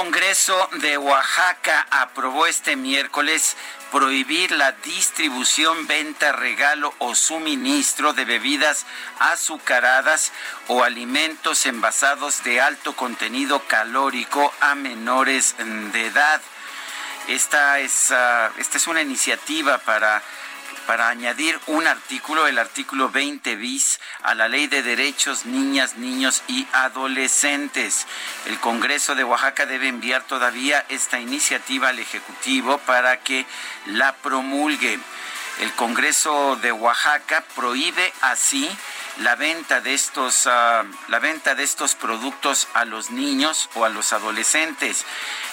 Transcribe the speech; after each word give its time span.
Congreso 0.00 0.70
de 0.80 0.96
Oaxaca 0.96 1.86
aprobó 1.90 2.46
este 2.46 2.74
miércoles 2.74 3.54
prohibir 3.92 4.50
la 4.50 4.72
distribución, 4.72 5.86
venta, 5.86 6.32
regalo 6.32 6.94
o 7.00 7.14
suministro 7.14 8.14
de 8.14 8.24
bebidas 8.24 8.86
azucaradas 9.18 10.32
o 10.68 10.84
alimentos 10.84 11.66
envasados 11.66 12.42
de 12.44 12.62
alto 12.62 12.96
contenido 12.96 13.60
calórico 13.66 14.54
a 14.60 14.74
menores 14.74 15.54
de 15.58 16.06
edad. 16.06 16.40
Esta 17.28 17.78
es, 17.80 18.10
ah, 18.10 18.52
esta 18.56 18.78
es 18.78 18.86
una 18.86 19.02
iniciativa 19.02 19.76
para 19.76 20.22
para 20.90 21.08
añadir 21.08 21.56
un 21.68 21.86
artículo, 21.86 22.48
el 22.48 22.58
artículo 22.58 23.10
20 23.10 23.54
bis, 23.54 24.00
a 24.24 24.34
la 24.34 24.48
Ley 24.48 24.66
de 24.66 24.82
Derechos 24.82 25.46
Niñas, 25.46 25.94
Niños 25.98 26.42
y 26.48 26.66
Adolescentes. 26.72 28.08
El 28.46 28.58
Congreso 28.58 29.14
de 29.14 29.22
Oaxaca 29.22 29.66
debe 29.66 29.86
enviar 29.86 30.24
todavía 30.24 30.84
esta 30.88 31.20
iniciativa 31.20 31.90
al 31.90 32.00
Ejecutivo 32.00 32.78
para 32.78 33.20
que 33.20 33.46
la 33.86 34.16
promulgue. 34.16 34.98
El 35.60 35.72
Congreso 35.74 36.56
de 36.56 36.72
Oaxaca 36.72 37.44
prohíbe 37.54 38.12
así 38.22 38.68
la 39.20 39.36
venta 39.36 39.80
de 39.80 39.92
estos 39.92 40.46
ah, 40.46 40.84
la 41.08 41.18
venta 41.18 41.54
de 41.54 41.62
estos 41.62 41.94
productos 41.94 42.68
a 42.72 42.86
los 42.86 43.10
niños 43.10 43.68
o 43.74 43.84
a 43.84 43.90
los 43.90 44.12
adolescentes. 44.12 45.04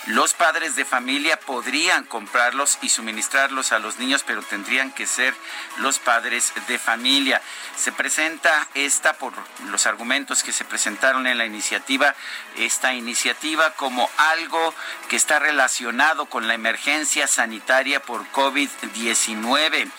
Los 0.06 0.34
padres 0.34 0.78
de 0.78 0.86
familia 0.86 1.38
podrían 1.38 2.06
comprarlos 2.06 2.78
y 2.82 2.88
suministrarlos 2.88 3.74
a 3.74 3.80
los 3.80 4.00
niños, 4.00 4.24
pero 4.26 4.42
tendrían 4.42 4.92
que 4.92 5.06
ser 5.06 5.34
los 5.80 6.00
padres 6.00 6.54
de 6.70 6.80
familia. 6.80 7.42
Se 7.76 7.92
presenta 7.92 8.68
esta 8.74 9.14
por 9.14 9.34
los 9.70 9.86
argumentos 9.86 10.44
que 10.44 10.54
se 10.54 10.64
presentaron 10.64 11.28
en 11.28 11.38
la 11.38 11.46
iniciativa, 11.46 12.16
esta 12.56 12.94
iniciativa 12.94 13.72
como 13.72 14.10
algo 14.16 14.74
que 15.10 15.18
está 15.18 15.40
relacionado 15.40 16.28
con 16.28 16.48
la 16.48 16.54
emergencia 16.54 17.28
sanitaria 17.28 18.02
por 18.02 18.26
COVID-19. 18.32 19.92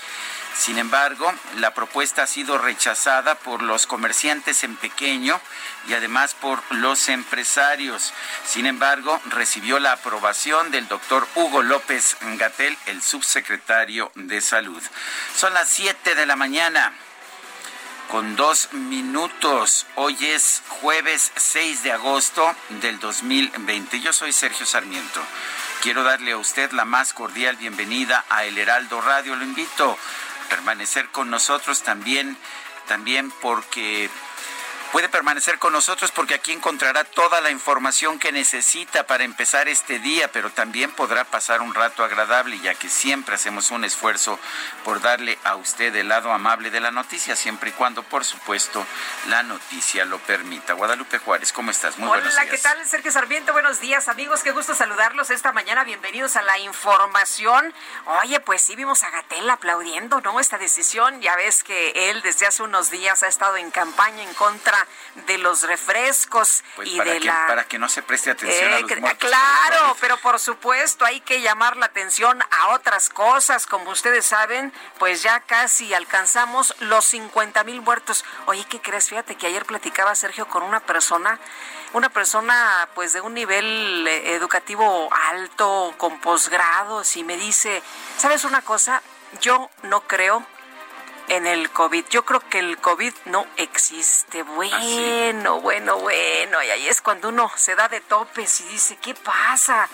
Sin 0.58 0.76
embargo, 0.76 1.32
la 1.58 1.72
propuesta 1.72 2.24
ha 2.24 2.26
sido 2.26 2.58
rechazada 2.58 3.36
por 3.36 3.62
los 3.62 3.86
comerciantes 3.86 4.64
en 4.64 4.74
pequeño 4.74 5.40
y 5.86 5.94
además 5.94 6.34
por 6.34 6.60
los 6.74 7.08
empresarios. 7.08 8.12
Sin 8.44 8.66
embargo, 8.66 9.20
recibió 9.26 9.78
la 9.78 9.92
aprobación 9.92 10.72
del 10.72 10.88
doctor 10.88 11.28
Hugo 11.36 11.62
López 11.62 12.16
Gatel, 12.38 12.76
el 12.86 13.02
subsecretario 13.02 14.10
de 14.16 14.40
Salud. 14.40 14.82
Son 15.36 15.54
las 15.54 15.68
7 15.68 16.16
de 16.16 16.26
la 16.26 16.34
mañana 16.34 16.92
con 18.08 18.34
dos 18.34 18.72
minutos. 18.72 19.86
Hoy 19.94 20.16
es 20.20 20.62
jueves 20.66 21.30
6 21.36 21.84
de 21.84 21.92
agosto 21.92 22.52
del 22.80 22.98
2020. 22.98 24.00
Yo 24.00 24.12
soy 24.12 24.32
Sergio 24.32 24.66
Sarmiento. 24.66 25.22
Quiero 25.82 26.02
darle 26.02 26.32
a 26.32 26.36
usted 26.36 26.72
la 26.72 26.84
más 26.84 27.12
cordial 27.12 27.56
bienvenida 27.56 28.24
a 28.28 28.44
El 28.44 28.58
Heraldo 28.58 29.00
Radio. 29.00 29.36
Lo 29.36 29.44
invito 29.44 29.96
permanecer 30.48 31.08
con 31.10 31.30
nosotros 31.30 31.82
también, 31.82 32.36
también 32.86 33.30
porque 33.42 34.10
Puede 34.92 35.10
permanecer 35.10 35.58
con 35.58 35.74
nosotros 35.74 36.10
porque 36.12 36.34
aquí 36.34 36.50
encontrará 36.50 37.04
toda 37.04 37.42
la 37.42 37.50
información 37.50 38.18
que 38.18 38.32
necesita 38.32 39.06
para 39.06 39.24
empezar 39.24 39.68
este 39.68 39.98
día, 39.98 40.32
pero 40.32 40.50
también 40.50 40.90
podrá 40.92 41.24
pasar 41.24 41.60
un 41.60 41.74
rato 41.74 42.02
agradable, 42.02 42.58
ya 42.60 42.74
que 42.74 42.88
siempre 42.88 43.34
hacemos 43.34 43.70
un 43.70 43.84
esfuerzo 43.84 44.38
por 44.84 45.02
darle 45.02 45.38
a 45.44 45.56
usted 45.56 45.94
el 45.94 46.08
lado 46.08 46.32
amable 46.32 46.70
de 46.70 46.80
la 46.80 46.90
noticia, 46.90 47.36
siempre 47.36 47.70
y 47.70 47.72
cuando, 47.74 48.02
por 48.02 48.24
supuesto, 48.24 48.86
la 49.26 49.42
noticia 49.42 50.06
lo 50.06 50.18
permita. 50.20 50.72
Guadalupe 50.72 51.18
Juárez, 51.18 51.52
¿cómo 51.52 51.70
estás? 51.70 51.98
Muy 51.98 52.08
buenos 52.08 52.32
días. 52.32 52.38
Hola, 52.38 52.50
¿qué 52.50 52.58
tal? 52.58 52.86
Sergio 52.86 53.12
Sarmiento, 53.12 53.52
buenos 53.52 53.80
días, 53.80 54.08
amigos. 54.08 54.42
Qué 54.42 54.52
gusto 54.52 54.74
saludarlos 54.74 55.28
esta 55.30 55.52
mañana. 55.52 55.84
Bienvenidos 55.84 56.36
a 56.36 56.42
la 56.42 56.58
información. 56.60 57.74
Oye, 58.22 58.40
pues 58.40 58.62
sí 58.62 58.74
vimos 58.74 59.02
a 59.02 59.10
Gatel 59.10 59.50
aplaudiendo, 59.50 60.22
¿no? 60.22 60.40
Esta 60.40 60.56
decisión. 60.56 61.20
Ya 61.20 61.36
ves 61.36 61.62
que 61.62 62.10
él 62.10 62.22
desde 62.22 62.46
hace 62.46 62.62
unos 62.62 62.90
días 62.90 63.22
ha 63.22 63.26
estado 63.26 63.58
en 63.58 63.70
campaña 63.70 64.22
en 64.22 64.32
contra 64.34 64.77
de 65.26 65.38
los 65.38 65.62
refrescos 65.62 66.62
pues 66.76 66.88
y 66.88 66.98
para 66.98 67.12
de 67.12 67.18
que, 67.20 67.26
la 67.26 67.46
para 67.46 67.64
que 67.64 67.78
no 67.78 67.88
se 67.88 68.02
preste 68.02 68.30
atención 68.30 68.72
a 68.72 68.76
Eh, 68.78 68.80
los 68.82 68.88
que- 68.88 68.96
muertos 68.96 69.20
por 69.20 69.28
claro, 69.30 69.88
COVID. 69.90 70.00
pero 70.00 70.16
por 70.18 70.38
supuesto 70.38 71.04
hay 71.04 71.20
que 71.20 71.40
llamar 71.40 71.76
la 71.76 71.86
atención 71.86 72.42
a 72.50 72.68
otras 72.68 73.08
cosas. 73.08 73.66
Como 73.66 73.90
ustedes 73.90 74.26
saben, 74.26 74.72
pues 74.98 75.22
ya 75.22 75.40
casi 75.40 75.92
alcanzamos 75.94 76.74
los 76.80 77.04
50 77.04 77.64
mil 77.64 77.80
muertos. 77.80 78.24
Oye, 78.46 78.64
¿qué 78.68 78.80
crees? 78.80 79.08
Fíjate 79.08 79.36
que 79.36 79.46
ayer 79.46 79.64
platicaba 79.66 80.14
Sergio 80.14 80.46
con 80.48 80.62
una 80.62 80.80
persona, 80.80 81.38
una 81.92 82.08
persona 82.10 82.88
pues 82.94 83.12
de 83.12 83.20
un 83.20 83.34
nivel 83.34 84.06
eh, 84.06 84.34
educativo 84.34 85.08
alto, 85.28 85.94
con 85.98 86.20
posgrados, 86.20 87.16
y 87.16 87.24
me 87.24 87.36
dice, 87.36 87.82
¿sabes 88.18 88.44
una 88.44 88.62
cosa? 88.62 89.02
Yo 89.40 89.70
no 89.82 90.00
creo 90.02 90.46
en 91.28 91.46
el 91.46 91.70
COVID. 91.70 92.04
Yo 92.10 92.24
creo 92.24 92.40
que 92.48 92.58
el 92.58 92.78
COVID 92.78 93.12
no 93.26 93.46
existe. 93.56 94.42
Bueno, 94.42 95.60
bueno, 95.60 95.98
bueno. 95.98 96.62
Y 96.62 96.70
ahí 96.70 96.88
es 96.88 97.00
cuando 97.00 97.28
uno 97.28 97.50
se 97.56 97.74
da 97.74 97.88
de 97.88 98.00
topes 98.00 98.60
y 98.60 98.64
dice, 98.64 98.96
¿qué 98.96 99.14
pasa? 99.14 99.88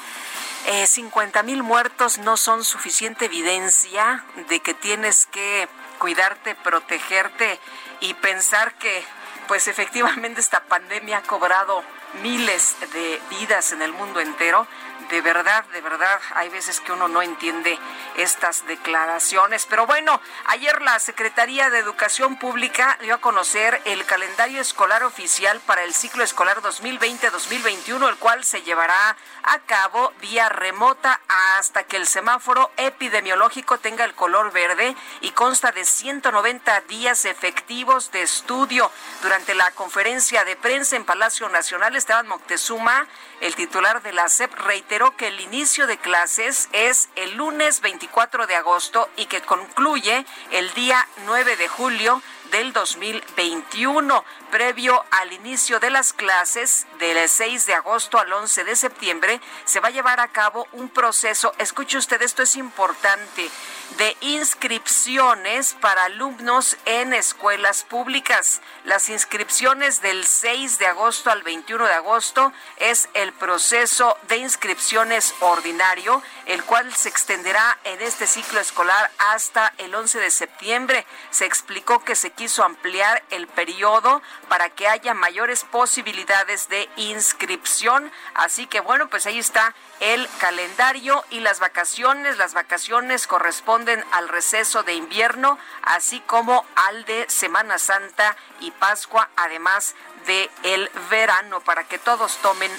Eh, 0.67 0.87
50 0.87 1.43
mil 1.43 1.63
muertos 1.63 2.19
no 2.19 2.37
son 2.37 2.65
suficiente 2.65 3.27
evidencia 3.27 4.25
de 4.49 4.61
que 4.61 4.73
tienes 4.75 5.27
que 5.27 5.69
cuidarte, 5.99 6.55
protegerte 6.55 7.59
y 8.01 8.15
pensar 8.15 8.75
que, 8.79 9.05
pues 9.47 9.69
efectivamente 9.69 10.41
esta 10.41 10.65
pandemia 10.65 11.19
ha 11.19 11.23
cobrado 11.23 11.83
miles 12.23 12.77
de 12.93 13.21
vidas 13.31 13.73
en 13.73 13.83
el 13.83 13.93
mundo 13.93 14.21
entero. 14.21 14.67
De 15.11 15.21
verdad, 15.21 15.65
de 15.67 15.81
verdad, 15.81 16.21
hay 16.35 16.49
veces 16.49 16.81
que 16.81 16.93
uno 16.93 17.09
no 17.09 17.21
entiende 17.21 17.79
estas 18.17 18.67
declaraciones. 18.67 19.67
Pero 19.67 19.87
bueno, 19.87 20.21
ayer 20.47 20.81
la 20.83 20.99
Secretaría 20.99 21.71
de 21.71 21.79
Educación 21.79 22.39
Pública 22.39 22.97
dio 23.01 23.15
a 23.15 23.21
conocer 23.21 23.81
el 23.85 24.05
calendario 24.07 24.61
escolar 24.61 25.03
oficial 25.03 25.61
para 25.67 25.85
el 25.85 25.93
ciclo 25.93 26.25
escolar 26.25 26.63
2020-2021, 26.63 28.09
el 28.09 28.17
cual 28.17 28.45
se 28.45 28.63
llevará 28.63 29.17
a 29.43 29.59
cabo 29.61 30.13
vía 30.21 30.49
remota 30.49 31.21
hasta 31.59 31.85
que 31.85 31.97
el 31.97 32.07
semáforo 32.07 32.71
epidemiológico 32.77 33.79
tenga 33.79 34.05
el 34.05 34.15
color 34.15 34.53
verde 34.53 34.97
y 35.21 35.31
consta 35.33 35.71
de 35.71 35.85
190 35.85 36.81
días 36.83 37.25
efectivos 37.27 38.11
de 38.11 38.23
estudio. 38.23 38.91
Durante 39.23 39.55
la 39.55 39.71
conferencia 39.73 40.45
de 40.45 40.57
prensa 40.57 40.97
en 40.97 41.05
Palacio 41.05 41.49
Nacional, 41.51 41.95
Esteban 41.95 42.27
Moctezuma, 42.27 43.07
el 43.41 43.55
titular 43.55 44.03
de 44.03 44.13
la 44.13 44.29
SEP, 44.29 44.55
reiteró 44.55 44.94
que 44.95 45.27
el 45.27 45.41
inicio 45.41 45.89
de 45.89 45.99
clases 45.99 46.69
es 46.73 47.09
el 47.17 47.35
lunes 47.35 47.81
24 47.81 48.47
de 48.47 48.55
agosto 48.55 49.09
y 49.17 49.27
que 49.27 49.41
concluye 49.41 50.25
el 50.53 50.73
día 50.75 51.05
9 51.27 51.57
de 51.57 51.67
julio 51.67 52.23
del 52.51 52.73
2021. 52.73 54.25
Previo 54.51 55.05
al 55.11 55.33
inicio 55.33 55.81
de 55.81 55.91
las 55.91 56.13
clases 56.13 56.87
del 56.99 57.29
6 57.29 57.67
de 57.67 57.75
agosto 57.75 58.19
al 58.19 58.33
11 58.33 58.65
de 58.65 58.77
septiembre, 58.77 59.41
se 59.65 59.81
va 59.81 59.89
a 59.89 59.91
llevar 59.91 60.21
a 60.21 60.29
cabo 60.29 60.69
un 60.73 60.89
proceso, 60.89 61.53
escuche 61.59 61.99
usted, 61.99 62.23
esto 62.23 62.43
es 62.43 62.57
importante, 62.57 63.51
de 63.99 64.17
inscripciones 64.21 65.75
para 65.81 66.05
alumnos 66.05 66.77
en 66.85 67.13
escuelas 67.15 67.85
públicas. 67.85 68.61
Las 68.85 69.09
inscripciones 69.09 70.03
del 70.03 70.25
6 70.25 70.79
de 70.79 70.87
agosto 70.87 71.31
al 71.31 71.43
21 71.43 71.87
de 71.87 71.93
agosto 71.93 72.53
es 72.77 73.09
el 73.15 73.33
proceso 73.33 74.17
de 74.29 74.37
inscripciones 74.39 75.35
ordinario, 75.41 76.23
el 76.47 76.63
cual 76.65 76.95
se 76.95 77.09
extenderá 77.09 77.79
en 77.85 78.01
este 78.01 78.27
ciclo 78.27 78.61
escolar 78.61 79.11
hasta 79.19 79.73
el 79.79 79.95
11 79.95 80.21
de 80.21 80.31
septiembre. 80.31 81.07
Se 81.31 81.45
explicó 81.45 82.05
que 82.05 82.15
se 82.15 82.31
quiso 82.35 82.65
ampliar 82.65 83.23
el 83.31 83.47
periodo 83.47 84.23
para 84.49 84.71
que 84.71 84.89
haya 84.89 85.15
mayores 85.15 85.65
posibilidades 85.65 86.69
de 86.69 86.89
inscripción. 86.97 88.11
Así 88.35 88.67
que 88.67 88.81
bueno, 88.81 89.09
pues 89.09 89.27
ahí 89.27 89.39
está 89.39 89.75
el 90.01 90.29
calendario 90.39 91.25
y 91.31 91.41
las 91.41 91.61
vacaciones. 91.61 92.37
Las 92.37 92.55
vacaciones 92.55 93.27
corresponden 93.27 94.05
al 94.13 94.29
receso 94.29 94.83
de 94.83 94.95
invierno, 94.95 95.59
así 95.83 96.21
como 96.21 96.65
al 96.75 97.05
de 97.05 97.27
Semana 97.29 97.79
Santa 97.79 98.37
y 98.61 98.71
Pascua, 98.73 99.31
además 99.37 99.95
de 100.27 100.51
el 100.63 100.91
verano, 101.11 101.61
para 101.61 101.85
que 101.85 101.99
todos 101.99 102.37
tomen 102.39 102.71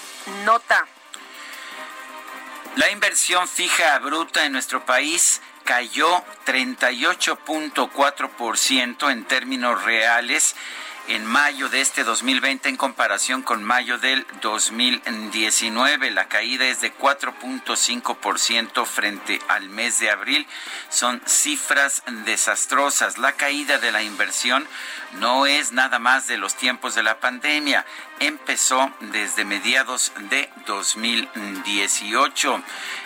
nota. 0.44 0.86
La 2.76 2.90
inversión 2.90 3.48
fija 3.48 3.98
bruta 4.00 4.44
en 4.44 4.52
nuestro 4.52 4.86
país 4.86 5.42
cayó 5.66 6.24
38.4% 6.46 9.12
en 9.12 9.26
términos 9.26 9.84
reales 9.84 10.56
en 11.08 11.26
mayo 11.26 11.70
de 11.70 11.82
este 11.82 12.04
2020 12.04 12.70
en 12.70 12.78
comparación 12.78 13.44
con 13.44 13.64
mayo 13.64 13.98
del 13.98 14.26
2019. 14.42 16.12
La 16.12 16.28
caída 16.28 16.66
es 16.66 16.82
de 16.82 16.96
4.5% 16.96 18.86
frente 18.86 19.40
al 19.48 19.70
mes 19.70 20.00
de 20.00 20.10
abril. 20.10 20.48
Son 20.90 21.22
cifras 21.26 22.04
desastrosas. 22.26 23.18
La 23.18 23.34
caída 23.34 23.78
de 23.78 23.92
la 23.92 24.04
inversión 24.04 24.68
no 25.20 25.46
es 25.46 25.72
nada 25.72 26.00
más 26.00 26.26
de 26.28 26.38
los 26.38 26.56
tiempos 26.56 26.96
de 26.96 27.04
la 27.04 27.20
pandemia. 27.20 27.86
Empezó 28.20 28.92
desde 29.00 29.46
mediados 29.46 30.12
de 30.30 30.50
2018. 30.66 32.64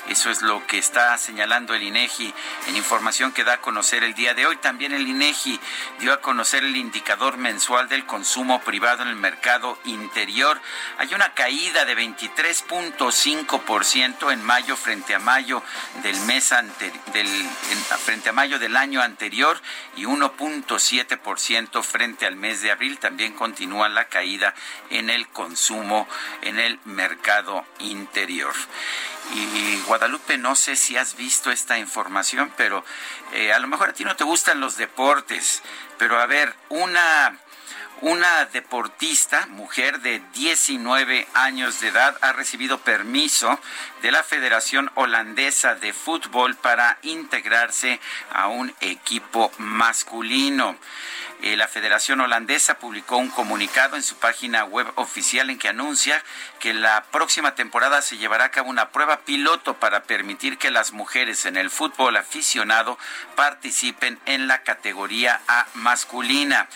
Eso 0.07 0.31
es 0.31 0.41
lo 0.41 0.65
que 0.67 0.77
está 0.77 1.17
señalando 1.17 1.73
el 1.73 1.83
INEGI 1.83 2.33
en 2.67 2.77
información 2.77 3.31
que 3.31 3.43
da 3.43 3.53
a 3.53 3.61
conocer 3.61 4.03
el 4.03 4.15
día 4.15 4.33
de 4.33 4.47
hoy. 4.47 4.57
También 4.57 4.91
el 4.93 5.07
INEGI 5.07 5.59
dio 5.99 6.13
a 6.13 6.21
conocer 6.21 6.63
el 6.63 6.75
indicador 6.75 7.37
mensual 7.37 7.89
del 7.89 8.05
consumo 8.05 8.61
privado 8.61 9.03
en 9.03 9.09
el 9.09 9.15
mercado 9.15 9.77
interior. 9.85 10.59
Hay 10.97 11.13
una 11.13 11.33
caída 11.33 11.85
de 11.85 11.95
23.5% 11.95 14.31
en 14.31 14.43
mayo 14.43 14.75
frente 14.75 15.15
a 15.15 15.19
mayo 15.19 15.63
del 16.01 16.19
mes 16.21 16.49
del, 17.13 17.27
frente 18.03 18.29
a 18.29 18.33
mayo 18.33 18.57
del 18.59 18.77
año 18.77 19.01
anterior 19.01 19.61
y 19.95 20.05
1.7% 20.05 21.83
frente 21.83 21.98
al 22.01 22.35
mes 22.37 22.61
de 22.61 22.71
abril. 22.71 22.97
También 22.97 23.33
continúa 23.33 23.89
la 23.89 24.05
caída 24.05 24.53
en 24.89 25.09
el 25.09 25.27
consumo 25.27 26.07
en 26.41 26.59
el 26.59 26.79
mercado 26.85 27.65
interior. 27.79 28.53
Y 29.33 29.81
Guadalupe, 29.85 30.37
no 30.37 30.55
sé 30.55 30.75
si 30.75 30.95
has 30.97 31.15
visto 31.15 31.51
esta 31.51 31.77
información, 31.77 32.51
pero 32.55 32.83
eh, 33.33 33.51
a 33.51 33.59
lo 33.59 33.67
mejor 33.67 33.89
a 33.89 33.93
ti 33.93 34.03
no 34.03 34.15
te 34.15 34.23
gustan 34.23 34.59
los 34.59 34.77
deportes, 34.77 35.61
pero 35.97 36.19
a 36.19 36.25
ver, 36.25 36.55
una 36.69 37.37
una 38.01 38.45
deportista, 38.45 39.45
mujer 39.47 39.99
de 39.99 40.21
19 40.33 41.27
años 41.33 41.81
de 41.81 41.89
edad, 41.89 42.17
ha 42.21 42.31
recibido 42.31 42.79
permiso 42.79 43.59
de 44.01 44.11
la 44.11 44.23
Federación 44.23 44.89
Holandesa 44.95 45.75
de 45.75 45.91
Fútbol 45.91 46.55
para 46.55 46.97
integrarse 47.01 47.99
a 48.31 48.47
un 48.47 48.73
equipo 48.79 49.51
masculino. 49.57 50.77
Eh, 51.41 51.55
la 51.55 51.69
Federación 51.69 52.19
Holandesa 52.19 52.79
publicó 52.79 53.15
un 53.15 53.29
comunicado 53.29 53.95
en 53.95 54.03
su 54.03 54.15
página 54.17 54.65
web 54.65 54.87
oficial 54.95 55.49
en 55.49 55.57
que 55.57 55.69
anuncia 55.69 56.21
que 56.59 56.73
la 56.73 57.03
próxima 57.11 57.55
temporada 57.55 58.01
se 58.01 58.17
llevará 58.17 58.45
a 58.45 58.51
cabo 58.51 58.69
una 58.69 58.89
prueba 58.89 59.21
piloto 59.21 59.75
para 59.75 60.03
permitir 60.03 60.57
que 60.57 60.71
las 60.71 60.91
mujeres 60.91 61.45
en 61.45 61.57
el 61.57 61.69
fútbol 61.69 62.17
aficionado 62.17 62.97
participen 63.35 64.19
en 64.25 64.47
la 64.47 64.63
categoría 64.63 65.41
A 65.47 65.67
masculina. 65.73 66.67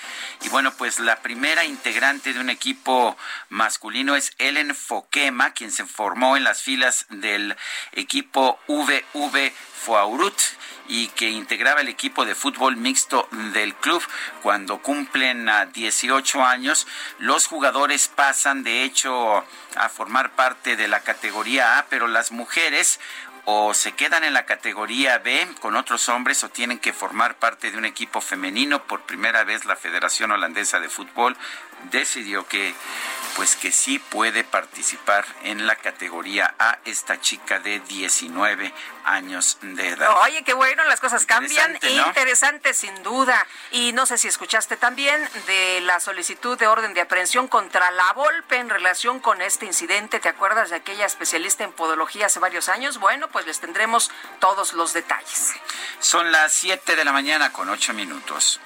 Y 0.42 0.50
bueno, 0.50 0.74
pues 0.74 1.00
la 1.00 1.18
primera 1.18 1.66
integrante 1.66 2.34
de 2.34 2.40
un 2.40 2.50
equipo 2.50 3.18
masculino 3.50 4.16
es 4.16 4.34
Ellen 4.38 4.74
Fokema, 4.74 5.52
quien 5.52 5.72
se 5.72 5.86
formó 5.86 6.38
en 6.38 6.44
las 6.44 6.62
filas 6.62 7.06
del 7.10 7.56
equipo 7.92 8.60
VV 8.68 9.54
Foaurut 9.84 10.40
y 10.88 11.08
que 11.10 11.30
integraba 11.30 11.82
el 11.82 11.88
equipo 11.88 12.26
de 12.26 12.36
fútbol 12.36 12.78
mixto 12.78 13.28
del 13.54 13.74
club. 13.76 14.02
Cuando 14.42 14.82
cumplen 14.82 15.50
18 15.74 16.44
años, 16.44 16.88
los 17.20 17.48
jugadores 17.48 18.08
pasan 18.08 18.64
de 18.64 18.84
hecho 18.84 19.46
a 19.78 19.90
formar 19.90 20.32
parte 20.32 20.76
de 20.76 20.88
la 20.88 21.02
categoría 21.02 21.78
A, 21.80 21.86
pero 21.86 22.08
las 22.08 22.32
mujeres 22.32 23.00
o 23.46 23.74
se 23.74 23.92
quedan 23.92 24.24
en 24.24 24.34
la 24.34 24.46
categoría 24.46 25.18
B 25.18 25.48
con 25.60 25.76
otros 25.76 26.08
hombres 26.10 26.44
o 26.44 26.50
tienen 26.50 26.80
que 26.80 26.94
formar 26.94 27.36
parte 27.36 27.72
de 27.72 27.78
un 27.78 27.86
equipo 27.86 28.22
femenino. 28.22 28.84
Por 28.84 29.02
primera 29.02 29.44
vez 29.44 29.66
la 29.66 29.76
Federación 29.76 30.32
Holandesa 30.32 30.80
de 30.80 30.90
Fútbol 30.90 31.36
decidió 31.92 32.48
que 32.48 32.74
pues 33.36 33.56
que 33.56 33.72
sí 33.72 34.00
puede 34.00 34.44
participar 34.44 35.26
en 35.44 35.66
la 35.66 35.76
categoría 35.76 36.54
A 36.60 36.80
esta 36.86 37.20
chica 37.20 37.60
de 37.60 37.80
19 37.80 38.74
años 39.06 39.58
de 39.62 39.90
edad. 39.90 40.22
Oye, 40.22 40.44
qué 40.44 40.54
bueno, 40.54 40.84
las 40.86 41.00
cosas 41.00 41.26
cambian. 41.26 41.78
Interesante, 41.82 42.74
sin 42.74 43.02
duda. 43.04 43.46
Y 43.72 43.92
no 43.94 44.06
sé 44.06 44.18
si 44.18 44.28
escuchaste 44.28 44.78
también 44.78 45.28
de 45.48 45.82
la 45.82 46.00
solicitud 46.00 46.58
de 46.58 46.68
orden 46.68 46.94
de 46.94 47.02
aprehensión 47.02 47.48
contra 47.48 47.92
la 47.92 48.14
Volpe 48.14 48.58
en 48.58 48.70
relación 48.70 49.20
con 49.20 49.42
este 49.42 49.66
incidente. 49.66 50.20
¿Te 50.20 50.30
acuerdas 50.30 50.70
de 50.70 50.78
aquella 50.78 51.06
especialista 51.06 51.64
en 51.64 51.72
podología 51.72 52.28
hace 52.28 52.40
varios 52.40 52.70
años? 52.70 53.00
Bueno, 53.00 53.28
pues 53.30 53.46
les 53.46 53.60
tendremos 53.60 54.12
todos 54.40 54.74
los 54.74 54.94
detalles. 54.94 55.54
Son 56.00 56.32
las 56.32 56.54
7 56.54 56.96
de 56.96 57.06
la 57.06 57.12
mañana 57.12 57.52
con 57.52 57.70
8 57.70 57.94
minutos. 57.94 58.60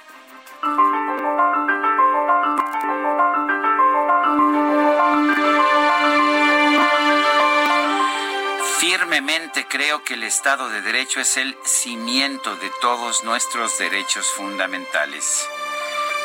Firmemente 9.08 9.66
creo 9.66 10.04
que 10.04 10.14
el 10.14 10.22
Estado 10.22 10.68
de 10.68 10.82
Derecho 10.82 11.18
es 11.18 11.38
el 11.38 11.56
cimiento 11.64 12.56
de 12.56 12.70
todos 12.82 13.24
nuestros 13.24 13.78
derechos 13.78 14.26
fundamentales. 14.36 15.48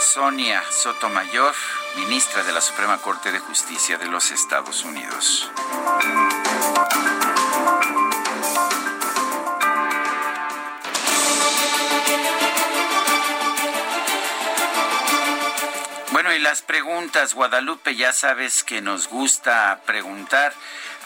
Sonia 0.02 0.62
Sotomayor, 0.70 1.56
ministra 1.96 2.44
de 2.44 2.52
la 2.52 2.60
Suprema 2.60 2.98
Corte 2.98 3.32
de 3.32 3.40
Justicia 3.40 3.98
de 3.98 4.08
los 4.08 4.32
Estados 4.32 4.84
Unidos. 4.84 5.50
Bueno, 16.12 16.34
y 16.34 16.40
las 16.40 16.62
preguntas, 16.62 17.34
Guadalupe, 17.34 17.96
ya 17.96 18.12
sabes 18.12 18.66
que 18.66 18.82
nos 18.82 19.08
gusta 19.08 19.80
preguntar. 19.86 20.54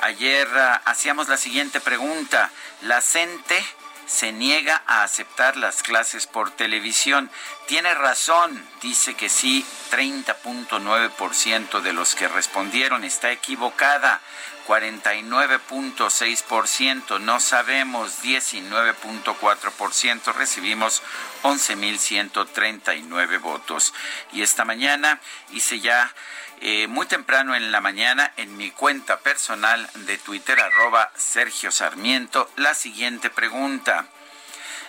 Ayer 0.02 0.48
ah, 0.56 0.82
hacíamos 0.86 1.28
la 1.28 1.38
siguiente 1.38 1.80
pregunta. 1.82 2.52
¿La 2.82 3.02
CENTE 3.02 3.64
se 4.06 4.32
niega 4.32 4.84
a 4.86 5.04
aceptar 5.04 5.58
las 5.58 5.82
clases 5.82 6.28
por 6.28 6.52
televisión? 6.52 7.32
Tiene 7.68 7.94
razón, 7.94 8.64
dice 8.82 9.16
que 9.16 9.30
sí, 9.30 9.66
30.9% 9.92 11.82
de 11.82 11.94
los 11.94 12.16
que 12.16 12.28
respondieron 12.28 13.04
está 13.04 13.32
equivocada. 13.32 14.22
49.6%, 14.68 17.20
no 17.22 17.40
sabemos 17.40 18.22
19.4%, 18.22 20.34
recibimos 20.34 21.02
11.139 21.44 23.40
votos. 23.40 23.94
Y 24.34 24.42
esta 24.42 24.66
mañana 24.66 25.22
hice 25.52 25.80
ya 25.80 26.14
eh, 26.60 26.88
muy 26.88 27.06
temprano 27.06 27.56
en 27.56 27.72
la 27.72 27.80
mañana 27.80 28.34
en 28.36 28.58
mi 28.58 28.72
cuenta 28.72 29.20
personal 29.20 29.90
de 30.06 30.18
Twitter, 30.18 30.60
arroba 30.60 31.12
Sergio 31.16 31.72
Sarmiento, 31.72 32.52
la 32.58 32.74
siguiente 32.74 33.30
pregunta. 33.30 34.10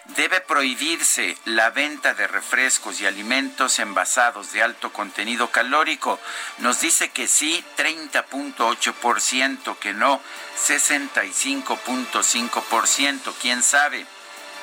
¿Debe 0.08 0.40
prohibirse 0.40 1.38
la 1.44 1.70
venta 1.70 2.14
de 2.14 2.26
refrescos 2.26 3.00
y 3.00 3.06
alimentos 3.06 3.78
envasados 3.78 4.50
de 4.52 4.62
alto 4.62 4.92
contenido 4.92 5.50
calórico? 5.50 6.18
Nos 6.58 6.80
dice 6.80 7.10
que 7.10 7.28
sí, 7.28 7.64
30.8%, 7.76 9.78
que 9.78 9.92
no, 9.92 10.20
65.5%, 10.66 13.34
quién 13.40 13.62
sabe, 13.62 14.04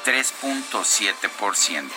3.7%. 0.04 1.90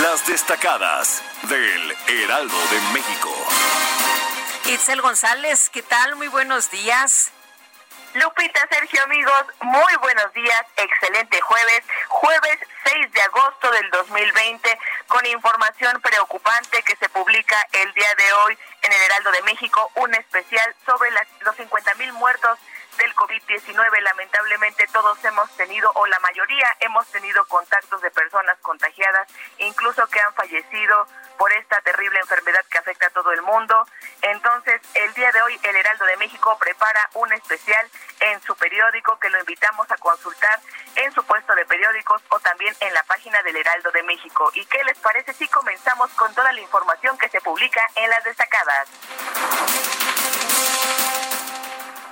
Las 0.00 0.26
destacadas 0.26 1.22
del 1.42 1.94
Heraldo 2.08 2.56
de 2.70 2.80
México. 2.94 3.30
Itzel 4.64 5.02
González, 5.02 5.68
¿qué 5.70 5.82
tal? 5.82 6.16
Muy 6.16 6.28
buenos 6.28 6.70
días. 6.70 7.30
Lupita, 8.14 8.60
Sergio, 8.68 9.02
amigos, 9.04 9.44
muy 9.62 9.96
buenos 10.02 10.30
días, 10.34 10.66
excelente 10.76 11.40
jueves, 11.40 11.82
jueves 12.08 12.58
6 12.84 13.10
de 13.10 13.22
agosto 13.22 13.70
del 13.70 13.90
2020, 13.90 14.78
con 15.08 15.24
información 15.24 15.98
preocupante 16.02 16.82
que 16.82 16.94
se 16.96 17.08
publica 17.08 17.56
el 17.72 17.90
día 17.94 18.14
de 18.14 18.32
hoy 18.34 18.58
en 18.82 18.92
el 18.92 19.02
Heraldo 19.02 19.30
de 19.30 19.42
México, 19.42 19.90
un 19.94 20.14
especial 20.14 20.74
sobre 20.84 21.10
los 21.10 21.56
50 21.56 21.94
mil 21.94 22.12
muertos 22.12 22.58
del 22.98 23.14
COVID-19. 23.14 24.00
Lamentablemente 24.02 24.86
todos 24.92 25.24
hemos 25.24 25.50
tenido, 25.56 25.90
o 25.94 26.06
la 26.06 26.18
mayoría 26.20 26.68
hemos 26.80 27.06
tenido 27.12 27.42
contactos 27.46 28.02
de 28.02 28.10
personas 28.10 28.58
contagiadas, 28.60 29.26
incluso 29.56 30.06
que 30.08 30.20
han 30.20 30.34
fallecido 30.34 31.06
por 31.38 31.52
esta 31.52 31.80
terrible 31.80 32.18
enfermedad 32.20 32.64
que 32.70 32.78
afecta 32.78 33.06
a 33.06 33.10
todo 33.10 33.32
el 33.32 33.42
mundo. 33.42 33.86
Entonces, 34.22 34.80
el 34.94 35.12
día 35.14 35.30
de 35.32 35.42
hoy, 35.42 35.58
el 35.62 35.76
Heraldo 35.76 36.04
de 36.04 36.16
México 36.16 36.56
prepara 36.58 37.10
un 37.14 37.32
especial 37.32 37.88
en 38.20 38.40
su 38.42 38.54
periódico 38.56 39.18
que 39.18 39.30
lo 39.30 39.38
invitamos 39.40 39.90
a 39.90 39.96
consultar 39.96 40.60
en 40.96 41.12
su 41.12 41.24
puesto 41.24 41.54
de 41.54 41.64
periódicos 41.66 42.22
o 42.28 42.38
también 42.40 42.74
en 42.80 42.94
la 42.94 43.02
página 43.04 43.42
del 43.42 43.56
Heraldo 43.56 43.90
de 43.90 44.02
México. 44.02 44.50
¿Y 44.54 44.64
qué 44.66 44.82
les 44.84 44.98
parece 44.98 45.32
si 45.34 45.48
comenzamos 45.48 46.10
con 46.12 46.32
toda 46.34 46.52
la 46.52 46.60
información 46.60 47.16
que 47.18 47.28
se 47.28 47.40
publica 47.40 47.80
en 47.96 48.10
las 48.10 48.24
destacadas? 48.24 48.88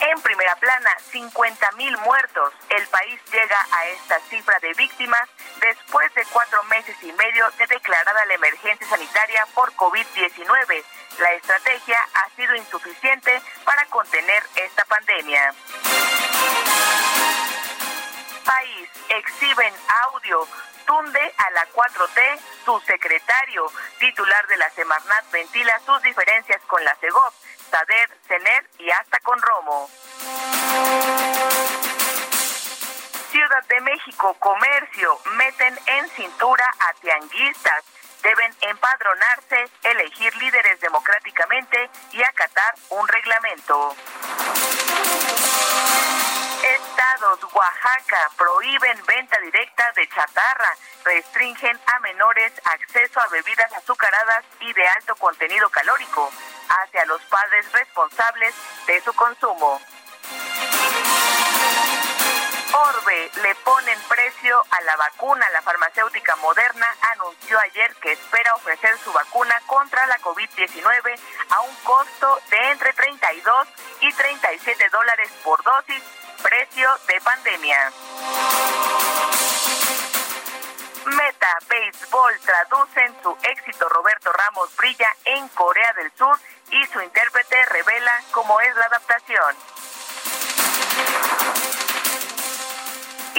En 0.00 0.19
primera 0.23 0.57
plana, 0.57 0.90
50 1.12 1.73
mil 1.73 1.97
muertos. 1.99 2.54
El 2.71 2.87
país 2.88 3.21
llega 3.30 3.66
a 3.71 3.87
esta 3.88 4.19
cifra 4.30 4.59
de 4.61 4.73
víctimas 4.73 5.28
después 5.61 6.12
de 6.14 6.25
cuatro 6.33 6.62
meses 6.64 6.97
y 7.02 7.12
medio 7.12 7.50
de 7.59 7.66
declarada 7.66 8.25
la 8.25 8.35
emergencia 8.35 8.87
sanitaria 8.88 9.47
por 9.54 9.71
COVID-19. 9.75 10.85
La 11.19 11.33
estrategia 11.33 11.99
ha 12.14 12.30
sido 12.35 12.57
insuficiente 12.57 13.42
para 13.64 13.85
contener 13.87 14.42
esta 14.57 14.85
pandemia. 14.87 15.54
País 18.47 18.88
exhiben 19.11 19.75
audio 20.07 20.49
tunde 20.87 21.21
a 21.21 21.50
la 21.50 21.69
4T, 21.73 22.40
su 22.64 22.80
secretario, 22.80 23.71
titular 23.99 24.47
de 24.47 24.57
la 24.57 24.71
Semarnat, 24.71 25.30
ventila 25.30 25.78
sus 25.85 26.00
diferencias 26.02 26.62
con 26.62 26.83
la 26.85 26.97
CEGOP 26.97 27.35
Sader, 27.71 28.11
Cener 28.27 28.65
y 28.79 28.91
hasta 28.91 29.21
con 29.21 29.41
Romo. 29.41 29.89
Ciudad 33.31 33.65
de 33.69 33.81
México, 33.81 34.35
comercio, 34.41 35.19
meten 35.37 35.79
en 35.87 36.09
cintura 36.11 36.65
a 36.81 36.95
tianguistas. 37.00 37.85
Deben 38.23 38.55
empadronarse, 38.61 39.71
elegir 39.83 40.35
líderes 40.37 40.81
democráticamente 40.81 41.91
y 42.12 42.23
acatar 42.23 42.75
un 42.91 43.09
reglamento. 43.09 43.97
Estados, 46.62 47.41
Oaxaca, 47.55 48.31
prohíben 48.37 49.05
venta 49.07 49.39
directa 49.41 49.91
de 49.97 50.07
chatarra, 50.09 50.77
restringen 51.05 51.81
a 51.87 51.99
menores 52.00 52.53
acceso 52.65 53.21
a 53.21 53.27
bebidas 53.29 53.73
azucaradas 53.73 54.45
y 54.61 54.73
de 54.73 54.87
alto 54.87 55.17
contenido 55.17 55.71
calórico 55.71 56.31
hacia 56.69 57.05
los 57.07 57.23
padres 57.23 57.73
responsables 57.73 58.55
de 58.87 59.00
su 59.00 59.12
consumo. 59.15 59.81
Orbe 62.81 63.31
le 63.43 63.55
ponen 63.57 63.99
precio 64.09 64.65
a 64.71 64.81
la 64.83 64.97
vacuna. 64.97 65.47
La 65.51 65.61
farmacéutica 65.61 66.35
Moderna 66.37 66.87
anunció 67.13 67.59
ayer 67.59 67.95
que 67.97 68.13
espera 68.13 68.55
ofrecer 68.55 68.97
su 69.05 69.13
vacuna 69.13 69.61
contra 69.67 70.07
la 70.07 70.19
COVID-19 70.21 71.21
a 71.51 71.61
un 71.61 71.75
costo 71.85 72.41
de 72.49 72.71
entre 72.71 72.93
32 72.95 73.69
y 74.01 74.13
37 74.13 74.89
dólares 74.89 75.31
por 75.45 75.63
dosis, 75.63 76.03
precio 76.43 76.89
de 77.07 77.21
pandemia. 77.21 77.93
Meta 81.05 81.59
Béisbol 81.69 82.41
traducen 82.41 83.23
su 83.23 83.37
éxito 83.43 83.89
Roberto 83.91 84.33
Ramos 84.33 84.75
brilla 84.77 85.15
en 85.25 85.49
Corea 85.49 85.93
del 85.95 86.11
Sur 86.17 86.39
y 86.71 86.87
su 86.87 87.01
intérprete 87.03 87.67
revela 87.67 88.23
cómo 88.31 88.59
es 88.61 88.75
la 88.77 88.87
adaptación. 88.87 89.57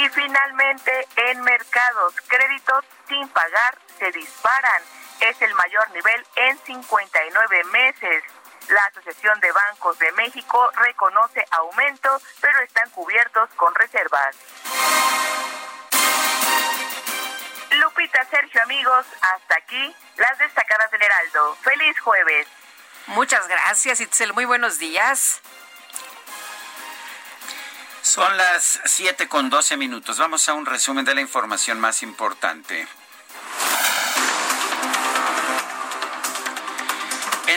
Y 0.01 0.09
finalmente, 0.09 1.07
en 1.15 1.41
mercados, 1.41 2.15
créditos 2.27 2.83
sin 3.07 3.27
pagar 3.29 3.77
se 3.99 4.11
disparan. 4.11 4.81
Es 5.19 5.39
el 5.43 5.53
mayor 5.53 5.91
nivel 5.91 6.25
en 6.37 6.57
59 6.57 7.63
meses. 7.65 8.23
La 8.69 8.83
Asociación 8.85 9.39
de 9.41 9.51
Bancos 9.51 9.99
de 9.99 10.11
México 10.13 10.71
reconoce 10.75 11.45
aumento, 11.51 12.19
pero 12.41 12.59
están 12.61 12.89
cubiertos 12.89 13.47
con 13.55 13.75
reservas. 13.75 14.35
Lupita, 17.69 18.25
Sergio, 18.25 18.63
amigos, 18.63 19.05
hasta 19.21 19.55
aquí 19.55 19.95
las 20.17 20.35
destacadas 20.39 20.89
del 20.89 21.03
Heraldo. 21.03 21.55
Feliz 21.61 21.99
jueves. 21.99 22.47
Muchas 23.05 23.47
gracias, 23.47 24.01
Itzel. 24.01 24.33
Muy 24.33 24.45
buenos 24.45 24.79
días. 24.79 25.43
Son 28.11 28.35
las 28.35 28.81
7 28.83 29.29
con 29.29 29.49
12 29.49 29.77
minutos. 29.77 30.17
Vamos 30.17 30.49
a 30.49 30.53
un 30.53 30.65
resumen 30.65 31.05
de 31.05 31.15
la 31.15 31.21
información 31.21 31.79
más 31.79 32.03
importante. 32.03 32.85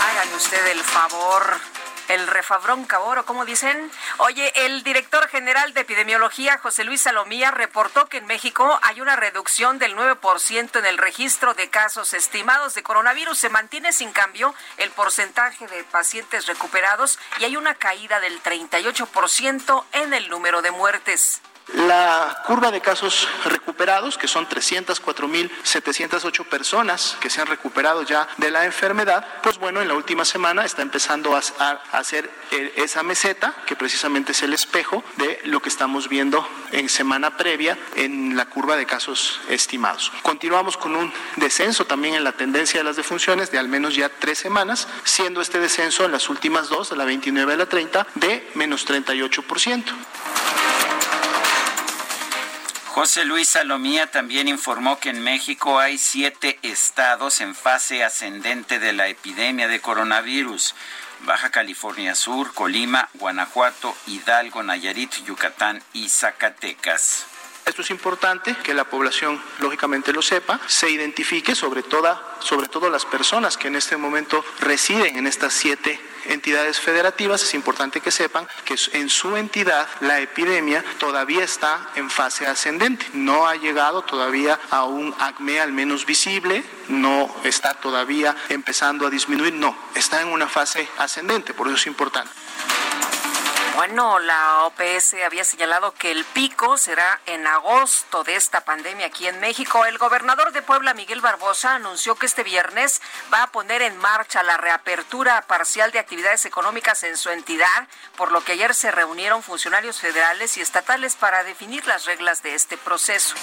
Háganme 0.00 0.34
usted 0.34 0.66
el 0.66 0.84
favor 0.84 1.13
El 2.08 2.26
refabrón 2.26 2.84
caboro, 2.84 3.24
¿cómo 3.24 3.46
dicen? 3.46 3.90
Oye, 4.18 4.52
el 4.66 4.82
director 4.82 5.26
general 5.28 5.72
de 5.72 5.80
epidemiología, 5.80 6.58
José 6.58 6.84
Luis 6.84 7.00
Salomía, 7.00 7.50
reportó 7.50 8.06
que 8.06 8.18
en 8.18 8.26
México 8.26 8.78
hay 8.82 9.00
una 9.00 9.16
reducción 9.16 9.78
del 9.78 9.96
9% 9.96 10.78
en 10.78 10.84
el 10.84 10.98
registro 10.98 11.54
de 11.54 11.70
casos 11.70 12.12
estimados 12.12 12.74
de 12.74 12.82
coronavirus. 12.82 13.38
Se 13.38 13.48
mantiene 13.48 13.92
sin 13.92 14.12
cambio 14.12 14.54
el 14.76 14.90
porcentaje 14.90 15.66
de 15.66 15.82
pacientes 15.84 16.46
recuperados 16.46 17.18
y 17.40 17.44
hay 17.44 17.56
una 17.56 17.74
caída 17.74 18.20
del 18.20 18.42
38% 18.42 19.84
en 19.92 20.12
el 20.12 20.28
número 20.28 20.60
de 20.60 20.70
muertes. 20.72 21.40
La 21.72 22.42
curva 22.46 22.70
de 22.70 22.82
casos 22.82 23.26
recuperados, 23.46 24.18
que 24.18 24.28
son 24.28 24.46
304.708 24.46 26.44
personas 26.44 27.16
que 27.20 27.30
se 27.30 27.40
han 27.40 27.46
recuperado 27.46 28.02
ya 28.02 28.28
de 28.36 28.50
la 28.50 28.66
enfermedad, 28.66 29.26
pues 29.42 29.58
bueno, 29.58 29.80
en 29.80 29.88
la 29.88 29.94
última 29.94 30.26
semana 30.26 30.66
está 30.66 30.82
empezando 30.82 31.34
a, 31.34 31.38
hacer 31.92 32.30
eh, 32.50 32.74
esa 32.76 33.02
meseta, 33.02 33.54
que 33.66 33.76
precisamente 33.76 34.32
es 34.32 34.42
el 34.42 34.52
espejo 34.52 35.02
de 35.16 35.40
lo 35.44 35.62
que 35.62 35.70
estamos 35.70 36.10
viendo 36.10 36.46
en 36.72 36.90
semana 36.90 37.38
previa 37.38 37.78
en 37.96 38.36
la 38.36 38.44
curva 38.44 38.76
de 38.76 38.84
casos 38.84 39.40
estimados. 39.48 40.12
Continuamos 40.22 40.76
con 40.76 40.94
un 40.94 41.10
descenso 41.36 41.86
también 41.86 42.14
en 42.14 42.24
la 42.24 42.32
tendencia 42.32 42.80
de 42.80 42.84
las 42.84 42.96
defunciones 42.96 43.50
de 43.50 43.58
al 43.58 43.68
menos 43.68 43.94
ya 43.96 44.10
tres 44.10 44.36
semanas, 44.38 44.86
siendo 45.04 45.40
este 45.40 45.60
descenso 45.60 46.04
en 46.04 46.12
las 46.12 46.28
últimas 46.28 46.68
dos, 46.68 46.90
de 46.90 46.96
la 46.96 47.06
29 47.06 47.54
a 47.54 47.56
la 47.56 47.66
30, 47.66 48.06
de 48.16 48.50
menos 48.54 48.86
38%. 48.86 49.82
José 52.94 53.24
Luis 53.24 53.48
Salomía 53.48 54.08
también 54.08 54.46
informó 54.46 55.00
que 55.00 55.08
en 55.08 55.20
México 55.20 55.80
hay 55.80 55.98
siete 55.98 56.60
estados 56.62 57.40
en 57.40 57.56
fase 57.56 58.04
ascendente 58.04 58.78
de 58.78 58.92
la 58.92 59.08
epidemia 59.08 59.66
de 59.66 59.80
coronavirus. 59.80 60.76
Baja 61.22 61.50
California 61.50 62.14
Sur, 62.14 62.54
Colima, 62.54 63.08
Guanajuato, 63.14 63.96
Hidalgo, 64.06 64.62
Nayarit, 64.62 65.10
Yucatán 65.24 65.82
y 65.92 66.08
Zacatecas. 66.08 67.26
Esto 67.66 67.80
es 67.80 67.90
importante 67.90 68.54
que 68.62 68.74
la 68.74 68.84
población 68.84 69.42
lógicamente 69.60 70.12
lo 70.12 70.20
sepa, 70.20 70.60
se 70.66 70.90
identifique 70.90 71.54
sobre, 71.54 71.82
toda, 71.82 72.36
sobre 72.40 72.68
todo 72.68 72.90
las 72.90 73.06
personas 73.06 73.56
que 73.56 73.68
en 73.68 73.76
este 73.76 73.96
momento 73.96 74.44
residen 74.60 75.16
en 75.16 75.26
estas 75.26 75.54
siete 75.54 75.98
entidades 76.26 76.78
federativas, 76.78 77.42
es 77.42 77.54
importante 77.54 78.00
que 78.00 78.10
sepan 78.10 78.46
que 78.64 78.76
en 78.92 79.08
su 79.08 79.36
entidad 79.36 79.88
la 80.00 80.20
epidemia 80.20 80.84
todavía 80.98 81.44
está 81.44 81.90
en 81.96 82.10
fase 82.10 82.46
ascendente. 82.46 83.06
No 83.14 83.46
ha 83.46 83.56
llegado 83.56 84.02
todavía 84.02 84.58
a 84.70 84.84
un 84.84 85.14
acme 85.18 85.60
al 85.60 85.72
menos 85.72 86.04
visible, 86.04 86.64
no 86.88 87.34
está 87.44 87.74
todavía 87.74 88.36
empezando 88.50 89.06
a 89.06 89.10
disminuir, 89.10 89.54
no, 89.54 89.76
está 89.94 90.20
en 90.20 90.28
una 90.28 90.48
fase 90.48 90.86
ascendente, 90.98 91.54
por 91.54 91.66
eso 91.68 91.76
es 91.76 91.86
importante. 91.86 92.30
Bueno, 93.76 94.20
la 94.20 94.64
OPS 94.66 95.14
había 95.26 95.42
señalado 95.42 95.92
que 95.94 96.12
el 96.12 96.24
pico 96.26 96.78
será 96.78 97.20
en 97.26 97.44
agosto 97.44 98.22
de 98.22 98.36
esta 98.36 98.64
pandemia 98.64 99.06
aquí 99.06 99.26
en 99.26 99.40
México. 99.40 99.84
El 99.84 99.98
gobernador 99.98 100.52
de 100.52 100.62
Puebla, 100.62 100.94
Miguel 100.94 101.20
Barbosa, 101.20 101.74
anunció 101.74 102.14
que 102.14 102.26
este 102.26 102.44
viernes 102.44 103.02
va 103.32 103.42
a 103.42 103.46
poner 103.48 103.82
en 103.82 103.96
marcha 103.98 104.44
la 104.44 104.56
reapertura 104.58 105.42
parcial 105.42 105.90
de 105.90 105.98
actividades 105.98 106.44
económicas 106.44 107.02
en 107.02 107.16
su 107.16 107.30
entidad, 107.30 107.88
por 108.16 108.30
lo 108.30 108.44
que 108.44 108.52
ayer 108.52 108.74
se 108.76 108.92
reunieron 108.92 109.42
funcionarios 109.42 109.98
federales 109.98 110.56
y 110.56 110.60
estatales 110.60 111.16
para 111.16 111.42
definir 111.42 111.84
las 111.86 112.04
reglas 112.04 112.44
de 112.44 112.54
este 112.54 112.76
proceso. 112.76 113.34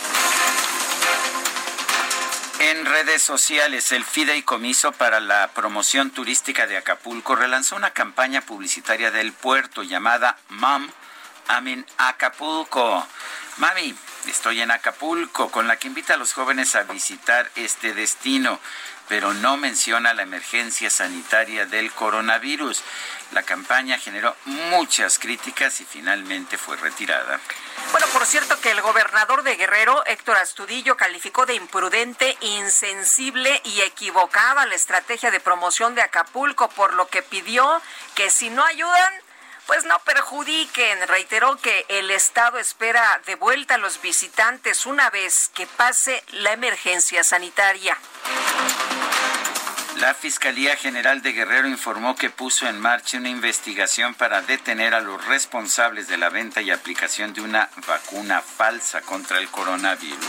En 2.64 2.86
redes 2.86 3.24
sociales, 3.24 3.92
el 3.92 4.06
Fideicomiso 4.06 4.92
para 4.92 5.20
la 5.20 5.48
Promoción 5.48 6.12
Turística 6.12 6.68
de 6.68 6.78
Acapulco 6.78 7.36
relanzó 7.36 7.76
una 7.76 7.90
campaña 7.90 8.42
publicitaria 8.42 9.10
del 9.10 9.34
puerto 9.34 9.82
llamada 9.82 10.38
Mom, 10.50 10.88
I'm 11.50 11.68
in 11.68 11.86
Acapulco. 11.98 13.08
Mami, 13.58 13.96
estoy 14.28 14.62
en 14.62 14.70
Acapulco, 14.70 15.50
con 15.50 15.68
la 15.68 15.78
que 15.78 15.88
invita 15.88 16.14
a 16.14 16.18
los 16.18 16.34
jóvenes 16.34 16.76
a 16.76 16.84
visitar 16.84 17.50
este 17.56 17.96
destino, 17.96 18.60
pero 19.12 19.34
no 19.34 19.58
menciona 19.58 20.14
la 20.14 20.22
emergencia 20.22 20.90
sanitaria 20.90 21.66
del 21.66 21.92
coronavirus. 21.92 22.82
La 23.34 23.44
campaña 23.44 24.00
generó 24.00 24.34
muchas 24.46 25.20
críticas 25.20 25.82
y 25.82 25.84
finalmente 25.84 26.58
fue 26.58 26.78
retirada. 26.78 27.38
Bueno, 27.92 28.08
por 28.14 28.26
cierto 28.26 28.58
que 28.62 28.72
el 28.72 28.80
gobernador 28.80 29.44
de 29.44 29.58
Guerrero, 29.58 30.02
Héctor 30.06 30.38
Astudillo, 30.38 30.96
calificó 30.96 31.46
de 31.46 31.56
imprudente, 31.56 32.38
insensible 32.40 33.62
y 33.66 33.82
equivocada 33.82 34.66
la 34.66 34.76
estrategia 34.76 35.30
de 35.30 35.42
promoción 35.42 35.94
de 35.94 36.04
Acapulco, 36.04 36.70
por 36.70 36.94
lo 36.94 37.10
que 37.10 37.22
pidió 37.22 37.82
que 38.16 38.30
si 38.30 38.50
no 38.50 38.64
ayudan, 38.64 39.14
pues 39.68 39.86
no 39.86 39.98
perjudiquen. 40.00 41.08
Reiteró 41.08 41.58
que 41.58 41.86
el 41.90 42.12
Estado 42.12 42.58
espera 42.60 43.22
de 43.26 43.36
vuelta 43.36 43.76
a 43.76 43.78
los 43.78 44.02
visitantes 44.02 44.86
una 44.86 45.10
vez 45.10 45.50
que 45.54 45.68
pase 45.68 46.24
la 46.32 46.54
emergencia 46.54 47.24
sanitaria. 47.24 47.98
La 50.02 50.16
Fiscalía 50.16 50.76
General 50.78 51.22
de 51.22 51.32
Guerrero 51.32 51.68
informó 51.68 52.16
que 52.16 52.32
puso 52.32 52.68
en 52.68 52.80
marcha 52.80 53.18
una 53.18 53.30
investigación 53.30 54.16
para 54.16 54.42
detener 54.42 54.96
a 54.96 55.00
los 55.02 55.24
responsables 55.26 56.08
de 56.08 56.18
la 56.18 56.30
venta 56.30 56.62
y 56.62 56.72
aplicación 56.72 57.34
de 57.34 57.42
una 57.42 57.70
vacuna 57.88 58.42
falsa 58.42 59.02
contra 59.02 59.38
el 59.38 59.48
coronavirus. 59.50 60.26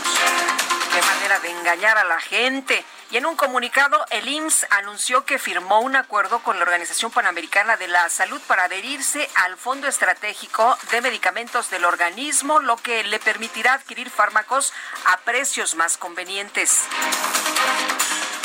Qué 0.93 1.01
manera 1.01 1.39
de 1.39 1.49
engañar 1.49 1.97
a 1.97 2.03
la 2.03 2.19
gente. 2.19 2.85
Y 3.09 3.17
en 3.17 3.25
un 3.25 3.35
comunicado, 3.35 4.05
el 4.11 4.27
IMSS 4.27 4.67
anunció 4.69 5.25
que 5.25 5.39
firmó 5.39 5.79
un 5.79 5.95
acuerdo 5.95 6.43
con 6.43 6.57
la 6.57 6.63
Organización 6.63 7.09
Panamericana 7.09 7.77
de 7.77 7.87
la 7.87 8.07
Salud 8.09 8.39
para 8.45 8.65
adherirse 8.65 9.27
al 9.33 9.57
Fondo 9.57 9.87
Estratégico 9.87 10.77
de 10.91 11.01
Medicamentos 11.01 11.71
del 11.71 11.85
Organismo, 11.85 12.59
lo 12.59 12.77
que 12.77 13.03
le 13.05 13.17
permitirá 13.17 13.73
adquirir 13.73 14.11
fármacos 14.11 14.71
a 15.05 15.17
precios 15.21 15.73
más 15.73 15.97
convenientes. 15.97 16.81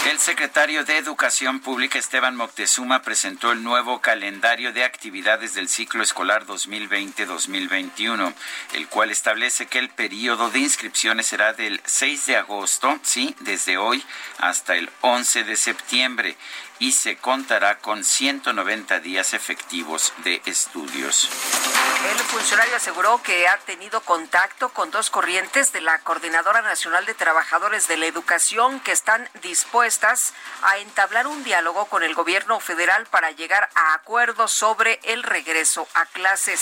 El 0.07 0.19
secretario 0.21 0.85
de 0.85 0.97
Educación 0.97 1.61
Pública 1.61 1.99
Esteban 1.99 2.37
Moctezuma 2.37 3.03
presentó 3.03 3.53
el 3.53 3.63
nuevo 3.63 4.01
calendario 4.01 4.73
de 4.73 4.85
actividades 4.85 5.55
del 5.55 5.69
ciclo 5.69 6.03
escolar 6.03 6.47
2020-2021, 6.47 8.33
el 8.75 8.89
cual 8.89 9.11
establece 9.11 9.67
que 9.67 9.79
el 9.79 9.91
periodo 9.91 10.51
de 10.51 10.61
inscripciones 10.61 11.27
será 11.27 11.53
del 11.53 11.81
6 11.85 12.27
de 12.27 12.37
agosto, 12.37 12.99
sí, 13.03 13.35
desde 13.41 13.77
hoy 13.77 14.03
hasta 14.39 14.77
el 14.77 14.89
11 15.03 15.45
de 15.45 15.57
septiembre 15.57 16.37
y 16.79 16.93
se 16.93 17.17
contará 17.17 17.79
con 17.79 18.05
190 18.05 19.01
días 19.01 19.35
efectivos 19.35 20.13
de 20.25 20.41
estudios. 20.47 21.29
El 22.11 22.19
funcionario 22.19 22.77
aseguró 22.77 23.21
que 23.23 23.49
ha 23.49 23.57
tenido 23.59 24.01
contacto 24.03 24.69
con 24.69 24.91
dos 24.91 25.11
corrientes 25.11 25.73
de 25.73 25.81
la 25.81 25.99
Coordinadora 25.99 26.63
Nacional 26.63 27.05
de 27.07 27.15
Trabajadores 27.15 27.89
de 27.89 27.97
la 27.97 28.07
Educación 28.07 28.81
que 28.81 28.93
están 28.93 29.29
dispuestas 29.43 30.33
a 30.63 30.79
entablar 30.79 31.27
un 31.27 31.43
diálogo 31.43 31.87
con 31.87 32.03
el 32.03 32.15
gobierno 32.15 32.61
federal 32.61 33.07
para 33.07 33.33
llegar 33.33 33.69
a 33.75 33.95
acuerdos 33.95 34.53
sobre 34.53 35.01
el 35.03 35.25
regreso 35.25 35.89
a 35.95 36.07
clases. 36.07 36.61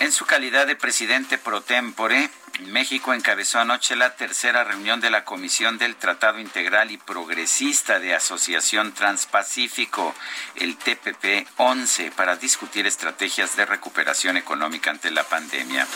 En 0.00 0.12
su 0.12 0.26
calidad 0.26 0.66
de 0.66 0.76
presidente 0.76 1.38
pro 1.38 1.62
tempore, 1.62 2.30
México 2.58 3.14
encabezó 3.14 3.60
anoche 3.60 3.94
la 3.94 4.16
tercera 4.16 4.64
reunión 4.64 5.00
de 5.00 5.10
la 5.10 5.24
Comisión 5.24 5.78
del 5.78 5.94
Tratado 5.96 6.40
Integral 6.40 6.90
y 6.90 6.96
Progresista 6.96 8.00
de 8.00 8.14
Asociación 8.14 8.92
Transpacífico, 8.92 10.14
el 10.56 10.76
TPP-11, 10.78 12.12
para 12.12 12.36
discutir 12.36 12.86
estrategias 12.86 13.54
de 13.56 13.64
recuperación 13.64 14.36
económica 14.36 14.90
ante 14.90 15.10
la 15.10 15.24
pandemia. 15.24 15.86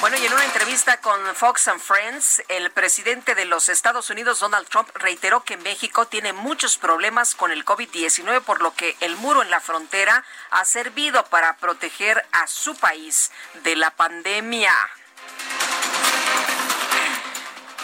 Bueno, 0.00 0.16
y 0.16 0.26
en 0.26 0.32
una 0.32 0.44
entrevista 0.44 1.00
con 1.00 1.20
Fox 1.34 1.68
and 1.68 1.80
Friends, 1.80 2.42
el 2.48 2.70
presidente 2.70 3.34
de 3.34 3.44
los 3.44 3.68
Estados 3.68 4.08
Unidos, 4.08 4.40
Donald 4.40 4.68
Trump, 4.68 4.88
reiteró 4.94 5.42
que 5.42 5.56
México 5.56 6.06
tiene 6.06 6.32
muchos 6.32 6.78
problemas 6.78 7.34
con 7.34 7.50
el 7.50 7.64
COVID-19, 7.64 8.42
por 8.42 8.62
lo 8.62 8.74
que 8.74 8.96
el 9.00 9.16
muro 9.16 9.42
en 9.42 9.50
la 9.50 9.60
frontera 9.60 10.24
ha 10.50 10.64
servido 10.64 11.24
para 11.26 11.56
proteger 11.56 12.24
a 12.30 12.46
su 12.46 12.76
país 12.76 13.32
de 13.64 13.74
la 13.74 13.90
pandemia. 13.90 14.72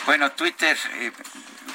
Bueno, 0.04 0.32
Twitter, 0.32 0.76
eh, 0.94 1.12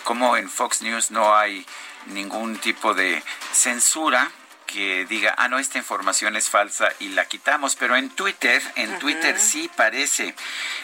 como 0.03 0.35
en 0.35 0.49
Fox 0.49 0.81
News 0.81 1.11
no 1.11 1.35
hay 1.35 1.65
ningún 2.07 2.57
tipo 2.57 2.93
de 2.93 3.23
censura 3.53 4.29
que 4.65 5.05
diga, 5.05 5.33
ah, 5.37 5.47
no, 5.47 5.59
esta 5.59 5.77
información 5.77 6.35
es 6.35 6.49
falsa 6.49 6.89
y 6.99 7.09
la 7.09 7.25
quitamos, 7.25 7.77
pero 7.77 7.95
en 7.95 8.09
Twitter, 8.09 8.61
en 8.75 8.99
Twitter 8.99 9.39
sí 9.39 9.71
parece. 9.75 10.35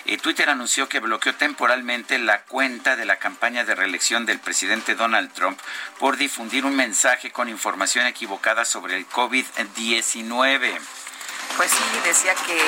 Eh, 0.05 0.17
Twitter 0.17 0.49
anunció 0.49 0.87
que 0.87 1.01
bloqueó 1.01 1.35
temporalmente 1.35 2.17
la 2.17 2.43
cuenta 2.43 2.95
de 2.95 3.03
la 3.03 3.17
campaña 3.17 3.65
de 3.65 3.75
reelección 3.75 4.25
del 4.25 4.39
presidente 4.39 4.95
Donald 4.95 5.33
Trump 5.33 5.59
por 5.99 6.15
difundir 6.15 6.65
un 6.65 6.77
mensaje 6.77 7.31
con 7.31 7.49
información 7.49 8.07
equivocada 8.07 8.63
sobre 8.63 8.95
el 8.95 9.07
COVID-19 9.09 10.79
pues 11.57 11.71
sí 11.71 11.83
decía 12.03 12.33
que 12.35 12.59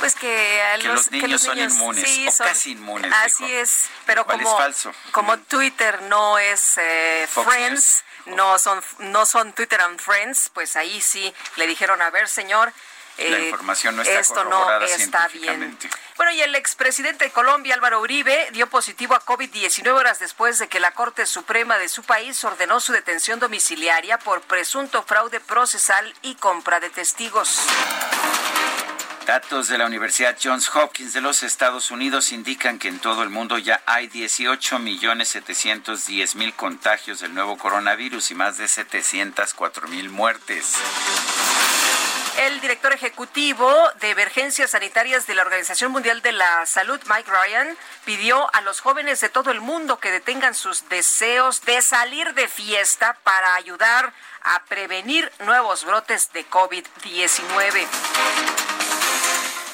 pues 0.00 0.14
que, 0.14 0.60
los, 0.82 1.10
niños 1.10 1.42
son 1.42 1.58
inmunes 1.58 2.40
o 2.40 2.44
casi 2.44 2.72
inmunes 2.72 3.12
así 3.24 3.44
es 3.52 3.86
pero 4.06 4.26
como 4.26 4.58
como 5.12 5.38
Twitter 5.38 6.02
no 6.02 6.38
es 6.38 6.78
eh, 6.78 7.26
Friends 7.28 8.04
no 8.26 8.58
son 8.58 8.82
no 8.98 9.26
son 9.26 9.52
Twitter 9.52 9.80
and 9.80 10.00
Friends 10.00 10.50
pues 10.52 10.76
ahí 10.76 11.00
sí 11.00 11.32
le 11.56 11.66
dijeron 11.66 12.02
a 12.02 12.10
ver 12.10 12.28
señor 12.28 12.72
la 13.18 13.38
eh, 13.38 13.48
información 13.48 13.96
no 13.96 14.02
está 14.02 14.18
esto 14.18 14.44
no 14.44 14.80
está 14.82 15.28
bien. 15.28 15.78
Bueno, 16.16 16.32
y 16.32 16.40
el 16.42 16.54
expresidente 16.54 17.26
de 17.26 17.30
Colombia, 17.30 17.74
Álvaro 17.74 18.00
Uribe, 18.00 18.48
dio 18.52 18.68
positivo 18.68 19.14
a 19.14 19.24
COVID-19 19.24 19.88
horas 19.92 20.18
después 20.18 20.58
de 20.58 20.68
que 20.68 20.80
la 20.80 20.92
Corte 20.92 21.26
Suprema 21.26 21.78
de 21.78 21.88
su 21.88 22.02
país 22.02 22.42
ordenó 22.44 22.80
su 22.80 22.92
detención 22.92 23.40
domiciliaria 23.40 24.18
por 24.18 24.40
presunto 24.42 25.02
fraude 25.02 25.40
procesal 25.40 26.12
y 26.22 26.34
compra 26.36 26.80
de 26.80 26.90
testigos. 26.90 27.60
Datos 29.26 29.68
de 29.68 29.78
la 29.78 29.86
Universidad 29.86 30.36
Johns 30.42 30.68
Hopkins 30.76 31.14
de 31.14 31.22
los 31.22 31.42
Estados 31.42 31.90
Unidos 31.90 32.30
indican 32.30 32.78
que 32.78 32.88
en 32.88 32.98
todo 32.98 33.22
el 33.22 33.30
mundo 33.30 33.56
ya 33.56 33.82
hay 33.86 34.06
18 34.06 34.78
millones 34.78 35.28
710 35.28 36.34
mil 36.34 36.52
contagios 36.52 37.20
del 37.20 37.32
nuevo 37.32 37.56
coronavirus 37.56 38.32
y 38.32 38.34
más 38.34 38.58
de 38.58 38.68
704 38.68 39.88
mil 39.88 40.10
muertes. 40.10 40.74
El 42.38 42.60
director 42.60 42.92
ejecutivo 42.92 43.72
de 44.00 44.10
emergencias 44.10 44.72
sanitarias 44.72 45.26
de 45.26 45.34
la 45.34 45.42
Organización 45.42 45.90
Mundial 45.90 46.20
de 46.20 46.32
la 46.32 46.66
Salud, 46.66 47.00
Mike 47.08 47.30
Ryan, 47.30 47.78
pidió 48.04 48.54
a 48.54 48.60
los 48.60 48.80
jóvenes 48.80 49.20
de 49.20 49.30
todo 49.30 49.50
el 49.52 49.62
mundo 49.62 49.98
que 50.00 50.10
detengan 50.10 50.54
sus 50.54 50.86
deseos 50.90 51.62
de 51.62 51.80
salir 51.80 52.34
de 52.34 52.46
fiesta 52.46 53.16
para 53.22 53.54
ayudar 53.54 54.12
a 54.42 54.62
prevenir 54.66 55.32
nuevos 55.38 55.86
brotes 55.86 56.30
de 56.34 56.46
COVID-19. 56.46 57.86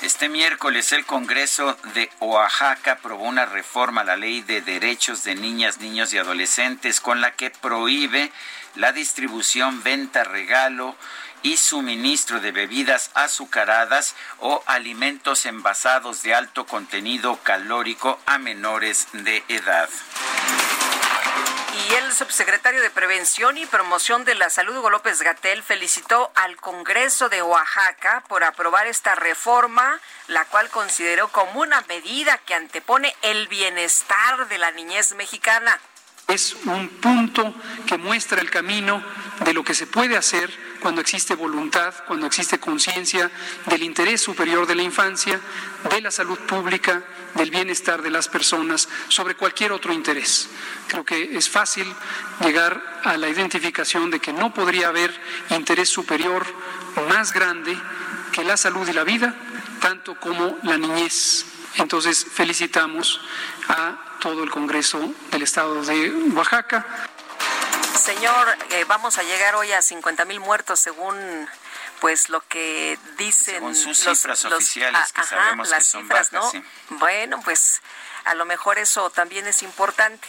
Este 0.03 0.31
miércoles 0.31 0.93
el 0.93 1.05
Congreso 1.05 1.77
de 1.93 2.09
Oaxaca 2.21 2.93
aprobó 2.93 3.25
una 3.25 3.45
reforma 3.45 4.01
a 4.01 4.05
la 4.05 4.17
ley 4.17 4.41
de 4.41 4.63
derechos 4.63 5.25
de 5.25 5.35
niñas, 5.35 5.79
niños 5.79 6.15
y 6.15 6.19
adolescentes 6.19 7.03
con 7.03 7.21
la 7.21 7.33
que 7.33 7.51
prohíbe 7.51 8.33
la 8.77 8.93
distribución, 8.93 9.83
venta, 9.83 10.25
regalo 10.25 10.97
y 11.43 11.59
suministro 11.59 12.41
de 12.41 12.51
bebidas 12.51 13.11
azucaradas 13.13 14.15
o 14.39 14.63
alimentos 14.65 15.45
envasados 15.45 16.23
de 16.23 16.35
alto 16.35 16.65
contenido 16.65 17.39
calórico 17.43 18.19
a 18.25 18.39
menores 18.39 19.07
de 19.13 19.45
edad. 19.49 19.91
Y 21.73 21.95
el 21.95 22.13
subsecretario 22.13 22.83
de 22.83 22.91
Prevención 22.91 23.57
y 23.57 23.65
Promoción 23.65 24.25
de 24.25 24.35
la 24.35 24.51
Salud, 24.51 24.77
Hugo 24.77 24.91
López 24.91 25.23
Gatel, 25.23 25.63
felicitó 25.63 26.33
al 26.35 26.57
Congreso 26.57 27.29
de 27.29 27.43
Oaxaca 27.43 28.25
por 28.29 28.43
aprobar 28.43 28.89
esta 28.89 29.15
reforma, 29.15 30.01
la 30.27 30.45
cual 30.47 30.69
consideró 30.71 31.29
como 31.29 31.61
una 31.61 31.81
medida 31.83 32.39
que 32.39 32.55
antepone 32.55 33.15
el 33.23 33.47
bienestar 33.47 34.49
de 34.49 34.59
la 34.59 34.73
niñez 34.73 35.15
mexicana. 35.15 35.79
Es 36.27 36.55
un 36.65 36.89
punto 36.89 37.55
que 37.87 37.99
muestra 37.99 38.41
el 38.41 38.51
camino 38.51 39.05
de 39.45 39.53
lo 39.53 39.65
que 39.65 39.75
se 39.75 39.87
puede 39.87 40.17
hacer 40.17 40.51
cuando 40.81 41.01
existe 41.01 41.35
voluntad, 41.35 41.95
cuando 42.07 42.27
existe 42.27 42.59
conciencia 42.59 43.31
del 43.67 43.83
interés 43.83 44.21
superior 44.21 44.67
de 44.67 44.75
la 44.75 44.83
infancia, 44.83 45.41
de 45.91 46.01
la 46.01 46.11
salud 46.11 46.39
pública, 46.41 47.03
del 47.35 47.51
bienestar 47.51 48.03
de 48.03 48.11
las 48.11 48.29
personas, 48.29 48.89
sobre 49.09 49.35
cualquier 49.35 49.73
otro 49.73 49.93
interés. 49.93 50.49
Creo 50.89 51.05
que 51.05 51.37
es 51.37 51.49
fácil 51.49 51.87
llegar 52.41 53.01
a 53.05 53.17
la 53.17 53.29
identificación 53.29 54.11
de 54.11 54.21
que 54.21 54.33
no 54.33 54.53
podría 54.53 54.89
haber 54.89 55.19
interés 55.51 55.89
superior 55.89 56.47
más 57.09 57.33
grande 57.33 57.77
que 58.33 58.45
la 58.45 58.57
salud 58.57 58.87
y 58.89 58.93
la 58.93 59.05
vida, 59.05 59.35
tanto 59.81 60.19
como 60.19 60.59
la 60.63 60.77
niñez. 60.77 61.45
Entonces 61.77 62.27
felicitamos 62.33 63.21
a 63.69 64.19
todo 64.21 64.43
el 64.43 64.51
Congreso 64.51 65.15
del 65.31 65.43
Estado 65.43 65.83
de 65.83 66.13
Oaxaca. 66.35 66.87
Señor, 67.97 68.49
eh, 68.71 68.85
vamos 68.89 69.19
a 69.19 69.23
llegar 69.23 69.55
hoy 69.55 69.73
a 69.73 69.83
50 69.83 70.25
mil 70.25 70.41
muertos 70.41 70.81
según 70.81 71.15
pues 72.01 72.29
lo 72.29 72.41
que 72.47 72.99
dicen 73.19 73.55
según 73.55 73.77
sus 73.77 73.99
cifras 73.99 74.45
oficiales 74.45 75.13
que 75.13 75.23
sabemos 75.25 75.69
las 75.69 75.79
que 75.79 75.85
son 75.85 76.03
cifras, 76.03 76.31
bajas, 76.31 76.55
¿no? 76.55 76.61
sí. 76.61 76.65
Bueno, 76.91 77.41
pues 77.45 77.83
a 78.25 78.35
lo 78.35 78.45
mejor 78.45 78.79
eso 78.79 79.11
también 79.11 79.47
es 79.47 79.63
importante. 79.63 80.27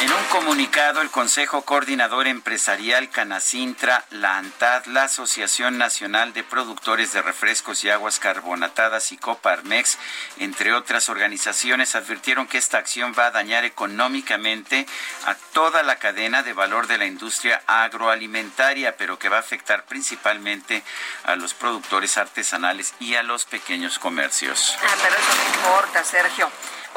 En 0.00 0.12
un 0.12 0.24
comunicado, 0.26 1.00
el 1.00 1.10
Consejo 1.10 1.62
Coordinador 1.62 2.28
Empresarial 2.28 3.10
Canacintra, 3.10 4.04
la 4.10 4.38
ANTAD, 4.38 4.86
la 4.86 5.02
Asociación 5.02 5.76
Nacional 5.76 6.32
de 6.32 6.44
Productores 6.44 7.12
de 7.12 7.20
Refrescos 7.20 7.82
y 7.82 7.90
Aguas 7.90 8.20
Carbonatadas 8.20 9.10
y 9.10 9.16
Coparmex, 9.16 9.98
entre 10.38 10.72
otras 10.72 11.08
organizaciones, 11.08 11.96
advirtieron 11.96 12.46
que 12.46 12.58
esta 12.58 12.78
acción 12.78 13.12
va 13.18 13.26
a 13.26 13.30
dañar 13.32 13.64
económicamente 13.64 14.86
a 15.26 15.34
toda 15.52 15.82
la 15.82 15.96
cadena 15.96 16.44
de 16.44 16.52
valor 16.52 16.86
de 16.86 16.98
la 16.98 17.06
industria 17.06 17.60
agroalimentaria, 17.66 18.96
pero 18.96 19.18
que 19.18 19.28
va 19.28 19.38
a 19.38 19.40
afectar 19.40 19.84
principalmente 19.84 20.84
a 21.24 21.34
los 21.34 21.54
productores 21.54 22.18
artesanales 22.18 22.94
y 23.00 23.16
a 23.16 23.24
los 23.24 23.46
pequeños 23.46 23.98
comercios. 23.98 24.78
Ah, 24.80 24.94
pero 25.02 25.16
eso 25.16 25.34
no 25.34 25.56
importa, 25.56 26.04
Sergio. 26.04 26.48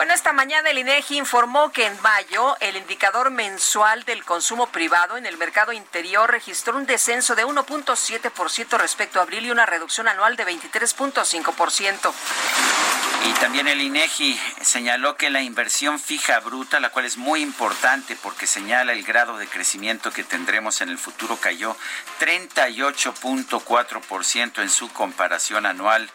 Bueno, 0.01 0.15
esta 0.15 0.33
mañana 0.33 0.71
el 0.71 0.79
INEGI 0.79 1.19
informó 1.19 1.71
que 1.71 1.85
en 1.85 2.01
mayo 2.01 2.57
el 2.59 2.75
indicador 2.75 3.29
mensual 3.29 4.03
del 4.03 4.25
consumo 4.25 4.65
privado 4.65 5.15
en 5.15 5.27
el 5.27 5.37
mercado 5.37 5.73
interior 5.73 6.31
registró 6.31 6.75
un 6.75 6.87
descenso 6.87 7.35
de 7.35 7.45
1.7% 7.45 8.79
respecto 8.79 9.19
a 9.19 9.21
abril 9.21 9.45
y 9.45 9.51
una 9.51 9.67
reducción 9.67 10.07
anual 10.07 10.35
de 10.37 10.47
23.5%. 10.47 12.11
Y 13.29 13.33
también 13.33 13.67
el 13.67 13.79
INEGI 13.79 14.39
señaló 14.61 15.17
que 15.17 15.29
la 15.29 15.43
inversión 15.43 15.99
fija 15.99 16.39
bruta, 16.39 16.79
la 16.79 16.89
cual 16.89 17.05
es 17.05 17.17
muy 17.17 17.41
importante 17.41 18.17
porque 18.23 18.47
señala 18.47 18.93
el 18.93 19.03
grado 19.03 19.37
de 19.37 19.45
crecimiento 19.45 20.11
que 20.11 20.23
tendremos 20.23 20.81
en 20.81 20.89
el 20.89 20.97
futuro, 20.97 21.37
cayó 21.37 21.77
38.4% 22.19 24.63
en 24.63 24.69
su 24.71 24.91
comparación 24.91 25.67
anual 25.67 26.09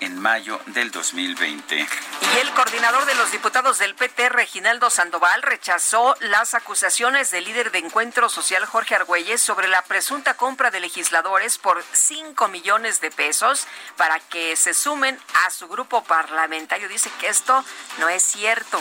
en 0.00 0.18
mayo 0.18 0.60
del 0.66 0.90
2020. 0.90 1.76
Y 1.76 2.38
el 2.40 2.50
coordinador 2.52 3.04
de 3.06 3.14
los 3.14 3.30
diputados 3.32 3.78
del 3.78 3.94
PT, 3.94 4.28
Reginaldo 4.28 4.90
Sandoval, 4.90 5.42
rechazó 5.42 6.14
las 6.20 6.54
acusaciones 6.54 7.30
del 7.30 7.44
líder 7.44 7.70
de 7.70 7.78
Encuentro 7.78 8.28
Social, 8.28 8.64
Jorge 8.66 8.94
Argüelles, 8.94 9.40
sobre 9.40 9.68
la 9.68 9.82
presunta 9.82 10.34
compra 10.34 10.70
de 10.70 10.80
legisladores 10.80 11.58
por 11.58 11.82
5 11.92 12.48
millones 12.48 13.00
de 13.00 13.10
pesos 13.10 13.66
para 13.96 14.18
que 14.20 14.56
se 14.56 14.74
sumen 14.74 15.18
a 15.44 15.50
su 15.50 15.68
grupo 15.68 16.02
parlamentario. 16.04 16.88
Dice 16.88 17.10
que 17.20 17.28
esto 17.28 17.64
no 17.98 18.08
es 18.08 18.22
cierto. 18.22 18.80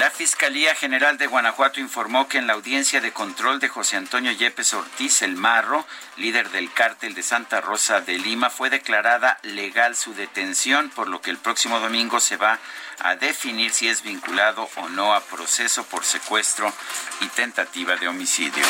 La 0.00 0.10
Fiscalía 0.10 0.74
General 0.74 1.18
de 1.18 1.26
Guanajuato 1.26 1.78
informó 1.78 2.26
que 2.26 2.38
en 2.38 2.46
la 2.46 2.54
audiencia 2.54 3.02
de 3.02 3.12
control 3.12 3.60
de 3.60 3.68
José 3.68 3.98
Antonio 3.98 4.32
Yepes 4.32 4.72
Ortiz 4.72 5.20
El 5.20 5.36
Marro, 5.36 5.86
líder 6.16 6.48
del 6.52 6.72
cártel 6.72 7.12
de 7.12 7.22
Santa 7.22 7.60
Rosa 7.60 8.00
de 8.00 8.16
Lima, 8.18 8.48
fue 8.48 8.70
declarada 8.70 9.38
legal 9.42 9.94
su 9.94 10.14
detención, 10.14 10.88
por 10.88 11.06
lo 11.06 11.20
que 11.20 11.28
el 11.28 11.36
próximo 11.36 11.80
domingo 11.80 12.18
se 12.18 12.38
va 12.38 12.54
a 12.54 12.58
definir 13.16 13.72
si 13.72 13.88
es 13.88 14.02
vinculado 14.02 14.68
o 14.76 14.88
no 14.88 15.14
a 15.14 15.20
proceso 15.20 15.84
por 15.84 16.04
secuestro 16.04 16.72
y 17.20 17.26
tentativa 17.28 17.96
de 17.96 18.08
homicidio. 18.08 18.64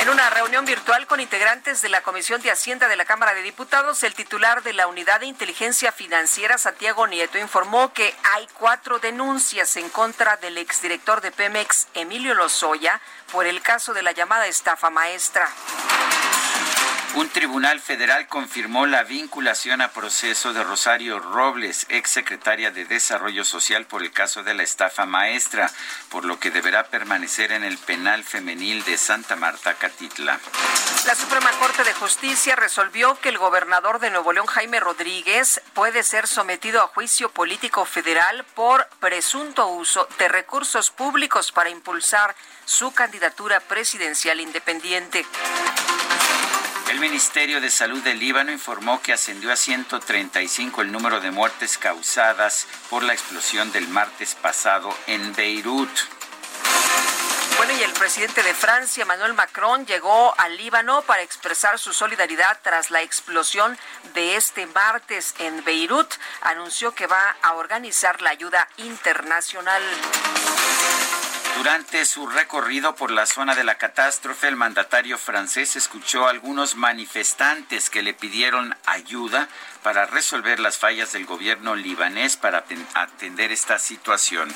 En 0.00 0.08
una 0.08 0.30
reunión 0.30 0.64
virtual 0.64 1.06
con 1.06 1.20
integrantes 1.20 1.82
de 1.82 1.88
la 1.88 2.02
Comisión 2.02 2.40
de 2.42 2.50
Hacienda 2.50 2.88
de 2.88 2.96
la 2.96 3.04
Cámara 3.04 3.34
de 3.34 3.42
Diputados, 3.42 4.02
el 4.02 4.14
titular 4.14 4.62
de 4.62 4.72
la 4.72 4.86
Unidad 4.86 5.20
de 5.20 5.26
Inteligencia 5.26 5.92
Financiera, 5.92 6.58
Santiago 6.58 7.06
Nieto, 7.06 7.38
informó 7.38 7.92
que 7.92 8.14
hay 8.34 8.48
cuatro 8.54 8.98
denuncias 8.98 9.76
en 9.76 9.88
contra 9.88 10.36
del 10.36 10.58
exdirector 10.58 11.20
de 11.20 11.30
Pemex, 11.30 11.88
Emilio 11.94 12.34
Lozoya, 12.34 13.00
por 13.30 13.46
el 13.46 13.62
caso 13.62 13.94
de 13.94 14.02
la 14.02 14.12
llamada 14.12 14.46
estafa 14.46 14.90
maestra. 14.90 15.48
Un 17.14 17.28
tribunal 17.28 17.78
federal 17.78 18.26
confirmó 18.26 18.86
la 18.86 19.02
vinculación 19.02 19.82
a 19.82 19.92
proceso 19.92 20.54
de 20.54 20.64
Rosario 20.64 21.18
Robles, 21.18 21.84
exsecretaria 21.90 22.70
de 22.70 22.86
Desarrollo 22.86 23.44
Social 23.44 23.84
por 23.84 24.02
el 24.02 24.12
caso 24.12 24.42
de 24.42 24.54
la 24.54 24.62
estafa 24.62 25.04
maestra, 25.04 25.70
por 26.08 26.24
lo 26.24 26.40
que 26.40 26.50
deberá 26.50 26.84
permanecer 26.84 27.52
en 27.52 27.64
el 27.64 27.76
penal 27.76 28.24
femenil 28.24 28.82
de 28.84 28.96
Santa 28.96 29.36
Marta, 29.36 29.74
Catitla. 29.74 30.40
La 31.06 31.14
Suprema 31.14 31.50
Corte 31.58 31.84
de 31.84 31.92
Justicia 31.92 32.56
resolvió 32.56 33.18
que 33.20 33.28
el 33.28 33.36
gobernador 33.36 33.98
de 33.98 34.10
Nuevo 34.10 34.32
León, 34.32 34.46
Jaime 34.46 34.80
Rodríguez, 34.80 35.60
puede 35.74 36.04
ser 36.04 36.26
sometido 36.26 36.80
a 36.80 36.88
juicio 36.88 37.30
político 37.30 37.84
federal 37.84 38.42
por 38.54 38.88
presunto 39.00 39.66
uso 39.66 40.08
de 40.18 40.28
recursos 40.28 40.90
públicos 40.90 41.52
para 41.52 41.68
impulsar 41.68 42.34
su 42.64 42.94
candidatura 42.94 43.60
presidencial 43.60 44.40
independiente. 44.40 45.26
El 46.90 47.00
Ministerio 47.00 47.60
de 47.60 47.70
Salud 47.70 48.02
del 48.02 48.18
Líbano 48.18 48.52
informó 48.52 49.00
que 49.00 49.12
ascendió 49.12 49.52
a 49.52 49.56
135 49.56 50.82
el 50.82 50.92
número 50.92 51.20
de 51.20 51.30
muertes 51.30 51.78
causadas 51.78 52.66
por 52.90 53.02
la 53.02 53.12
explosión 53.12 53.72
del 53.72 53.88
martes 53.88 54.34
pasado 54.34 54.94
en 55.06 55.34
Beirut. 55.34 55.90
Bueno, 57.56 57.72
y 57.74 57.82
el 57.82 57.92
presidente 57.92 58.42
de 58.42 58.54
Francia, 58.54 59.02
Emmanuel 59.02 59.34
Macron, 59.34 59.86
llegó 59.86 60.34
al 60.38 60.56
Líbano 60.56 61.02
para 61.02 61.22
expresar 61.22 61.78
su 61.78 61.92
solidaridad 61.92 62.58
tras 62.62 62.90
la 62.90 63.02
explosión 63.02 63.78
de 64.14 64.36
este 64.36 64.66
martes 64.66 65.34
en 65.38 65.62
Beirut. 65.64 66.12
Anunció 66.40 66.94
que 66.94 67.06
va 67.06 67.36
a 67.42 67.52
organizar 67.54 68.20
la 68.20 68.30
ayuda 68.30 68.68
internacional. 68.78 69.82
Durante 71.56 72.04
su 72.06 72.26
recorrido 72.26 72.94
por 72.94 73.10
la 73.10 73.26
zona 73.26 73.54
de 73.54 73.62
la 73.62 73.76
catástrofe, 73.76 74.48
el 74.48 74.56
mandatario 74.56 75.18
francés 75.18 75.76
escuchó 75.76 76.26
a 76.26 76.30
algunos 76.30 76.76
manifestantes 76.76 77.90
que 77.90 78.02
le 78.02 78.14
pidieron 78.14 78.74
ayuda 78.86 79.48
para 79.82 80.06
resolver 80.06 80.58
las 80.58 80.78
fallas 80.78 81.12
del 81.12 81.26
gobierno 81.26 81.74
libanés 81.76 82.36
para 82.36 82.64
atender 82.94 83.52
esta 83.52 83.78
situación. 83.78 84.52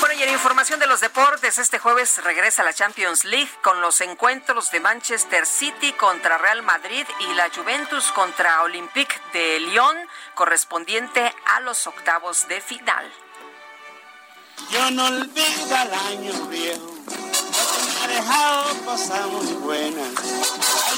Bueno, 0.00 0.14
y 0.14 0.22
en 0.22 0.29
información 0.40 0.80
de 0.80 0.86
los 0.86 1.02
deportes, 1.02 1.58
este 1.58 1.78
jueves 1.78 2.24
regresa 2.24 2.64
la 2.64 2.72
Champions 2.72 3.24
League 3.24 3.50
con 3.62 3.82
los 3.82 4.00
encuentros 4.00 4.70
de 4.70 4.80
Manchester 4.80 5.44
City 5.44 5.92
contra 5.92 6.38
Real 6.38 6.62
Madrid 6.62 7.04
y 7.28 7.34
la 7.34 7.50
Juventus 7.54 8.10
contra 8.12 8.62
Olympique 8.62 9.14
de 9.34 9.60
Lyon, 9.60 9.94
correspondiente 10.34 11.30
a 11.44 11.60
los 11.60 11.86
octavos 11.86 12.48
de 12.48 12.62
final. 12.62 13.12
Yo 14.70 14.90
no 14.92 15.08
olvido 15.08 15.76
al 15.76 15.92
año 15.92 16.32
viejo, 16.46 16.96
no 17.06 18.06
te 18.06 18.14
dejado 18.14 19.28
muy 19.28 19.52
buenas. 19.60 20.14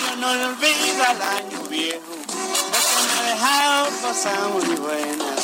Yo 0.07 0.17
no 0.19 0.31
olvido 0.31 1.05
al 1.05 1.21
año 1.21 1.59
viejo, 1.69 2.17
me 3.07 3.19
ha 3.19 3.35
dejado 3.35 4.51
muy 4.51 4.77
buenas. 4.77 5.43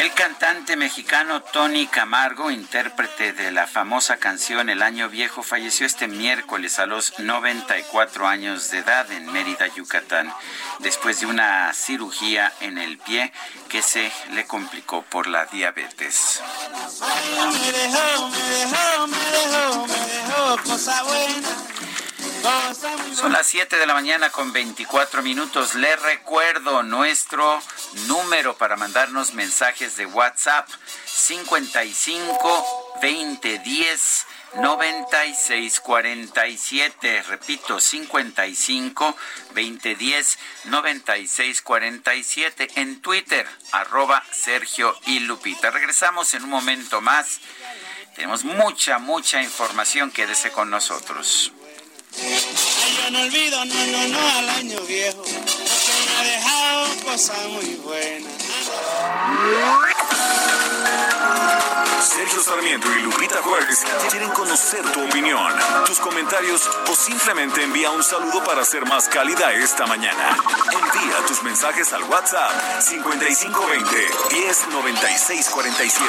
El 0.00 0.12
cantante 0.14 0.76
mexicano 0.76 1.42
Tony 1.42 1.88
Camargo, 1.88 2.52
intérprete 2.52 3.32
de 3.32 3.50
la 3.50 3.66
famosa 3.66 4.18
canción 4.18 4.70
El 4.70 4.82
Año 4.82 5.08
Viejo, 5.08 5.42
falleció 5.42 5.86
este 5.86 6.06
miércoles 6.06 6.78
a 6.78 6.86
los 6.86 7.18
94 7.18 8.28
años 8.28 8.70
de 8.70 8.78
edad 8.78 9.10
en 9.10 9.26
Mérida, 9.32 9.66
Yucatán, 9.66 10.32
después 10.78 11.18
de 11.18 11.26
una 11.26 11.72
cirugía 11.74 12.52
en 12.60 12.78
el 12.78 12.98
pie 12.98 13.32
que 13.68 13.82
se 13.82 14.12
le 14.30 14.46
complicó 14.46 15.02
por 15.02 15.26
la 15.26 15.46
diabetes. 15.46 16.42
Son 23.14 23.32
las 23.32 23.46
7 23.46 23.76
de 23.76 23.86
la 23.86 23.94
mañana 23.94 24.30
con 24.30 24.52
24 24.52 25.22
minutos. 25.22 25.74
Le 25.74 25.96
recuerdo 25.96 26.82
nuestro 26.82 27.60
número 28.06 28.56
para 28.56 28.76
mandarnos 28.76 29.34
mensajes 29.34 29.96
de 29.96 30.06
WhatsApp 30.06 30.68
55 31.04 32.98
20 33.02 33.58
10 33.58 34.26
96 34.54 35.80
47. 35.80 37.22
Repito, 37.22 37.80
55 37.80 39.16
20 39.54 39.94
10 39.94 40.38
96 40.64 41.62
47. 41.62 42.68
En 42.76 43.02
Twitter, 43.02 43.46
arroba 43.72 44.22
Sergio 44.30 44.96
y 45.06 45.20
Lupita. 45.20 45.70
Regresamos 45.70 46.32
en 46.34 46.44
un 46.44 46.50
momento 46.50 47.00
más. 47.00 47.40
Tenemos 48.14 48.44
mucha, 48.44 48.98
mucha 48.98 49.42
información. 49.42 50.10
Quédese 50.10 50.50
con 50.50 50.70
nosotros. 50.70 51.52
Ay, 52.20 52.96
yo 52.96 53.10
no 53.10 53.20
olvido, 53.22 53.64
no, 53.64 53.74
no, 53.74 54.08
no, 54.08 54.38
al 54.38 54.48
año 54.50 54.80
viejo, 54.80 55.22
porque 55.22 55.32
me 55.34 56.16
ha 56.16 56.22
dejado 56.22 56.86
cosas 57.04 57.46
muy 57.48 57.74
buenas. 57.84 58.32
Sergio 62.02 62.42
Sarmiento 62.42 62.88
y 62.98 63.02
Lupita 63.02 63.40
Juárez 63.42 63.84
quieren 64.10 64.30
conocer 64.30 64.82
tu 64.92 65.04
opinión, 65.04 65.52
tus 65.86 65.98
comentarios 66.00 66.68
o 66.90 66.96
simplemente 66.96 67.62
envía 67.62 67.90
un 67.90 68.02
saludo 68.02 68.42
para 68.42 68.64
ser 68.64 68.84
más 68.86 69.08
cálida 69.08 69.52
esta 69.52 69.86
mañana. 69.86 70.36
Envía 70.72 71.26
tus 71.26 71.42
mensajes 71.42 71.92
al 71.92 72.02
WhatsApp 72.04 72.80
5520 72.80 74.10
109647. 74.30 76.08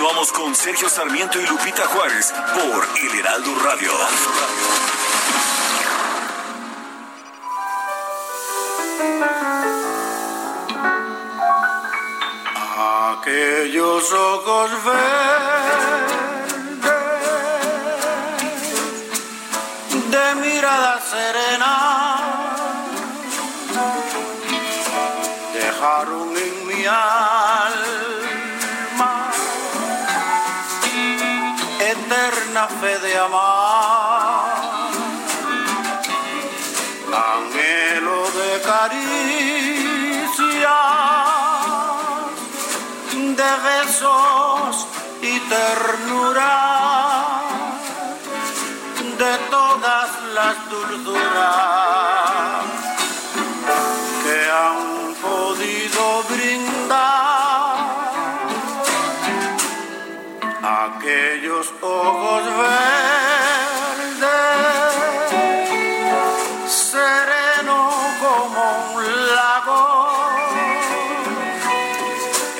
Continuamos 0.00 0.32
con 0.32 0.54
Sergio 0.54 0.88
Sarmiento 0.88 1.38
y 1.38 1.46
Lupita 1.46 1.86
Juárez 1.88 2.32
por 2.54 2.88
El 3.02 3.18
Heraldo 3.18 3.54
Radio. 3.62 3.92
Aquellos 13.12 14.10
ojos 14.10 14.70
verdes 14.84 16.12
de 20.10 20.34
mirada 20.36 20.98
serena 21.02 21.79
amar, 33.20 34.54
anhelo 37.30 38.22
de 38.38 38.50
caricia 38.70 40.00
de 43.40 43.50
besos 43.68 44.86
y 45.22 45.38
ternura 45.54 46.54
de 49.18 49.32
todas 49.50 50.08
las 50.34 50.56
dulzuras 50.70 52.29
aquellos 60.70 61.72
ojos 61.80 62.44
verdes 62.44 63.00
sereno 66.68 67.90
como 68.20 68.62
un 68.94 69.04
lago 69.34 69.82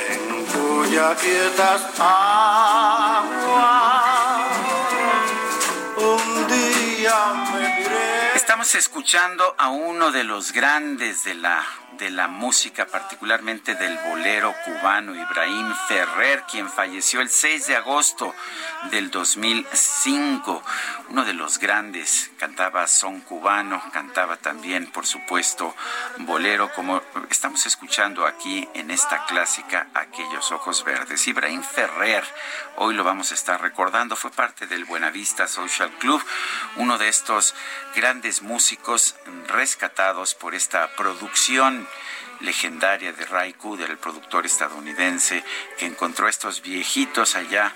en 0.09 0.44
cuya 0.46 1.14
quietas 1.14 1.83
aguas 1.99 3.31
un 5.96 6.46
día 6.49 7.16
me 7.53 7.61
diré. 7.77 8.35
Estamos 8.35 8.75
escuchando 8.75 9.55
a 9.57 9.68
uno 9.68 10.11
de 10.11 10.25
los 10.25 10.53
grandes 10.53 11.23
de 11.23 11.35
la 11.35 11.64
de 12.00 12.10
la 12.10 12.28
música, 12.28 12.86
particularmente 12.86 13.74
del 13.74 13.96
bolero 13.98 14.54
cubano, 14.64 15.14
Ibrahim 15.14 15.74
Ferrer, 15.86 16.44
quien 16.50 16.68
falleció 16.70 17.20
el 17.20 17.28
6 17.28 17.66
de 17.66 17.76
agosto 17.76 18.34
del 18.90 19.10
2005. 19.10 20.62
Uno 21.10 21.24
de 21.24 21.34
los 21.34 21.58
grandes, 21.58 22.30
cantaba 22.38 22.86
son 22.86 23.20
cubano, 23.20 23.82
cantaba 23.92 24.38
también, 24.38 24.90
por 24.90 25.06
supuesto, 25.06 25.76
bolero, 26.20 26.72
como 26.72 27.02
estamos 27.28 27.66
escuchando 27.66 28.26
aquí 28.26 28.66
en 28.72 28.90
esta 28.90 29.26
clásica, 29.26 29.88
Aquellos 29.92 30.52
Ojos 30.52 30.84
Verdes. 30.84 31.28
Ibrahim 31.28 31.62
Ferrer, 31.62 32.24
hoy 32.76 32.94
lo 32.94 33.04
vamos 33.04 33.30
a 33.30 33.34
estar 33.34 33.60
recordando, 33.60 34.16
fue 34.16 34.30
parte 34.30 34.66
del 34.66 34.86
Buenavista 34.86 35.46
Social 35.46 35.90
Club, 35.98 36.24
uno 36.76 36.96
de 36.96 37.08
estos 37.08 37.54
grandes 37.94 38.40
músicos 38.40 39.16
rescatados 39.48 40.34
por 40.34 40.54
esta 40.54 40.88
producción 40.96 41.86
legendaria 42.40 43.12
de 43.12 43.24
Ray 43.26 43.53
Cooder, 43.55 43.90
el 43.90 43.98
productor 43.98 44.46
estadounidense, 44.46 45.44
que 45.79 45.87
encontró 45.87 46.26
a 46.26 46.31
estos 46.31 46.62
viejitos 46.62 47.37
allá 47.37 47.72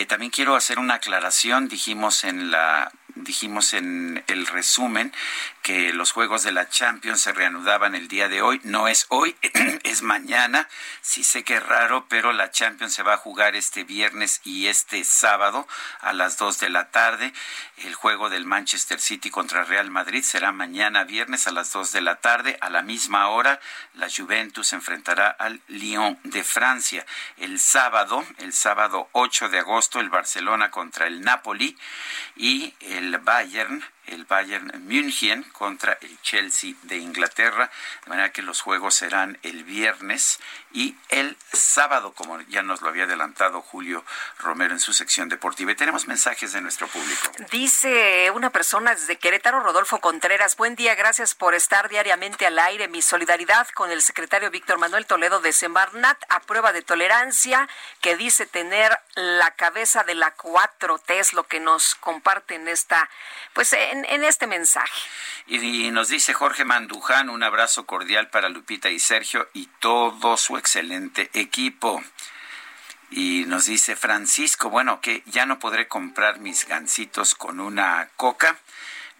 También 0.08 0.30
quiero 0.30 0.56
hacer 0.56 0.78
una 0.78 0.94
aclaración. 0.94 1.68
Dijimos 1.68 2.24
en 2.24 2.50
la 2.50 2.92
dijimos 3.24 3.74
en 3.74 4.22
el 4.26 4.46
resumen 4.46 5.12
que 5.62 5.92
los 5.92 6.12
juegos 6.12 6.44
de 6.44 6.52
la 6.52 6.68
Champions 6.68 7.20
se 7.20 7.32
reanudaban 7.32 7.94
el 7.94 8.08
día 8.08 8.28
de 8.28 8.40
hoy. 8.40 8.60
No 8.64 8.88
es 8.88 9.06
hoy, 9.10 9.36
es 9.82 10.02
mañana. 10.02 10.68
Sí 11.02 11.24
sé 11.24 11.44
que 11.44 11.56
es 11.56 11.62
raro, 11.62 12.06
pero 12.08 12.32
la 12.32 12.50
Champions 12.50 12.94
se 12.94 13.02
va 13.02 13.14
a 13.14 13.18
jugar 13.18 13.54
este 13.54 13.84
viernes 13.84 14.40
y 14.44 14.68
este 14.68 15.04
sábado 15.04 15.66
a 16.00 16.12
las 16.12 16.38
2 16.38 16.58
de 16.58 16.70
la 16.70 16.90
tarde. 16.90 17.32
El 17.78 17.94
juego 17.94 18.30
del 18.30 18.46
Manchester 18.46 18.98
City 19.00 19.30
contra 19.30 19.64
Real 19.64 19.90
Madrid 19.90 20.22
será 20.22 20.52
mañana 20.52 21.04
viernes 21.04 21.46
a 21.46 21.52
las 21.52 21.72
2 21.72 21.92
de 21.92 22.00
la 22.00 22.16
tarde. 22.16 22.56
A 22.60 22.70
la 22.70 22.82
misma 22.82 23.28
hora, 23.28 23.60
la 23.94 24.08
Juventus 24.08 24.72
enfrentará 24.72 25.28
al 25.28 25.60
Lyon 25.68 26.18
de 26.24 26.44
Francia. 26.44 27.04
El 27.36 27.60
sábado, 27.60 28.24
el 28.38 28.52
sábado 28.52 29.08
8 29.12 29.48
de 29.50 29.58
agosto, 29.58 30.00
el 30.00 30.08
Barcelona 30.08 30.70
contra 30.70 31.06
el 31.06 31.20
Napoli 31.20 31.76
y 32.36 32.74
el 32.80 33.07
Bayern 33.16 33.82
el 34.08 34.24
Bayern 34.24 34.72
München 34.86 35.42
contra 35.52 35.98
el 36.00 36.20
Chelsea 36.22 36.74
de 36.82 36.96
Inglaterra, 36.96 37.70
de 38.04 38.08
manera 38.10 38.32
que 38.32 38.42
los 38.42 38.60
juegos 38.60 38.94
serán 38.94 39.38
el 39.42 39.64
viernes 39.64 40.40
y 40.72 40.96
el 41.08 41.36
sábado, 41.52 42.12
como 42.12 42.40
ya 42.42 42.62
nos 42.62 42.82
lo 42.82 42.88
había 42.88 43.04
adelantado 43.04 43.62
Julio 43.62 44.04
Romero 44.38 44.74
en 44.74 44.80
su 44.80 44.92
sección 44.92 45.28
deportiva. 45.28 45.74
Tenemos 45.74 46.06
mensajes 46.06 46.52
de 46.52 46.60
nuestro 46.60 46.88
público. 46.88 47.32
Dice 47.50 48.30
una 48.34 48.50
persona 48.50 48.94
desde 48.94 49.16
Querétaro, 49.16 49.60
Rodolfo 49.60 50.00
Contreras, 50.00 50.56
buen 50.56 50.74
día, 50.74 50.94
gracias 50.94 51.34
por 51.34 51.54
estar 51.54 51.88
diariamente 51.88 52.46
al 52.46 52.58
aire. 52.58 52.88
Mi 52.88 53.02
solidaridad 53.02 53.68
con 53.68 53.90
el 53.90 54.02
secretario 54.02 54.50
Víctor 54.50 54.78
Manuel 54.78 55.06
Toledo 55.06 55.40
de 55.40 55.52
Semarnat 55.52 56.18
a 56.28 56.40
prueba 56.40 56.72
de 56.72 56.82
tolerancia, 56.82 57.68
que 58.00 58.16
dice 58.16 58.46
tener 58.46 58.98
la 59.14 59.50
cabeza 59.52 60.04
de 60.04 60.14
la 60.14 60.36
4T, 60.36 61.14
es 61.14 61.32
lo 61.32 61.46
que 61.46 61.60
nos 61.60 61.94
comparte 61.96 62.54
en 62.54 62.68
esta, 62.68 63.08
pues 63.52 63.72
en, 64.04 64.24
este 64.24 64.46
mensaje. 64.46 65.08
Y, 65.46 65.90
nos 65.90 66.08
dice 66.08 66.34
Jorge 66.34 66.64
Manduján, 66.64 67.30
un 67.30 67.42
abrazo 67.42 67.86
cordial 67.86 68.28
para 68.28 68.48
Lupita 68.48 68.90
y 68.90 68.98
Sergio 68.98 69.48
y 69.54 69.66
todo 69.78 70.36
su 70.36 70.56
excelente 70.56 71.30
equipo. 71.32 72.02
Y 73.10 73.44
nos 73.46 73.66
dice 73.66 73.96
Francisco, 73.96 74.68
bueno, 74.68 75.00
que 75.00 75.22
ya 75.26 75.46
no 75.46 75.58
podré 75.58 75.88
comprar 75.88 76.40
mis 76.40 76.66
gancitos 76.66 77.34
con 77.34 77.60
una 77.60 78.10
coca 78.16 78.58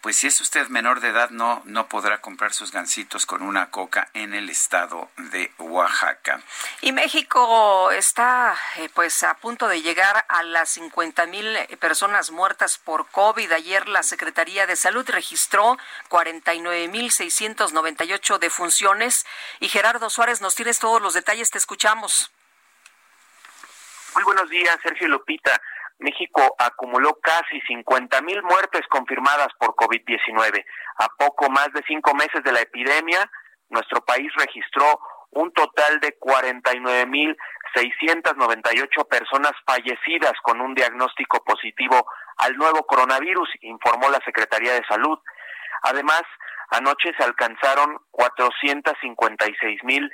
pues 0.01 0.17
si 0.17 0.27
es 0.27 0.41
usted 0.41 0.69
menor 0.69 1.01
de 1.01 1.09
edad 1.09 1.31
no 1.31 1.63
no 1.65 1.89
podrá 1.89 2.21
comprar 2.21 2.53
sus 2.53 2.73
gancitos 2.73 3.27
con 3.27 3.43
una 3.43 3.71
coca 3.71 4.09
en 4.15 4.35
el 4.35 4.51
estado 4.51 5.11
de 5.17 5.53
Oaxaca. 5.59 6.41
Y 6.81 6.93
México 6.93 7.91
está 7.91 8.57
eh, 8.77 8.89
pues 8.95 9.23
a 9.23 9.35
punto 9.35 9.69
de 9.69 9.83
llegar 9.83 10.25
a 10.29 10.43
las 10.43 10.71
50 10.71 11.27
mil 11.27 11.57
eh, 11.57 11.77
personas 11.79 12.31
muertas 12.31 12.79
por 12.79 13.09
COVID. 13.09 13.51
Ayer 13.53 13.89
la 13.89 14.03
Secretaría 14.03 14.67
de 14.67 14.77
Salud 14.77 15.09
registró 15.09 15.79
49 16.09 16.89
mil 16.89 17.11
698 17.11 18.39
defunciones. 18.39 19.27
Y 19.61 19.69
Gerardo 19.69 20.11
Suárez, 20.11 20.41
nos 20.41 20.55
tienes 20.55 20.79
todos 20.79 21.01
los 21.03 21.15
detalles, 21.15 21.51
te 21.51 21.59
escuchamos. 21.59 22.31
Muy 24.15 24.25
buenos 24.25 24.49
días, 24.49 24.77
Sergio 24.83 25.09
Lupita. 25.09 25.61
México 25.99 26.55
acumuló 26.59 27.19
casi 27.21 27.61
50 27.67 28.21
mil 28.23 28.43
muertes 28.43 28.83
confirmadas 28.89 29.49
por 29.59 29.75
COVID-19. 29.75 30.65
A 30.99 31.09
poco 31.19 31.51
más 31.51 31.73
de 31.73 31.83
cinco 31.87 32.15
meses 32.15 32.43
de 32.45 32.53
la 32.53 32.61
epidemia, 32.61 33.31
nuestro 33.69 34.01
país 34.03 34.31
registró 34.37 35.01
un 35.31 35.53
total 35.53 36.01
de 36.01 36.17
49 36.19 37.07
mil 37.07 37.37
698 37.75 39.05
personas 39.05 39.53
fallecidas 39.67 40.33
con 40.43 40.61
un 40.61 40.75
diagnóstico 40.75 41.45
positivo 41.45 42.07
al 42.39 42.57
nuevo 42.57 42.85
coronavirus, 42.87 43.49
informó 43.61 44.09
la 44.09 44.21
Secretaría 44.25 44.73
de 44.73 44.87
Salud. 44.89 45.19
Además, 45.83 46.23
anoche 46.71 47.13
se 47.19 47.25
alcanzaron 47.25 47.99
456 48.11 49.85
mil 49.85 50.11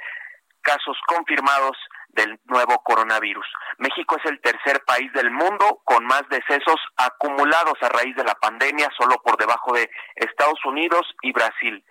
casos 0.63 0.97
confirmados 1.07 1.77
del 2.15 2.41
nuevo 2.45 2.83
coronavirus. 2.83 3.47
México 3.79 4.17
es 4.17 4.31
el 4.31 4.41
tercer 4.41 4.83
país 4.85 5.13
del 5.13 5.31
mundo 5.31 5.81
con 5.85 6.05
más 6.05 6.23
decesos 6.31 6.81
acumulados 6.97 7.75
a 7.83 7.89
raíz 7.89 8.15
de 8.17 8.25
la 8.25 8.35
pandemia, 8.35 8.89
solo 8.97 9.17
por 9.23 9.37
debajo 9.37 9.75
de 9.75 9.91
Estados 10.17 10.65
Unidos 10.65 11.03
y 11.23 11.33
Brasil. 11.33 11.85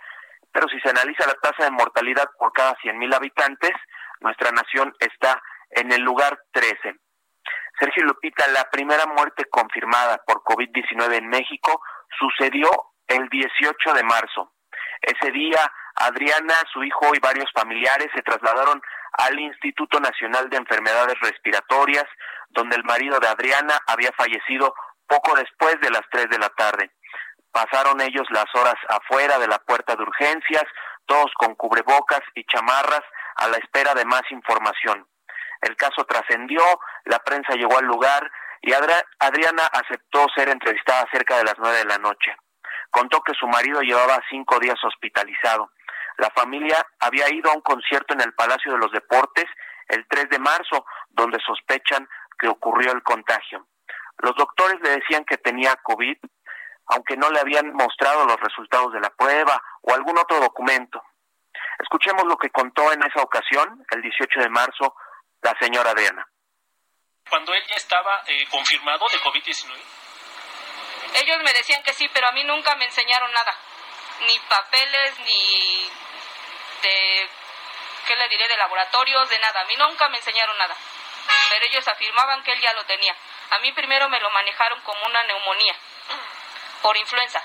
Pero 0.52 0.68
si 0.70 0.80
se 0.80 0.90
analiza 0.90 1.28
la 1.28 1.36
tasa 1.36 1.66
de 1.66 1.72
mortalidad 1.72 2.30
por 2.38 2.54
cada 2.54 2.76
100.000 2.78 3.16
habitantes, 3.16 3.72
nuestra 4.20 4.52
nación 4.52 4.94
está 5.00 5.42
en 5.72 5.92
el 5.92 6.02
lugar 6.02 6.40
13. 6.52 6.96
Sergio 7.80 8.04
Lupita, 8.06 8.48
la 8.50 8.70
primera 8.70 9.06
muerte 9.08 9.46
confirmada 9.46 10.22
por 10.26 10.44
COVID-19 10.44 11.18
en 11.18 11.28
México 11.28 11.82
sucedió 12.20 12.70
el 13.08 13.28
18 13.30 13.94
de 13.94 14.04
marzo. 14.04 14.54
Ese 15.02 15.32
día, 15.32 15.60
Adriana, 15.96 16.54
su 16.72 16.84
hijo 16.84 17.14
y 17.14 17.20
varios 17.20 17.52
familiares 17.54 18.08
se 18.16 18.22
trasladaron 18.22 18.82
al 19.14 19.40
Instituto 19.40 20.00
Nacional 20.00 20.50
de 20.50 20.58
Enfermedades 20.58 21.20
Respiratorias, 21.22 22.06
donde 22.50 22.76
el 22.76 22.84
marido 22.84 23.20
de 23.20 23.28
Adriana 23.28 23.80
había 23.88 24.12
fallecido 24.18 24.74
poco 25.08 25.36
después 25.36 25.80
de 25.82 25.92
las 25.92 26.04
tres 26.12 26.30
de 26.30 26.40
la 26.40 26.50
tarde. 26.50 26.92
Pasaron 27.52 28.02
ellos 28.02 28.26
las 28.32 28.46
horas 28.56 28.76
afuera 28.90 29.38
de 29.38 29.48
la 29.48 29.60
puerta 29.60 29.96
de 29.96 30.04
urgencias, 30.04 30.64
todos 31.06 31.32
con 31.38 31.56
cubrebocas 31.56 32.22
y 32.36 32.44
chamarras, 32.46 33.04
a 33.36 33.48
la 33.48 33.58
espera 33.58 33.94
de 33.94 34.06
más 34.06 34.24
información. 34.32 35.08
El 35.62 35.76
caso 35.76 36.04
trascendió, 36.06 36.62
la 37.06 37.20
prensa 37.20 37.54
llegó 37.54 37.78
al 37.78 37.86
lugar 37.86 38.30
y 38.62 38.74
Adriana 38.74 39.64
aceptó 39.72 40.26
ser 40.36 40.50
entrevistada 40.50 41.06
cerca 41.12 41.38
de 41.38 41.44
las 41.44 41.56
nueve 41.58 41.78
de 41.78 41.86
la 41.86 41.98
noche. 41.98 42.36
Contó 42.90 43.22
que 43.22 43.34
su 43.34 43.48
marido 43.48 43.82
llevaba 43.82 44.22
cinco 44.30 44.60
días 44.60 44.78
hospitalizado. 44.84 45.72
La 46.18 46.30
familia 46.32 46.86
había 47.00 47.30
ido 47.34 47.52
a 47.52 47.56
un 47.56 47.62
concierto 47.62 48.14
en 48.14 48.22
el 48.22 48.34
Palacio 48.34 48.72
de 48.74 48.78
los 48.78 48.92
Deportes 48.92 49.46
el 49.88 50.06
3 50.08 50.30
de 50.30 50.40
marzo, 50.40 50.86
donde 51.10 51.40
sospechan 51.46 52.08
que 52.38 52.48
ocurrió 52.48 52.92
el 52.92 53.04
contagio. 53.04 53.68
Los 54.20 54.36
doctores 54.36 54.80
le 54.82 54.92
decían 54.92 55.26
que 55.26 55.38
tenía 55.38 55.76
COVID, 55.84 56.18
aunque 56.88 57.18
no 57.18 57.30
le 57.30 57.40
habían 57.40 57.74
mostrado 57.74 58.26
los 58.26 58.40
resultados 58.40 58.94
de 58.94 59.00
la 59.00 59.10
prueba 59.10 59.62
o 59.82 59.94
algún 59.94 60.18
otro 60.18 60.40
documento. 60.40 61.02
Escuchemos 61.80 62.26
lo 62.26 62.38
que 62.38 62.50
contó 62.50 62.92
en 62.94 63.04
esa 63.04 63.22
ocasión, 63.22 63.86
el 63.92 64.02
18 64.02 64.40
de 64.40 64.50
marzo, 64.50 64.96
la 65.42 65.56
señora 65.60 65.94
Diana. 65.94 66.28
Cuando 67.30 67.54
él 67.54 67.64
ya 67.68 67.76
estaba 67.76 68.24
eh, 68.28 68.46
confirmado 68.50 69.08
de 69.10 69.18
COVID-19. 69.20 69.72
Ellos 71.16 71.38
me 71.44 71.54
decían 71.54 71.84
que 71.84 71.94
sí, 71.94 72.10
pero 72.14 72.28
a 72.28 72.32
mí 72.32 72.44
nunca 72.44 72.76
me 72.76 72.86
enseñaron 72.86 73.32
nada. 73.32 73.56
Ni 74.26 74.40
papeles, 74.48 75.20
ni 75.20 75.90
de, 76.82 77.30
¿qué 78.08 78.16
le 78.16 78.30
diré?, 78.30 78.48
de 78.48 78.58
laboratorios, 78.58 79.30
de 79.30 79.40
nada. 79.40 79.62
A 79.62 79.66
mí 79.66 79.76
nunca 79.76 80.08
me 80.10 80.18
enseñaron 80.18 80.58
nada. 80.58 80.76
Pero 81.50 81.66
ellos 81.66 81.88
afirmaban 81.88 82.44
que 82.44 82.52
él 82.54 82.62
ya 82.62 82.74
lo 82.74 82.84
tenía. 82.86 83.16
A 83.52 83.60
mí 83.60 83.72
primero 83.74 84.10
me 84.10 84.20
lo 84.20 84.30
manejaron 84.32 84.80
como 84.82 85.06
una 85.06 85.24
neumonía, 85.24 85.76
por 86.82 86.98
influenza. 86.98 87.44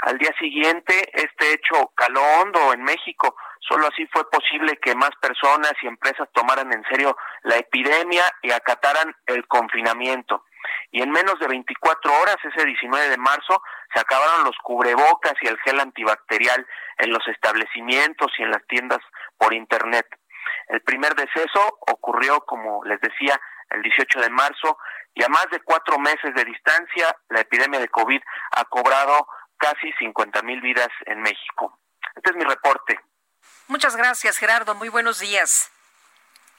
Al 0.00 0.18
día 0.18 0.32
siguiente, 0.38 1.10
este 1.14 1.54
hecho 1.54 1.92
caló 1.94 2.20
hondo 2.20 2.72
en 2.72 2.82
México. 2.82 3.36
Solo 3.60 3.86
así 3.86 4.04
fue 4.12 4.28
posible 4.28 4.76
que 4.78 4.94
más 4.96 5.10
personas 5.20 5.72
y 5.80 5.86
empresas 5.86 6.28
tomaran 6.34 6.72
en 6.72 6.82
serio 6.90 7.16
la 7.42 7.56
epidemia 7.56 8.24
y 8.42 8.50
acataran 8.50 9.14
el 9.26 9.46
confinamiento 9.46 10.44
y 10.92 11.00
en 11.00 11.10
menos 11.10 11.38
de 11.40 11.48
24 11.48 12.20
horas, 12.20 12.36
ese 12.44 12.66
19 12.66 13.08
de 13.08 13.16
marzo, 13.16 13.62
se 13.92 13.98
acabaron 13.98 14.44
los 14.44 14.56
cubrebocas 14.62 15.32
y 15.40 15.48
el 15.48 15.58
gel 15.60 15.80
antibacterial 15.80 16.66
en 16.98 17.10
los 17.10 17.26
establecimientos 17.28 18.30
y 18.38 18.42
en 18.42 18.50
las 18.50 18.64
tiendas 18.66 19.00
por 19.38 19.54
Internet. 19.54 20.06
El 20.68 20.82
primer 20.82 21.14
deceso 21.14 21.78
ocurrió, 21.80 22.40
como 22.42 22.84
les 22.84 23.00
decía, 23.00 23.40
el 23.70 23.82
18 23.82 24.20
de 24.20 24.30
marzo 24.30 24.76
y 25.14 25.24
a 25.24 25.28
más 25.28 25.46
de 25.50 25.60
cuatro 25.60 25.98
meses 25.98 26.34
de 26.34 26.44
distancia, 26.44 27.16
la 27.30 27.40
epidemia 27.40 27.80
de 27.80 27.88
COVID 27.88 28.20
ha 28.52 28.64
cobrado 28.66 29.26
casi 29.56 29.92
50 29.98 30.42
mil 30.42 30.60
vidas 30.60 30.90
en 31.06 31.22
México. 31.22 31.78
Este 32.14 32.30
es 32.30 32.36
mi 32.36 32.44
reporte. 32.44 33.00
Muchas 33.68 33.96
gracias, 33.96 34.36
Gerardo. 34.36 34.74
Muy 34.74 34.90
buenos 34.90 35.20
días. 35.20 35.71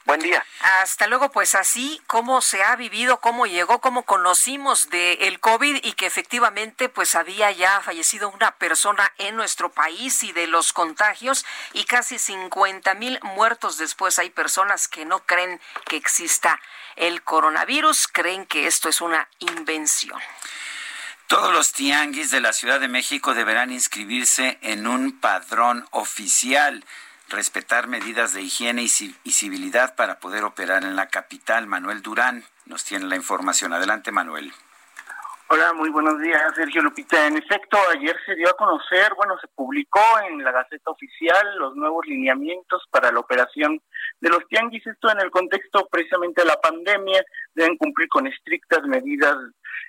Buen 0.06 0.20
día. 0.20 0.46
Hasta 0.82 1.08
luego, 1.08 1.32
pues 1.32 1.56
así 1.56 2.02
como 2.08 2.42
se 2.42 2.62
ha 2.62 2.76
vivido, 2.76 3.22
cómo 3.22 3.46
llegó, 3.46 3.80
cómo 3.80 4.04
conocimos 4.04 4.89
del 4.89 5.22
el 5.22 5.39
COVID 5.39 5.80
y 5.82 5.94
que 5.94 6.06
efectivamente 6.06 6.89
pues 6.89 7.16
había 7.16 7.52
ya 7.52 7.80
fallecido 7.80 8.30
una 8.30 8.52
persona 8.56 9.13
en 9.18 9.38
nuestro 9.38 9.72
país 9.72 10.24
y 10.24 10.34
de 10.34 10.48
los 10.48 10.74
contagios 10.74 11.46
y 11.72 11.86
casi 11.86 12.20
50 12.20 12.94
mil 12.96 13.18
muertos 13.24 13.78
después. 13.78 14.20
Hay 14.20 14.30
personas 14.30 14.89
que 14.89 15.06
no 15.06 15.20
creen 15.26 15.62
que 15.86 15.95
exista 15.95 16.60
el 16.97 17.24
coronavirus, 17.24 18.10
creen 18.10 18.45
que 18.45 18.68
esto 18.68 18.89
es 18.89 18.99
una 18.99 19.30
invención. 19.39 20.20
Todos 21.28 21.54
los 21.54 21.72
tianguis 21.72 22.30
de 22.30 22.41
la 22.41 22.51
Ciudad 22.51 22.82
de 22.82 22.89
México 22.89 23.34
deberán 23.34 23.72
inscribirse 23.72 24.60
en 24.62 24.86
un 24.86 25.18
padrón 25.20 25.88
oficial 25.91 26.84
respetar 27.30 27.88
medidas 27.88 28.34
de 28.34 28.41
higiene 28.41 28.84
y 28.84 28.89
civilidad 29.32 29.95
para 29.95 30.19
poder 30.19 30.43
operar 30.43 30.84
en 30.84 30.95
la 30.95 31.07
capital. 31.07 31.67
Manuel 31.67 32.01
Durán 32.01 32.43
nos 32.65 32.84
tiene 32.84 33.05
la 33.05 33.15
información. 33.15 33.74
Adelante, 33.74 34.11
Manuel. 34.11 34.53
Hola, 35.49 35.74
muy 35.74 35.89
buenos 35.89 36.19
días, 36.19 36.41
Sergio 36.55 36.82
Lupita. 36.82 37.28
En 37.28 37.38
efecto, 37.38 37.78
ayer 37.91 38.15
se 38.26 38.34
dio 38.34 38.49
a 38.49 38.57
conocer, 38.57 39.13
bueno, 39.15 39.38
se 39.39 39.47
publicó 39.49 40.01
en 40.28 40.43
la 40.43 40.51
Gaceta 40.51 40.89
Oficial 40.89 41.57
los 41.59 41.76
nuevos 41.76 42.07
lineamientos 42.07 42.82
para 42.89 43.11
la 43.11 43.19
operación 43.19 43.80
de 44.19 44.30
los 44.30 44.47
tianguis. 44.47 44.88
Esto 44.88 45.11
en 45.11 45.19
el 45.19 45.30
contexto 45.30 45.88
precisamente 45.91 46.41
de 46.41 46.47
la 46.47 46.59
pandemia. 46.59 47.24
Deben 47.53 47.78
cumplir 47.78 48.07
con 48.09 48.26
estrictas 48.26 48.82
medidas 48.84 49.36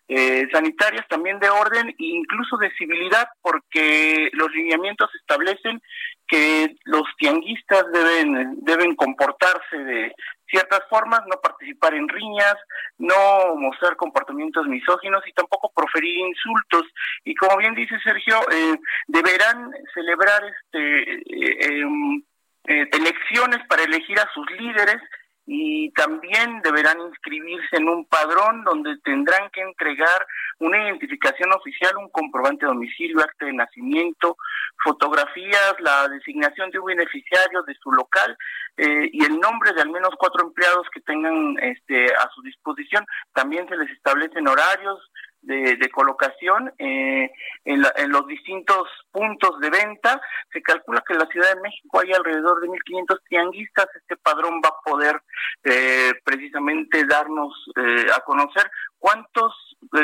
eh, 0.08 0.46
sanitarias, 0.52 1.06
también 1.08 1.38
de 1.38 1.48
orden 1.48 1.88
e 1.88 1.94
incluso 1.98 2.56
de 2.58 2.70
civilidad, 2.76 3.26
porque 3.40 4.28
los 4.32 4.50
lineamientos 4.52 5.10
establecen 5.14 5.80
que 6.26 6.76
los 6.84 7.04
tianguistas 7.18 7.90
deben, 7.92 8.56
deben 8.64 8.94
comportarse 8.96 9.76
de 9.78 10.14
ciertas 10.46 10.80
formas, 10.90 11.20
no 11.26 11.40
participar 11.42 11.94
en 11.94 12.08
riñas, 12.08 12.56
no 12.98 13.56
mostrar 13.56 13.96
comportamientos 13.96 14.66
misóginos 14.66 15.22
y 15.26 15.32
tampoco 15.32 15.72
proferir 15.74 16.16
insultos. 16.18 16.82
Y 17.24 17.34
como 17.34 17.56
bien 17.56 17.74
dice 17.74 17.98
Sergio, 18.04 18.40
eh, 18.52 18.78
deberán 19.08 19.70
celebrar 19.94 20.42
este 20.44 21.14
eh, 21.14 21.80
em, 21.80 22.22
elecciones 22.66 23.66
para 23.68 23.84
elegir 23.84 24.18
a 24.18 24.30
sus 24.32 24.50
líderes 24.52 25.00
y 25.46 25.90
también 25.92 26.62
deberán 26.62 27.00
inscribirse 27.00 27.76
en 27.76 27.88
un 27.88 28.06
padrón 28.06 28.64
donde 28.64 28.96
tendrán 29.04 29.50
que 29.50 29.60
entregar 29.60 30.26
una 30.58 30.84
identificación 30.84 31.52
oficial, 31.52 31.96
un 31.98 32.08
comprobante 32.10 32.64
de 32.64 32.72
domicilio, 32.72 33.20
acta 33.20 33.46
de 33.46 33.52
nacimiento, 33.52 34.36
fotografías, 34.82 35.74
la 35.80 36.08
designación 36.08 36.70
de 36.70 36.78
un 36.78 36.86
beneficiario 36.86 37.62
de 37.62 37.74
su 37.74 37.92
local 37.92 38.36
eh, 38.76 39.10
y 39.12 39.24
el 39.24 39.38
nombre 39.38 39.72
de 39.72 39.82
al 39.82 39.90
menos 39.90 40.10
cuatro 40.18 40.46
empleados 40.46 40.86
que 40.92 41.00
tengan 41.00 41.56
este, 41.60 42.06
a 42.06 42.28
su 42.34 42.40
disposición. 42.42 43.04
También 43.34 43.68
se 43.68 43.76
les 43.76 43.90
establecen 43.90 44.48
horarios, 44.48 44.98
de, 45.46 45.90
colocación 45.90 46.72
eh, 46.78 47.30
en, 47.64 48.10
los 48.10 48.26
distintos 48.26 48.88
puntos 49.10 49.60
de 49.60 49.70
venta. 49.70 50.20
Se 50.52 50.62
calcula 50.62 51.02
que 51.06 51.12
en 51.12 51.18
la 51.20 51.26
Ciudad 51.26 51.54
de 51.54 51.60
México 51.60 52.00
hay 52.00 52.12
alrededor 52.12 52.60
de 52.60 52.68
1.500 52.68 53.20
tianguistas. 53.28 53.86
Este 53.94 54.16
padrón 54.16 54.60
va 54.64 54.70
a 54.70 54.90
poder 54.90 55.20
eh, 55.64 56.12
precisamente 56.24 57.04
darnos 57.06 57.52
eh, 57.76 58.06
a 58.14 58.20
conocer 58.20 58.70
cuántos 58.98 59.52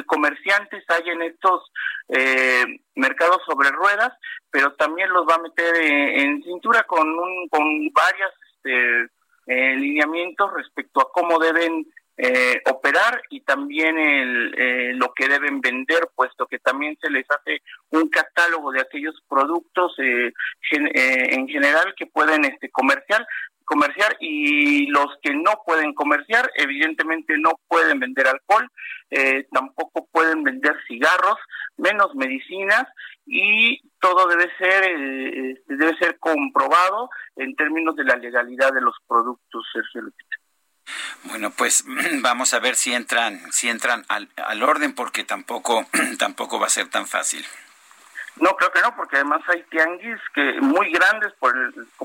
comerciantes 0.07 0.85
hay 0.89 1.09
en 1.09 1.23
estos 1.23 1.73
mercados 2.97 3.39
sobre 3.47 3.71
ruedas, 3.71 4.13
pero 4.51 4.75
también 4.75 5.09
los 5.09 5.27
va 5.27 5.37
a 5.37 5.43
meter 5.43 5.75
en, 5.77 6.43
cintura 6.43 6.83
con, 6.83 7.09
un, 7.09 7.49
con 7.49 7.63
varias 7.95 8.31
este, 8.53 9.09
lineamientos 9.47 10.53
respecto 10.53 11.01
a 11.01 11.11
cómo 11.13 11.39
deben 11.39 11.87
eh, 12.23 12.61
operar 12.71 13.23
y 13.31 13.41
también 13.41 13.97
el, 13.97 14.55
eh, 14.59 14.93
lo 14.95 15.15
que 15.15 15.27
deben 15.27 15.63
vender, 15.63 16.07
puesto 16.15 16.47
que 16.47 16.59
también 16.59 16.95
se 17.01 17.09
les 17.09 17.25
hace 17.31 17.63
un 17.93 18.11
catálogo 18.11 18.73
de 18.73 18.83
aquellos 18.83 19.15
productos 19.27 19.95
eh, 19.99 20.31
en 20.71 21.49
general 21.49 21.95
que 21.97 22.05
pueden 22.05 22.45
este, 22.45 22.71
comercial 22.71 23.27
comerciar 23.65 24.17
y 24.21 24.89
los 24.89 25.07
que 25.23 25.33
no 25.33 25.63
pueden 25.65 25.95
comerciar 25.95 26.51
evidentemente 26.57 27.39
no 27.39 27.53
pueden 27.69 28.01
vender 28.01 28.27
alcohol 28.27 28.69
tampoco 29.53 30.09
pueden 30.11 30.43
vender 30.43 30.77
cigarros 30.89 31.37
menos 31.77 32.13
medicinas 32.17 32.85
y 33.27 33.81
todo 34.01 34.27
debe 34.27 34.51
ser 34.59 34.91
este, 34.91 35.77
debe 35.77 35.97
ser 35.99 36.19
comprobado 36.19 37.11
en 37.37 37.55
términos 37.55 37.95
de 37.95 38.05
la 38.05 38.17
legalidad 38.17 38.73
de 38.73 38.81
los 38.81 38.97
productos 39.07 39.65
bueno, 41.25 41.51
pues 41.51 41.85
vamos 42.21 42.55
a 42.55 42.59
ver 42.59 42.77
si 42.77 42.93
entran, 42.93 43.41
si 43.53 43.69
entran 43.69 44.05
al, 44.09 44.29
al 44.37 44.63
orden, 44.63 44.95
porque 44.95 45.25
tampoco, 45.25 45.87
tampoco 46.19 46.59
va 46.59 46.67
a 46.67 46.71
ser 46.71 46.89
tan 46.89 47.07
fácil. 47.07 47.47
No, 48.37 48.57
creo 48.57 48.73
que 48.73 48.81
no, 48.81 48.97
porque 48.97 49.17
además 49.17 49.43
hay 49.49 49.63
tianguis 49.65 50.19
que 50.35 50.61
muy 50.61 50.91
grandes, 50.91 51.33
por, 51.35 51.55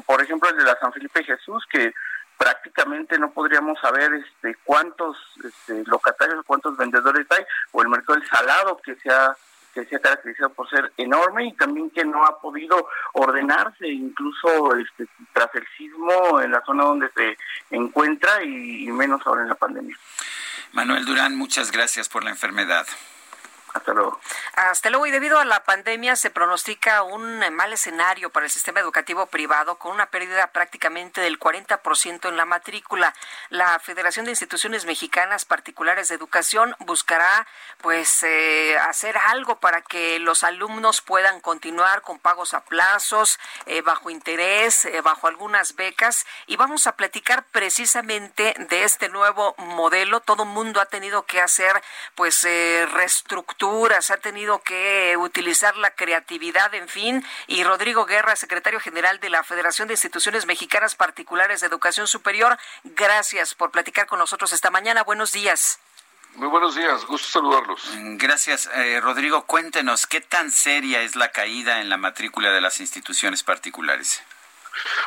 por 0.05 0.21
ejemplo 0.21 0.49
el 0.49 0.57
de 0.57 0.63
la 0.63 0.77
San 0.79 0.91
Felipe 0.91 1.23
Jesús, 1.23 1.63
que 1.69 1.93
prácticamente 2.37 3.17
no 3.17 3.31
podríamos 3.31 3.79
saber 3.79 4.13
este, 4.13 4.57
cuántos 4.63 5.17
este, 5.43 5.83
locatarios, 5.85 6.43
cuántos 6.45 6.75
vendedores 6.75 7.25
hay, 7.29 7.45
o 7.71 7.81
el 7.81 7.87
mercado 7.87 8.19
del 8.19 8.27
salado 8.27 8.81
que 8.83 8.95
se 8.95 9.09
ha 9.09 9.35
que 9.75 9.85
se 9.85 9.97
ha 9.97 9.99
caracterizado 9.99 10.53
por 10.53 10.67
ser 10.69 10.91
enorme 10.97 11.45
y 11.45 11.53
también 11.53 11.91
que 11.91 12.03
no 12.03 12.23
ha 12.25 12.39
podido 12.39 12.87
ordenarse, 13.13 13.87
incluso 13.87 14.75
este, 14.77 15.05
tras 15.33 15.53
el 15.53 15.67
sismo 15.77 16.41
en 16.41 16.51
la 16.51 16.63
zona 16.65 16.85
donde 16.85 17.09
se 17.13 17.37
encuentra 17.69 18.41
y 18.43 18.87
menos 18.87 19.21
ahora 19.25 19.43
en 19.43 19.49
la 19.49 19.55
pandemia. 19.55 19.95
Manuel 20.71 21.05
Durán, 21.05 21.35
muchas 21.35 21.71
gracias 21.71 22.09
por 22.09 22.23
la 22.23 22.31
enfermedad. 22.31 22.87
Hasta 23.75 23.93
luego. 23.93 24.19
Hasta 24.53 24.89
luego. 24.89 25.05
Y 25.05 25.11
debido 25.11 25.37
a 25.37 25.43
la 25.43 25.65
pandemia 25.65 26.15
se 26.15 26.29
pronostica 26.29 27.03
un 27.03 27.39
mal 27.53 27.73
escenario 27.73 28.29
para 28.29 28.45
el 28.45 28.51
sistema 28.51 28.79
educativo 28.79 29.25
privado 29.25 29.77
con 29.77 29.91
una 29.91 30.05
pérdida 30.05 30.47
prácticamente 30.47 31.19
del 31.19 31.37
40% 31.37 32.29
en 32.29 32.37
la 32.37 32.45
matrícula. 32.45 33.13
La 33.49 33.77
Federación 33.79 34.25
de 34.25 34.31
Instituciones 34.31 34.85
Mexicanas 34.85 35.43
Particulares 35.43 36.07
de 36.07 36.15
Educación 36.15 36.73
buscará 36.79 37.45
pues 37.81 38.23
eh, 38.23 38.77
hacer 38.77 39.17
algo 39.17 39.59
para 39.59 39.81
que 39.81 40.19
los 40.19 40.45
alumnos 40.45 41.01
puedan 41.01 41.41
continuar 41.41 42.01
con 42.01 42.17
pagos 42.17 42.53
a 42.53 42.63
plazos, 42.63 43.39
eh, 43.65 43.81
bajo 43.81 44.09
interés, 44.09 44.85
eh, 44.85 45.01
bajo 45.01 45.27
algunas 45.27 45.75
becas. 45.75 46.25
Y 46.47 46.55
vamos 46.55 46.87
a 46.87 46.95
platicar 46.95 47.43
precisamente 47.51 48.55
de 48.69 48.85
este 48.85 49.09
nuevo 49.09 49.53
modelo. 49.57 50.21
Todo 50.21 50.45
mundo 50.45 50.79
ha 50.79 50.85
tenido 50.85 51.25
que 51.25 51.41
hacer 51.41 51.83
pues 52.15 52.47
ha 54.09 54.17
tenido 54.17 54.61
que 54.61 55.15
utilizar 55.17 55.75
la 55.77 55.91
creatividad, 55.91 56.73
en 56.73 56.87
fin. 56.87 57.25
Y 57.47 57.63
Rodrigo 57.63 58.05
Guerra, 58.05 58.35
secretario 58.35 58.79
general 58.79 59.19
de 59.19 59.29
la 59.29 59.43
Federación 59.43 59.87
de 59.87 59.93
Instituciones 59.95 60.45
Mexicanas 60.45 60.95
Particulares 60.95 61.61
de 61.61 61.67
Educación 61.67 62.07
Superior, 62.07 62.57
gracias 62.83 63.55
por 63.55 63.71
platicar 63.71 64.07
con 64.07 64.19
nosotros 64.19 64.53
esta 64.53 64.69
mañana. 64.69 65.03
Buenos 65.03 65.31
días. 65.31 65.79
Muy 66.35 66.49
buenos 66.49 66.75
días, 66.75 67.05
gusto 67.05 67.27
saludarlos. 67.27 67.81
Gracias, 68.17 68.69
eh, 68.73 68.99
Rodrigo. 69.01 69.45
Cuéntenos, 69.45 70.05
¿qué 70.05 70.19
tan 70.19 70.51
seria 70.51 71.01
es 71.01 71.15
la 71.15 71.31
caída 71.31 71.79
en 71.79 71.89
la 71.89 71.97
matrícula 71.97 72.51
de 72.51 72.61
las 72.61 72.79
instituciones 72.81 73.41
particulares? 73.41 74.21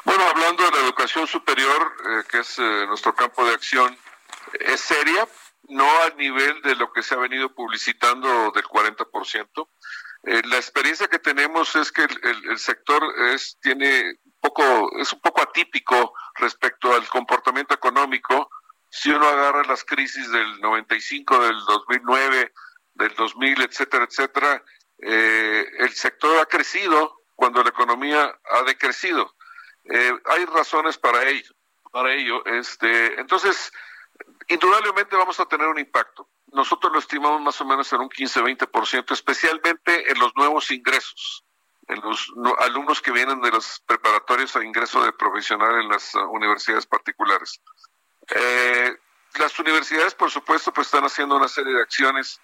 Bueno, 0.05 0.27
hablando 0.27 0.65
de 0.65 0.71
la 0.71 0.79
educación 0.79 1.27
superior, 1.27 1.93
eh, 2.07 2.23
que 2.31 2.39
es 2.39 2.59
eh, 2.59 2.87
nuestro 2.89 3.15
campo 3.15 3.45
de 3.45 3.55
acción, 3.55 3.97
es 4.59 4.81
seria, 4.81 5.29
no 5.69 5.89
al 6.03 6.17
nivel 6.17 6.61
de 6.63 6.75
lo 6.77 6.93
que 6.93 7.03
se 7.03 7.15
ha 7.15 7.19
venido 7.19 7.55
publicitando 7.55 8.51
del 8.53 8.65
40%. 8.65 9.69
Eh, 10.25 10.43
la 10.47 10.57
experiencia 10.57 11.09
que 11.09 11.19
tenemos 11.19 11.77
es 11.77 11.93
que 11.93 12.03
el, 12.03 12.59
sector 12.59 13.03
es 13.33 13.57
tiene 13.61 14.19
poco 14.41 14.91
es 14.99 15.13
un 15.13 15.21
poco 15.21 15.43
atípico 15.43 16.13
respecto 16.35 16.93
al 16.95 17.09
comportamiento 17.09 17.75
económico. 17.75 18.51
Si 18.91 19.11
uno 19.11 19.29
agarra 19.29 19.63
las 19.65 19.85
crisis 19.85 20.31
del 20.31 20.61
95, 20.61 21.39
del 21.41 21.59
2009, 21.67 22.53
del 22.95 23.15
2000, 23.15 23.63
etcétera, 23.63 24.05
etcétera, 24.05 24.65
eh, 24.99 25.67
el 25.79 25.93
sector 25.93 26.41
ha 26.41 26.47
crecido 26.47 27.23
cuando 27.35 27.63
la 27.63 27.69
economía 27.69 28.37
ha 28.51 28.63
decrecido. 28.63 29.37
Eh, 29.85 30.13
hay 30.25 30.45
razones 30.47 30.99
para 30.99 31.29
ello. 31.29 31.55
Para 31.93 32.13
ello, 32.13 32.45
este, 32.45 33.19
entonces 33.19 33.73
indudablemente 34.49 35.17
vamos 35.17 35.39
a 35.41 35.47
tener 35.47 35.67
un 35.67 35.79
impacto. 35.79 36.29
Nosotros 36.53 36.93
lo 36.93 36.99
estimamos 36.99 37.41
más 37.41 37.61
o 37.61 37.65
menos 37.65 37.93
en 37.93 38.01
un 38.01 38.09
15-20%, 38.09 39.13
especialmente 39.13 40.11
en 40.11 40.19
los 40.19 40.35
nuevos 40.37 40.71
ingresos, 40.71 41.45
en 41.87 42.01
los 42.01 42.33
alumnos 42.61 43.01
que 43.01 43.13
vienen 43.13 43.41
de 43.41 43.51
los 43.51 43.81
preparatorios 43.87 44.57
a 44.57 44.65
ingreso 44.65 45.03
de 45.03 45.13
profesional 45.13 45.83
en 45.83 45.89
las 45.89 46.15
uh, 46.15 46.21
universidades 46.31 46.87
particulares. 46.87 47.61
Eh, 48.35 48.97
las 49.39 49.59
universidades, 49.59 50.15
por 50.15 50.31
supuesto, 50.31 50.73
pues 50.73 50.87
están 50.87 51.05
haciendo 51.05 51.37
una 51.37 51.49
serie 51.49 51.75
de 51.75 51.83
acciones, 51.83 52.41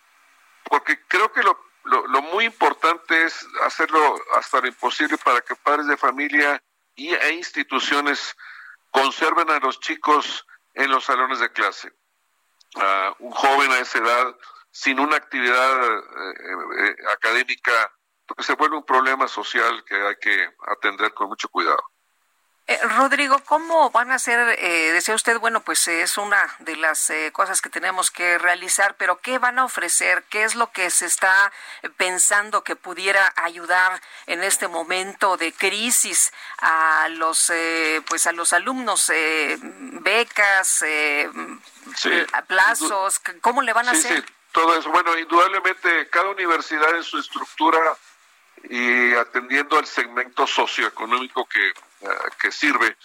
porque 0.64 1.00
creo 1.08 1.32
que 1.32 1.42
lo, 1.42 1.58
lo 1.84 2.22
muy 2.22 2.44
importante 2.44 3.24
es 3.24 3.46
hacerlo 3.62 4.16
hasta 4.36 4.60
lo 4.60 4.68
imposible 4.68 5.16
para 5.18 5.40
que 5.40 5.56
padres 5.56 5.86
de 5.86 5.96
familia 5.96 6.62
y, 6.94 7.12
e 7.12 7.32
instituciones 7.32 8.36
conserven 8.90 9.50
a 9.50 9.58
los 9.58 9.80
chicos 9.80 10.46
en 10.74 10.90
los 10.90 11.04
salones 11.04 11.38
de 11.40 11.50
clase. 11.52 11.92
un 13.20 13.30
joven 13.30 13.70
a 13.72 13.78
esa 13.78 13.98
edad 13.98 14.36
sin 14.74 14.98
una 14.98 15.16
actividad 15.16 15.86
eh, 15.86 16.34
eh, 16.80 16.96
académica, 17.12 17.92
pues 18.26 18.44
se 18.44 18.56
vuelve 18.56 18.76
un 18.76 18.84
problema 18.84 19.28
social 19.28 19.84
que 19.84 19.94
hay 19.94 20.16
que 20.20 20.50
atender 20.66 21.14
con 21.14 21.28
mucho 21.28 21.48
cuidado. 21.48 21.78
Eh, 22.66 22.78
Rodrigo, 22.96 23.38
¿cómo 23.44 23.90
van 23.90 24.10
a 24.10 24.18
ser, 24.18 24.56
eh, 24.58 24.90
decía 24.92 25.14
usted, 25.14 25.38
bueno, 25.38 25.60
pues 25.60 25.86
es 25.86 26.16
una 26.16 26.38
de 26.60 26.76
las 26.76 27.10
eh, 27.10 27.30
cosas 27.30 27.60
que 27.60 27.68
tenemos 27.68 28.10
que 28.10 28.38
realizar, 28.38 28.94
pero 28.96 29.18
¿qué 29.18 29.38
van 29.38 29.58
a 29.58 29.66
ofrecer? 29.66 30.24
¿Qué 30.30 30.44
es 30.44 30.54
lo 30.54 30.72
que 30.72 30.88
se 30.88 31.04
está 31.04 31.52
pensando 31.98 32.64
que 32.64 32.74
pudiera 32.74 33.34
ayudar 33.36 34.00
en 34.24 34.42
este 34.42 34.66
momento 34.66 35.36
de 35.36 35.52
crisis 35.52 36.32
a 36.56 37.08
los, 37.10 37.52
pues 38.08 38.26
a 38.26 38.32
los 38.32 38.54
alumnos? 38.54 39.12
¿Becas, 40.00 40.82
plazos? 42.46 43.20
¿Cómo 43.42 43.60
le 43.60 43.74
van 43.74 43.88
a 43.88 43.90
hacer? 43.90 44.24
Sí, 44.24 44.32
todo 44.52 44.78
eso. 44.78 44.88
Bueno, 44.90 45.18
indudablemente 45.18 46.08
cada 46.08 46.30
universidad 46.30 46.96
en 46.96 47.02
su 47.02 47.18
estructura 47.18 47.94
y 48.70 49.12
atendiendo 49.14 49.78
al 49.78 49.86
segmento 49.86 50.46
socioeconómico 50.46 51.46
que 51.46 51.68
eh, 51.68 51.74
que 52.40 52.52
sirve, 52.52 52.96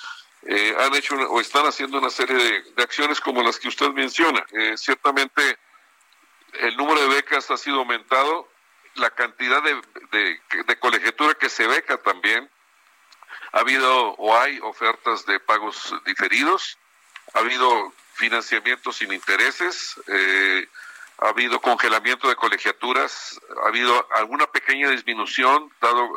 eh, 0.44 0.74
han 0.80 0.96
hecho 0.96 1.16
o 1.16 1.42
están 1.42 1.66
haciendo 1.66 1.98
una 1.98 2.10
serie 2.10 2.36
de, 2.36 2.84
acciones 2.84 3.20
como 3.20 3.44
las 3.44 3.60
que 3.60 3.68
usted 3.68 3.90
menciona. 3.90 4.46
Eh, 4.54 4.78
ciertamente 4.78 5.58
el 6.54 6.78
número 6.78 7.02
de 7.02 7.16
becas 7.16 7.52
ha 7.52 7.58
sido 7.58 7.80
aumentado, 7.80 8.50
la 8.96 9.12
cantidad 9.12 9.62
de, 9.62 10.40
de, 10.66 10.80
colegiatura 10.80 11.36
que 11.36 11.50
se 11.50 11.68
beca 11.68 11.98
también. 11.98 12.50
Ha 13.52 13.60
habido 13.60 14.12
o 14.14 14.36
hay 14.36 14.60
ofertas 14.62 15.26
de 15.26 15.40
pagos 15.40 15.94
diferidos, 16.06 16.78
ha 17.34 17.40
habido 17.40 17.94
financiamiento 18.14 18.92
sin 18.92 19.12
intereses, 19.14 19.96
ha 21.20 21.30
habido 21.30 21.62
congelamiento 21.62 22.28
de 22.28 22.36
colegiaturas, 22.36 23.40
ha 23.64 23.68
habido 23.68 24.08
alguna 24.16 24.48
pequeña 24.48 24.90
disminución, 24.90 25.72
dado 25.80 26.10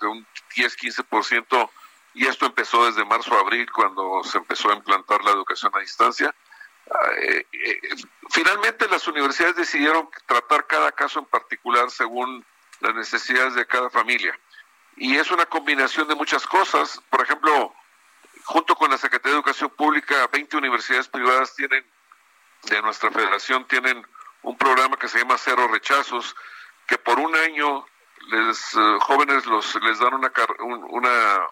de 0.00 0.06
un 0.06 0.26
10-15% 0.56 1.70
y 2.14 2.26
esto 2.26 2.46
empezó 2.46 2.86
desde 2.86 3.04
marzo 3.04 3.36
a 3.36 3.40
abril 3.40 3.70
cuando 3.72 4.22
se 4.22 4.38
empezó 4.38 4.70
a 4.70 4.74
implantar 4.74 5.22
la 5.24 5.32
educación 5.32 5.72
a 5.74 5.80
distancia. 5.80 6.34
Eh, 7.18 7.46
eh, 7.52 7.80
finalmente 8.30 8.88
las 8.88 9.06
universidades 9.08 9.56
decidieron 9.56 10.08
tratar 10.26 10.66
cada 10.66 10.92
caso 10.92 11.18
en 11.18 11.26
particular 11.26 11.90
según 11.90 12.44
las 12.80 12.94
necesidades 12.94 13.54
de 13.54 13.66
cada 13.66 13.90
familia. 13.90 14.38
Y 14.96 15.16
es 15.16 15.30
una 15.32 15.46
combinación 15.46 16.06
de 16.06 16.14
muchas 16.14 16.46
cosas. 16.46 17.02
Por 17.10 17.22
ejemplo, 17.22 17.74
junto 18.44 18.76
con 18.76 18.90
la 18.90 18.98
Secretaría 18.98 19.32
de 19.32 19.38
Educación 19.38 19.70
Pública, 19.70 20.28
20 20.32 20.56
universidades 20.56 21.08
privadas 21.08 21.54
tienen, 21.56 21.84
de 22.62 22.82
nuestra 22.82 23.10
federación, 23.10 23.66
tienen 23.66 24.06
un 24.42 24.56
programa 24.56 24.96
que 24.96 25.08
se 25.08 25.18
llama 25.18 25.36
Cero 25.36 25.66
Rechazos, 25.66 26.36
que 26.86 26.96
por 26.98 27.18
un 27.18 27.34
año 27.34 27.84
les 28.28 28.74
eh, 28.74 28.98
jóvenes 29.00 29.46
los 29.46 29.74
les 29.82 29.98
dan 29.98 30.14
una, 30.14 30.32
una 30.88 31.48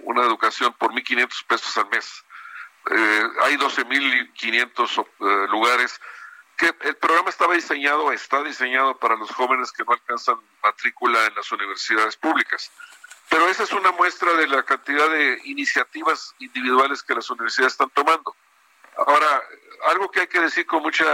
una 0.00 0.22
educación 0.22 0.72
por 0.74 0.92
1.500 0.92 1.46
pesos 1.46 1.76
al 1.76 1.88
mes. 1.88 2.24
Eh, 2.90 3.22
hay 3.42 3.56
12.500 3.56 5.06
eh, 5.06 5.46
lugares 5.50 6.00
que 6.56 6.74
el 6.82 6.96
programa 6.96 7.28
estaba 7.28 7.54
diseñado, 7.54 8.12
está 8.12 8.42
diseñado 8.42 8.98
para 8.98 9.16
los 9.16 9.30
jóvenes 9.30 9.72
que 9.72 9.84
no 9.84 9.92
alcanzan 9.92 10.36
matrícula 10.62 11.26
en 11.26 11.34
las 11.34 11.50
universidades 11.52 12.16
públicas. 12.16 12.70
Pero 13.28 13.48
esa 13.48 13.64
es 13.64 13.72
una 13.72 13.92
muestra 13.92 14.32
de 14.34 14.46
la 14.46 14.62
cantidad 14.62 15.10
de 15.10 15.40
iniciativas 15.44 16.34
individuales 16.38 17.02
que 17.02 17.14
las 17.14 17.28
universidades 17.28 17.72
están 17.72 17.90
tomando. 17.90 18.34
Ahora, 18.96 19.42
algo 19.88 20.10
que 20.10 20.20
hay 20.20 20.26
que 20.28 20.40
decir 20.40 20.64
con 20.64 20.82
mucha 20.82 21.04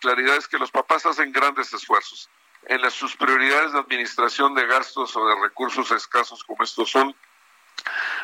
claridad 0.00 0.36
es 0.36 0.46
que 0.46 0.58
los 0.58 0.70
papás 0.70 1.06
hacen 1.06 1.32
grandes 1.32 1.72
esfuerzos. 1.72 2.28
En 2.66 2.80
las, 2.80 2.92
sus 2.92 3.16
prioridades 3.16 3.72
de 3.72 3.80
administración 3.80 4.54
de 4.54 4.66
gastos 4.66 5.16
o 5.16 5.26
de 5.26 5.34
recursos 5.42 5.90
escasos 5.90 6.44
como 6.44 6.62
estos 6.62 6.90
son, 6.90 7.16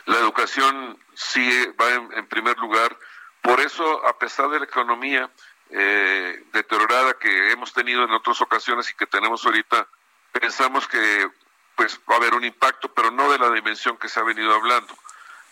la 0.06 0.18
educación 0.18 0.98
sí 1.14 1.50
va 1.80 1.90
en, 2.16 2.26
primer 2.26 2.56
lugar. 2.58 2.96
Por 3.42 3.60
eso, 3.60 4.06
a 4.06 4.18
pesar 4.18 4.48
de 4.50 4.58
la 4.58 4.64
economía 4.64 5.30
eh, 5.70 6.44
deteriorada 6.52 7.14
que 7.14 7.52
hemos 7.52 7.72
tenido 7.72 8.04
en 8.04 8.10
otras 8.10 8.40
ocasiones 8.40 8.90
y 8.90 8.94
que 8.94 9.06
tenemos 9.06 9.44
ahorita, 9.44 9.86
pensamos 10.32 10.88
que 10.88 11.30
pues 11.76 12.00
va 12.10 12.14
a 12.14 12.18
haber 12.18 12.34
un 12.34 12.44
impacto, 12.44 12.92
pero 12.92 13.10
no 13.10 13.30
de 13.30 13.38
la 13.38 13.50
dimensión 13.52 13.96
que 13.98 14.08
se 14.08 14.18
ha 14.18 14.24
venido 14.24 14.52
hablando. 14.54 14.92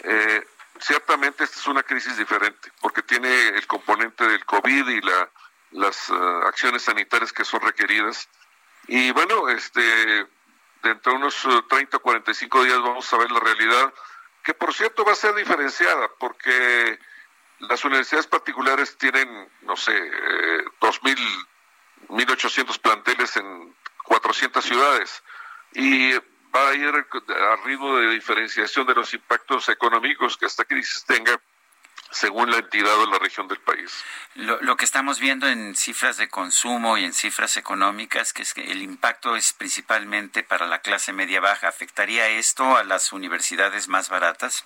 Eh, 0.01 0.45
ciertamente 0.81 1.45
esta 1.45 1.59
es 1.59 1.67
una 1.67 1.83
crisis 1.83 2.17
diferente, 2.17 2.73
porque 2.81 3.03
tiene 3.03 3.49
el 3.49 3.67
componente 3.67 4.27
del 4.27 4.45
COVID 4.45 4.89
y 4.89 5.01
la, 5.03 5.31
las 5.71 6.11
uh, 6.11 6.47
acciones 6.47 6.83
sanitarias 6.83 7.33
que 7.33 7.45
son 7.45 7.61
requeridas. 7.61 8.29
Y 8.89 9.11
bueno, 9.13 9.49
este 9.49 10.27
dentro 10.87 11.13
de 11.13 11.19
unos 11.19 11.47
30 11.69 11.97
o 11.97 12.01
45 12.01 12.65
días 12.65 12.81
vamos 12.81 13.13
a 13.13 13.19
ver 13.19 13.31
la 13.31 13.41
realidad, 13.41 13.93
que 14.43 14.55
por 14.55 14.73
cierto 14.73 15.05
va 15.05 15.13
a 15.13 15.17
ser 15.17 15.35
diferenciada, 15.35 16.09
porque 16.19 16.99
las 17.61 17.85
universidades 17.85 18.27
particulares 18.27 18.97
tienen, 18.97 19.49
no 19.63 19.77
sé, 19.77 19.97
eh, 19.97 20.65
2.000, 20.81 21.47
1.800 22.09 22.79
planteles 22.81 23.37
en 23.37 23.75
400 24.05 24.65
ciudades 24.65 25.23
y 25.73 26.13
va 26.55 26.69
a 26.69 26.75
ir 26.75 26.89
a 26.89 27.57
ritmo 27.65 27.97
de 27.97 28.11
diferenciación 28.11 28.87
de 28.87 28.95
los 28.95 29.13
impactos 29.15 29.69
económicos 29.69 30.37
que 30.37 30.47
esta 30.47 30.65
crisis 30.65 31.05
tenga 31.05 31.41
según 32.11 32.51
la 32.51 32.59
entidad 32.59 32.99
o 32.99 33.07
la 33.07 33.19
región 33.19 33.49
del 33.49 33.59
país. 33.61 33.93
Lo, 34.35 34.77
que 34.77 34.85
estamos 34.85 35.19
viendo 35.19 35.49
en 35.49 35.75
cifras 35.75 36.17
de 36.17 36.29
consumo 36.29 36.99
y 36.99 37.05
en 37.05 37.13
cifras 37.13 37.57
económicas, 37.57 38.33
que 38.33 38.43
es 38.43 38.55
que 38.55 38.71
el 38.71 38.83
impacto 38.83 39.37
es 39.37 39.53
principalmente 39.53 40.43
para 40.43 40.67
la 40.67 40.81
clase 40.81 41.13
media 41.13 41.41
baja. 41.41 41.69
¿Afectaría 41.69 42.29
esto 42.29 42.77
a 42.77 42.85
las 42.85 43.13
universidades 43.13 43.89
más 43.89 44.09
baratas? 44.09 44.65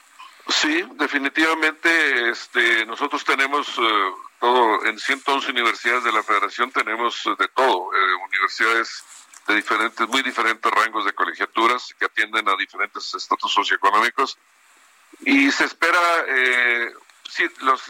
Sí, 0.49 0.85
definitivamente. 0.95 2.31
Este, 2.31 2.85
nosotros 2.87 3.25
tenemos 3.25 3.69
eh, 3.79 4.11
todo 4.41 4.85
en 4.87 4.99
111 4.99 5.51
universidades 5.51 6.05
de 6.05 6.13
la 6.13 6.23
Federación 6.23 6.73
tenemos 6.73 7.23
de 7.39 7.49
todo, 7.49 7.91
eh, 7.95 8.15
universidades 8.27 9.05
de 9.47 9.57
diferentes, 9.57 10.09
muy 10.09 10.23
diferentes 10.23 10.71
rangos 10.73 11.05
de 11.05 11.13
colegiaturas 11.13 11.95
que 11.99 12.07
atienden 12.07 12.49
a 12.49 12.57
diferentes 12.57 13.15
estatus 13.15 13.53
socioeconómicos 13.53 14.39
y 15.21 15.51
se 15.51 15.65
espera 15.65 16.01
eh, 16.27 16.93
sí, 17.31 17.49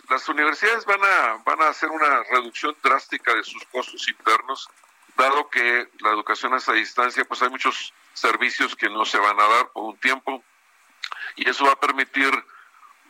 las 0.09 0.29
universidades 0.29 0.85
van 0.85 1.03
a, 1.03 1.43
van 1.45 1.63
a 1.63 1.69
hacer 1.69 1.89
una 1.89 2.23
reducción 2.25 2.77
drástica 2.83 3.35
de 3.35 3.43
sus 3.43 3.65
costos 3.67 4.09
internos, 4.09 4.69
dado 5.17 5.49
que 5.49 5.89
la 6.01 6.11
educación 6.11 6.55
a 6.55 6.59
esa 6.59 6.73
distancia, 6.73 7.25
pues 7.25 7.43
hay 7.43 7.49
muchos 7.49 7.93
servicios 8.13 8.77
que 8.77 8.89
no 8.89 9.05
se 9.05 9.19
van 9.19 9.41
a 9.41 9.49
dar 9.49 9.69
por 9.71 9.85
un 9.85 9.99
tiempo, 9.99 10.45
y 11.37 11.49
eso 11.49 11.65
va 11.65 11.73
a 11.73 11.81
permitir 11.81 12.31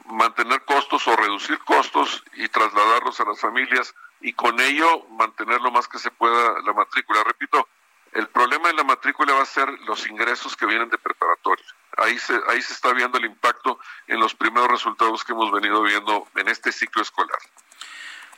mantener 0.05 0.65
costos 0.65 1.07
o 1.09 1.17
reducir 1.17 1.59
costos 1.61 2.23
y 2.35 2.49
trasladarlos 2.49 3.21
a 3.21 3.25
las 3.25 3.41
familias 3.41 3.95
y 4.21 4.33
con 4.33 4.59
ello 4.61 5.07
mantener 5.11 5.61
lo 5.61 5.71
más 5.71 5.89
que 5.89 5.99
se 5.99 6.11
pueda 6.11 6.61
la 6.63 6.73
matrícula. 6.73 7.23
Repito, 7.23 7.69
el 8.13 8.29
problema 8.29 8.69
de 8.69 8.75
la 8.75 8.85
matrícula 8.85 9.35
va 9.35 9.43
a 9.43 9.47
ser 9.47 9.69
los 9.81 10.07
ingresos 10.09 10.57
que 10.57 10.67
vienen 10.67 10.91
de 10.91 10.99
preparatoria 10.99 11.65
ahí 12.01 12.19
se, 12.19 12.39
ahí 12.49 12.61
se 12.63 12.73
está 12.73 12.93
viendo 12.93 13.19
el 13.19 13.27
impacto 13.27 13.79
en 14.07 14.19
los 14.19 14.35
primeros 14.35 14.69
resultados 14.69 15.25
que 15.25 15.33
hemos 15.33 15.53
venido 15.53 15.83
viendo 15.83 16.27
en 16.37 16.49
este 16.49 16.73
ciclo 16.73 17.03
escolar. 17.03 17.39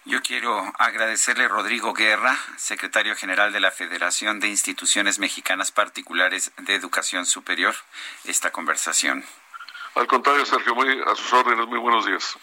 Yo 0.05 0.21
quiero 0.21 0.73
agradecerle 0.79 1.45
a 1.45 1.49
Rodrigo 1.49 1.95
Guerra, 1.95 2.37
secretario 2.57 3.15
general 3.15 3.53
de 3.53 3.61
la 3.61 3.71
Federación 3.71 4.41
de 4.41 4.49
Instituciones 4.49 5.21
Mexicanas 5.21 5.71
Particulares 5.71 6.51
de 6.59 6.75
Educación 6.75 7.25
Superior, 7.25 7.75
esta 8.25 8.51
conversación. 8.51 9.25
Al 9.95 10.09
contrario, 10.09 10.45
Sergio, 10.45 10.75
muy 10.75 11.01
a 11.07 11.15
sus 11.15 11.33
órdenes, 11.33 11.69
muy 11.69 11.79
buenos 11.79 12.05
días. 12.05 12.37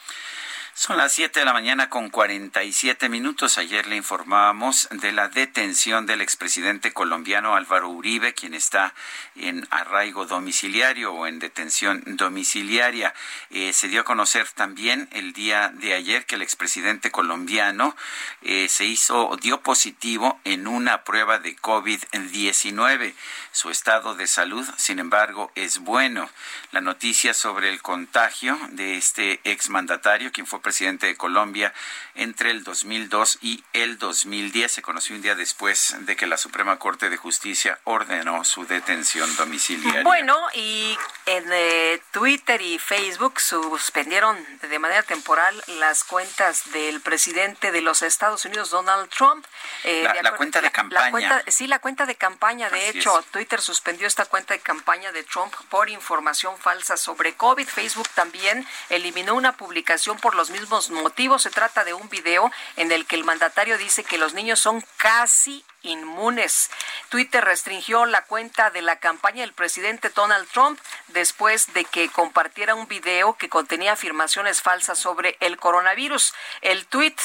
Son 0.73 0.97
las 0.97 1.11
7 1.11 1.39
de 1.39 1.45
la 1.45 1.51
mañana 1.51 1.89
con 1.89 2.09
47 2.09 3.09
minutos. 3.09 3.57
Ayer 3.57 3.85
le 3.87 3.97
informábamos 3.97 4.87
de 4.91 5.11
la 5.11 5.27
detención 5.27 6.05
del 6.05 6.21
expresidente 6.21 6.93
colombiano 6.93 7.55
Álvaro 7.55 7.89
Uribe, 7.89 8.33
quien 8.33 8.53
está 8.53 8.93
en 9.35 9.67
arraigo 9.71 10.25
domiciliario 10.25 11.13
o 11.13 11.27
en 11.27 11.39
detención 11.39 12.01
domiciliaria. 12.05 13.13
Eh, 13.49 13.73
se 13.73 13.89
dio 13.89 14.01
a 14.01 14.05
conocer 14.05 14.47
también 14.49 15.09
el 15.11 15.33
día 15.33 15.69
de 15.73 15.93
ayer 15.93 16.25
que 16.25 16.35
el 16.35 16.41
expresidente 16.41 17.11
colombiano 17.11 17.95
eh, 18.41 18.69
se 18.69 18.85
hizo, 18.85 19.37
dio 19.41 19.61
positivo 19.61 20.39
en 20.45 20.67
una 20.67 21.03
prueba 21.03 21.39
de 21.39 21.57
COVID-19. 21.57 23.13
Su 23.51 23.69
estado 23.69 24.15
de 24.15 24.27
salud, 24.27 24.65
sin 24.77 24.99
embargo, 24.99 25.51
es 25.55 25.79
bueno. 25.79 26.29
La 26.71 26.81
noticia 26.81 27.33
sobre 27.33 27.69
el 27.69 27.81
contagio 27.81 28.57
de 28.69 28.95
este 28.95 29.41
exmandatario, 29.43 30.31
quien 30.31 30.45
presidente 30.61 31.07
de 31.07 31.15
Colombia 31.15 31.73
entre 32.15 32.51
el 32.51 32.63
2002 32.63 33.39
y 33.41 33.63
el 33.73 33.97
2010. 33.97 34.71
Se 34.71 34.81
conoció 34.81 35.15
un 35.15 35.21
día 35.21 35.35
después 35.35 35.95
de 35.99 36.15
que 36.15 36.27
la 36.27 36.37
Suprema 36.37 36.77
Corte 36.79 37.09
de 37.09 37.17
Justicia 37.17 37.79
ordenó 37.83 38.43
su 38.43 38.65
detención 38.65 39.35
domiciliaria. 39.37 40.03
Bueno, 40.03 40.37
y 40.53 40.97
en 41.25 41.45
eh, 41.51 42.01
Twitter 42.11 42.61
y 42.61 42.79
Facebook 42.79 43.39
suspendieron 43.39 44.37
de 44.61 44.79
manera 44.79 45.03
temporal 45.03 45.61
las 45.67 46.03
cuentas 46.03 46.71
del 46.71 47.01
presidente 47.01 47.71
de 47.71 47.81
los 47.81 48.01
Estados 48.01 48.45
Unidos, 48.45 48.69
Donald 48.69 49.09
Trump. 49.09 49.45
Eh, 49.83 50.07
la, 50.21 50.35
cuenta 50.35 50.61
de 50.61 50.71
campaña. 50.71 51.43
sí, 51.47 51.67
la 51.67 51.79
cuenta 51.79 52.05
de 52.05 52.15
campaña. 52.15 52.69
De 52.69 52.89
hecho, 52.89 53.23
Twitter 53.31 53.61
suspendió 53.61 54.07
esta 54.07 54.25
cuenta 54.25 54.53
de 54.53 54.59
campaña 54.59 55.11
de 55.11 55.23
Trump 55.23 55.53
por 55.69 55.89
información 55.89 56.57
falsa 56.57 56.97
sobre 56.97 57.33
COVID. 57.33 57.67
Facebook 57.67 58.09
también 58.15 58.67
eliminó 58.89 59.35
una 59.35 59.53
publicación 59.53 60.17
por 60.17 60.35
los 60.35 60.48
mismos 60.49 60.89
motivos. 60.89 61.43
Se 61.43 61.49
trata 61.49 61.83
de 61.83 61.93
un 61.93 62.09
video 62.09 62.51
en 62.75 62.91
el 62.91 63.05
que 63.05 63.15
el 63.15 63.23
mandatario 63.23 63.77
dice 63.77 64.03
que 64.03 64.17
los 64.17 64.33
niños 64.33 64.59
son 64.59 64.83
casi 64.97 65.63
inmunes. 65.81 66.69
Twitter 67.09 67.43
restringió 67.43 68.05
la 68.05 68.23
cuenta 68.25 68.69
de 68.69 68.81
la 68.81 68.99
campaña 68.99 69.41
del 69.41 69.53
presidente 69.53 70.09
Donald 70.09 70.47
Trump 70.49 70.79
después 71.07 71.73
de 71.73 71.85
que 71.85 72.09
compartiera 72.09 72.75
un 72.75 72.87
video 72.87 73.35
que 73.37 73.49
contenía 73.49 73.93
afirmaciones 73.93 74.61
falsas 74.61 74.99
sobre 74.99 75.37
el 75.39 75.57
coronavirus. 75.57 76.33
El 76.61 76.85
tweet, 76.85 77.15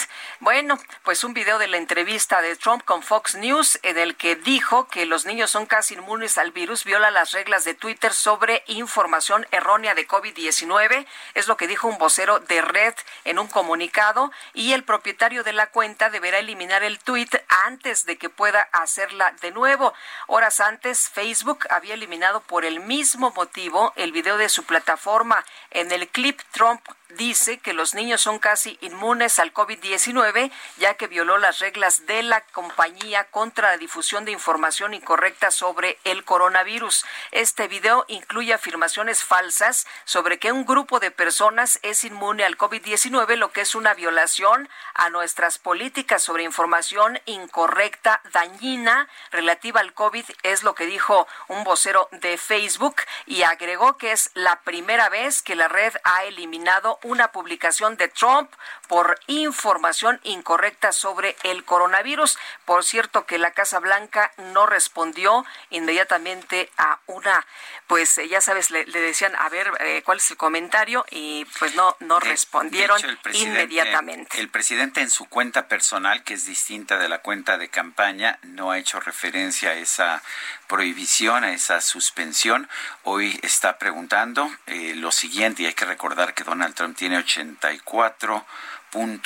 bueno, 0.41 0.79
pues 1.03 1.25
un 1.25 1.35
video 1.35 1.59
de 1.59 1.69
la 1.69 1.77
entrevista 1.77 2.41
de 2.41 2.57
Trump 2.57 2.85
con 2.85 3.03
Fox 3.03 3.35
News 3.35 3.79
en 3.83 3.99
el 3.99 4.17
que 4.17 4.37
dijo 4.37 4.89
que 4.89 5.07
los 5.07 5.27
niños 5.27 5.51
son 5.51 5.67
casi 5.67 5.95
inmunes 5.95 6.39
al 6.39 6.53
virus, 6.53 6.85
viola 6.85 7.11
las 7.11 7.33
reglas 7.33 7.65
de 7.65 7.75
Twitter 7.75 8.13
sobre 8.13 8.63
información 8.67 9.47
errónea 9.51 9.95
de 9.95 10.07
COVID-19. 10.09 11.07
Es 11.35 11.49
lo 11.49 11.57
que 11.57 11.67
dijo 11.67 11.89
un 11.89 11.99
vocero 11.99 12.41
de 12.41 12.63
Red 12.63 12.95
en 13.25 13.39
un 13.39 13.49
comunicado 13.49 14.33
y 14.53 14.73
el 14.73 14.85
propietario 14.85 15.45
de 15.45 15.53
la 15.53 15.69
cuenta 15.69 16.11
deberá 16.11 16.39
eliminar 16.39 16.83
el 16.83 16.99
tweet 16.99 17.29
antes 17.65 18.07
de 18.07 18.17
que 18.17 18.29
pueda 18.29 18.44
pueda 18.45 18.69
hacerla 18.73 19.33
de 19.41 19.53
nuevo. 19.53 19.95
Horas 20.27 20.61
antes, 20.61 21.09
Facebook 21.09 21.61
había 21.71 21.95
eliminado 21.95 22.43
por 22.43 22.67
el 22.67 22.81
mismo 22.81 23.33
motivo 23.35 23.95
el 23.97 24.13
video 24.13 24.37
de 24.37 24.51
su 24.51 24.65
plataforma. 24.65 25.43
En 25.71 25.91
el 25.93 26.09
clip, 26.09 26.39
Trump 26.51 26.83
dice 27.17 27.59
que 27.59 27.73
los 27.73 27.95
niños 27.95 28.21
son 28.21 28.39
casi 28.39 28.79
inmunes 28.81 29.39
al 29.39 29.53
COVID-19, 29.53 30.51
ya 30.79 30.95
que 30.95 31.07
violó 31.07 31.39
las 31.39 31.59
reglas 31.59 32.07
de 32.07 32.23
la 32.23 32.41
compañía 32.41 33.25
contra 33.25 33.71
la 33.71 33.77
difusión 33.77 34.25
de 34.25 34.33
información 34.33 34.95
incorrecta 34.95 35.51
sobre 35.51 35.99
el 36.05 36.25
coronavirus. 36.25 37.05
Este 37.31 37.69
video 37.69 38.05
incluye 38.09 38.55
afirmaciones 38.55 39.25
falsas 39.25 39.87
sobre 40.05 40.39
que 40.39 40.53
un 40.53 40.65
grupo 40.65 41.01
de 41.01 41.11
personas 41.11 41.79
es 41.83 42.05
inmune 42.05 42.45
al 42.45 42.59
COVID-19, 42.59 43.37
lo 43.37 43.53
que 43.53 43.63
es 43.63 43.75
una 43.75 43.95
violación 43.95 44.69
a 44.95 45.11
nuestras 45.11 45.59
políticas 45.59 46.23
sobre 46.23 46.45
información 46.45 47.21
incorrecta, 47.27 48.21
dañina, 48.33 49.09
relativa 49.31 49.81
al 49.81 49.95
COVID, 49.95 50.25
es 50.43 50.63
lo 50.63 50.75
que 50.75 50.87
dijo 50.87 51.27
un 51.49 51.65
vocero 51.65 52.09
de 52.13 52.37
Facebook 52.39 52.97
y 53.27 53.43
agregó 53.43 53.97
que 53.97 54.13
es 54.13 54.31
la 54.35 54.61
primera 54.61 55.09
vez 55.09 55.43
que 55.43 55.57
la 55.57 55.69
red 55.69 55.95
ha 56.05 56.25
eliminado 56.25 56.99
una 57.05 57.29
publicación 57.29 57.97
de 57.97 58.09
Trump 58.09 58.51
por 58.89 59.19
información 59.29 60.21
incorrecta 60.25 60.93
sobre 60.93 61.37
el 61.45 61.65
coronavirus. 61.65 62.37
Por 62.65 62.85
cierto, 62.85 63.27
que 63.27 63.39
la 63.39 63.53
Casa 63.53 63.79
Blanca 63.79 64.33
no 64.37 64.67
respondió 64.67 65.45
inmediatamente 65.71 66.71
a 66.77 66.99
una, 67.07 67.47
pues 67.87 68.19
eh, 68.19 68.29
ya 68.29 68.41
sabes, 68.41 68.71
le, 68.71 68.85
decían, 68.85 69.35
a 69.39 69.49
ver, 69.49 69.71
eh, 69.81 70.03
¿cuál 70.05 70.19
es 70.19 70.31
el 70.31 70.37
comentario? 70.37 71.05
Y 71.11 71.45
pues 71.59 71.75
no, 71.75 71.97
no 72.01 72.21
respondieron 72.21 73.01
inmediatamente. 73.33 74.41
El 74.41 74.49
presidente 74.49 75.01
en 75.01 75.11
su 75.11 75.27
cuenta 75.27 75.69
personal, 75.69 76.25
que 76.25 76.35
es 76.35 76.47
distinta 76.47 76.99
de 76.99 77.09
la 77.09 77.19
cuenta 77.19 77.59
de 77.59 77.69
campaña, 77.69 78.39
no 78.43 78.71
ha 78.71 78.79
hecho 78.79 79.01
referencia 79.01 79.71
a 79.71 79.75
esa 79.75 80.23
prohibición, 80.67 81.45
a 81.45 81.53
esa 81.53 81.81
suspensión. 81.81 82.69
Hoy 83.03 83.39
está 83.43 83.79
preguntando 83.79 84.51
eh, 84.67 84.95
lo 84.97 85.13
siguiente, 85.13 85.63
y 85.63 85.67
hay 85.67 85.75
que 85.75 85.85
recordar 85.85 86.35
que 86.35 86.45
Donald 86.45 86.75
Trump 86.75 86.84
tiene 86.93 87.17
84 87.17 88.45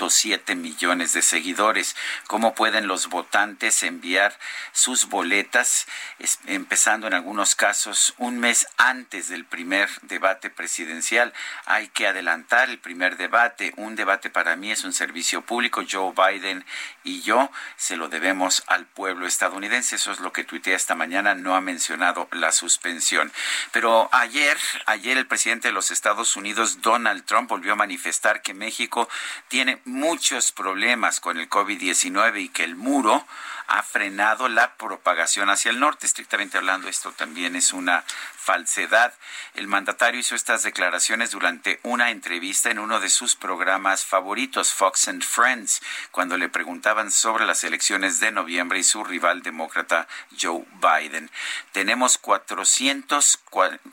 siete 0.08 0.54
millones 0.54 1.12
de 1.12 1.22
seguidores. 1.22 1.94
¿Cómo 2.26 2.54
pueden 2.54 2.86
los 2.86 3.08
votantes 3.08 3.82
enviar 3.82 4.38
sus 4.72 5.08
boletas, 5.08 5.86
empezando 6.46 7.06
en 7.06 7.14
algunos 7.14 7.54
casos 7.54 8.14
un 8.16 8.38
mes 8.38 8.66
antes 8.78 9.28
del 9.28 9.44
primer 9.44 9.90
debate 10.02 10.48
presidencial? 10.48 11.34
Hay 11.66 11.88
que 11.88 12.06
adelantar 12.06 12.70
el 12.70 12.78
primer 12.78 13.18
debate. 13.18 13.74
Un 13.76 13.94
debate 13.94 14.30
para 14.30 14.56
mí 14.56 14.70
es 14.70 14.84
un 14.84 14.94
servicio 14.94 15.42
público. 15.42 15.84
Joe 15.88 16.14
Biden 16.14 16.64
y 17.08 17.22
yo 17.22 17.50
se 17.76 17.96
lo 17.96 18.08
debemos 18.08 18.62
al 18.66 18.84
pueblo 18.84 19.26
estadounidense. 19.26 19.96
Eso 19.96 20.12
es 20.12 20.20
lo 20.20 20.32
que 20.32 20.44
tuiteé 20.44 20.74
esta 20.74 20.94
mañana. 20.94 21.34
No 21.34 21.56
ha 21.56 21.60
mencionado 21.62 22.28
la 22.32 22.52
suspensión. 22.52 23.32
Pero 23.72 24.10
ayer, 24.12 24.58
ayer 24.84 25.16
el 25.16 25.26
presidente 25.26 25.68
de 25.68 25.72
los 25.72 25.90
Estados 25.90 26.36
Unidos, 26.36 26.82
Donald 26.82 27.24
Trump, 27.24 27.48
volvió 27.48 27.72
a 27.72 27.76
manifestar 27.76 28.42
que 28.42 28.52
México 28.52 29.08
tiene 29.48 29.80
muchos 29.86 30.52
problemas 30.52 31.20
con 31.20 31.38
el 31.38 31.48
COVID-19 31.48 32.42
y 32.42 32.48
que 32.50 32.64
el 32.64 32.76
muro 32.76 33.26
ha 33.68 33.82
frenado 33.82 34.48
la 34.48 34.74
propagación 34.76 35.50
hacia 35.50 35.70
el 35.70 35.78
norte. 35.78 36.06
Estrictamente 36.06 36.56
hablando, 36.56 36.88
esto 36.88 37.12
también 37.12 37.54
es 37.54 37.72
una 37.72 38.02
falsedad. 38.48 39.12
El 39.52 39.66
mandatario 39.68 40.20
hizo 40.20 40.34
estas 40.34 40.62
declaraciones 40.62 41.32
durante 41.32 41.80
una 41.82 42.10
entrevista 42.10 42.70
en 42.70 42.78
uno 42.78 42.98
de 42.98 43.10
sus 43.10 43.36
programas 43.36 44.06
favoritos, 44.06 44.72
Fox 44.72 45.08
and 45.08 45.22
Friends, 45.22 45.82
cuando 46.12 46.38
le 46.38 46.48
preguntaban 46.48 47.10
sobre 47.10 47.44
las 47.44 47.62
elecciones 47.62 48.20
de 48.20 48.32
noviembre 48.32 48.78
y 48.78 48.84
su 48.84 49.04
rival 49.04 49.42
demócrata 49.42 50.08
Joe 50.40 50.64
Biden. 50.80 51.30
Tenemos 51.72 52.16
400, 52.16 53.38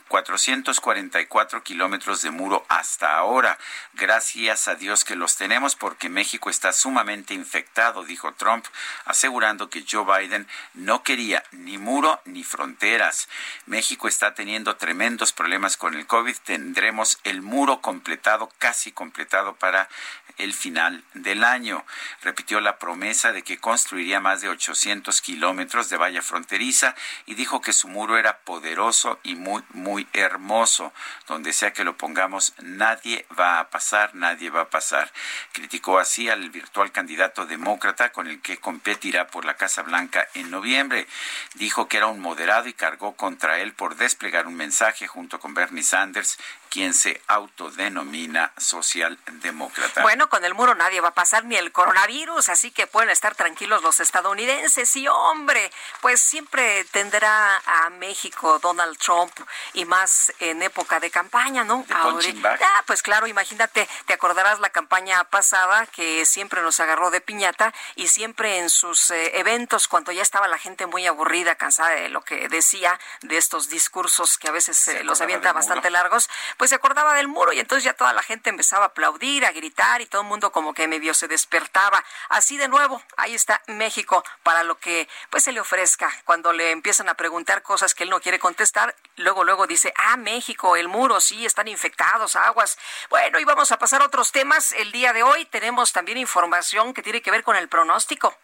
444 0.08 1.64
kilómetros 1.64 2.22
de 2.22 2.32
muro 2.32 2.66
hasta 2.70 3.18
ahora. 3.18 3.58
Gracias 3.94 4.70
a 4.70 4.76
Dios 4.76 5.04
que 5.04 5.18
los 5.18 5.36
tenemos 5.36 5.76
porque 5.76 6.08
México 6.08 6.50
está 6.50 6.72
sumamente 6.72 7.34
infectado, 7.34 8.06
dijo 8.06 8.34
Trump, 8.36 8.66
asegurando 9.04 9.65
que 9.70 9.86
Joe 9.90 10.06
Biden 10.06 10.48
no 10.74 11.04
quería 11.04 11.44
ni 11.52 11.78
muro 11.78 12.22
ni 12.26 12.44
fronteras. 12.44 13.28
México 13.66 14.08
está 14.08 14.34
teniendo 14.34 14.76
tremendos 14.76 15.34
problemas 15.34 15.78
con 15.78 15.94
el 15.94 16.08
COVID. 16.08 16.36
Tendremos 16.44 17.20
el 17.24 17.42
muro 17.42 17.82
completado, 17.82 18.52
casi 18.60 18.92
completado 18.92 19.56
para 19.56 19.90
el 20.38 20.54
final 20.54 21.04
del 21.14 21.44
año. 21.44 21.86
Repitió 22.22 22.60
la 22.60 22.78
promesa 22.78 23.32
de 23.32 23.44
que 23.44 23.58
construiría 23.58 24.20
más 24.20 24.42
de 24.42 24.50
800 24.50 25.22
kilómetros 25.22 25.90
de 25.90 25.98
valla 25.98 26.22
fronteriza 26.22 26.96
y 27.26 27.36
dijo 27.36 27.62
que 27.62 27.74
su 27.74 27.88
muro 27.88 28.18
era 28.18 28.40
poderoso 28.40 29.20
y 29.24 29.36
muy, 29.36 29.64
muy 29.70 30.08
hermoso. 30.14 30.94
Donde 31.28 31.54
sea 31.54 31.74
que 31.74 31.84
lo 31.84 31.98
pongamos, 31.98 32.54
nadie 32.62 33.26
va 33.38 33.60
a 33.60 33.70
pasar, 33.70 34.16
nadie 34.16 34.50
va 34.50 34.62
a 34.62 34.70
pasar. 34.70 35.12
Criticó 35.54 36.00
así 36.00 36.30
al 36.30 36.50
virtual 36.50 36.92
candidato 36.92 37.46
demócrata 37.46 38.12
con 38.12 38.28
el 38.28 38.42
que 38.42 38.58
competirá 38.58 39.28
por 39.28 39.46
la 39.46 39.55
Casa 39.56 39.82
Blanca 39.82 40.28
en 40.34 40.52
noviembre. 40.52 41.08
Dijo 41.56 41.88
que 41.88 41.98
era 41.98 42.08
un 42.08 42.20
moderado 42.20 42.68
y 42.68 42.74
cargó 42.74 43.16
contra 43.16 43.60
él 43.60 43.74
por 43.74 43.96
desplegar 43.96 44.48
un 44.48 44.56
mensaje 44.56 45.08
junto 45.08 45.40
con 45.40 45.54
Bernie 45.54 45.84
Sanders 45.84 46.38
quien 46.70 46.94
se 46.94 47.22
autodenomina 47.28 48.52
socialdemócrata. 48.58 50.02
Bueno, 50.02 50.30
con 50.30 50.44
el 50.46 50.54
muro 50.54 50.76
nadie 50.76 51.02
va 51.02 51.10
a 51.10 51.14
pasar 51.14 51.46
ni 51.46 51.56
el 51.56 51.72
coronavirus, 51.72 52.50
así 52.50 52.72
que 52.72 52.88
pueden 52.88 53.10
estar 53.10 53.36
tranquilos 53.36 53.82
los 53.82 54.00
estadounidenses. 54.00 54.96
Y 54.96 55.08
hombre, 55.08 55.72
pues 56.02 56.22
siempre 56.22 56.84
tendrá 56.86 57.58
a 57.66 57.90
México 57.92 58.60
Donald 58.60 58.98
Trump 58.98 59.32
y 59.74 59.86
más 59.86 60.34
en 60.40 60.62
época 60.62 61.00
de 61.00 61.10
campaña, 61.10 61.64
¿no? 61.64 61.86
ah, 61.90 62.84
pues 62.86 63.02
claro, 63.02 63.28
imagínate, 63.28 63.88
te 64.06 64.14
acordarás 64.14 64.60
la 64.60 64.70
campaña 64.70 65.24
pasada 65.26 65.86
que 65.88 66.26
siempre 66.26 66.62
nos 66.62 66.80
agarró 66.80 67.12
de 67.12 67.22
piñata 67.22 67.74
y 67.96 68.08
siempre 68.08 68.60
en 68.60 68.70
sus 68.70 69.12
eh, 69.12 69.40
eventos, 69.40 69.88
cuando 69.88 70.12
ya 70.12 70.22
estaba 70.22 70.48
la 70.48 70.58
gente 70.58 70.86
muy 70.86 71.06
aburrida, 71.08 71.56
cansada 71.56 71.92
de 71.92 72.10
lo 72.10 72.22
que 72.22 72.48
decía, 72.50 73.00
de 73.22 73.38
estos 73.38 73.70
discursos 73.70 74.38
que 74.38 74.48
a 74.48 74.52
veces 74.52 74.88
eh, 74.88 75.04
los 75.04 75.22
avienta 75.22 75.54
bastante 75.54 75.90
largos, 75.90 76.30
pues 76.58 76.70
se 76.70 76.76
acordaba 76.76 77.14
del 77.14 77.28
muro 77.28 77.54
y 77.54 77.60
entonces 77.60 77.84
ya 77.84 77.94
toda 77.94 78.14
la 78.14 78.24
gente 78.24 78.50
empezaba 78.50 78.86
a 78.86 78.88
aplaudir, 78.88 79.46
a 79.46 79.52
gritar 79.52 80.02
y 80.02 80.06
todo 80.06 80.22
el 80.22 80.28
mundo 80.28 80.52
como 80.52 80.74
que 80.74 80.88
medio 80.88 81.14
se 81.14 81.28
despertaba. 81.28 82.04
Así 82.30 82.58
de 82.58 82.68
nuevo, 82.68 83.02
ahí 83.18 83.36
está 83.36 83.62
México 83.68 84.24
para 84.44 84.64
lo 84.64 84.78
que 84.78 85.08
pues 85.30 85.44
se 85.44 85.52
le 85.52 85.60
ofrezca. 85.60 86.12
Cuando 86.26 86.54
le 86.54 86.72
empiezan 86.72 87.10
a 87.10 87.16
preguntar 87.16 87.62
cosas 87.62 87.94
que 87.94 88.04
él 88.04 88.10
no 88.10 88.22
quiere 88.22 88.40
contestar, 88.40 88.96
luego 89.18 89.44
luego 89.44 89.68
dice, 89.68 89.94
"Ah, 89.98 90.18
México, 90.18 90.76
el 90.76 90.88
muro, 90.88 91.20
sí, 91.22 91.46
están 91.46 91.68
infectados, 91.68 92.36
aguas." 92.36 92.78
Bueno, 93.10 93.40
y 93.40 93.46
vamos 93.46 93.72
a 93.72 93.80
pasar 93.80 94.02
a 94.02 94.06
otros 94.06 94.32
temas. 94.32 94.72
El 94.74 94.92
día 94.92 95.14
de 95.14 95.24
hoy 95.24 95.46
tenemos 95.46 95.92
también 95.94 96.18
información 96.18 96.94
que 96.94 97.04
tiene 97.04 97.22
que 97.22 97.32
ver 97.32 97.44
con 97.44 97.56
el 97.56 97.70
pronóstico. 97.70 98.36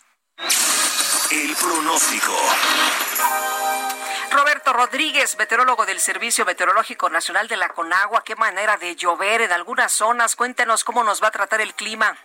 El 1.32 1.56
pronóstico. 1.56 2.34
Roberto 4.32 4.74
Rodríguez, 4.74 5.38
meteorólogo 5.38 5.86
del 5.86 6.00
Servicio 6.00 6.46
Meteorológico 6.46 7.10
Nacional 7.10 7.48
de 7.48 7.58
la 7.58 7.70
Conagua, 7.70 8.24
qué 8.24 8.36
manera 8.36 8.78
de 8.78 8.96
llover 8.96 9.42
en 9.42 9.52
algunas 9.52 9.92
zonas. 9.92 10.36
Cuéntenos 10.36 10.84
cómo 10.84 11.04
nos 11.04 11.22
va 11.22 11.28
a 11.28 11.32
tratar 11.32 11.62
el 11.62 11.74
clima. 11.74 12.16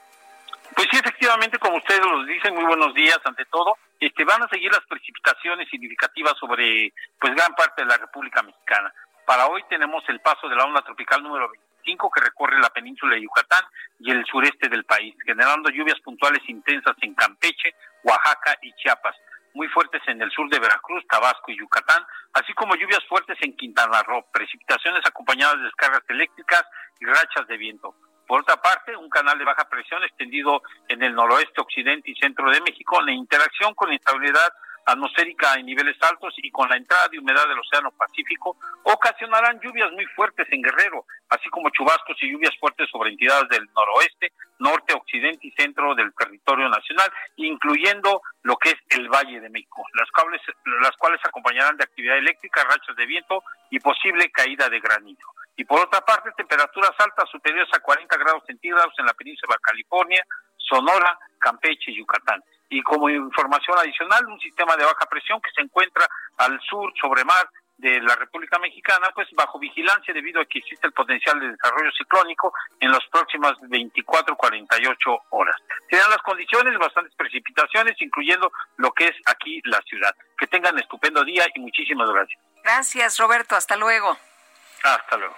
Pues 0.75 0.89
sí, 0.91 0.99
efectivamente, 0.99 1.59
como 1.59 1.77
ustedes 1.77 2.01
lo 2.01 2.25
dicen, 2.25 2.55
muy 2.55 2.65
buenos 2.65 2.95
días 2.95 3.19
ante 3.25 3.45
todo. 3.47 3.77
Este, 3.99 4.25
van 4.25 4.43
a 4.43 4.49
seguir 4.49 4.71
las 4.71 4.85
precipitaciones 4.87 5.69
significativas 5.71 6.35
sobre 6.39 6.93
pues 7.19 7.35
gran 7.35 7.55
parte 7.55 7.83
de 7.83 7.89
la 7.89 7.97
República 7.97 8.43
Mexicana. 8.43 8.93
Para 9.25 9.47
hoy 9.47 9.63
tenemos 9.69 10.05
el 10.09 10.21
paso 10.21 10.49
de 10.49 10.57
la 10.57 10.65
onda 10.65 10.83
tropical 10.83 11.23
número 11.23 11.51
25 11.51 12.11
que 12.11 12.21
recorre 12.21 12.61
la 12.61 12.71
península 12.71 13.15
de 13.15 13.23
Yucatán 13.23 13.65
y 13.99 14.11
el 14.11 14.25
sureste 14.27 14.69
del 14.69 14.85
país, 14.85 15.15
generando 15.25 15.71
lluvias 15.71 15.99
puntuales 16.01 16.43
intensas 16.49 16.95
en 17.01 17.15
Campeche, 17.15 17.75
Oaxaca 18.07 18.57
y 18.63 18.73
Chiapas 18.75 19.17
muy 19.57 19.69
fuertes 19.69 20.03
en 20.07 20.21
el 20.21 20.31
sur 20.31 20.49
de 20.51 20.61
Veracruz, 20.61 21.03
Tabasco 21.09 21.51
y 21.51 21.59
Yucatán, 21.59 22.05
así 22.35 22.53
como 22.53 22.77
lluvias 22.77 23.03
fuertes 23.09 23.39
en 23.41 23.57
Quintana 23.57 24.03
Roo, 24.03 24.23
precipitaciones 24.31 25.01
acompañadas 25.07 25.57
de 25.57 25.65
descargas 25.65 26.03
eléctricas 26.09 26.63
y 27.01 27.07
rachas 27.07 27.49
de 27.49 27.57
viento. 27.57 27.95
Por 28.29 28.43
otra 28.43 28.61
parte, 28.61 28.95
un 28.95 29.09
canal 29.09 29.39
de 29.39 29.45
baja 29.45 29.67
presión 29.69 30.05
extendido 30.05 30.63
en 30.89 31.03
el 31.03 31.15
noroeste, 31.15 31.61
occidente 31.61 32.11
y 32.11 32.15
centro 32.17 32.51
de 32.51 32.61
México, 32.61 33.01
en 33.01 33.15
interacción 33.15 33.75
con 33.75 33.89
inestabilidad 33.89 34.53
atmosférica 34.87 35.55
en 35.55 35.67
niveles 35.67 35.97
altos 36.01 36.33
y 36.39 36.51
con 36.51 36.69
la 36.69 36.77
entrada 36.77 37.09
de 37.09 37.19
humedad 37.19 37.47
del 37.49 37.59
Océano 37.59 37.91
Pacífico 37.91 38.57
ocasionarán 38.85 39.61
lluvias 39.61 39.91
muy 39.93 40.07
fuertes 40.07 40.47
en 40.51 40.63
Guerrero, 40.63 41.05
así 41.29 41.49
como 41.51 41.71
chubascos 41.71 42.17
y 42.23 42.31
lluvias 42.31 42.57
fuertes 42.59 42.89
sobre 42.91 43.11
entidades 43.11 43.49
del 43.49 43.69
noroeste, 43.75 44.33
norte, 44.61 44.95
occidente 44.95 45.49
y 45.49 45.51
centro 45.51 45.95
del 45.97 46.15
territorio 46.15 46.69
nacional, 46.69 47.11
incluyendo 47.35 48.23
lo 48.43 48.57
que 48.57 48.71
es 48.71 48.77
el 48.91 49.09
Valle 49.09 49.41
de 49.41 49.51
México, 49.51 49.83
las, 49.95 50.09
cuales, 50.13 50.41
las 50.81 50.97
cuales 50.97 51.21
acompañarán 51.25 51.77
de 51.77 51.85
actividad 51.85 52.19
eléctrica, 52.19 52.63
rachas 52.63 52.97
de 52.97 53.07
viento 53.07 53.43
y 53.71 53.81
posible 53.81 54.31
caída 54.31 54.69
de 54.69 54.79
granito. 54.79 55.27
Y 55.57 55.65
por 55.65 55.81
otra 55.81 56.01
parte, 56.03 56.31
temperaturas 56.37 56.93
altas 56.99 57.29
superiores 57.31 57.69
a 57.75 57.81
40 57.81 58.17
grados 58.19 58.45
centígrados 58.47 58.95
en 58.99 59.07
la 59.07 59.15
península 59.15 59.57
de 59.57 59.63
California, 59.63 60.25
Sonora, 60.57 61.19
Campeche 61.39 61.91
y 61.91 61.99
Yucatán 61.99 62.43
y 62.69 62.83
como 62.83 63.09
información 63.09 63.79
adicional, 63.79 64.27
un 64.27 64.41
sistema 64.41 64.77
de 64.77 64.85
baja 64.85 65.07
presión 65.07 65.41
que 65.41 65.51
se 65.55 65.63
encuentra 65.63 66.07
al 66.39 66.61
sur 66.61 66.93
sobre 67.01 67.25
mar 67.25 67.49
de 67.79 68.01
la 68.01 68.15
República 68.17 68.59
Mexicana, 68.59 69.11
pues 69.15 69.29
bajo 69.33 69.59
vigilancia 69.59 70.15
debido 70.15 70.41
a 70.41 70.47
que 70.47 70.59
existe 70.59 70.87
el 70.87 70.93
potencial 70.93 71.39
de 71.39 71.51
desarrollo 71.51 71.91
ciclónico 71.93 72.53
en 72.81 72.91
las 72.91 73.05
próximas 73.11 73.53
24-48 73.61 75.21
horas. 75.31 75.57
Serán 75.91 76.11
las 76.11 76.23
condiciones, 76.23 76.79
bastantes 76.79 77.15
precipitaciones, 77.15 77.95
incluyendo 78.01 78.51
lo 78.79 78.93
que 78.93 79.09
es 79.09 79.17
aquí 79.27 79.61
la 79.65 79.81
ciudad. 79.83 80.15
Que 80.39 80.47
tengan 80.47 80.79
estupendo 80.79 81.23
día 81.25 81.45
y 81.55 81.61
muchísimas 81.61 82.09
gracias. 82.11 82.41
Gracias, 82.63 83.19
Roberto. 83.19 83.55
Hasta 83.55 83.77
luego. 83.77 84.17
Hasta 84.83 85.17
luego. 85.17 85.37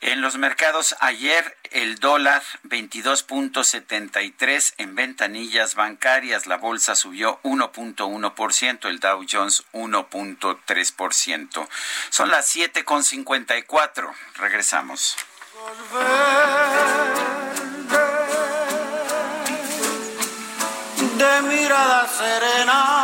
En 0.00 0.20
los 0.20 0.36
mercados 0.36 0.96
ayer 1.00 1.56
el 1.70 1.98
dólar 1.98 2.42
22.73 2.64 4.74
en 4.76 4.94
ventanillas 4.94 5.76
bancarias, 5.76 6.46
la 6.46 6.58
bolsa 6.58 6.94
subió 6.94 7.40
1.1%, 7.42 8.88
el 8.88 9.00
Dow 9.00 9.24
Jones 9.28 9.64
1.3%. 9.72 11.68
Son 12.10 12.30
las 12.30 12.54
7.54. 12.54 14.14
Regresamos. 14.34 15.16
De 21.16 21.42
mirada 21.42 22.08
serena 22.08 23.03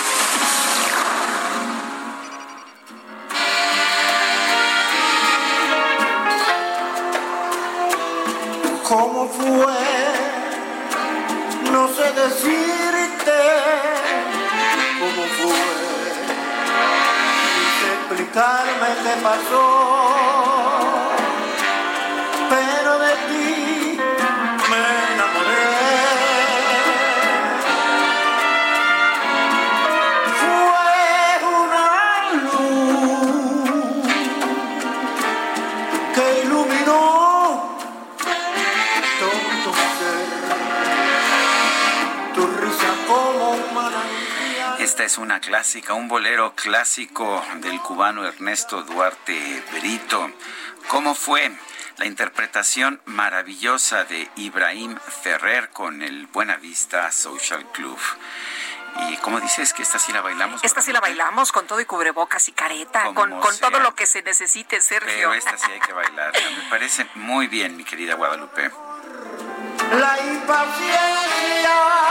¿Cómo 8.91 9.25
fue? 9.25 9.87
No 11.71 11.87
sé 11.87 12.11
decirte 12.11 13.37
cómo 14.99 15.23
fue. 15.39 15.63
Ni 17.79 17.87
explicarme 17.93 18.89
qué 19.01 19.13
pasó. 19.23 19.65
Pero 22.49 22.99
de 22.99 23.13
ti 23.29 23.60
Esta 45.01 45.13
es 45.13 45.17
una 45.17 45.39
clásica, 45.39 45.95
un 45.95 46.07
bolero 46.07 46.53
clásico 46.53 47.43
del 47.55 47.81
cubano 47.81 48.23
Ernesto 48.23 48.83
Duarte 48.83 49.63
Berito. 49.73 50.29
¿Cómo 50.89 51.15
fue? 51.15 51.51
La 51.97 52.05
interpretación 52.05 53.01
maravillosa 53.05 54.03
de 54.03 54.29
Ibrahim 54.35 54.95
Ferrer 55.23 55.71
con 55.71 56.03
el 56.03 56.27
Buenavista 56.27 57.11
Social 57.11 57.65
Club. 57.71 57.97
Y 59.09 59.17
como 59.17 59.39
dices 59.39 59.73
que 59.73 59.81
esta 59.81 59.97
sí 59.97 60.13
la 60.13 60.21
bailamos. 60.21 60.63
Esta 60.63 60.83
sí 60.83 60.93
la 60.93 60.99
bailamos 60.99 61.51
con 61.51 61.65
todo 61.65 61.81
y 61.81 61.85
cubrebocas 61.85 62.47
y 62.49 62.51
careta, 62.51 63.05
con, 63.15 63.39
con 63.39 63.57
todo 63.57 63.79
lo 63.79 63.95
que 63.95 64.05
se 64.05 64.21
necesite, 64.21 64.81
Sergio. 64.81 65.11
Pero 65.11 65.33
esta 65.33 65.57
sí 65.57 65.71
hay 65.71 65.79
que 65.79 65.93
bailarla. 65.93 66.47
Me 66.63 66.69
parece 66.69 67.07
muy 67.15 67.47
bien, 67.47 67.75
mi 67.75 67.83
querida 67.83 68.13
Guadalupe. 68.13 68.69
La 69.93 70.19
impaciencia 70.27 72.10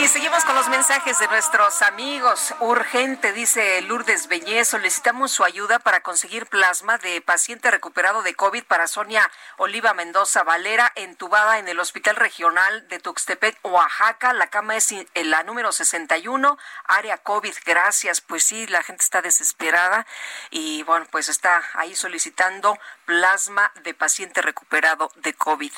Y 0.00 0.06
seguimos 0.08 0.44
con 0.44 0.54
los 0.54 0.68
mensajes 0.68 1.18
de 1.18 1.28
nuestros 1.28 1.82
amigos. 1.82 2.54
Urgente, 2.60 3.32
dice 3.32 3.80
Lourdes 3.82 4.28
Beñé, 4.28 4.64
solicitamos 4.64 5.32
su 5.32 5.44
ayuda 5.44 5.78
para 5.78 6.02
conseguir 6.02 6.46
plasma 6.46 6.98
de 6.98 7.20
paciente 7.20 7.70
recuperado 7.70 8.22
de 8.22 8.34
COVID 8.34 8.64
para 8.64 8.86
Sonia 8.86 9.30
Oliva 9.56 9.94
Mendoza 9.94 10.44
Valera, 10.44 10.92
entubada 10.94 11.58
en 11.58 11.68
el 11.68 11.80
Hospital 11.80 12.16
Regional 12.16 12.86
de 12.88 12.98
Tuxtepec, 12.98 13.58
Oaxaca. 13.62 14.32
La 14.32 14.48
cama 14.48 14.76
es 14.76 14.94
la 15.14 15.42
número 15.42 15.72
61, 15.72 16.58
área 16.84 17.18
COVID. 17.18 17.54
Gracias. 17.64 18.20
Pues 18.20 18.44
sí, 18.44 18.66
la 18.66 18.82
gente 18.82 19.02
está 19.02 19.20
desesperada 19.22 20.06
y 20.50 20.82
bueno, 20.84 21.06
pues 21.10 21.28
está 21.28 21.62
ahí 21.74 21.94
solicitando 21.96 22.78
plasma 23.04 23.72
de 23.82 23.94
paciente 23.94 24.42
recuperado 24.42 25.10
de 25.16 25.34
COVID. 25.34 25.72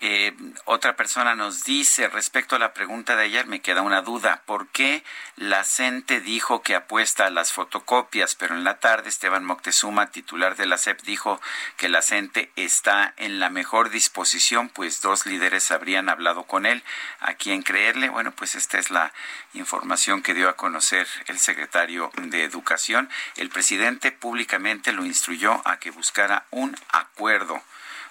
Eh, 0.00 0.34
otra 0.64 0.94
persona 0.94 1.34
nos 1.34 1.64
dice, 1.64 2.08
respecto 2.08 2.54
a 2.54 2.58
la 2.58 2.72
pregunta 2.72 3.16
de 3.16 3.24
ayer, 3.24 3.46
me 3.46 3.60
queda 3.60 3.82
una 3.82 4.02
duda. 4.02 4.42
¿Por 4.46 4.68
qué 4.68 5.02
la 5.36 5.64
CENTE 5.64 6.20
dijo 6.20 6.62
que 6.62 6.76
apuesta 6.76 7.26
a 7.26 7.30
las 7.30 7.52
fotocopias, 7.52 8.34
pero 8.36 8.54
en 8.54 8.64
la 8.64 8.78
tarde 8.78 9.08
Esteban 9.08 9.44
Moctezuma, 9.44 10.10
titular 10.10 10.56
de 10.56 10.66
la 10.66 10.78
CEP, 10.78 11.02
dijo 11.02 11.40
que 11.76 11.88
la 11.88 12.02
CENTE 12.02 12.52
está 12.56 13.12
en 13.16 13.40
la 13.40 13.50
mejor 13.50 13.90
disposición, 13.90 14.68
pues 14.68 15.00
dos 15.00 15.26
líderes 15.26 15.70
habrían 15.70 16.08
hablado 16.08 16.44
con 16.44 16.64
él. 16.64 16.84
¿A 17.20 17.34
quién 17.34 17.62
creerle? 17.62 18.08
Bueno, 18.08 18.32
pues 18.32 18.54
esta 18.54 18.78
es 18.78 18.90
la 18.90 19.12
información 19.54 20.22
que 20.22 20.34
dio 20.34 20.48
a 20.48 20.56
conocer 20.56 21.08
el 21.26 21.38
secretario 21.38 22.12
de 22.16 22.44
Educación. 22.44 23.10
El 23.36 23.48
presidente 23.48 24.12
públicamente 24.12 24.92
lo 24.92 25.04
instruyó 25.04 25.60
a 25.66 25.78
que 25.78 25.90
buscara 25.90 26.46
un 26.50 26.76
acuerdo 26.92 27.62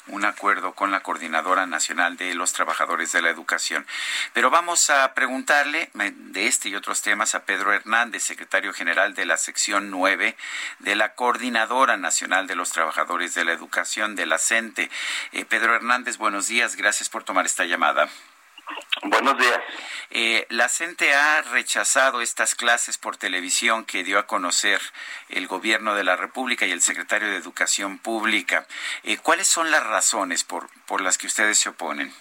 un 0.07 0.25
acuerdo 0.25 0.73
con 0.73 0.91
la 0.91 1.01
Coordinadora 1.01 1.65
Nacional 1.65 2.17
de 2.17 2.33
los 2.35 2.53
Trabajadores 2.53 3.11
de 3.11 3.21
la 3.21 3.29
Educación. 3.29 3.85
Pero 4.33 4.49
vamos 4.49 4.89
a 4.89 5.13
preguntarle 5.13 5.89
de 5.93 6.47
este 6.47 6.69
y 6.69 6.75
otros 6.75 7.01
temas 7.01 7.35
a 7.35 7.43
Pedro 7.43 7.73
Hernández, 7.73 8.23
secretario 8.23 8.73
general 8.73 9.13
de 9.13 9.25
la 9.25 9.37
sección 9.37 9.89
9 9.91 10.35
de 10.79 10.95
la 10.95 11.13
Coordinadora 11.15 11.97
Nacional 11.97 12.47
de 12.47 12.55
los 12.55 12.71
Trabajadores 12.71 13.33
de 13.35 13.45
la 13.45 13.53
Educación 13.53 14.15
de 14.15 14.25
la 14.25 14.37
CENTE. 14.37 14.89
Eh, 15.31 15.45
Pedro 15.45 15.75
Hernández, 15.75 16.17
buenos 16.17 16.47
días, 16.47 16.75
gracias 16.75 17.09
por 17.09 17.23
tomar 17.23 17.45
esta 17.45 17.65
llamada. 17.65 18.09
Buenos 19.03 19.37
días. 19.37 19.59
Eh, 20.09 20.45
la 20.49 20.69
CENTE 20.69 21.13
ha 21.13 21.41
rechazado 21.41 22.21
estas 22.21 22.55
clases 22.55 22.97
por 22.97 23.17
televisión 23.17 23.85
que 23.85 24.03
dio 24.03 24.19
a 24.19 24.27
conocer 24.27 24.81
el 25.29 25.47
gobierno 25.47 25.95
de 25.95 26.03
la 26.03 26.15
República 26.15 26.65
y 26.65 26.71
el 26.71 26.81
secretario 26.81 27.29
de 27.29 27.37
Educación 27.37 27.99
Pública. 27.99 28.65
Eh, 29.03 29.17
¿Cuáles 29.17 29.47
son 29.47 29.69
las 29.69 29.85
razones 29.85 30.43
por, 30.43 30.67
por 30.85 31.01
las 31.01 31.17
que 31.17 31.27
ustedes 31.27 31.57
se 31.57 31.69
oponen? 31.69 32.11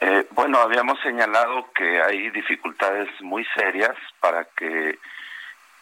Eh, 0.00 0.26
bueno, 0.30 0.60
habíamos 0.60 1.00
señalado 1.00 1.70
que 1.72 2.02
hay 2.02 2.30
dificultades 2.30 3.08
muy 3.20 3.44
serias 3.54 3.96
para 4.20 4.44
que 4.44 4.98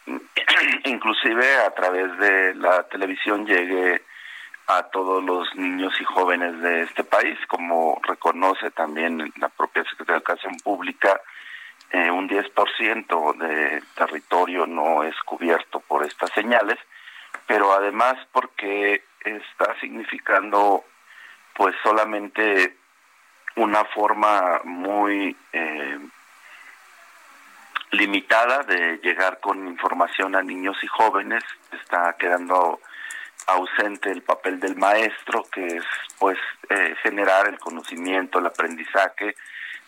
inclusive 0.85 1.57
a 1.57 1.71
través 1.71 2.17
de 2.17 2.55
la 2.55 2.83
televisión 2.83 3.45
llegue 3.45 4.03
a 4.67 4.83
todos 4.83 5.23
los 5.23 5.53
niños 5.55 5.93
y 5.99 6.03
jóvenes 6.03 6.59
de 6.61 6.83
este 6.83 7.03
país, 7.03 7.37
como 7.47 7.99
reconoce 8.03 8.71
también 8.71 9.31
la 9.37 9.49
propia 9.49 9.83
Secretaría 9.83 10.15
de 10.15 10.17
Educación 10.17 10.57
Pública, 10.63 11.21
eh, 11.91 12.09
un 12.09 12.27
10% 12.27 13.37
de 13.37 13.83
territorio 13.95 14.65
no 14.65 15.03
es 15.03 15.15
cubierto 15.23 15.79
por 15.81 16.03
estas 16.03 16.31
señales, 16.31 16.79
pero 17.45 17.73
además 17.73 18.15
porque 18.31 19.03
está 19.23 19.79
significando 19.79 20.83
pues 21.53 21.75
solamente 21.83 22.75
una 23.55 23.85
forma 23.85 24.61
muy 24.63 25.35
eh, 25.53 25.99
limitada 27.91 28.63
de 28.63 28.97
llegar 28.97 29.39
con 29.39 29.67
información 29.67 30.35
a 30.35 30.41
niños 30.41 30.77
y 30.83 30.87
jóvenes, 30.87 31.43
está 31.71 32.15
quedando 32.19 32.79
ausente 33.47 34.11
el 34.11 34.21
papel 34.21 34.59
del 34.59 34.75
maestro, 34.75 35.43
que 35.51 35.65
es 35.65 35.83
pues 36.19 36.37
eh, 36.69 36.95
generar 37.03 37.47
el 37.47 37.59
conocimiento, 37.59 38.39
el 38.39 38.47
aprendizaje, 38.47 39.35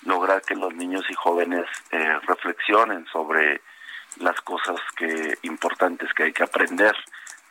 lograr 0.03 0.41
que 0.41 0.55
los 0.55 0.73
niños 0.73 1.05
y 1.09 1.13
jóvenes 1.13 1.65
eh, 1.91 2.19
reflexionen 2.27 3.05
sobre 3.11 3.61
las 4.19 4.39
cosas 4.41 4.79
que 4.95 5.37
importantes 5.43 6.13
que 6.13 6.23
hay 6.23 6.33
que 6.33 6.43
aprender. 6.43 6.95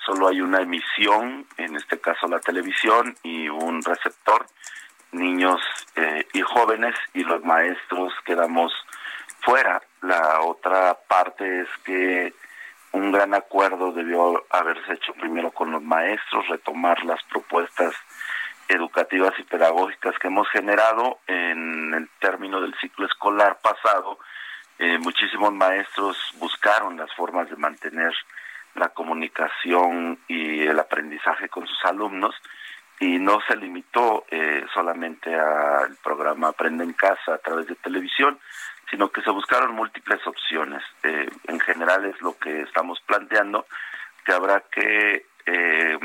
Solo 0.04 0.28
hay 0.28 0.40
una 0.40 0.60
emisión, 0.60 1.46
en 1.56 1.76
este 1.76 1.98
caso 1.98 2.28
la 2.28 2.40
televisión, 2.40 3.16
y 3.22 3.48
un 3.48 3.82
receptor, 3.82 4.46
niños 5.12 5.60
eh, 5.96 6.26
y 6.32 6.42
jóvenes, 6.42 6.94
y 7.14 7.24
los 7.24 7.44
maestros 7.44 8.12
quedamos 8.24 8.72
fuera. 9.40 9.82
La 10.02 10.40
otra 10.42 10.96
parte 11.08 11.62
es 11.62 11.68
que 11.84 12.32
un 12.92 13.12
gran 13.12 13.34
acuerdo 13.34 13.92
debió 13.92 14.44
haberse 14.50 14.94
hecho 14.94 15.12
primero 15.14 15.50
con 15.50 15.70
los 15.70 15.82
maestros, 15.82 16.48
retomar 16.48 17.04
las 17.04 17.22
propuestas 17.24 17.94
educativas 18.68 19.32
y 19.38 19.44
pedagógicas 19.44 20.18
que 20.18 20.28
hemos 20.28 20.48
generado 20.50 21.18
en 21.26 21.94
el 21.94 22.08
término 22.20 22.60
del 22.60 22.74
ciclo 22.80 23.06
escolar 23.06 23.58
pasado. 23.62 24.18
Eh, 24.78 24.98
muchísimos 24.98 25.52
maestros 25.52 26.16
buscaron 26.38 26.96
las 26.96 27.12
formas 27.14 27.48
de 27.48 27.56
mantener 27.56 28.12
la 28.74 28.88
comunicación 28.90 30.18
y 30.28 30.62
el 30.62 30.78
aprendizaje 30.78 31.48
con 31.48 31.66
sus 31.66 31.84
alumnos 31.84 32.34
y 32.98 33.18
no 33.18 33.40
se 33.46 33.56
limitó 33.56 34.24
eh, 34.30 34.64
solamente 34.72 35.34
al 35.34 35.96
programa 36.02 36.48
Aprende 36.48 36.84
en 36.84 36.92
Casa 36.92 37.34
a 37.34 37.38
través 37.38 37.66
de 37.66 37.74
televisión, 37.76 38.38
sino 38.90 39.10
que 39.10 39.22
se 39.22 39.30
buscaron 39.30 39.74
múltiples 39.74 40.24
opciones. 40.26 40.82
Eh, 41.02 41.28
en 41.48 41.60
general 41.60 42.04
es 42.04 42.20
lo 42.22 42.36
que 42.38 42.62
estamos 42.62 43.00
planteando, 43.00 43.66
que 44.24 44.32
habrá 44.32 44.60
que 44.60 45.26
eh, 45.46 45.98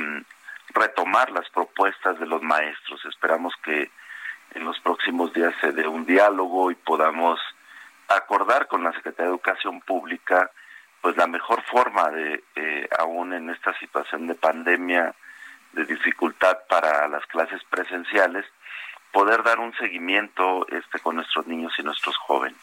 retomar 0.73 1.31
las 1.31 1.49
propuestas 1.49 2.19
de 2.19 2.25
los 2.25 2.41
maestros. 2.41 3.03
Esperamos 3.05 3.53
que 3.63 3.91
en 4.53 4.65
los 4.65 4.79
próximos 4.79 5.33
días 5.33 5.53
se 5.61 5.71
dé 5.71 5.87
un 5.87 6.05
diálogo 6.05 6.71
y 6.71 6.75
podamos 6.75 7.39
acordar 8.07 8.67
con 8.67 8.83
la 8.83 8.91
Secretaría 8.93 9.29
de 9.29 9.35
Educación 9.35 9.81
Pública 9.81 10.51
pues 11.01 11.17
la 11.17 11.27
mejor 11.27 11.63
forma 11.63 12.09
de, 12.09 12.43
eh, 12.55 12.87
aún 12.99 13.33
en 13.33 13.49
esta 13.49 13.77
situación 13.79 14.27
de 14.27 14.35
pandemia, 14.35 15.13
de 15.73 15.85
dificultad 15.85 16.59
para 16.69 17.07
las 17.07 17.25
clases 17.25 17.61
presenciales, 17.69 18.45
poder 19.11 19.43
dar 19.43 19.59
un 19.59 19.73
seguimiento 19.77 20.67
este 20.69 20.99
con 20.99 21.15
nuestros 21.15 21.47
niños 21.47 21.73
y 21.77 21.83
nuestros 21.83 22.15
jóvenes. 22.17 22.59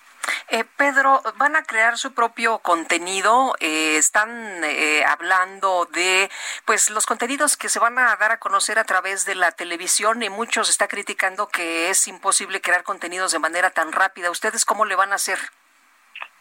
Eh, 0.50 0.64
Pedro, 0.76 1.22
van 1.36 1.56
a 1.56 1.62
crear 1.62 1.98
su 1.98 2.14
propio 2.14 2.58
contenido. 2.58 3.54
Eh, 3.60 3.96
están 3.98 4.30
eh, 4.64 5.04
hablando 5.04 5.86
de, 5.92 6.30
pues, 6.64 6.90
los 6.90 7.06
contenidos 7.06 7.56
que 7.56 7.68
se 7.68 7.78
van 7.78 7.98
a 7.98 8.16
dar 8.16 8.32
a 8.32 8.38
conocer 8.38 8.78
a 8.78 8.84
través 8.84 9.26
de 9.26 9.34
la 9.34 9.52
televisión 9.52 10.22
y 10.22 10.30
muchos 10.30 10.70
están 10.70 10.88
criticando 10.88 11.48
que 11.48 11.90
es 11.90 12.08
imposible 12.08 12.60
crear 12.60 12.82
contenidos 12.82 13.32
de 13.32 13.38
manera 13.38 13.70
tan 13.70 13.92
rápida. 13.92 14.30
¿Ustedes 14.30 14.64
cómo 14.64 14.84
le 14.84 14.96
van 14.96 15.12
a 15.12 15.16
hacer? 15.16 15.38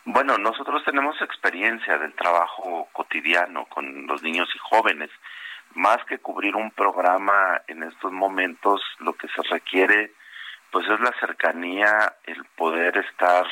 Bueno, 0.05 0.37
nosotros 0.37 0.83
tenemos 0.85 1.21
experiencia 1.21 1.97
del 1.97 2.13
trabajo 2.15 2.87
cotidiano 2.93 3.65
con 3.65 4.07
los 4.07 4.23
niños 4.23 4.47
y 4.55 4.57
jóvenes. 4.57 5.09
Más 5.73 5.97
que 6.05 6.19
cubrir 6.19 6.55
un 6.55 6.71
programa 6.71 7.61
en 7.67 7.83
estos 7.83 8.13
momentos, 8.13 8.81
lo 8.99 9.17
que 9.17 9.27
se 9.27 9.41
requiere, 9.43 10.13
pues, 10.77 10.91
es 10.91 10.99
la 10.99 11.19
cercanía, 11.19 12.13
el 12.25 12.45
poder 12.55 12.95
estar 12.97 13.47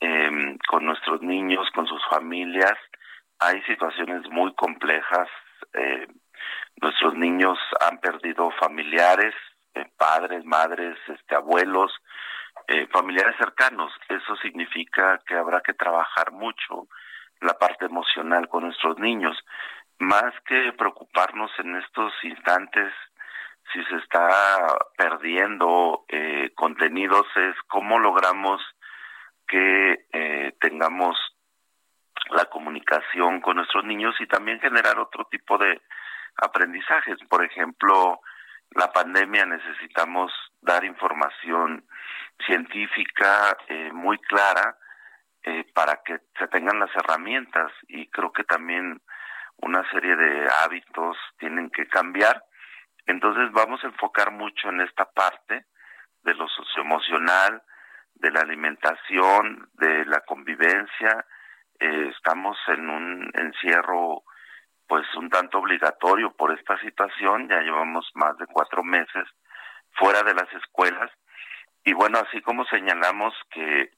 eh, 0.00 0.56
con 0.66 0.84
nuestros 0.84 1.22
niños, 1.22 1.70
con 1.72 1.86
sus 1.86 2.04
familias. 2.08 2.74
Hay 3.38 3.62
situaciones 3.62 4.28
muy 4.30 4.52
complejas. 4.54 5.28
Eh, 5.74 6.08
nuestros 6.82 7.14
niños 7.14 7.56
han 7.80 7.98
perdido 7.98 8.50
familiares, 8.58 9.32
eh, 9.74 9.88
padres, 9.96 10.44
madres, 10.44 10.98
este, 11.06 11.36
abuelos, 11.36 11.92
eh, 12.66 12.88
familiares 12.88 13.36
cercanos. 13.38 13.92
Eso 14.08 14.34
significa 14.42 15.20
que 15.24 15.36
habrá 15.36 15.60
que 15.60 15.74
trabajar 15.74 16.32
mucho 16.32 16.88
la 17.42 17.54
parte 17.54 17.84
emocional 17.84 18.48
con 18.48 18.64
nuestros 18.64 18.98
niños. 18.98 19.38
Más 20.00 20.34
que 20.48 20.72
preocuparnos 20.72 21.52
en 21.60 21.76
estos 21.76 22.12
instantes 22.24 22.92
si 23.72 23.82
se 23.84 23.96
está 23.96 24.76
perdiendo 24.96 26.04
eh, 26.08 26.50
contenidos, 26.54 27.26
es 27.36 27.54
cómo 27.68 27.98
logramos 27.98 28.60
que 29.46 30.06
eh, 30.12 30.54
tengamos 30.60 31.16
la 32.30 32.44
comunicación 32.46 33.40
con 33.40 33.56
nuestros 33.56 33.84
niños 33.84 34.14
y 34.20 34.26
también 34.26 34.60
generar 34.60 34.98
otro 34.98 35.24
tipo 35.30 35.58
de 35.58 35.80
aprendizajes. 36.36 37.18
Por 37.28 37.44
ejemplo, 37.44 38.20
la 38.72 38.92
pandemia 38.92 39.46
necesitamos 39.46 40.32
dar 40.60 40.84
información 40.84 41.84
científica 42.46 43.56
eh, 43.68 43.90
muy 43.92 44.18
clara 44.18 44.76
eh, 45.42 45.64
para 45.74 46.00
que 46.04 46.20
se 46.38 46.46
tengan 46.48 46.78
las 46.78 46.94
herramientas 46.94 47.72
y 47.88 48.08
creo 48.08 48.32
que 48.32 48.44
también 48.44 49.00
una 49.56 49.88
serie 49.90 50.14
de 50.16 50.48
hábitos 50.62 51.16
tienen 51.38 51.70
que 51.70 51.86
cambiar. 51.86 52.44
Entonces 53.10 53.50
vamos 53.52 53.82
a 53.82 53.88
enfocar 53.88 54.30
mucho 54.30 54.68
en 54.68 54.80
esta 54.80 55.04
parte 55.04 55.66
de 56.22 56.34
lo 56.34 56.48
socioemocional, 56.48 57.62
de 58.14 58.30
la 58.30 58.40
alimentación, 58.40 59.68
de 59.74 60.04
la 60.06 60.20
convivencia. 60.20 61.26
Eh, 61.78 62.12
estamos 62.14 62.56
en 62.68 62.88
un 62.88 63.30
encierro 63.34 64.22
pues 64.86 65.06
un 65.16 65.28
tanto 65.30 65.58
obligatorio 65.58 66.32
por 66.32 66.56
esta 66.56 66.78
situación, 66.80 67.48
ya 67.48 67.60
llevamos 67.60 68.10
más 68.14 68.36
de 68.38 68.46
cuatro 68.46 68.82
meses 68.82 69.24
fuera 69.92 70.22
de 70.24 70.34
las 70.34 70.52
escuelas 70.52 71.10
y 71.84 71.92
bueno, 71.92 72.18
así 72.18 72.42
como 72.42 72.64
señalamos 72.66 73.32
que 73.50 73.92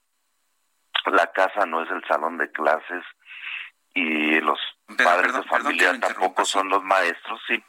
la 1.07 1.33
casa 1.33 1.67
no 1.67 1.83
es 1.83 1.91
el 1.91 2.05
salón 2.07 2.37
de 2.39 2.51
clases 2.53 3.05
y 3.95 4.41
los 4.41 4.59
padres 5.03 5.35
de 5.35 5.43
familia 5.45 5.99
tampoco 5.99 6.45
son 6.45 6.69
los 6.69 6.83
maestros, 6.85 7.41
sí. 7.47 7.63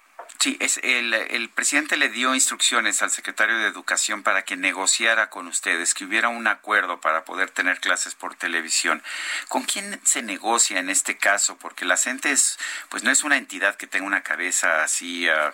Sí, 0.44 0.58
es 0.60 0.78
el, 0.84 1.14
el, 1.14 1.48
presidente 1.48 1.96
le 1.96 2.10
dio 2.10 2.36
instrucciones 2.36 3.02
al 3.02 3.12
secretario 3.12 3.58
de 3.60 3.68
Educación 3.68 4.24
para 4.24 4.42
que 4.42 4.58
negociara 4.58 5.30
con 5.30 5.48
ustedes, 5.48 5.94
que 5.94 6.04
hubiera 6.04 6.28
un 6.28 6.48
acuerdo 6.48 7.00
para 7.00 7.24
poder 7.24 7.50
tener 7.50 7.80
clases 7.80 8.14
por 8.14 8.36
televisión. 8.36 9.02
¿Con 9.48 9.64
quién 9.64 10.02
se 10.04 10.22
negocia 10.22 10.80
en 10.80 10.90
este 10.90 11.16
caso? 11.16 11.58
Porque 11.58 11.86
la 11.86 11.96
CENTE 11.96 12.32
es, 12.32 12.60
pues 12.90 13.06
no 13.06 13.12
es 13.12 13.24
una 13.24 13.38
entidad 13.38 13.78
que 13.78 13.88
tenga 13.88 14.06
una 14.06 14.22
cabeza 14.22 14.84
así 14.84 15.30
uh, 15.30 15.54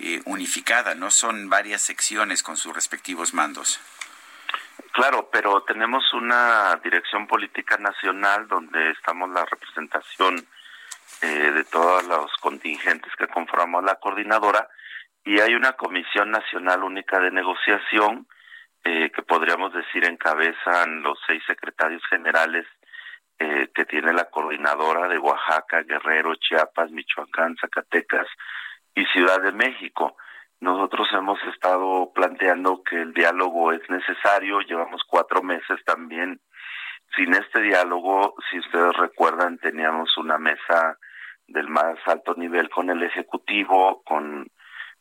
eh, 0.00 0.20
unificada, 0.24 0.96
no 0.96 1.12
son 1.12 1.48
varias 1.48 1.82
secciones 1.82 2.42
con 2.42 2.56
sus 2.56 2.74
respectivos 2.74 3.34
mandos. 3.34 3.78
Claro, 4.90 5.28
pero 5.30 5.62
tenemos 5.62 6.12
una 6.12 6.74
dirección 6.82 7.28
política 7.28 7.76
nacional 7.78 8.48
donde 8.48 8.90
estamos 8.90 9.30
la 9.30 9.44
representación 9.44 10.44
eh, 11.24 11.52
de 11.52 11.64
todos 11.64 12.06
los 12.06 12.30
contingentes 12.42 13.10
que 13.16 13.26
conformamos 13.28 13.82
la 13.82 13.94
coordinadora 13.94 14.68
y 15.24 15.40
hay 15.40 15.54
una 15.54 15.72
Comisión 15.72 16.30
Nacional 16.30 16.84
Única 16.84 17.18
de 17.18 17.30
Negociación 17.30 18.26
eh, 18.84 19.10
que 19.10 19.22
podríamos 19.22 19.72
decir 19.72 20.04
encabezan 20.04 21.02
los 21.02 21.18
seis 21.26 21.42
secretarios 21.46 22.02
generales 22.10 22.66
eh, 23.38 23.70
que 23.74 23.86
tiene 23.86 24.12
la 24.12 24.26
coordinadora 24.26 25.08
de 25.08 25.16
Oaxaca, 25.16 25.82
Guerrero, 25.84 26.34
Chiapas, 26.34 26.90
Michoacán, 26.90 27.56
Zacatecas 27.58 28.26
y 28.94 29.06
Ciudad 29.06 29.40
de 29.40 29.52
México. 29.52 30.18
Nosotros 30.60 31.08
hemos 31.14 31.42
estado 31.44 32.12
planteando 32.14 32.82
que 32.82 33.00
el 33.00 33.14
diálogo 33.14 33.72
es 33.72 33.80
necesario, 33.88 34.60
llevamos 34.60 35.00
cuatro 35.08 35.42
meses 35.42 35.82
también 35.86 36.38
sin 37.16 37.32
este 37.32 37.62
diálogo, 37.62 38.34
si 38.50 38.58
ustedes 38.58 38.94
recuerdan, 38.98 39.56
teníamos 39.58 40.16
una 40.18 40.36
mesa 40.36 40.98
del 41.46 41.68
más 41.68 41.96
alto 42.06 42.34
nivel 42.34 42.70
con 42.70 42.90
el 42.90 43.02
Ejecutivo, 43.02 44.02
con 44.04 44.46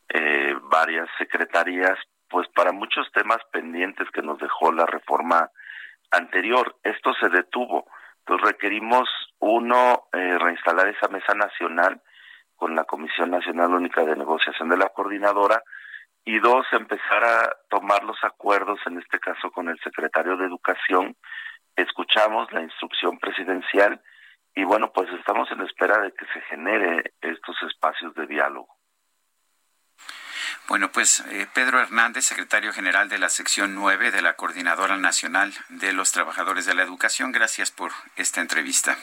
eh, 0.10 0.56
varias 0.64 1.10
secretarías, 1.18 1.98
pues 2.30 2.48
para 2.50 2.72
muchos 2.72 3.12
temas 3.12 3.40
pendientes 3.52 4.10
que 4.12 4.22
nos 4.22 4.40
dejó 4.40 4.72
la 4.72 4.86
reforma 4.86 5.50
anterior. 6.12 6.76
Esto 6.84 7.14
se 7.20 7.30
detuvo. 7.30 7.86
Entonces 8.20 8.48
requerimos, 8.48 9.10
uno, 9.40 10.08
eh, 10.14 10.38
reinstalar 10.40 10.88
esa 10.88 11.08
mesa 11.10 11.34
nacional 11.34 12.02
con 12.56 12.76
la 12.76 12.86
Comisión 12.86 13.32
Nacional 13.32 13.74
Única 13.74 14.04
de 14.04 14.16
Negociación 14.16 14.70
de 14.70 14.78
la 14.78 14.90
Coordinadora, 14.90 15.62
y 16.26 16.40
dos, 16.40 16.66
empezar 16.72 17.24
a 17.24 17.58
tomar 17.70 18.04
los 18.04 18.24
acuerdos, 18.24 18.80
en 18.86 18.98
este 18.98 19.20
caso 19.20 19.52
con 19.52 19.68
el 19.68 19.78
secretario 19.80 20.38
de 20.38 20.46
Educación, 20.46 21.18
escuchamos 21.76 22.52
la 22.54 22.62
instrucción 22.62 23.20
presidencial 23.20 24.02
y 24.56 24.64
bueno, 24.64 24.92
pues 24.92 25.10
estamos 25.12 25.50
en 25.52 25.62
espera 25.62 26.00
de 26.00 26.12
que 26.12 26.26
se 26.28 26.42
genere 26.42 27.14
estos 27.22 27.56
espacios 27.64 28.14
de 28.16 28.28
diálogo. 28.28 28.68
Bueno, 30.68 30.92
pues 30.92 31.26
eh, 31.32 31.48
Pedro 31.54 31.80
Hernández, 31.80 32.26
secretario 32.26 32.72
general 32.72 33.10
de 33.10 33.18
la 33.18 33.30
sección 33.30 33.76
9 33.76 34.12
de 34.12 34.22
la 34.22 34.36
Coordinadora 34.36 34.96
Nacional 34.96 35.52
de 35.70 35.92
los 35.92 36.12
Trabajadores 36.12 36.66
de 36.66 36.74
la 36.74 36.84
Educación, 36.84 37.32
gracias 37.32 37.72
por 37.72 37.92
esta 38.16 38.42
entrevista. 38.42 38.96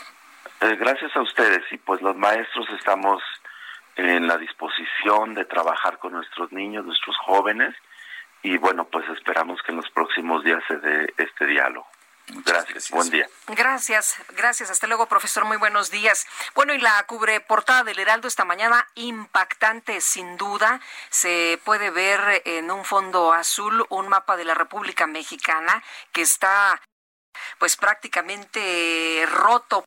Eh, 0.61 0.77
gracias 0.77 1.15
a 1.17 1.21
ustedes 1.21 1.61
y 1.71 1.79
pues 1.79 2.01
los 2.01 2.17
maestros 2.17 2.67
estamos 2.79 3.23
en 3.97 4.27
la 4.27 4.39
disposición 4.39 5.35
de 5.35 5.45
trabajar 5.45 5.99
con 5.99 6.13
nuestros 6.13 6.51
niños, 6.53 6.87
nuestros 6.87 7.17
jóvenes 7.19 7.75
y 8.43 8.57
bueno, 8.57 8.87
pues 8.87 9.07
esperamos 9.11 9.61
que 9.63 9.73
en 9.73 9.79
los 9.79 9.91
próximos 9.91 10.43
días 10.45 10.63
se 10.67 10.79
dé 10.79 11.13
este 11.19 11.45
diálogo 11.45 11.90
gracias. 12.45 12.91
Buen 12.91 13.11
día. 13.11 13.29
Gracias, 13.49 14.17
gracias. 14.37 14.71
Hasta 14.71 14.87
luego, 14.87 15.07
profesor. 15.07 15.45
Muy 15.45 15.57
buenos 15.57 15.91
días. 15.91 16.27
Bueno, 16.55 16.75
y 16.75 16.79
la 16.79 17.03
cubre 17.05 17.41
portada 17.41 17.85
del 17.85 17.99
Heraldo 17.99 18.29
esta 18.29 18.45
mañana, 18.45 18.89
impactante 18.95 20.01
sin 20.01 20.37
duda. 20.37 20.81
Se 21.11 21.61
puede 21.65 21.91
ver 21.91 22.43
en 22.45 22.71
un 22.71 22.85
fondo 22.85 23.33
azul 23.33 23.87
un 23.91 24.09
mapa 24.09 24.37
de 24.37 24.45
la 24.45 24.55
República 24.55 25.07
Mexicana 25.07 25.83
que 26.13 26.23
está 26.23 26.81
pues 27.59 27.77
prácticamente 27.77 29.27
roto 29.31 29.85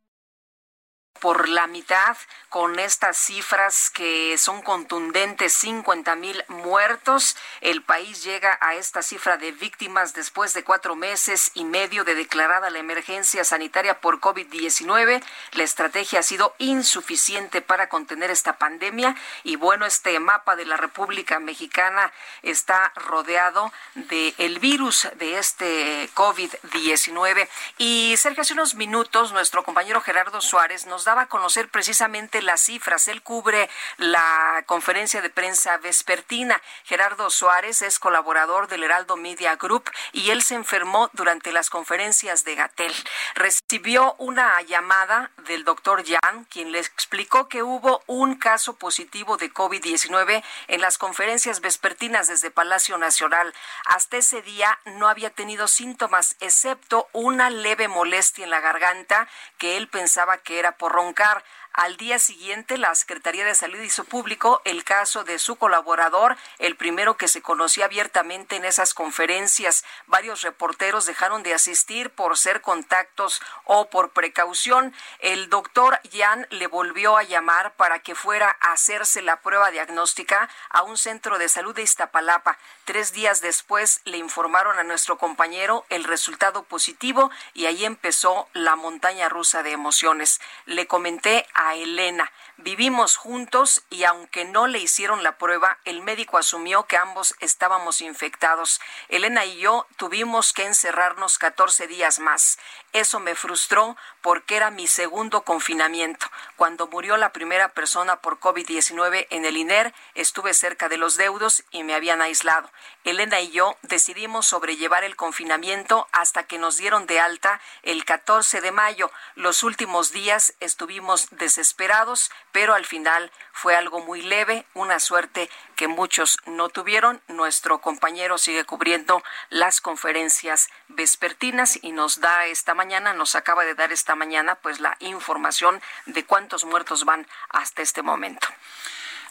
por 1.23 1.47
la 1.47 1.67
mitad 1.67 2.17
con 2.49 2.79
estas 2.79 3.15
cifras 3.15 3.89
que 3.89 4.37
son 4.37 4.61
contundentes, 4.61 5.53
50 5.53 6.17
mil 6.17 6.43
muertos. 6.49 7.37
El 7.61 7.81
país 7.81 8.25
llega 8.25 8.57
a 8.59 8.75
esta 8.75 9.01
cifra 9.01 9.37
de 9.37 9.53
víctimas 9.53 10.13
después 10.13 10.53
de 10.53 10.65
cuatro 10.65 10.97
meses 10.97 11.51
y 11.53 11.63
medio 11.63 12.03
de 12.03 12.13
declarada 12.13 12.69
la 12.69 12.79
emergencia 12.79 13.45
sanitaria 13.45 14.01
por 14.01 14.19
COVID-19. 14.19 15.23
La 15.53 15.63
estrategia 15.63 16.19
ha 16.19 16.23
sido 16.23 16.55
insuficiente 16.57 17.61
para 17.61 17.87
contener 17.87 18.29
esta 18.29 18.57
pandemia 18.57 19.15
y 19.45 19.55
bueno, 19.55 19.85
este 19.85 20.19
mapa 20.19 20.57
de 20.57 20.65
la 20.65 20.75
República 20.75 21.39
Mexicana 21.39 22.11
está 22.41 22.91
rodeado 22.97 23.71
del 23.95 24.35
el 24.39 24.59
virus 24.59 25.07
de 25.15 25.37
este 25.37 26.09
COVID-19. 26.15 27.47
Y 27.77 28.15
Sergio, 28.17 28.41
hace 28.41 28.53
unos 28.53 28.75
minutos 28.75 29.31
nuestro 29.31 29.63
compañero 29.63 30.01
Gerardo 30.01 30.41
Suárez 30.41 30.85
nos 30.85 31.05
daba 31.13 31.23
a 31.23 31.27
conocer 31.27 31.69
precisamente 31.69 32.41
las 32.41 32.59
cifras. 32.61 33.07
Él 33.07 33.21
cubre 33.21 33.69
la 33.97 34.63
conferencia 34.65 35.21
de 35.21 35.29
prensa 35.29 35.77
vespertina. 35.77 36.59
Gerardo 36.85 37.29
Suárez 37.29 37.83
es 37.83 37.99
colaborador 37.99 38.67
del 38.67 38.83
Heraldo 38.83 39.15
Media 39.15 39.55
Group 39.57 39.91
y 40.11 40.31
él 40.31 40.41
se 40.41 40.55
enfermó 40.55 41.11
durante 41.13 41.51
las 41.51 41.69
conferencias 41.69 42.45
de 42.45 42.55
Gatel. 42.55 42.91
Recibió 43.35 44.15
una 44.17 44.59
llamada 44.63 45.29
del 45.45 45.63
doctor 45.63 46.03
Jan, 46.03 46.45
quien 46.45 46.71
le 46.71 46.79
explicó 46.79 47.47
que 47.47 47.61
hubo 47.61 48.01
un 48.07 48.33
caso 48.33 48.73
positivo 48.73 49.37
de 49.37 49.53
COVID-19 49.53 50.43
en 50.67 50.81
las 50.81 50.97
conferencias 50.97 51.61
vespertinas 51.61 52.27
desde 52.27 52.49
Palacio 52.49 52.97
Nacional. 52.97 53.53
Hasta 53.85 54.17
ese 54.17 54.41
día 54.41 54.79
no 54.85 55.09
había 55.09 55.29
tenido 55.29 55.67
síntomas, 55.67 56.37
excepto 56.39 57.07
una 57.13 57.51
leve 57.51 57.87
molestia 57.87 58.45
en 58.45 58.49
la 58.49 58.61
garganta 58.61 59.27
que 59.59 59.77
él 59.77 59.87
pensaba 59.87 60.39
que 60.39 60.57
era 60.57 60.71
por 60.71 61.02
roncar. 61.03 61.43
Al 61.73 61.97
día 61.97 62.19
siguiente, 62.19 62.77
la 62.77 62.93
Secretaría 62.93 63.45
de 63.45 63.55
Salud 63.55 63.79
hizo 63.79 64.03
público 64.03 64.61
el 64.63 64.83
caso 64.83 65.23
de 65.23 65.39
su 65.39 65.55
colaborador, 65.55 66.37
el 66.59 66.75
primero 66.75 67.17
que 67.17 67.27
se 67.27 67.41
conocía 67.41 67.85
abiertamente 67.85 68.57
en 68.57 68.63
esas 68.63 68.93
conferencias. 68.93 69.83
Varios 70.05 70.43
reporteros 70.43 71.07
dejaron 71.07 71.41
de 71.41 71.55
asistir 71.55 72.11
por 72.11 72.37
ser 72.37 72.61
contactos 72.61 73.41
o 73.63 73.89
por 73.89 74.11
precaución. 74.11 74.93
El 75.17 75.49
doctor 75.49 75.99
Jan 76.11 76.45
le 76.51 76.67
volvió 76.67 77.17
a 77.17 77.23
llamar 77.23 77.73
para 77.75 77.97
que 78.03 78.13
fuera 78.13 78.55
a 78.61 78.73
hacerse 78.73 79.23
la 79.23 79.41
prueba 79.41 79.71
diagnóstica 79.71 80.49
a 80.69 80.83
un 80.83 80.95
centro 80.95 81.39
de 81.39 81.49
salud 81.49 81.73
de 81.73 81.81
Iztapalapa. 81.81 82.59
Tres 82.85 83.13
días 83.13 83.41
después 83.41 84.01
le 84.03 84.17
informaron 84.17 84.77
a 84.77 84.83
nuestro 84.83 85.17
compañero 85.17 85.87
el 85.89 86.03
resultado 86.03 86.61
positivo 86.61 87.31
y 87.55 87.65
ahí 87.65 87.83
empezó 87.83 88.47
la 88.53 88.75
montaña 88.75 89.27
rusa 89.27 89.63
de 89.63 89.71
emociones. 89.71 90.39
Le 90.67 90.85
comenté 90.85 91.47
a 91.55 91.62
a 91.67 91.75
Elena. 91.75 92.25
Vivimos 92.57 93.17
juntos 93.17 93.83
y 93.89 94.03
aunque 94.03 94.45
no 94.45 94.67
le 94.67 94.77
hicieron 94.77 95.23
la 95.23 95.39
prueba, 95.39 95.79
el 95.85 96.01
médico 96.01 96.37
asumió 96.37 96.83
que 96.83 96.97
ambos 96.97 97.35
estábamos 97.39 97.99
infectados. 97.99 98.79
Elena 99.09 99.43
y 99.43 99.57
yo 99.57 99.87
tuvimos 99.97 100.53
que 100.53 100.65
encerrarnos 100.65 101.39
14 101.39 101.87
días 101.87 102.19
más. 102.19 102.59
Eso 102.93 103.19
me 103.19 103.33
frustró 103.33 103.97
porque 104.21 104.55
era 104.55 104.69
mi 104.69 104.85
segundo 104.85 105.41
confinamiento. 105.41 106.27
Cuando 106.55 106.85
murió 106.87 107.17
la 107.17 107.33
primera 107.33 107.69
persona 107.69 108.21
por 108.21 108.39
COVID-19 108.39 109.25
en 109.31 109.45
el 109.45 109.57
INER, 109.57 109.91
estuve 110.13 110.53
cerca 110.53 110.89
de 110.89 110.97
los 110.97 111.17
deudos 111.17 111.63
y 111.71 111.83
me 111.83 111.95
habían 111.95 112.21
aislado. 112.21 112.71
Elena 113.03 113.41
y 113.41 113.49
yo 113.49 113.77
decidimos 113.81 114.45
sobrellevar 114.45 115.03
el 115.03 115.15
confinamiento 115.15 116.07
hasta 116.11 116.43
que 116.43 116.59
nos 116.59 116.77
dieron 116.77 117.07
de 117.07 117.19
alta 117.19 117.59
el 117.81 118.05
14 118.05 118.61
de 118.61 118.71
mayo. 118.71 119.11
Los 119.33 119.63
últimos 119.63 120.11
días 120.11 120.53
estuvimos 120.59 121.27
desesperados, 121.31 122.29
pero 122.53 122.75
al 122.75 122.85
final 122.85 123.31
fue 123.51 123.75
algo 123.75 123.99
muy 123.99 124.21
leve, 124.21 124.65
una 124.73 125.01
suerte 125.01 125.49
que 125.75 125.89
muchos 125.89 126.37
no 126.45 126.69
tuvieron. 126.69 127.21
Nuestro 127.27 127.81
compañero 127.81 128.37
sigue 128.37 128.63
cubriendo 128.63 129.21
las 129.49 129.81
conferencias 129.81 130.69
vespertinas 130.87 131.79
y 131.81 131.91
nos 131.91 132.21
da 132.21 132.45
esta 132.45 132.73
mañana, 132.75 133.13
nos 133.13 133.35
acaba 133.35 133.65
de 133.65 133.75
dar 133.75 133.91
esta 133.91 134.15
mañana 134.15 134.55
pues 134.55 134.79
la 134.79 134.95
información 134.99 135.81
de 136.05 136.23
cuántos 136.25 136.63
muertos 136.63 137.03
van 137.03 137.27
hasta 137.49 137.81
este 137.81 138.03
momento. 138.03 138.47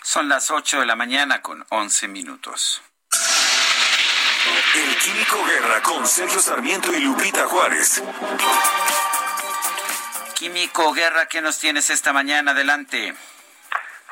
Son 0.02 0.28
las 0.28 0.50
8 0.50 0.80
de 0.80 0.86
la 0.86 0.96
mañana 0.96 1.40
con 1.42 1.64
11 1.70 2.08
minutos. 2.08 2.82
El 4.74 4.98
Químico 4.98 5.44
Guerra 5.44 5.80
con 5.82 6.06
Sergio 6.06 6.40
Sarmiento 6.40 6.92
y 6.92 7.00
Lupita 7.00 7.46
Juárez. 7.46 8.02
Químico 10.42 10.92
Guerra, 10.92 11.26
¿qué 11.26 11.40
nos 11.40 11.60
tienes 11.60 11.88
esta 11.88 12.12
mañana? 12.12 12.50
Adelante. 12.50 13.14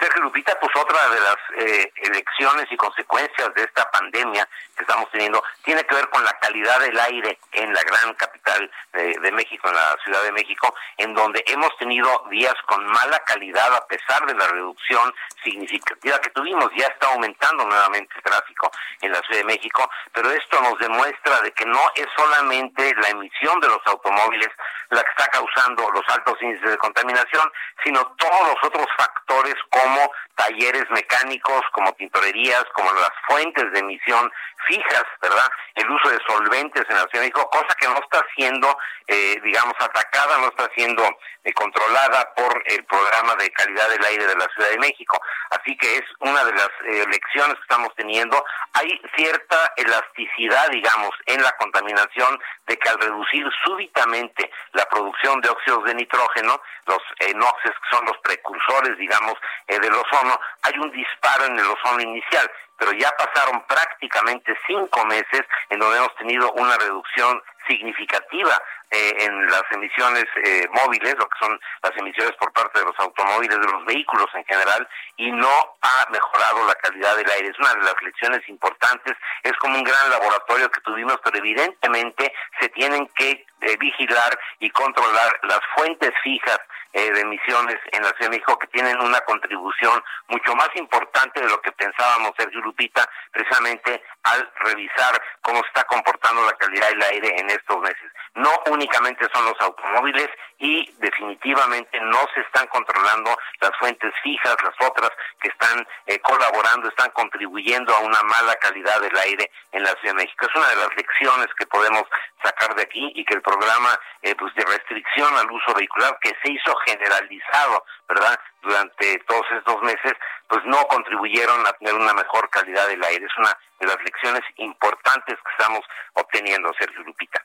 Sergio 0.01 0.23
Lupita, 0.23 0.59
pues 0.59 0.75
otra 0.77 1.09
de 1.11 1.21
las 1.21 1.37
eh, 1.59 1.93
elecciones 1.97 2.67
y 2.71 2.77
consecuencias 2.77 3.55
de 3.55 3.65
esta 3.65 3.91
pandemia 3.91 4.49
que 4.77 4.83
estamos 4.83 5.11
teniendo 5.11 5.43
tiene 5.63 5.85
que 5.85 5.95
ver 5.95 6.09
con 6.09 6.25
la 6.25 6.33
calidad 6.41 6.81
del 6.81 6.99
aire 6.99 7.39
en 7.53 7.73
la 7.75 7.83
gran 7.83 8.15
capital 8.15 8.71
de, 8.93 9.33
México, 9.33 9.69
en 9.69 9.75
la 9.75 9.97
Ciudad 10.03 10.23
de 10.23 10.33
México, 10.33 10.75
en 10.97 11.15
donde 11.15 11.45
hemos 11.47 11.77
tenido 11.79 12.25
días 12.31 12.55
con 12.67 12.85
mala 12.87 13.19
calidad 13.21 13.75
a 13.75 13.87
pesar 13.87 14.27
de 14.27 14.35
la 14.35 14.49
reducción 14.49 15.15
significativa 15.45 16.19
que 16.21 16.31
tuvimos. 16.31 16.71
Ya 16.77 16.87
está 16.87 17.09
aumentando 17.09 17.65
nuevamente 17.67 18.15
el 18.17 18.23
tráfico 18.23 18.71
en 19.03 19.13
la 19.13 19.21
Ciudad 19.21 19.41
de 19.41 19.45
México, 19.45 19.89
pero 20.13 20.31
esto 20.31 20.61
nos 20.63 20.79
demuestra 20.79 21.41
de 21.43 21.53
que 21.53 21.67
no 21.67 21.81
es 21.95 22.07
solamente 22.17 22.95
la 22.97 23.09
emisión 23.11 23.61
de 23.61 23.69
los 23.69 23.81
automóviles 23.87 24.49
la 24.91 25.03
que 25.05 25.11
está 25.11 25.29
causando 25.29 25.89
los 25.93 26.03
altos 26.09 26.35
índices 26.43 26.71
de 26.71 26.79
contaminación, 26.79 27.51
sino 27.85 28.05
todos 28.19 28.49
los 28.49 28.65
otros 28.65 28.87
factores 28.97 29.55
como 29.71 29.90
como 29.91 30.11
talleres 30.37 30.85
mecánicos, 30.91 31.63
como 31.73 31.93
tintorerías, 31.95 32.65
como 32.75 32.93
las 32.93 33.11
fuentes 33.27 33.73
de 33.73 33.81
emisión 33.81 34.31
fijas, 34.67 35.05
¿verdad? 35.21 35.51
El 35.75 35.91
uso 35.91 36.09
de 36.11 36.19
solventes 36.27 36.85
en 36.89 36.97
la 36.97 37.03
Ciudad 37.03 37.13
de 37.13 37.21
México, 37.21 37.51
cosa 37.51 37.75
que 37.79 37.89
no 37.89 37.99
está 37.99 38.25
siendo, 38.35 38.79
eh, 39.07 39.41
digamos, 39.43 39.75
atacada, 39.79 40.39
no 40.39 40.49
está 40.49 40.71
siendo 40.75 41.03
eh, 41.45 41.53
controlada 41.55 42.33
por 42.35 42.63
el 42.67 42.85
programa 42.85 43.35
de 43.37 43.51
calidad 43.51 43.89
del 43.89 44.05
aire 44.05 44.27
de 44.27 44.37
la 44.37 44.47
Ciudad 44.55 44.71
de 44.71 44.79
México. 44.79 45.21
Así 45.51 45.77
que 45.77 45.97
es 45.97 46.05
una 46.21 46.45
de 46.45 46.53
las 46.53 46.69
eh, 46.87 47.07
lecciones 47.11 47.57
que 47.57 47.63
estamos 47.63 47.95
teniendo. 47.97 48.45
Hay 48.75 49.01
cierta 49.17 49.73
elasticidad, 49.77 50.69
digamos, 50.71 51.11
en 51.27 51.43
la 51.43 51.53
contaminación 51.57 52.39
de 52.67 52.79
que 52.79 52.89
al 52.89 53.01
reducir 53.01 53.47
súbitamente 53.65 54.51
la 54.73 54.87
producción 54.87 55.41
de 55.41 55.49
óxidos 55.49 55.85
de 55.85 55.95
nitrógeno, 55.95 56.61
los 56.87 57.01
NOxes, 57.35 57.73
que 57.73 57.97
son 57.97 58.05
los 58.05 58.19
precursores, 58.19 58.97
digamos, 58.99 59.35
del 59.81 59.95
ozono, 59.95 60.39
hay 60.63 60.79
un 60.79 60.91
disparo 60.93 61.47
en 61.47 61.59
el 61.59 61.67
ozono 61.67 62.01
inicial 62.01 62.51
pero 62.81 62.93
ya 62.93 63.11
pasaron 63.11 63.63
prácticamente 63.67 64.59
cinco 64.67 65.05
meses 65.05 65.43
en 65.69 65.79
donde 65.79 65.99
hemos 65.99 66.15
tenido 66.17 66.51
una 66.53 66.77
reducción 66.79 67.41
significativa 67.69 68.61
eh, 68.91 69.17
en 69.21 69.47
las 69.47 69.63
emisiones 69.71 70.25
eh, 70.45 70.67
móviles, 70.73 71.15
lo 71.17 71.29
que 71.29 71.39
son 71.39 71.61
las 71.83 71.97
emisiones 71.97 72.35
por 72.37 72.53
parte 72.53 72.81
de 72.81 72.85
los 72.85 72.99
automóviles, 72.99 73.59
de 73.59 73.73
los 73.73 73.85
vehículos 73.85 74.27
en 74.35 74.45
general, 74.45 74.89
y 75.17 75.31
no 75.31 75.49
ha 75.83 76.11
mejorado 76.11 76.67
la 76.67 76.75
calidad 76.75 77.17
del 77.17 77.31
aire. 77.31 77.49
Es 77.49 77.59
una 77.59 77.75
de 77.75 77.85
las 77.85 78.03
lecciones 78.03 78.49
importantes, 78.49 79.17
es 79.43 79.53
como 79.59 79.77
un 79.77 79.85
gran 79.85 80.11
laboratorio 80.11 80.71
que 80.71 80.81
tuvimos, 80.81 81.19
pero 81.23 81.39
evidentemente 81.39 82.33
se 82.61 82.69
tienen 82.71 83.07
que 83.15 83.47
eh, 83.63 83.77
vigilar 83.79 84.39
y 84.59 84.71
controlar 84.71 85.39
las 85.43 85.61
fuentes 85.77 86.13
fijas 86.23 86.59
eh, 86.93 87.13
de 87.13 87.21
emisiones 87.21 87.77
en 87.93 88.03
la 88.03 88.09
Ciudad 88.09 88.31
de 88.31 88.39
México 88.39 88.59
que 88.59 88.67
tienen 88.69 88.99
una 89.01 89.21
contribución 89.21 90.03
mucho 90.29 90.57
más 90.57 90.69
importante 90.75 91.41
de 91.41 91.49
lo 91.49 91.61
que 91.61 91.71
pensábamos, 91.73 92.33
Sergio 92.37 92.61
Lupita, 92.63 93.09
precisamente 93.31 94.03
al 94.25 94.51
revisar 94.57 95.23
cómo 95.43 95.61
se 95.61 95.69
está 95.69 95.85
comportando 95.85 96.45
la 96.45 96.55
calidad 96.55 96.89
del 96.89 97.03
aire 97.03 97.37
en 97.39 97.51
estos 97.51 97.79
meses. 97.81 98.11
No 98.35 98.51
únicamente 98.81 99.29
son 99.35 99.45
los 99.45 99.61
automóviles 99.61 100.29
y 100.59 100.91
definitivamente 100.99 102.01
no 102.01 102.19
se 102.35 102.41
están 102.41 102.67
controlando 102.69 103.37
las 103.61 103.73
fuentes 103.79 104.13
fijas, 104.23 104.57
las 104.65 104.89
otras 104.89 105.11
que 105.41 105.49
están 105.49 105.87
eh, 106.07 106.19
colaborando, 106.21 106.89
están 106.89 107.11
contribuyendo 107.11 107.95
a 107.95 108.01
una 108.01 108.23
mala 108.23 108.55
calidad 108.57 108.99
del 109.03 109.17
aire 109.19 109.51
en 109.73 109.83
la 109.83 109.91
Ciudad 110.01 110.15
de 110.15 110.23
México. 110.25 110.47
Es 110.49 110.57
una 110.57 110.69
de 110.69 110.77
las 110.77 110.97
lecciones 110.97 111.49
que 111.59 111.67
podemos 111.67 112.05
sacar 112.43 112.75
de 112.75 112.83
aquí 112.83 113.13
y 113.15 113.25
que 113.25 113.35
el 113.35 113.43
programa 113.43 113.99
eh, 114.23 114.35
pues 114.35 114.55
de 114.55 114.65
restricción 114.65 115.37
al 115.37 115.51
uso 115.51 115.75
vehicular 115.75 116.19
que 116.23 116.35
se 116.43 116.53
hizo 116.53 116.75
generalizado, 116.87 117.85
¿verdad? 118.09 118.41
Durante 118.63 119.19
todos 119.27 119.47
estos 119.59 119.83
meses, 119.83 120.15
pues 120.49 120.65
no 120.65 120.79
contribuyeron 120.89 121.67
a 121.67 121.73
tener 121.75 121.95
una 121.95 122.15
mejor 122.15 122.49
calidad 122.49 122.89
del 122.89 123.05
aire. 123.05 123.27
Es 123.27 123.39
una 123.39 123.57
de 123.79 123.87
las 123.87 124.03
lecciones 124.05 124.43
importantes 124.57 125.37
que 125.37 125.53
estamos 125.53 125.81
obteniendo, 126.15 126.73
Sergio 126.79 127.03
Lupita. 127.03 127.45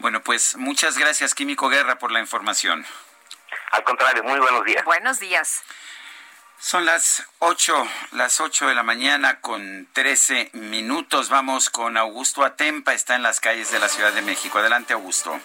Bueno, 0.00 0.22
pues 0.22 0.56
muchas 0.56 0.96
gracias, 0.96 1.34
Químico 1.34 1.68
Guerra, 1.68 1.98
por 1.98 2.10
la 2.10 2.20
información. 2.20 2.86
Al 3.70 3.84
contrario, 3.84 4.24
muy 4.24 4.40
buenos 4.40 4.64
días. 4.64 4.82
Buenos 4.84 5.20
días. 5.20 5.62
Son 6.58 6.86
las 6.86 7.26
8, 7.38 7.86
las 8.12 8.40
8 8.40 8.68
de 8.68 8.74
la 8.74 8.82
mañana 8.82 9.42
con 9.42 9.88
13 9.92 10.50
minutos. 10.54 11.28
Vamos 11.28 11.68
con 11.68 11.98
Augusto 11.98 12.44
Atempa, 12.44 12.94
está 12.94 13.14
en 13.14 13.22
las 13.22 13.40
calles 13.40 13.70
de 13.72 13.78
la 13.78 13.88
Ciudad 13.88 14.12
de 14.12 14.22
México. 14.22 14.58
Adelante, 14.58 14.94
Augusto. 14.94 15.38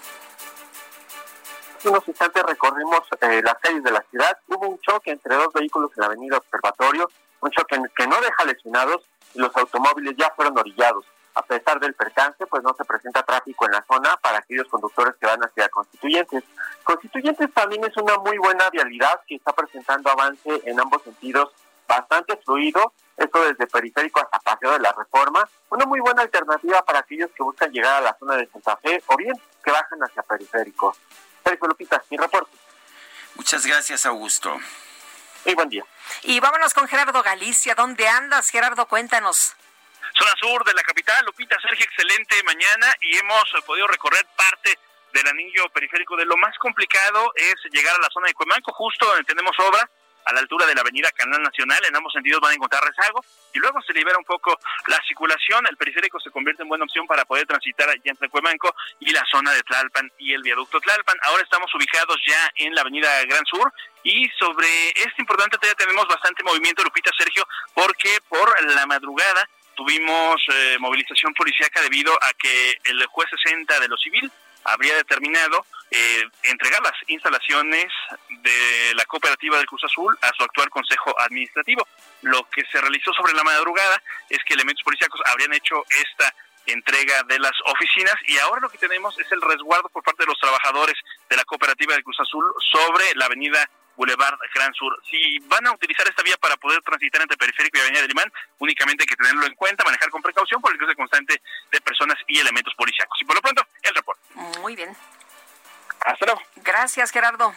Hace 1.77 1.89
unos 1.89 2.07
instantes 2.07 2.43
recorrimos 2.43 3.01
eh, 3.21 3.41
las 3.43 3.55
calles 3.55 3.83
de 3.83 3.91
la 3.91 4.05
ciudad. 4.09 4.37
Hubo 4.47 4.69
un 4.69 4.79
choque 4.79 5.11
entre 5.11 5.35
dos 5.35 5.51
vehículos 5.53 5.91
en 5.97 6.01
la 6.01 6.07
avenida 6.07 6.37
Observatorio, 6.37 7.11
un 7.41 7.51
choque 7.51 7.77
que 7.93 8.07
no 8.07 8.21
deja 8.21 8.45
lesionados 8.45 9.03
y 9.33 9.39
los 9.39 9.53
automóviles 9.57 10.15
ya 10.17 10.31
fueron 10.33 10.57
orillados. 10.57 11.05
A 11.35 11.41
pesar 11.43 11.79
del 11.79 11.93
percance, 11.93 12.45
pues 12.47 12.63
no 12.63 12.73
se 12.75 12.85
presenta 12.85 13.23
tráfico 13.23 13.65
en 13.65 13.73
la 13.73 13.83
zona 13.83 14.17
para 14.17 14.39
aquellos 14.39 14.67
conductores 14.67 15.15
que 15.19 15.25
van 15.25 15.41
hacia 15.41 15.69
Constituyentes. 15.69 16.43
Constituyentes 16.83 17.53
también 17.53 17.83
es 17.83 17.95
una 17.97 18.17
muy 18.17 18.37
buena 18.37 18.69
vialidad 18.69 19.21
que 19.27 19.35
está 19.35 19.53
presentando 19.53 20.09
avance 20.09 20.61
en 20.65 20.79
ambos 20.79 21.03
sentidos 21.03 21.51
bastante 21.87 22.37
fluido, 22.37 22.93
esto 23.17 23.41
desde 23.43 23.67
periférico 23.67 24.19
hasta 24.21 24.39
Paseo 24.39 24.71
de 24.71 24.79
la 24.79 24.93
Reforma, 24.97 25.47
una 25.69 25.85
muy 25.85 25.99
buena 25.99 26.21
alternativa 26.21 26.83
para 26.83 26.99
aquellos 26.99 27.29
que 27.31 27.43
buscan 27.43 27.71
llegar 27.71 27.95
a 27.95 28.01
la 28.01 28.17
zona 28.17 28.35
de 28.37 28.47
Santa 28.47 28.77
Fe 28.77 29.03
o 29.07 29.15
bien 29.15 29.35
que 29.63 29.71
bajan 29.71 29.99
hacia 30.03 30.23
periférico. 30.23 30.95
Sergio 31.43 31.67
Lupita, 31.67 32.03
mi 32.09 32.17
reporte. 32.17 32.57
Muchas 33.35 33.65
gracias, 33.65 34.05
Augusto. 34.05 34.57
Y 35.45 35.53
buen 35.53 35.69
día. 35.69 35.85
Y 36.23 36.39
vámonos 36.39 36.73
con 36.73 36.87
Gerardo 36.87 37.21
Galicia. 37.21 37.75
¿Dónde 37.75 38.07
andas, 38.07 38.49
Gerardo? 38.49 38.87
Cuéntanos. 38.87 39.55
Zona 40.17 40.31
sur 40.39 40.63
de 40.63 40.73
la 40.73 40.81
capital, 40.81 41.25
Lupita, 41.25 41.57
Sergio, 41.59 41.85
excelente 41.85 42.41
mañana 42.43 42.87
y 43.01 43.17
hemos 43.17 43.43
podido 43.65 43.85
recorrer 43.87 44.25
parte 44.37 44.79
del 45.11 45.27
anillo 45.27 45.67
periférico. 45.73 46.15
De 46.15 46.25
lo 46.25 46.37
más 46.37 46.57
complicado 46.57 47.33
es 47.35 47.55
llegar 47.71 47.95
a 47.95 47.99
la 47.99 48.09
zona 48.13 48.27
de 48.27 48.33
Cuemanco, 48.33 48.71
justo 48.73 49.05
donde 49.05 49.25
tenemos 49.25 49.55
obra, 49.59 49.89
a 50.25 50.33
la 50.33 50.39
altura 50.39 50.65
de 50.65 50.73
la 50.73 50.81
avenida 50.81 51.11
Canal 51.11 51.41
Nacional. 51.41 51.83
En 51.85 51.95
ambos 51.95 52.13
sentidos 52.13 52.39
van 52.39 52.51
a 52.51 52.55
encontrar 52.55 52.83
rezago 52.83 53.23
y 53.53 53.59
luego 53.59 53.81
se 53.81 53.93
libera 53.93 54.17
un 54.17 54.23
poco 54.23 54.57
la 54.87 54.97
circulación. 55.07 55.67
El 55.69 55.77
periférico 55.77 56.19
se 56.19 56.31
convierte 56.31 56.63
en 56.63 56.69
buena 56.69 56.85
opción 56.85 57.05
para 57.07 57.25
poder 57.25 57.45
transitar 57.45 57.89
allá 57.89 58.01
entre 58.05 58.29
Cuemanco 58.29 58.73
y 58.99 59.11
la 59.11 59.23
zona 59.29 59.51
de 59.51 59.63
Tlalpan 59.63 60.11
y 60.17 60.33
el 60.33 60.41
viaducto 60.43 60.79
Tlalpan. 60.79 61.17
Ahora 61.23 61.43
estamos 61.43 61.73
ubicados 61.75 62.17
ya 62.25 62.51
en 62.55 62.73
la 62.73 62.81
avenida 62.81 63.23
Gran 63.25 63.45
Sur 63.45 63.71
y 64.03 64.29
sobre 64.39 64.89
este 64.89 65.19
importante 65.21 65.57
tema 65.57 65.73
tenemos 65.75 66.07
bastante 66.07 66.43
movimiento, 66.43 66.83
Lupita 66.83 67.11
Sergio, 67.17 67.45
porque 67.73 68.17
por 68.29 68.63
la 68.63 68.85
madrugada 68.85 69.47
tuvimos 69.75 70.41
eh, 70.53 70.77
movilización 70.79 71.33
policíaca 71.33 71.81
debido 71.81 72.13
a 72.13 72.33
que 72.33 72.79
el 72.85 73.05
juez 73.07 73.29
60 73.43 73.79
de 73.79 73.87
lo 73.87 73.97
civil 73.97 74.31
habría 74.63 74.95
determinado 74.95 75.65
eh, 75.91 76.23
entregar 76.43 76.81
las 76.81 76.93
instalaciones 77.07 77.85
de 78.29 78.93
la 78.95 79.05
cooperativa 79.05 79.57
del 79.57 79.67
Cruz 79.67 79.83
Azul 79.83 80.17
a 80.21 80.31
su 80.35 80.43
actual 80.43 80.69
consejo 80.69 81.13
administrativo. 81.19 81.87
Lo 82.23 82.49
que 82.49 82.63
se 82.71 82.81
realizó 82.81 83.13
sobre 83.13 83.33
la 83.33 83.43
madrugada 83.43 84.01
es 84.29 84.39
que 84.45 84.55
elementos 84.55 84.83
policíacos 84.83 85.21
habrían 85.25 85.53
hecho 85.53 85.83
esta 85.89 86.33
entrega 86.65 87.21
de 87.23 87.37
las 87.37 87.53
oficinas 87.65 88.15
y 88.25 88.37
ahora 88.39 88.61
lo 88.61 88.69
que 88.69 88.79
tenemos 88.79 89.17
es 89.19 89.31
el 89.31 89.41
resguardo 89.41 89.87
por 89.89 90.03
parte 90.03 90.23
de 90.23 90.27
los 90.27 90.39
trabajadores 90.39 90.95
de 91.29 91.35
la 91.35 91.45
cooperativa 91.45 91.93
del 91.93 92.03
Cruz 92.03 92.19
Azul 92.19 92.43
sobre 92.71 93.05
la 93.15 93.25
avenida 93.25 93.69
Boulevard 93.95 94.37
Gran 94.53 94.73
Sur. 94.73 94.99
Si 95.09 95.39
van 95.39 95.67
a 95.67 95.71
utilizar 95.71 96.07
esta 96.07 96.23
vía 96.23 96.35
para 96.37 96.57
poder 96.57 96.81
transitar 96.81 97.21
entre 97.21 97.37
Periférico 97.37 97.77
y 97.77 97.81
Avenida 97.81 98.01
de 98.01 98.07
Limán, 98.07 98.31
únicamente 98.59 99.03
hay 99.03 99.07
que 99.07 99.15
tenerlo 99.15 99.45
en 99.45 99.55
cuenta, 99.55 99.83
manejar 99.83 100.09
con 100.09 100.21
precaución 100.21 100.61
por 100.61 100.71
el 100.71 100.77
cruce 100.77 100.95
constante 100.95 101.41
de 101.71 101.81
personas 101.81 102.17
y 102.27 102.39
elementos 102.39 102.73
policiacos. 102.75 103.17
Y 103.21 103.25
por 103.25 103.35
lo 103.35 103.41
pronto, 103.41 103.65
el 103.81 103.95
reporte. 103.95 104.21
Muy 104.61 104.75
bien. 104.75 104.95
Hasta 106.05 106.25
luego. 106.25 106.41
Gracias, 106.57 107.11
Gerardo. 107.11 107.53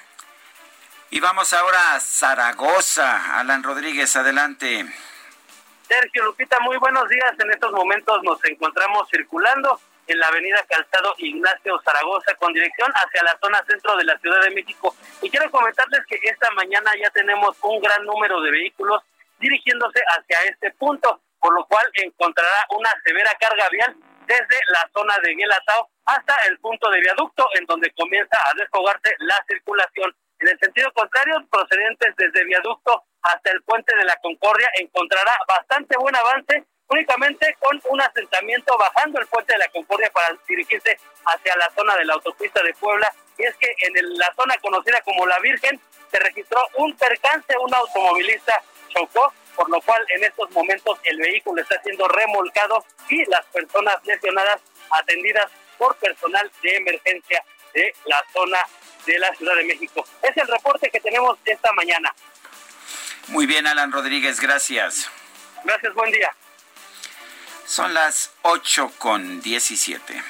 Y 1.10 1.20
vamos 1.20 1.52
ahora 1.52 1.94
a 1.94 2.00
Zaragoza. 2.00 3.38
Alan 3.38 3.62
Rodríguez, 3.62 4.14
adelante. 4.16 4.86
Sergio 5.88 6.24
Lupita, 6.24 6.58
muy 6.60 6.76
buenos 6.76 7.08
días. 7.08 7.32
En 7.38 7.50
estos 7.50 7.72
momentos 7.72 8.22
nos 8.22 8.44
encontramos 8.44 9.08
circulando 9.10 9.80
en 10.08 10.18
la 10.18 10.26
avenida 10.26 10.64
Calzado 10.68 11.14
Ignacio 11.18 11.80
Zaragoza 11.84 12.34
con 12.36 12.52
dirección 12.52 12.90
hacia 12.94 13.22
la 13.22 13.38
zona 13.40 13.64
centro 13.68 13.96
de 13.96 14.04
la 14.04 14.18
Ciudad 14.18 14.40
de 14.42 14.50
México. 14.50 14.94
Y 15.22 15.30
quiero 15.30 15.50
comentarles 15.50 16.00
que 16.08 16.18
esta 16.24 16.50
mañana 16.52 16.90
ya 17.00 17.10
tenemos 17.10 17.56
un 17.62 17.80
gran 17.80 18.04
número 18.04 18.40
de 18.40 18.50
vehículos 18.50 19.02
dirigiéndose 19.38 20.00
hacia 20.08 20.38
este 20.50 20.72
punto, 20.72 21.20
por 21.38 21.54
lo 21.54 21.64
cual 21.66 21.86
encontrará 21.94 22.66
una 22.70 22.90
severa 23.04 23.30
carga 23.38 23.68
vial 23.68 23.94
desde 24.26 24.58
la 24.68 24.88
zona 24.92 25.14
de 25.22 25.34
Guelatao 25.34 25.88
hasta 26.06 26.34
el 26.48 26.58
punto 26.58 26.90
de 26.90 27.00
viaducto 27.00 27.46
en 27.58 27.66
donde 27.66 27.92
comienza 27.92 28.36
a 28.44 28.54
desfogarse 28.54 29.14
la 29.18 29.36
circulación. 29.46 30.14
En 30.40 30.48
el 30.48 30.58
sentido 30.58 30.92
contrario, 30.92 31.46
procedentes 31.50 32.14
desde 32.16 32.44
viaducto 32.44 33.04
hasta 33.22 33.50
el 33.50 33.62
puente 33.62 33.94
de 33.96 34.04
la 34.04 34.16
Concordia 34.22 34.70
encontrará 34.80 35.36
bastante 35.46 35.96
buen 35.98 36.14
avance 36.16 36.64
únicamente 36.88 37.56
con 37.60 37.80
un 37.90 38.00
asentamiento 38.00 38.76
bajando 38.78 39.20
el 39.20 39.26
puente 39.26 39.52
de 39.52 39.58
la 39.58 39.68
Concordia 39.68 40.10
para 40.10 40.36
dirigirse 40.46 40.98
hacia 41.24 41.56
la 41.56 41.70
zona 41.74 41.96
de 41.96 42.04
la 42.04 42.14
autopista 42.14 42.62
de 42.62 42.74
Puebla. 42.74 43.12
Y 43.36 43.44
es 43.44 43.54
que 43.56 43.74
en 43.80 44.18
la 44.18 44.32
zona 44.34 44.56
conocida 44.58 45.00
como 45.02 45.26
La 45.26 45.38
Virgen 45.38 45.80
se 46.10 46.18
registró 46.18 46.60
un 46.76 46.96
percance, 46.96 47.54
un 47.58 47.72
automovilista 47.74 48.62
chocó, 48.88 49.32
por 49.54 49.68
lo 49.70 49.80
cual 49.82 50.04
en 50.16 50.24
estos 50.24 50.50
momentos 50.50 50.98
el 51.04 51.18
vehículo 51.18 51.62
está 51.62 51.80
siendo 51.82 52.08
remolcado 52.08 52.84
y 53.08 53.24
las 53.26 53.44
personas 53.46 53.96
lesionadas 54.04 54.60
atendidas 54.90 55.50
por 55.76 55.96
personal 55.96 56.50
de 56.62 56.76
emergencia 56.76 57.44
de 57.74 57.94
la 58.06 58.24
zona 58.32 58.58
de 59.06 59.18
la 59.18 59.32
Ciudad 59.34 59.54
de 59.56 59.64
México. 59.64 60.04
Es 60.22 60.36
el 60.36 60.48
reporte 60.48 60.90
que 60.90 61.00
tenemos 61.00 61.38
esta 61.44 61.72
mañana. 61.72 62.12
Muy 63.28 63.46
bien, 63.46 63.66
Alan 63.66 63.92
Rodríguez, 63.92 64.40
gracias. 64.40 65.10
Gracias, 65.64 65.94
buen 65.94 66.10
día. 66.10 66.30
Son 67.68 67.92
las 67.92 68.30
8 68.42 68.92
con 68.96 69.42
17. 69.42 70.24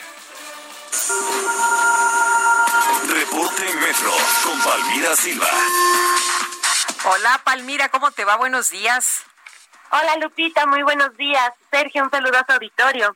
Reporte 3.08 3.74
Metro 3.76 4.10
con 4.42 4.60
Palmira 4.60 5.14
Silva. 5.14 5.46
Hola, 7.04 7.40
Palmira, 7.44 7.90
¿cómo 7.90 8.10
te 8.10 8.24
va? 8.24 8.34
Buenos 8.34 8.70
días. 8.70 9.22
Hola, 9.92 10.16
Lupita, 10.16 10.66
muy 10.66 10.82
buenos 10.82 11.16
días. 11.16 11.52
Sergio, 11.70 12.02
un 12.02 12.10
saludo 12.10 12.38
a 12.38 12.44
su 12.44 12.52
auditorio. 12.54 13.14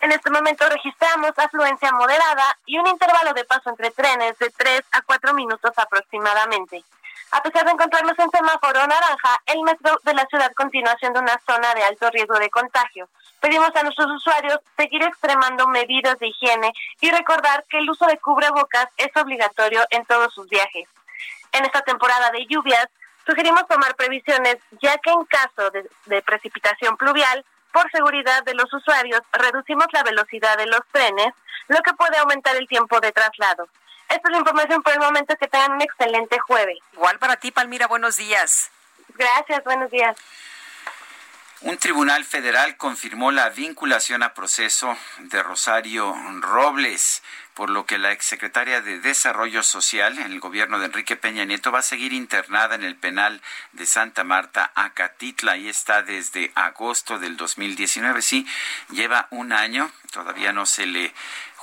En 0.00 0.12
este 0.12 0.30
momento 0.30 0.66
registramos 0.70 1.32
afluencia 1.36 1.92
moderada 1.92 2.58
y 2.64 2.78
un 2.78 2.86
intervalo 2.86 3.34
de 3.34 3.44
paso 3.44 3.68
entre 3.68 3.90
trenes 3.90 4.38
de 4.38 4.48
3 4.48 4.82
a 4.92 5.02
4 5.02 5.34
minutos 5.34 5.72
aproximadamente. 5.76 6.82
A 7.30 7.42
pesar 7.42 7.64
de 7.66 7.72
encontrarnos 7.72 8.18
en 8.18 8.30
semáforo 8.30 8.86
naranja, 8.86 9.42
el 9.46 9.60
metro 9.62 9.98
de 10.02 10.14
la 10.14 10.24
ciudad 10.26 10.50
continúa 10.54 10.96
siendo 10.98 11.20
una 11.20 11.38
zona 11.46 11.74
de 11.74 11.84
alto 11.84 12.08
riesgo 12.10 12.38
de 12.38 12.48
contagio. 12.48 13.08
Pedimos 13.40 13.70
a 13.76 13.82
nuestros 13.82 14.10
usuarios 14.10 14.58
seguir 14.76 15.02
extremando 15.02 15.66
medidas 15.68 16.18
de 16.18 16.28
higiene 16.28 16.72
y 17.00 17.10
recordar 17.10 17.64
que 17.68 17.78
el 17.78 17.90
uso 17.90 18.06
de 18.06 18.18
cubrebocas 18.18 18.88
es 18.96 19.14
obligatorio 19.14 19.84
en 19.90 20.06
todos 20.06 20.32
sus 20.32 20.48
viajes. 20.48 20.88
En 21.52 21.64
esta 21.66 21.82
temporada 21.82 22.30
de 22.30 22.46
lluvias, 22.46 22.88
sugerimos 23.26 23.68
tomar 23.68 23.94
previsiones 23.94 24.56
ya 24.80 24.96
que 24.98 25.10
en 25.10 25.24
caso 25.26 25.70
de, 25.70 25.88
de 26.06 26.22
precipitación 26.22 26.96
pluvial, 26.96 27.44
por 27.72 27.90
seguridad 27.90 28.42
de 28.44 28.54
los 28.54 28.72
usuarios, 28.72 29.20
reducimos 29.32 29.86
la 29.92 30.02
velocidad 30.02 30.56
de 30.56 30.66
los 30.66 30.80
trenes, 30.90 31.34
lo 31.68 31.80
que 31.82 31.92
puede 31.92 32.16
aumentar 32.16 32.56
el 32.56 32.66
tiempo 32.66 32.98
de 33.00 33.12
traslado. 33.12 33.68
Esta 34.08 34.28
es 34.28 34.32
la 34.32 34.38
información 34.38 34.82
por 34.82 34.92
el 34.92 35.00
momento. 35.00 35.36
Que 35.36 35.48
tengan 35.48 35.72
un 35.72 35.82
excelente 35.82 36.38
jueves. 36.38 36.78
Igual 36.92 37.18
para 37.18 37.36
ti, 37.36 37.50
Palmira. 37.50 37.86
Buenos 37.86 38.16
días. 38.16 38.70
Gracias. 39.16 39.62
Buenos 39.64 39.90
días. 39.90 40.16
Un 41.60 41.76
tribunal 41.76 42.24
federal 42.24 42.76
confirmó 42.76 43.32
la 43.32 43.48
vinculación 43.50 44.22
a 44.22 44.32
proceso 44.32 44.96
de 45.18 45.42
Rosario 45.42 46.14
Robles, 46.40 47.20
por 47.54 47.68
lo 47.68 47.84
que 47.84 47.98
la 47.98 48.12
exsecretaria 48.12 48.80
de 48.80 49.00
Desarrollo 49.00 49.64
Social 49.64 50.18
en 50.18 50.30
el 50.30 50.38
gobierno 50.38 50.78
de 50.78 50.86
Enrique 50.86 51.16
Peña 51.16 51.44
Nieto 51.44 51.72
va 51.72 51.80
a 51.80 51.82
seguir 51.82 52.12
internada 52.12 52.76
en 52.76 52.84
el 52.84 52.94
penal 52.94 53.42
de 53.72 53.86
Santa 53.86 54.22
Marta, 54.22 54.70
Acatitla. 54.76 55.52
Ahí 55.52 55.68
está 55.68 56.04
desde 56.04 56.52
agosto 56.54 57.18
del 57.18 57.36
2019. 57.36 58.22
Sí, 58.22 58.46
lleva 58.90 59.26
un 59.30 59.52
año, 59.52 59.90
todavía 60.12 60.52
no 60.52 60.64
se 60.64 60.86
le 60.86 61.12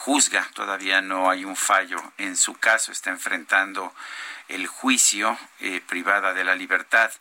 juzga, 0.06 0.48
todavía 0.54 1.02
no 1.02 1.32
hay 1.32 1.46
un 1.46 1.56
fallo 1.56 1.98
en 2.20 2.38
su 2.38 2.54
caso, 2.54 2.92
está 2.92 3.10
enfrentando 3.10 3.92
el 4.48 4.68
juicio 4.68 5.38
eh, 5.60 5.82
privada 5.88 6.34
de 6.34 6.44
la 6.44 6.56
libertad. 6.56 7.12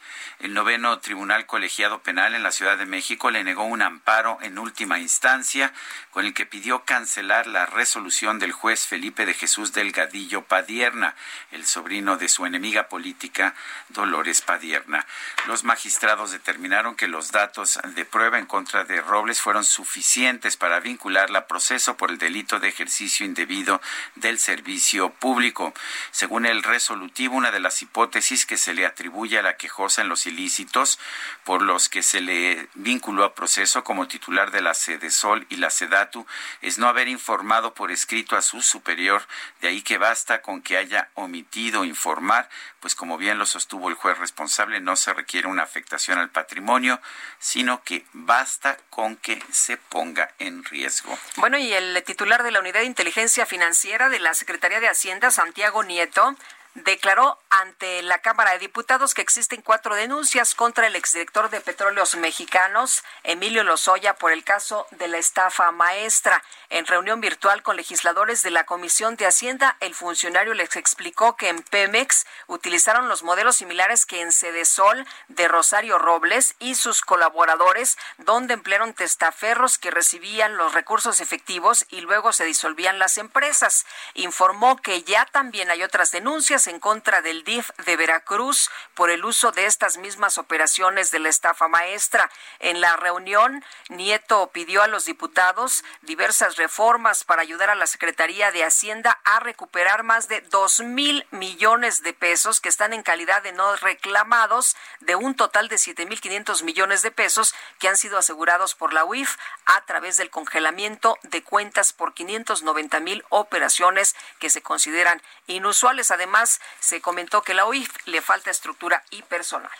El 0.41 0.53
noveno 0.53 0.99
Tribunal 0.99 1.47
Colegiado 1.47 2.03
Penal 2.03 2.35
en 2.35 2.43
la 2.43 2.53
Ciudad 2.53 2.77
de 2.77 2.85
México 2.85 3.31
le 3.31 3.45
negó 3.45 3.65
un 3.65 3.81
amparo 3.81 4.39
en 4.43 4.59
última 4.59 4.99
instancia 4.99 5.73
con 6.11 6.27
el 6.27 6.35
que 6.35 6.45
pidió 6.45 6.85
cancelar 6.85 7.47
la 7.47 7.67
resolución 7.67 8.39
del 8.39 8.53
juez 8.53 8.87
Felipe 8.87 9.25
de 9.25 9.35
Jesús 9.35 9.73
Delgadillo 9.73 10.43
Padierna, 10.43 11.15
el 11.51 11.67
sobrino 11.67 12.17
de 12.17 12.29
su 12.29 12.45
enemiga 12.45 12.89
política 12.89 13.55
Dolores 13.89 14.43
Padierna. 14.43 15.07
Los 15.47 15.65
magistrados 15.65 16.31
determinaron 16.33 16.95
que 16.95 17.09
los 17.09 17.33
datos 17.33 17.81
de 17.95 18.05
prueba 18.05 18.39
en 18.39 18.47
contra 18.47 18.85
de 18.85 19.01
Robles 19.01 19.41
fueron 19.41 19.65
suficientes 19.65 20.57
para 20.57 20.81
vincularla 20.81 21.41
a 21.41 21.47
proceso 21.47 21.97
por 21.97 22.11
el 22.11 22.19
delito 22.19 22.61
de 22.61 22.69
ejercicio 22.69 23.25
indebido 23.25 23.81
del 24.17 24.39
servicio 24.39 25.11
público. 25.11 25.73
Según 26.11 26.47
el 26.47 26.63
resolutivo, 26.63 27.14
una 27.23 27.53
de 27.53 27.61
las 27.61 27.81
hipótesis 27.81 28.45
que 28.45 28.57
se 28.57 28.75
le 28.75 28.85
atribuye 28.85 29.39
a 29.39 29.43
la 29.43 29.57
quejosa 29.57 30.03
en 30.03 30.09
los 30.09 30.27
ilícitos 30.27 30.99
por 31.45 31.63
los 31.63 31.89
que 31.89 32.03
se 32.03 32.21
le 32.21 32.69
vinculó 32.75 33.25
a 33.25 33.35
proceso 33.35 33.85
como 33.85 34.09
titular 34.09 34.51
de 34.51 34.61
la 34.61 34.75
Sede 34.75 35.11
Sol 35.11 35.47
y 35.49 35.57
la 35.57 35.71
SEDATU 35.71 36.27
es 36.61 36.79
no 36.79 36.89
haber 36.89 37.07
informado 37.07 37.73
por 37.73 37.93
escrito 37.93 38.37
a 38.37 38.43
su 38.43 38.63
superior, 38.63 39.23
de 39.61 39.69
ahí 39.69 39.83
que 39.83 39.97
basta 39.97 40.43
con 40.43 40.61
que 40.61 40.77
haya 40.77 41.09
omitido 41.15 41.85
informar, 41.85 42.49
pues 42.81 42.97
como 42.97 43.17
bien 43.17 43.39
lo 43.39 43.47
sostuvo 43.47 43.89
el 43.89 43.95
juez 43.95 44.19
responsable, 44.19 44.81
no 44.81 44.97
se 44.97 45.15
requiere 45.15 45.47
una 45.47 45.63
afectación 45.63 46.19
al 46.19 46.31
patrimonio, 46.31 47.01
sino 47.39 47.83
que 47.85 48.05
basta 48.13 48.77
con 48.91 49.17
que 49.17 49.41
se 49.53 49.77
ponga 49.77 50.35
en 50.41 50.65
riesgo. 50.65 51.17
Bueno, 51.37 51.59
y 51.59 51.73
el 51.73 52.03
titular 52.05 52.43
de 52.43 52.51
la 52.51 52.59
Unidad 52.59 52.81
de 52.81 52.87
Inteligencia 52.87 53.47
Financiera 53.47 54.09
de 54.09 54.19
la 54.19 54.35
Secretaría 54.35 54.81
de 54.81 54.89
Hacienda, 54.89 55.31
Santiago 55.31 55.85
Nieto, 55.85 56.37
declaró 56.75 57.39
ante 57.51 58.03
la 58.03 58.19
Cámara 58.19 58.53
de 58.53 58.59
Diputados 58.59 59.15
que 59.15 59.23
existen 59.23 59.63
cuatro 59.63 59.95
denuncias 59.95 60.55
contra 60.55 60.89
el 60.89 60.97
exdirector 60.97 61.49
de 61.49 61.61
Petróleos 61.61 62.17
Mexicanos, 62.17 63.05
Emilio 63.23 63.63
Lozoya, 63.63 64.15
por 64.17 64.33
el 64.33 64.43
caso 64.43 64.87
de 64.91 65.07
la 65.07 65.19
estafa 65.19 65.71
maestra. 65.71 66.43
En 66.71 66.87
reunión 66.87 67.21
virtual 67.21 67.63
con 67.63 67.77
legisladores 67.77 68.43
de 68.43 68.51
la 68.51 68.67
Comisión 68.67 69.15
de 69.17 69.27
Hacienda, 69.27 69.77
el 69.79 69.95
funcionario 69.95 70.55
les 70.55 70.75
explicó 70.75 71.37
que 71.37 71.49
en 71.49 71.63
Pemex 71.63 72.27
utilizaron 72.49 73.09
los 73.09 73.23
modelos 73.23 73.57
similares 73.57 74.05
que 74.05 74.21
en 74.21 74.33
Cedesol 74.33 75.07
de 75.29 75.47
Rosario 75.47 75.99
Robles 75.99 76.57
y 76.59 76.75
sus 76.75 77.03
colaboradores, 77.03 77.97
donde 78.19 78.55
emplearon 78.55 78.95
testaferros 78.95 79.79
que 79.79 79.93
recibían 79.93 80.57
los 80.57 80.75
recursos 80.75 81.21
efectivos 81.21 81.87
y 81.91 82.01
luego 82.01 82.33
se 82.33 82.45
disolvían 82.45 82.99
las 82.99 83.19
empresas. 83.19 83.87
Informó 84.15 84.77
que 84.77 85.05
ya 85.05 85.27
también 85.27 85.71
hay 85.71 85.85
otras 85.85 86.11
denuncias 86.11 86.64
en 86.67 86.81
contra 86.81 87.23
del 87.23 87.45
DIF 87.45 87.71
de 87.85 87.97
Veracruz 87.97 88.71
por 88.95 89.11
el 89.11 89.25
uso 89.25 89.53
de 89.53 89.67
estas 89.67 89.97
mismas 89.97 90.39
operaciones 90.39 91.11
de 91.11 91.19
la 91.19 91.29
estafa 91.29 91.69
maestra. 91.69 92.31
En 92.59 92.81
la 92.81 92.97
reunión, 92.97 93.65
Nieto 93.89 94.51
pidió 94.53 94.83
a 94.83 94.89
los 94.89 95.05
diputados 95.05 95.85
diversas 96.03 96.57
reformas 96.57 97.25
para 97.25 97.43
ayudar 97.43 97.71
a 97.71 97.75
la 97.75 97.87
Secretaría 97.87 98.51
de 98.51 98.65
Hacienda 98.65 99.21
a 99.25 99.41
recuperar 99.41 100.03
más 100.03 100.29
de 100.29 100.41
dos 100.43 100.81
mil 100.81 101.27
millones 101.31 102.03
de 102.03 102.13
pesos 102.13 102.61
que 102.61 102.69
están 102.69 102.93
en 102.93 103.03
calidad 103.03 103.43
de 103.43 103.53
no 103.53 103.77
reclamados 103.77 104.77
de 105.01 105.17
un 105.17 105.35
total 105.35 105.69
de 105.69 105.79
siete 105.79 106.07
mil 106.07 106.21
quinientos 106.21 106.63
millones 106.63 107.03
de 107.03 107.11
pesos 107.11 107.55
que 107.79 107.89
han 107.89 107.97
sido 107.97 108.19
asegurados 108.19 108.75
por 108.75 108.93
la 108.93 109.05
UIF 109.05 109.37
a 109.67 109.85
través 109.87 110.17
del 110.17 110.31
congelamiento 110.31 111.19
de 111.23 111.43
cuentas 111.43 111.93
por 111.93 112.15
590 112.15 113.01
mil 113.01 113.25
operaciones 113.29 114.15
que 114.39 114.51
se 114.51 114.63
consideran 114.63 115.23
inusuales. 115.47 116.11
Además, 116.11 116.54
se 116.81 117.01
comentó 117.01 117.43
que 117.43 117.55
la 117.55 117.67
UIF 117.67 117.91
le 118.07 118.23
falta 118.23 118.51
estructura 118.51 119.05
y 119.11 119.23
personal. 119.23 119.71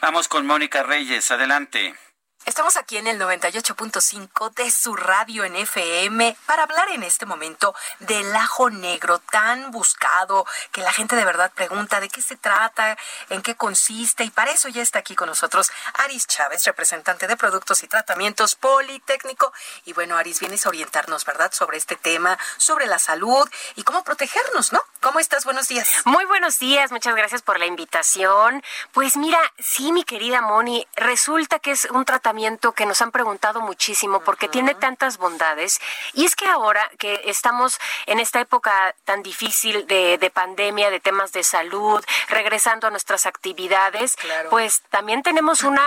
Vamos 0.00 0.28
con 0.28 0.46
Mónica 0.46 0.82
Reyes. 0.82 1.30
Adelante. 1.30 1.94
Estamos 2.46 2.76
aquí 2.76 2.98
en 2.98 3.06
el 3.06 3.18
98.5 3.18 4.52
de 4.52 4.70
su 4.70 4.94
radio 4.96 5.44
en 5.44 5.56
FM 5.56 6.36
para 6.44 6.64
hablar 6.64 6.90
en 6.90 7.02
este 7.02 7.24
momento 7.24 7.74
del 8.00 8.36
ajo 8.36 8.68
negro 8.68 9.18
tan 9.18 9.70
buscado 9.70 10.44
que 10.70 10.82
la 10.82 10.92
gente 10.92 11.16
de 11.16 11.24
verdad 11.24 11.50
pregunta 11.54 12.00
de 12.00 12.10
qué 12.10 12.20
se 12.20 12.36
trata, 12.36 12.98
en 13.30 13.40
qué 13.40 13.54
consiste 13.54 14.24
y 14.24 14.30
para 14.30 14.50
eso 14.50 14.68
ya 14.68 14.82
está 14.82 14.98
aquí 14.98 15.16
con 15.16 15.30
nosotros 15.30 15.70
Aris 15.94 16.26
Chávez, 16.26 16.62
representante 16.64 17.26
de 17.26 17.38
Productos 17.38 17.82
y 17.82 17.88
Tratamientos 17.88 18.56
Politécnico. 18.56 19.50
Y 19.86 19.94
bueno, 19.94 20.18
Aris, 20.18 20.40
vienes 20.40 20.66
a 20.66 20.68
orientarnos, 20.68 21.24
¿verdad?, 21.24 21.50
sobre 21.50 21.78
este 21.78 21.96
tema, 21.96 22.38
sobre 22.58 22.86
la 22.86 22.98
salud 22.98 23.48
y 23.74 23.84
cómo 23.84 24.04
protegernos, 24.04 24.70
¿no? 24.70 24.82
¿Cómo 25.00 25.18
estás? 25.18 25.46
Buenos 25.46 25.68
días. 25.68 25.88
Muy 26.04 26.26
buenos 26.26 26.58
días, 26.58 26.92
muchas 26.92 27.14
gracias 27.14 27.40
por 27.40 27.58
la 27.58 27.64
invitación. 27.64 28.62
Pues 28.92 29.16
mira, 29.16 29.40
sí, 29.58 29.92
mi 29.92 30.04
querida 30.04 30.42
Moni, 30.42 30.86
resulta 30.94 31.58
que 31.58 31.70
es 31.70 31.86
un 31.86 32.04
tratamiento 32.04 32.33
que 32.74 32.86
nos 32.86 33.00
han 33.00 33.12
preguntado 33.12 33.60
muchísimo 33.60 34.20
porque 34.20 34.48
tiene 34.48 34.74
tantas 34.74 35.18
bondades. 35.18 35.80
Y 36.14 36.24
es 36.24 36.34
que 36.34 36.46
ahora 36.46 36.90
que 36.98 37.20
estamos 37.26 37.78
en 38.06 38.18
esta 38.18 38.40
época 38.40 38.94
tan 39.04 39.22
difícil 39.22 39.86
de, 39.86 40.30
pandemia, 40.34 40.90
de 40.90 40.98
temas 40.98 41.32
de 41.32 41.44
salud, 41.44 42.04
regresando 42.28 42.86
a 42.88 42.90
nuestras 42.90 43.26
actividades, 43.26 44.16
pues 44.50 44.82
también 44.90 45.22
tenemos 45.22 45.62
una 45.62 45.82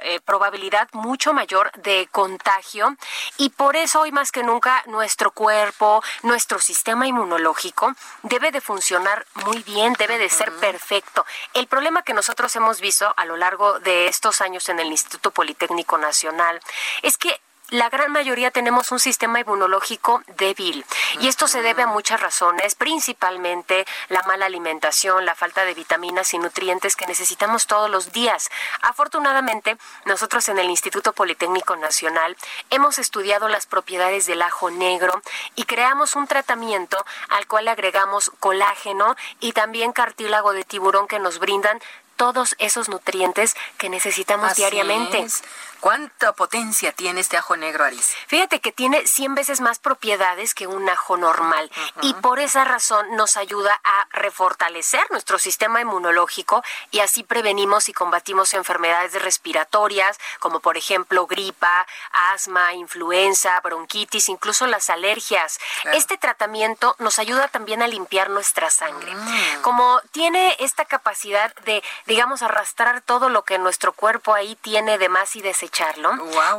eh, 0.00 0.20
probabilidad 0.20 0.88
mucho 0.92 1.32
mayor 1.32 1.70
de 1.76 2.08
contagio 2.10 2.96
y 3.38 3.50
por 3.50 3.76
eso 3.76 4.00
hoy 4.00 4.10
más 4.10 4.32
que 4.32 4.42
nunca 4.42 4.82
nuestro 4.86 5.30
cuerpo, 5.30 6.02
nuestro 6.22 6.58
sistema 6.58 7.06
inmunológico 7.06 7.94
debe 8.22 8.50
de 8.50 8.60
funcionar 8.60 9.26
muy 9.44 9.62
bien, 9.62 9.92
debe 9.94 10.18
de 10.18 10.28
ser 10.28 10.50
perfecto. 10.56 11.24
El 11.52 11.68
problema 11.68 12.02
que 12.02 12.14
nosotros 12.14 12.54
hemos 12.56 12.80
visto 12.80 13.12
a 13.16 13.24
lo 13.26 13.36
largo 13.36 13.78
de 13.80 14.08
estos 14.08 14.40
años 14.40 14.68
en 14.68 14.80
el 14.80 14.88
Instituto 14.88 15.30
Politécnico 15.30 15.83
Nacional, 15.98 16.60
es 17.02 17.16
que 17.16 17.40
la 17.70 17.88
gran 17.88 18.12
mayoría 18.12 18.50
tenemos 18.50 18.92
un 18.92 19.00
sistema 19.00 19.40
inmunológico 19.40 20.22
débil 20.36 20.84
y 21.18 21.28
esto 21.28 21.48
se 21.48 21.62
debe 21.62 21.82
a 21.82 21.86
muchas 21.86 22.20
razones, 22.20 22.74
principalmente 22.74 23.86
la 24.10 24.22
mala 24.24 24.44
alimentación, 24.46 25.24
la 25.24 25.34
falta 25.34 25.64
de 25.64 25.72
vitaminas 25.72 26.34
y 26.34 26.38
nutrientes 26.38 26.94
que 26.94 27.06
necesitamos 27.06 27.66
todos 27.66 27.90
los 27.90 28.12
días. 28.12 28.50
Afortunadamente, 28.82 29.78
nosotros 30.04 30.48
en 30.50 30.58
el 30.58 30.68
Instituto 30.68 31.14
Politécnico 31.14 31.74
Nacional 31.74 32.36
hemos 32.68 32.98
estudiado 32.98 33.48
las 33.48 33.64
propiedades 33.64 34.26
del 34.26 34.42
ajo 34.42 34.70
negro 34.70 35.22
y 35.56 35.64
creamos 35.64 36.16
un 36.16 36.26
tratamiento 36.26 37.02
al 37.30 37.46
cual 37.46 37.66
agregamos 37.68 38.30
colágeno 38.40 39.16
y 39.40 39.52
también 39.52 39.92
cartílago 39.92 40.52
de 40.52 40.64
tiburón 40.64 41.08
que 41.08 41.18
nos 41.18 41.38
brindan 41.38 41.80
todos 42.16 42.54
esos 42.58 42.88
nutrientes 42.88 43.56
que 43.78 43.88
necesitamos 43.88 44.52
Así 44.52 44.62
diariamente. 44.62 45.20
es. 45.20 45.42
¿Cuánta 45.84 46.32
potencia 46.32 46.92
tiene 46.92 47.20
este 47.20 47.36
ajo 47.36 47.58
negro, 47.58 47.84
Aris? 47.84 48.16
Fíjate 48.26 48.58
que 48.58 48.72
tiene 48.72 49.06
100 49.06 49.34
veces 49.34 49.60
más 49.60 49.78
propiedades 49.78 50.54
que 50.54 50.66
un 50.66 50.88
ajo 50.88 51.18
normal 51.18 51.70
y 52.00 52.14
por 52.14 52.38
esa 52.38 52.64
razón 52.64 53.14
nos 53.16 53.36
ayuda 53.36 53.78
a 53.84 54.06
refortalecer 54.10 55.02
nuestro 55.10 55.38
sistema 55.38 55.82
inmunológico 55.82 56.64
y 56.90 57.00
así 57.00 57.22
prevenimos 57.22 57.90
y 57.90 57.92
combatimos 57.92 58.54
enfermedades 58.54 59.20
respiratorias 59.20 60.18
como 60.38 60.60
por 60.60 60.78
ejemplo 60.78 61.26
gripa, 61.26 61.86
asma, 62.32 62.72
influenza, 62.72 63.60
bronquitis, 63.60 64.30
incluso 64.30 64.66
las 64.66 64.88
alergias. 64.88 65.58
Claro. 65.82 65.98
Este 65.98 66.16
tratamiento 66.16 66.96
nos 66.98 67.18
ayuda 67.18 67.48
también 67.48 67.82
a 67.82 67.88
limpiar 67.88 68.30
nuestra 68.30 68.70
sangre. 68.70 69.12
Como 69.60 70.00
tiene 70.12 70.56
esta 70.60 70.86
capacidad 70.86 71.54
de, 71.66 71.82
digamos, 72.06 72.40
arrastrar 72.40 73.02
todo 73.02 73.28
lo 73.28 73.44
que 73.44 73.58
nuestro 73.58 73.92
cuerpo 73.92 74.32
ahí 74.32 74.56
tiene 74.62 74.96
de 74.96 75.10
más 75.10 75.36
y 75.36 75.42
desecharlo, 75.74 76.12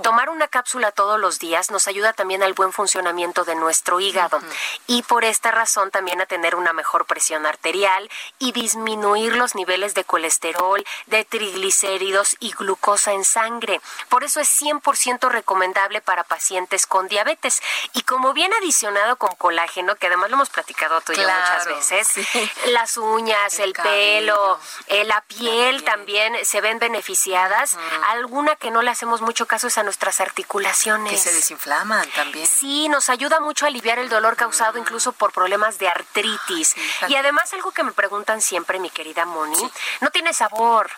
tomar 0.03 0.29
una 0.29 0.47
cápsula 0.47 0.91
todos 0.91 1.19
los 1.19 1.39
días 1.39 1.71
nos 1.71 1.87
ayuda 1.87 2.13
también 2.13 2.43
al 2.43 2.53
buen 2.53 2.73
funcionamiento 2.73 3.45
de 3.45 3.55
nuestro 3.55 3.99
hígado 3.99 4.39
y 4.87 5.03
por 5.03 5.23
esta 5.23 5.51
razón 5.51 5.89
también 5.89 6.19
a 6.21 6.25
tener 6.25 6.55
una 6.55 6.73
mejor 6.73 7.05
presión 7.05 7.45
arterial 7.45 8.09
y 8.39 8.51
disminuir 8.51 9.35
los 9.35 9.55
niveles 9.55 9.93
de 9.93 10.03
colesterol, 10.03 10.85
de 11.07 11.23
triglicéridos 11.23 12.35
y 12.39 12.51
glucosa 12.51 13.13
en 13.13 13.23
sangre. 13.23 13.79
Por 14.09 14.23
eso 14.23 14.41
es 14.41 14.49
100% 14.61 15.29
recomendable 15.29 16.01
para 16.01 16.23
pacientes 16.23 16.85
con 16.85 17.07
diabetes. 17.07 17.61
Y 17.93 18.01
como 18.01 18.33
viene 18.33 18.55
adicionado 18.57 19.15
con 19.15 19.33
colágeno, 19.35 19.95
que 19.95 20.07
además 20.07 20.29
lo 20.29 20.35
hemos 20.35 20.49
platicado 20.49 20.99
tú 21.01 21.13
y 21.13 21.15
yo 21.15 21.23
muchas 21.23 21.67
veces, 21.67 22.07
sí. 22.07 22.51
las 22.67 22.97
uñas, 22.97 23.59
el, 23.59 23.73
pelo, 23.73 24.59
eh, 24.87 25.05
la 25.05 25.21
piel 25.21 25.83
también 25.83 26.35
se 26.43 26.61
ven 26.61 26.79
beneficiadas. 26.79 27.77
Alguna 28.09 28.55
que 28.55 28.71
no 28.71 28.81
le 28.81 28.91
hacemos 28.95 29.21
mucho 29.21 29.45
caso 29.45 29.67
es 29.67 29.77
a 29.77 29.83
nuestras 29.83 30.21
articulaciones. 30.21 31.11
Que 31.11 31.17
se 31.17 31.33
desinflaman 31.33 32.09
también. 32.11 32.47
Sí, 32.47 32.87
nos 32.87 33.09
ayuda 33.09 33.41
mucho 33.41 33.65
a 33.65 33.67
aliviar 33.67 33.99
el 33.99 34.07
dolor 34.07 34.37
causado 34.37 34.79
incluso 34.79 35.11
por 35.11 35.33
problemas 35.33 35.77
de 35.79 35.89
artritis. 35.89 36.75
Y 37.09 37.15
además 37.15 37.53
algo 37.53 37.71
que 37.71 37.83
me 37.83 37.91
preguntan 37.91 38.41
siempre, 38.41 38.79
mi 38.79 38.89
querida 38.89 39.25
Moni, 39.25 39.71
no 39.99 40.09
tiene 40.11 40.33
sabor. 40.33 40.89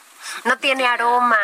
No 0.43 0.57
tiene 0.57 0.85
aroma 0.85 1.37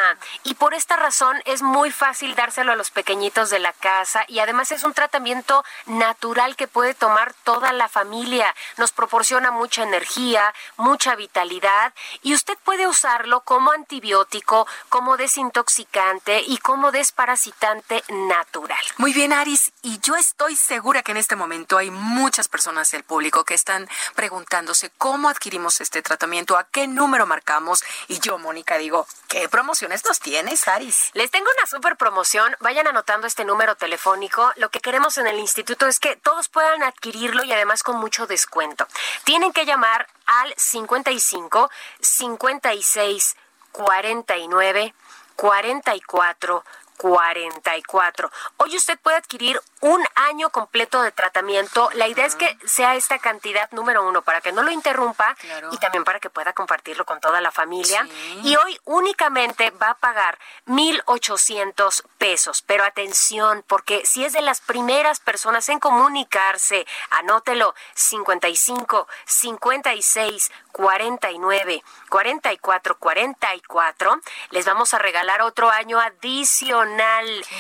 y 0.44 0.56
por 0.56 0.74
esta 0.74 0.96
razón 0.96 1.42
es 1.46 1.62
muy 1.62 1.92
fácil 1.92 2.36
dárselo 2.36 2.72
a 2.72 2.76
los 2.76 2.92
pequeñitos 2.92 3.50
de 3.50 3.60
la 3.60 3.74
casa 3.74 4.26
y 4.28 4.40
además 4.40 4.72
es 4.72 4.84
un 4.84 4.94
tratamiento 4.94 5.64
natural 5.86 6.56
que 6.56 6.68
puede 6.68 6.94
tomar 6.94 7.34
toda 7.44 7.74
la 7.74 7.90
familia. 7.90 8.54
Nos 8.78 8.92
proporciona 8.92 9.52
mucha 9.52 9.84
energía, 9.84 10.54
mucha 10.78 11.16
vitalidad 11.16 11.94
y 12.22 12.34
usted 12.34 12.58
puede 12.64 12.88
usarlo 12.88 13.42
como 13.42 13.72
antibiótico, 13.72 14.68
como 14.90 15.18
desintoxicante 15.18 16.42
y 16.42 16.58
como 16.58 16.92
desparasitante 16.92 18.04
natural. 18.10 18.84
Muy 18.98 19.14
bien, 19.14 19.34
Aris, 19.34 19.72
y 19.82 20.00
yo 20.00 20.16
estoy 20.16 20.56
segura 20.56 21.04
que 21.04 21.12
en 21.12 21.18
este 21.18 21.36
momento 21.36 21.78
hay 21.78 21.92
muchas 21.92 22.48
personas 22.48 22.92
del 22.92 23.04
público 23.04 23.44
que 23.44 23.54
están 23.54 23.88
preguntándose 24.16 24.92
cómo 24.98 25.30
adquirimos 25.30 25.82
este 25.82 26.02
tratamiento, 26.02 26.58
a 26.58 26.66
qué 26.66 26.88
número 26.88 27.26
marcamos, 27.26 27.84
y 28.08 28.20
yo, 28.20 28.38
Mónica, 28.38 28.73
digo, 28.78 29.08
¿qué 29.28 29.48
promociones 29.50 30.06
nos 30.06 30.20
tienes, 30.20 30.68
Aris? 30.68 31.12
Les 31.14 31.32
tengo 31.32 31.48
una 31.58 31.68
super 31.68 31.96
promoción. 31.98 32.56
Vayan 32.60 32.88
anotando 32.88 33.28
este 33.28 33.46
número 33.46 33.76
telefónico. 33.76 34.52
Lo 34.56 34.70
que 34.70 34.80
queremos 34.80 35.18
en 35.18 35.28
el 35.28 35.40
instituto 35.40 35.88
es 35.88 36.00
que 36.00 36.16
todos 36.16 36.50
puedan 36.50 36.84
adquirirlo 36.84 37.44
y 37.44 37.52
además 37.54 37.84
con 37.84 37.98
mucho 37.98 38.28
descuento. 38.28 38.88
Tienen 39.24 39.54
que 39.54 39.66
llamar 39.66 40.08
al 40.26 40.54
55 40.58 41.70
56 42.02 43.36
49 43.72 44.94
44 45.36 46.64
44. 46.98 48.32
Hoy 48.58 48.76
usted 48.76 48.98
puede 49.00 49.18
adquirir 49.18 49.60
un 49.82 50.02
año 50.16 50.50
completo 50.50 51.02
de 51.02 51.12
tratamiento. 51.12 51.90
La 51.96 52.08
idea 52.08 52.26
es 52.26 52.36
que 52.36 52.58
sea 52.66 52.96
esta 52.96 53.20
cantidad 53.20 53.70
número 53.72 54.08
uno 54.08 54.22
para 54.22 54.40
que 54.40 54.54
no 54.54 54.64
lo 54.64 54.72
interrumpa 54.72 55.36
y 55.72 55.78
también 55.78 56.06
para 56.06 56.20
que 56.20 56.30
pueda 56.30 56.54
compartirlo 56.54 57.06
con 57.06 57.20
toda 57.20 57.42
la 57.42 57.52
familia. 57.52 58.08
Y 58.44 58.56
hoy 58.56 58.80
únicamente 58.86 59.72
va 59.72 59.92
a 59.92 59.98
pagar 59.98 60.40
1,800 60.66 62.04
pesos. 62.18 62.62
Pero 62.62 62.86
atención, 62.86 63.64
porque 63.68 64.06
si 64.06 64.24
es 64.24 64.34
de 64.34 64.42
las 64.42 64.62
primeras 64.62 65.20
personas 65.20 65.68
en 65.70 65.80
comunicarse, 65.80 66.86
anótelo 67.10 67.76
55 67.96 69.08
56 69.26 70.52
49 70.72 71.84
44 72.10 72.98
44. 72.98 74.22
Les 74.52 74.66
vamos 74.66 74.94
a 74.94 75.00
regalar 75.00 75.42
otro 75.42 75.70
año 75.70 76.00
adicional. 76.00 76.83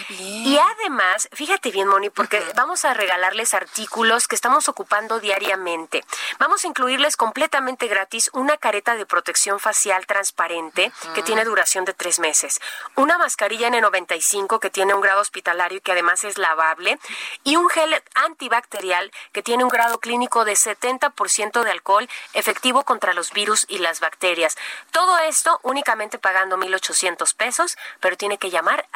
Y 0.09 0.57
además, 0.57 1.29
fíjate 1.31 1.71
bien, 1.71 1.87
Moni, 1.87 2.09
porque 2.09 2.43
vamos 2.55 2.85
a 2.85 2.93
regalarles 2.93 3.53
artículos 3.53 4.27
que 4.27 4.35
estamos 4.35 4.69
ocupando 4.69 5.19
diariamente. 5.19 6.03
Vamos 6.39 6.63
a 6.63 6.67
incluirles 6.67 7.17
completamente 7.17 7.87
gratis 7.87 8.29
una 8.33 8.57
careta 8.57 8.95
de 8.95 9.05
protección 9.05 9.59
facial 9.59 10.05
transparente 10.05 10.91
que 11.15 11.23
tiene 11.23 11.45
duración 11.45 11.85
de 11.85 11.93
tres 11.93 12.19
meses, 12.19 12.59
una 12.95 13.17
mascarilla 13.17 13.69
N95 13.69 14.59
que 14.59 14.69
tiene 14.69 14.93
un 14.93 15.01
grado 15.01 15.21
hospitalario 15.21 15.77
y 15.77 15.81
que 15.81 15.91
además 15.91 16.23
es 16.23 16.37
lavable, 16.37 16.99
y 17.43 17.55
un 17.55 17.69
gel 17.69 18.01
antibacterial 18.15 19.11
que 19.31 19.43
tiene 19.43 19.63
un 19.63 19.69
grado 19.69 19.99
clínico 19.99 20.45
de 20.45 20.53
70% 20.53 21.63
de 21.63 21.71
alcohol 21.71 22.09
efectivo 22.33 22.83
contra 22.83 23.13
los 23.13 23.31
virus 23.31 23.65
y 23.69 23.79
las 23.79 23.99
bacterias. 23.99 24.57
Todo 24.91 25.17
esto 25.19 25.59
únicamente 25.63 26.19
pagando 26.19 26.57
1,800 26.57 27.33
pesos, 27.33 27.77
pero 27.99 28.17
tiene 28.17 28.37
que 28.37 28.49
llamar 28.49 28.87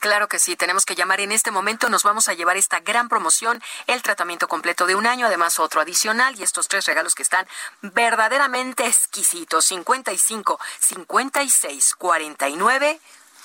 Claro 0.00 0.28
que 0.28 0.38
sí, 0.38 0.56
tenemos 0.56 0.84
que 0.84 0.94
llamar 0.94 1.20
en 1.20 1.32
este 1.32 1.50
momento. 1.50 1.88
Nos 1.88 2.02
vamos 2.02 2.28
a 2.28 2.34
llevar 2.34 2.56
esta 2.56 2.80
gran 2.80 3.08
promoción, 3.08 3.62
el 3.86 4.02
tratamiento 4.02 4.48
completo 4.48 4.86
de 4.86 4.94
un 4.94 5.06
año, 5.06 5.26
además 5.26 5.58
otro 5.58 5.80
adicional 5.80 6.38
y 6.38 6.42
estos 6.42 6.68
tres 6.68 6.86
regalos 6.86 7.14
que 7.14 7.22
están 7.22 7.46
verdaderamente 7.82 8.86
exquisitos. 8.86 9.64
55, 9.64 10.58
56, 10.80 11.94
49, 11.94 13.00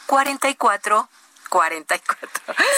44. 0.06 1.10
44. 1.54 2.30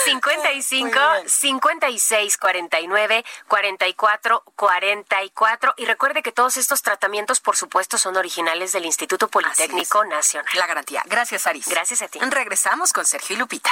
55 0.03 0.99
56 1.27 2.37
49 2.37 3.25
44 3.47 4.43
44 4.53 5.73
y 5.77 5.85
recuerde 5.85 6.21
que 6.21 6.33
todos 6.33 6.57
estos 6.57 6.81
tratamientos 6.81 7.39
por 7.39 7.55
supuesto 7.55 7.97
son 7.97 8.17
originales 8.17 8.73
del 8.73 8.83
Instituto 8.83 9.29
Politécnico 9.29 10.03
Nacional. 10.03 10.51
La 10.57 10.67
garantía. 10.67 11.03
Gracias, 11.05 11.47
Aris. 11.47 11.69
Gracias 11.69 12.01
a 12.01 12.09
ti. 12.09 12.19
Regresamos 12.19 12.91
con 12.91 13.05
Sergio 13.05 13.37
y 13.37 13.39
Lupita. 13.39 13.71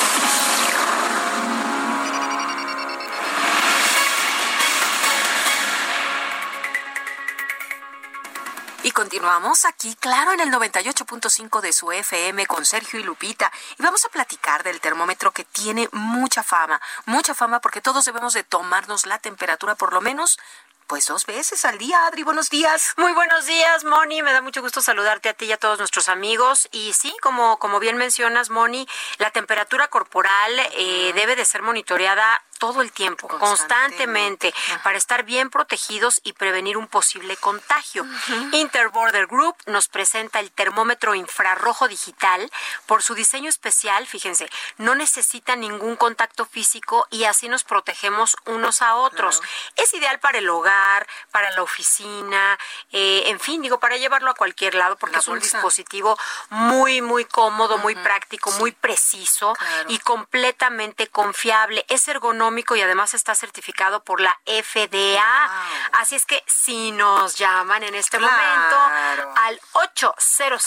Y 8.83 8.89
continuamos 8.89 9.65
aquí, 9.65 9.95
claro, 9.99 10.31
en 10.31 10.39
el 10.39 10.49
98.5 10.49 11.61
de 11.61 11.71
su 11.71 11.91
FM 11.91 12.47
con 12.47 12.65
Sergio 12.65 12.99
y 12.99 13.03
Lupita. 13.03 13.51
Y 13.77 13.83
vamos 13.83 14.05
a 14.05 14.09
platicar 14.09 14.63
del 14.63 14.81
termómetro 14.81 15.29
que 15.29 15.43
tiene 15.43 15.87
mucha 15.91 16.41
fama, 16.41 16.81
mucha 17.05 17.35
fama 17.35 17.61
porque 17.61 17.81
todos 17.81 18.05
debemos 18.05 18.33
de 18.33 18.43
tomarnos 18.43 19.05
la 19.05 19.19
temperatura 19.19 19.75
por 19.75 19.93
lo 19.93 20.01
menos 20.01 20.39
pues 20.87 21.05
dos 21.05 21.27
veces 21.27 21.63
al 21.63 21.77
día. 21.77 22.07
Adri, 22.07 22.23
buenos 22.23 22.49
días. 22.49 22.93
Muy 22.97 23.13
buenos 23.13 23.45
días, 23.45 23.83
Moni. 23.83 24.23
Me 24.23 24.33
da 24.33 24.41
mucho 24.41 24.61
gusto 24.61 24.81
saludarte 24.81 25.29
a 25.29 25.33
ti 25.33 25.45
y 25.45 25.51
a 25.51 25.57
todos 25.57 25.77
nuestros 25.77 26.09
amigos. 26.09 26.67
Y 26.71 26.93
sí, 26.93 27.15
como, 27.21 27.59
como 27.59 27.79
bien 27.79 27.97
mencionas, 27.97 28.49
Moni, 28.49 28.87
la 29.19 29.29
temperatura 29.29 29.89
corporal 29.89 30.51
eh, 30.73 31.13
debe 31.13 31.35
de 31.35 31.45
ser 31.45 31.61
monitoreada 31.61 32.43
todo 32.61 32.83
el 32.83 32.91
tiempo, 32.91 33.27
constantemente, 33.27 34.53
para 34.83 34.95
estar 34.95 35.23
bien 35.23 35.49
protegidos 35.49 36.21
y 36.23 36.33
prevenir 36.33 36.77
un 36.77 36.87
posible 36.87 37.35
contagio. 37.35 38.05
Interborder 38.51 39.25
Group 39.25 39.55
nos 39.65 39.87
presenta 39.87 40.39
el 40.39 40.51
termómetro 40.51 41.15
infrarrojo 41.15 41.87
digital. 41.87 42.51
Por 42.85 43.01
su 43.01 43.15
diseño 43.15 43.49
especial, 43.49 44.05
fíjense, 44.05 44.47
no 44.77 44.93
necesita 44.93 45.55
ningún 45.55 45.95
contacto 45.95 46.45
físico 46.45 47.07
y 47.09 47.23
así 47.23 47.49
nos 47.49 47.63
protegemos 47.63 48.37
unos 48.45 48.83
a 48.83 48.93
otros. 48.93 49.41
Es 49.75 49.91
ideal 49.95 50.19
para 50.19 50.37
el 50.37 50.47
hogar, 50.47 51.07
para 51.31 51.49
la 51.55 51.63
oficina, 51.63 52.59
eh, 52.91 53.23
en 53.25 53.39
fin, 53.39 53.63
digo, 53.63 53.79
para 53.79 53.97
llevarlo 53.97 54.29
a 54.29 54.35
cualquier 54.35 54.75
lado 54.75 54.97
porque 54.97 55.17
es 55.17 55.27
un 55.27 55.39
dispositivo 55.39 56.15
muy, 56.51 57.01
muy 57.01 57.25
cómodo, 57.25 57.79
muy 57.79 57.95
práctico, 57.95 58.51
muy 58.51 58.71
preciso 58.71 59.55
y 59.87 59.97
completamente 59.97 61.07
confiable. 61.07 61.83
Es 61.89 62.07
ergonómico 62.07 62.50
y 62.75 62.81
además 62.81 63.13
está 63.13 63.33
certificado 63.33 64.03
por 64.03 64.19
la 64.19 64.37
FDA. 64.45 65.23
Así 65.93 66.15
es 66.15 66.25
que 66.25 66.43
si 66.47 66.91
nos 66.91 67.35
llaman 67.35 67.83
en 67.83 67.95
este 67.95 68.19
momento 68.19 68.77
al 69.35 69.59
800 69.73 70.61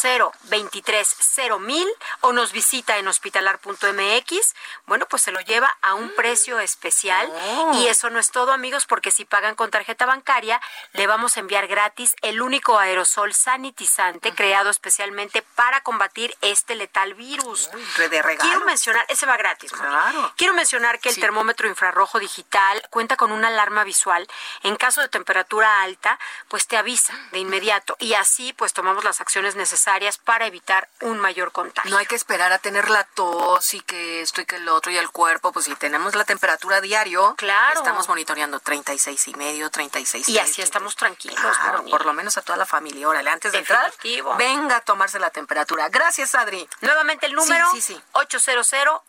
230 0.44 1.84
o 2.20 2.32
nos 2.32 2.52
visita 2.52 2.96
en 2.98 3.08
hospitalar.mx, 3.08 4.54
bueno, 4.86 5.06
pues 5.06 5.22
se 5.22 5.32
lo 5.32 5.40
lleva 5.40 5.76
a 5.82 5.94
un 5.94 6.10
precio 6.14 6.58
especial. 6.60 7.30
Y 7.74 7.86
eso 7.86 8.10
no 8.10 8.18
es 8.18 8.30
todo, 8.30 8.52
amigos, 8.52 8.86
porque 8.86 9.10
si 9.10 9.24
pagan 9.24 9.54
con 9.54 9.70
tarjeta 9.70 10.06
bancaria, 10.06 10.60
le 10.92 11.06
vamos 11.06 11.36
a 11.36 11.40
enviar 11.40 11.66
gratis 11.66 12.16
el 12.22 12.40
único 12.40 12.78
aerosol 12.78 13.34
sanitizante 13.34 14.34
creado 14.34 14.70
especialmente 14.70 15.42
para 15.54 15.82
combatir 15.82 16.36
este 16.40 16.74
letal 16.74 17.14
virus. 17.14 17.70
de 17.98 18.22
regalo. 18.22 18.50
Quiero 18.50 18.64
mencionar, 18.66 19.04
ese 19.08 19.26
va 19.26 19.36
gratis. 19.36 19.72
Claro. 19.72 20.32
Quiero 20.36 20.54
mencionar 20.54 20.98
que 20.98 21.08
el 21.10 21.20
termómetro 21.20 21.68
infrarrojo 21.74 22.18
digital 22.18 22.82
cuenta 22.90 23.16
con 23.16 23.32
una 23.32 23.48
alarma 23.48 23.84
visual. 23.84 24.26
En 24.62 24.76
caso 24.76 25.00
de 25.00 25.08
temperatura 25.08 25.82
alta, 25.82 26.18
pues 26.48 26.66
te 26.66 26.76
avisa 26.76 27.14
de 27.32 27.40
inmediato 27.40 27.96
y 27.98 28.14
así 28.14 28.52
pues 28.52 28.72
tomamos 28.72 29.04
las 29.04 29.20
acciones 29.20 29.56
necesarias 29.56 30.18
para 30.18 30.46
evitar 30.46 30.88
un 31.00 31.18
mayor 31.18 31.52
contagio. 31.52 31.90
No 31.90 31.98
hay 31.98 32.06
que 32.06 32.14
esperar 32.14 32.52
a 32.52 32.58
tener 32.58 32.88
la 32.88 33.04
tos 33.04 33.74
y 33.74 33.80
que 33.80 34.22
esto 34.22 34.40
y 34.40 34.46
que 34.46 34.56
el 34.56 34.68
otro 34.68 34.92
y 34.92 34.96
el 34.96 35.10
cuerpo, 35.10 35.52
pues 35.52 35.66
si 35.66 35.74
tenemos 35.74 36.14
la 36.14 36.24
temperatura 36.24 36.80
diario, 36.80 37.34
claro. 37.36 37.78
estamos 37.78 38.08
monitoreando 38.08 38.60
36 38.60 39.28
y 39.28 39.34
medio, 39.34 39.70
36 39.70 40.28
y 40.28 40.38
así 40.38 40.62
estamos 40.62 40.96
tranquilos, 40.96 41.38
claro, 41.58 41.84
por 41.86 42.06
lo 42.06 42.12
menos 42.12 42.38
a 42.38 42.42
toda 42.42 42.56
la 42.56 42.66
familia. 42.66 43.08
Órale, 43.08 43.30
antes 43.30 43.52
de 43.52 43.58
entrar, 43.58 43.92
venga 44.38 44.76
a 44.76 44.80
tomarse 44.80 45.18
la 45.18 45.30
temperatura. 45.30 45.88
Gracias, 45.88 46.34
Adri. 46.34 46.68
Nuevamente 46.80 47.26
el 47.26 47.34
número 47.34 47.66
sí, 47.72 47.80
sí, 47.80 47.94
sí. 47.94 48.02
800 48.12 48.44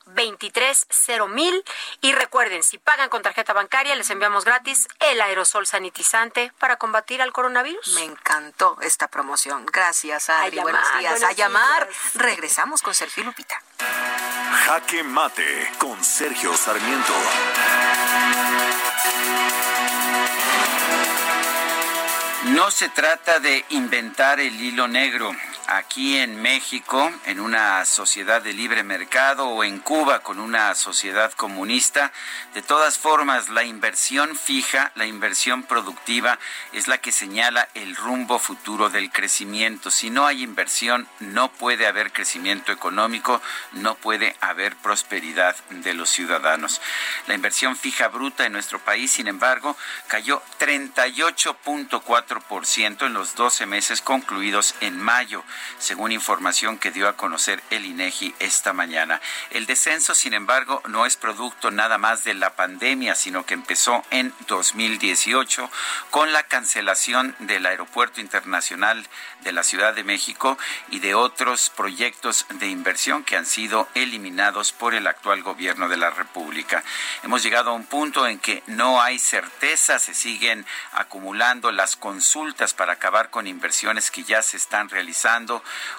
230 0.06 1.64
y 2.02 2.12
recuerden, 2.46 2.64
si 2.64 2.78
pagan 2.78 3.10
con 3.10 3.24
tarjeta 3.24 3.54
bancaria, 3.54 3.96
les 3.96 4.10
enviamos 4.12 4.46
gratis 4.46 4.88
el 5.00 5.20
aerosol 5.20 5.66
sanitizante 5.66 6.52
para 6.60 6.78
combatir 6.78 7.22
al 7.24 7.32
coronavirus. 7.34 7.96
Me 7.96 8.04
encantó 8.04 8.78
esta 8.82 9.08
promoción. 9.08 9.66
Gracias, 9.66 10.30
Adri. 10.30 10.60
Buenos 10.60 10.86
días. 11.00 11.24
a 11.24 11.32
llamar. 11.32 11.90
Regresamos 12.14 12.84
con 12.84 12.94
Sergio 12.94 13.24
Lupita. 13.24 13.60
Jaque 14.66 15.02
Mate 15.04 15.72
con 15.80 16.04
Sergio 16.04 16.56
Sarmiento. 16.56 17.14
No 22.44 22.70
se 22.70 22.90
trata 22.90 23.40
de 23.40 23.66
inventar 23.70 24.40
el 24.40 24.62
hilo 24.62 24.88
negro 24.88 25.32
aquí 25.68 26.18
en 26.18 26.42
México, 26.42 27.12
en 27.26 27.40
una 27.40 27.86
sociedad 27.86 28.42
de 28.42 28.54
libre 28.54 28.84
mercado, 28.84 29.48
o 29.48 29.64
en 29.64 29.80
Cuba, 29.80 30.20
con 30.20 30.40
una 30.40 30.74
sociedad 30.76 31.32
comunista. 31.34 32.12
De 32.54 32.62
todas 32.62 32.98
formas, 32.98 33.50
la 33.50 33.64
inversión 33.64 34.36
fija, 34.36 34.92
la 34.96 35.06
inversión 35.06 35.64
productiva, 35.64 36.38
es 36.74 36.88
la 36.88 36.98
que 37.00 37.12
señala 37.12 37.68
el 37.74 37.96
rumbo 37.96 38.40
futuro 38.40 38.90
del 38.90 39.12
crecimiento. 39.12 39.92
Si 39.92 40.10
no 40.10 40.26
hay 40.26 40.44
inversión, 40.44 41.08
no 41.20 41.52
puede 41.52 41.88
haber 41.88 42.12
crecimiento 42.12 42.72
económico, 42.72 43.42
no 43.74 43.96
puede 43.96 44.36
haber 44.42 44.76
prosperidad 44.76 45.56
de 45.70 45.94
los 45.94 46.10
ciudadanos. 46.10 46.82
La 47.28 47.36
inversión 47.36 47.76
fija 47.76 48.08
bruta 48.08 48.46
en 48.46 48.54
nuestro 48.54 48.80
país, 48.80 49.12
sin 49.12 49.28
embargo, 49.28 49.76
cayó 50.08 50.42
38.4% 50.60 53.06
en 53.06 53.14
los 53.14 53.36
12 53.36 53.66
meses 53.66 54.02
concluidos 54.02 54.76
en 54.82 55.00
mayo 55.00 55.44
según 55.78 56.12
información 56.12 56.78
que 56.78 56.92
dio 56.92 57.08
a 57.08 57.18
conocer 57.18 57.62
el 57.70 57.86
INEGI 57.86 58.36
esta 58.40 58.74
mañana. 58.74 59.22
El 59.52 59.66
descenso, 59.66 60.16
sin 60.16 60.34
embargo, 60.34 60.82
no 60.88 61.06
es 61.06 61.18
producto 61.18 61.72
nada 61.72 61.98
más 61.98 62.24
de 62.24 62.34
la 62.34 62.56
pandemia, 62.56 63.16
sino 63.16 63.46
que 63.46 63.54
empezó 63.54 64.04
en 64.12 64.34
2018 64.48 65.70
con 66.12 66.34
la 66.34 66.44
cancelación 66.44 67.36
del 67.40 67.66
Aeropuerto 67.66 68.22
Internacional 68.22 69.08
de 69.42 69.52
la 69.52 69.64
Ciudad 69.64 69.94
de 69.94 70.04
México 70.04 70.58
y 70.90 71.00
de 71.00 71.16
otros 71.16 71.70
proyectos 71.70 72.46
de 72.50 72.68
inversión 72.68 73.24
que 73.24 73.38
han 73.38 73.46
sido 73.46 73.88
eliminados 73.94 74.72
por 74.72 74.96
el 74.96 75.08
actual 75.08 75.44
gobierno 75.44 75.88
de 75.88 75.98
la 75.98 76.10
República. 76.10 76.84
Hemos 77.24 77.44
llegado 77.44 77.72
a 77.72 77.74
un 77.74 77.86
punto 77.86 78.28
en 78.28 78.40
que 78.40 78.64
no 78.68 79.02
hay 79.02 79.20
certeza, 79.20 80.00
se 80.00 80.14
siguen 80.14 80.66
acumulando 80.92 81.72
las 81.72 81.96
consultas 81.96 82.74
para 82.74 82.94
acabar 82.94 83.30
con 83.30 83.48
inversiones 83.48 84.12
que 84.12 84.24
ya 84.24 84.42
se 84.42 84.58
están 84.58 84.90
realizando 84.90 85.45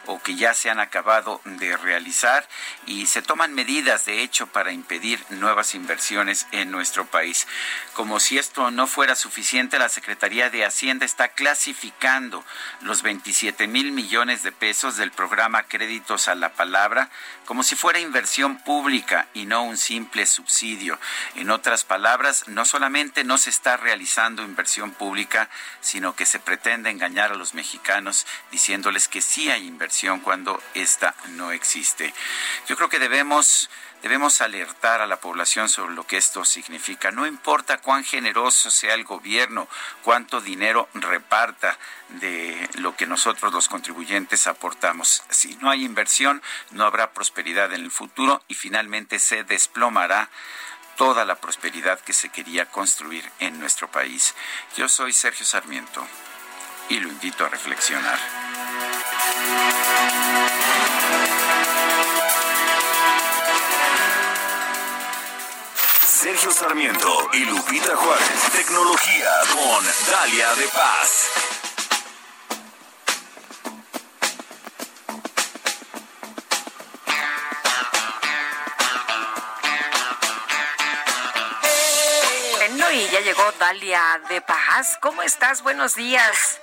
o 0.07 0.23
que 0.23 0.35
ya 0.35 0.55
se 0.55 0.71
han 0.71 0.81
acabado 0.81 1.41
de 1.45 1.77
realizar 1.77 2.49
y 2.87 3.07
se 3.07 3.23
toman 3.23 3.55
medidas, 3.55 4.07
de 4.07 4.23
hecho, 4.23 4.47
para 4.47 4.73
impedir 4.73 5.25
nuevas 5.31 5.75
inversiones 5.75 6.47
en 6.53 6.71
nuestro 6.71 7.07
país. 7.07 7.47
Como 7.95 8.21
si 8.21 8.39
esto 8.39 8.71
no 8.71 8.87
fuera 8.87 9.15
suficiente, 9.15 9.79
la 9.79 9.89
Secretaría 9.89 10.51
de 10.51 10.65
Hacienda 10.65 11.07
está 11.07 11.29
clasificando 11.29 12.45
los 12.81 13.03
27 13.03 13.67
mil 13.67 13.93
millones 13.93 14.43
de 14.43 14.53
pesos 14.53 14.97
del 14.97 15.13
programa 15.13 15.65
Créditos 15.65 16.29
a 16.29 16.35
la 16.35 16.53
Palabra 16.53 17.11
como 17.47 17.63
si 17.63 17.77
fuera 17.77 18.01
inversión 18.01 18.59
pública 18.59 19.29
y 19.33 19.47
no 19.47 19.63
un 19.63 19.77
simple 19.77 20.27
subsidio. 20.27 20.99
En 21.37 21.51
otras 21.51 21.85
palabras, 21.85 22.49
no 22.49 22.65
solamente 22.65 23.25
no 23.25 23.39
se 23.39 23.51
está 23.51 23.77
realizando 23.77 24.43
inversión 24.43 24.91
pública, 24.91 25.49
sino 25.81 26.15
que 26.15 26.27
se 26.27 26.41
pretende 26.41 26.91
engañar 26.91 27.33
a 27.33 27.37
los 27.37 27.55
mexicanos 27.55 28.27
diciéndoles 28.51 29.09
que 29.09 29.21
sí 29.21 29.36
hay 29.45 29.67
inversión 29.67 30.21
cuando 30.21 30.63
esta 30.75 31.15
no 31.31 31.53
existe. 31.53 32.13
Yo 32.67 32.77
creo 32.77 32.89
que 32.89 32.99
debemos 32.99 33.69
debemos 34.03 34.41
alertar 34.41 35.01
a 35.01 35.07
la 35.07 35.21
población 35.21 35.69
sobre 35.69 35.95
lo 35.95 36.07
que 36.07 36.17
esto 36.17 36.45
significa. 36.45 37.11
No 37.11 37.27
importa 37.27 37.79
cuán 37.79 38.05
generoso 38.05 38.71
sea 38.71 38.95
el 38.95 39.05
gobierno, 39.05 39.69
cuánto 40.03 40.41
dinero 40.41 40.89
reparta 40.95 41.79
de 42.09 42.69
lo 42.75 42.95
que 42.95 43.07
nosotros 43.07 43.53
los 43.53 43.69
contribuyentes 43.69 44.47
aportamos. 44.47 45.23
Si 45.31 45.57
no 45.57 45.71
hay 45.71 45.85
inversión, 45.85 46.43
no 46.71 46.85
habrá 46.85 47.13
prosperidad 47.13 47.73
en 47.73 47.85
el 47.85 47.91
futuro 47.91 48.43
y 48.49 48.55
finalmente 48.55 49.19
se 49.19 49.45
desplomará 49.45 50.31
toda 50.97 51.25
la 51.25 51.37
prosperidad 51.37 52.01
que 52.01 52.13
se 52.13 52.29
quería 52.31 52.67
construir 52.67 53.31
en 53.41 53.59
nuestro 53.59 53.91
país. 53.91 54.35
Yo 54.77 54.89
soy 54.89 55.13
Sergio 55.13 55.45
Sarmiento 55.45 56.07
y 56.89 57.01
lo 57.01 57.09
invito 57.09 57.45
a 57.45 57.49
reflexionar. 57.49 58.66
Sergio 66.27 66.51
Sarmiento 66.51 67.29
y 67.35 67.45
Lupita 67.45 67.95
Juárez. 67.95 68.53
Tecnología 68.53 69.31
con 69.53 69.85
Dalia 70.11 70.55
de 70.57 70.69
Paz. 70.69 71.31
Bueno, 82.57 82.91
y 82.91 83.09
ya 83.09 83.21
llegó 83.21 83.53
Dalia 83.61 84.21
de 84.29 84.41
Paz. 84.41 84.99
¿Cómo 85.01 85.23
estás? 85.23 85.63
Buenos 85.63 85.95
días. 85.95 86.61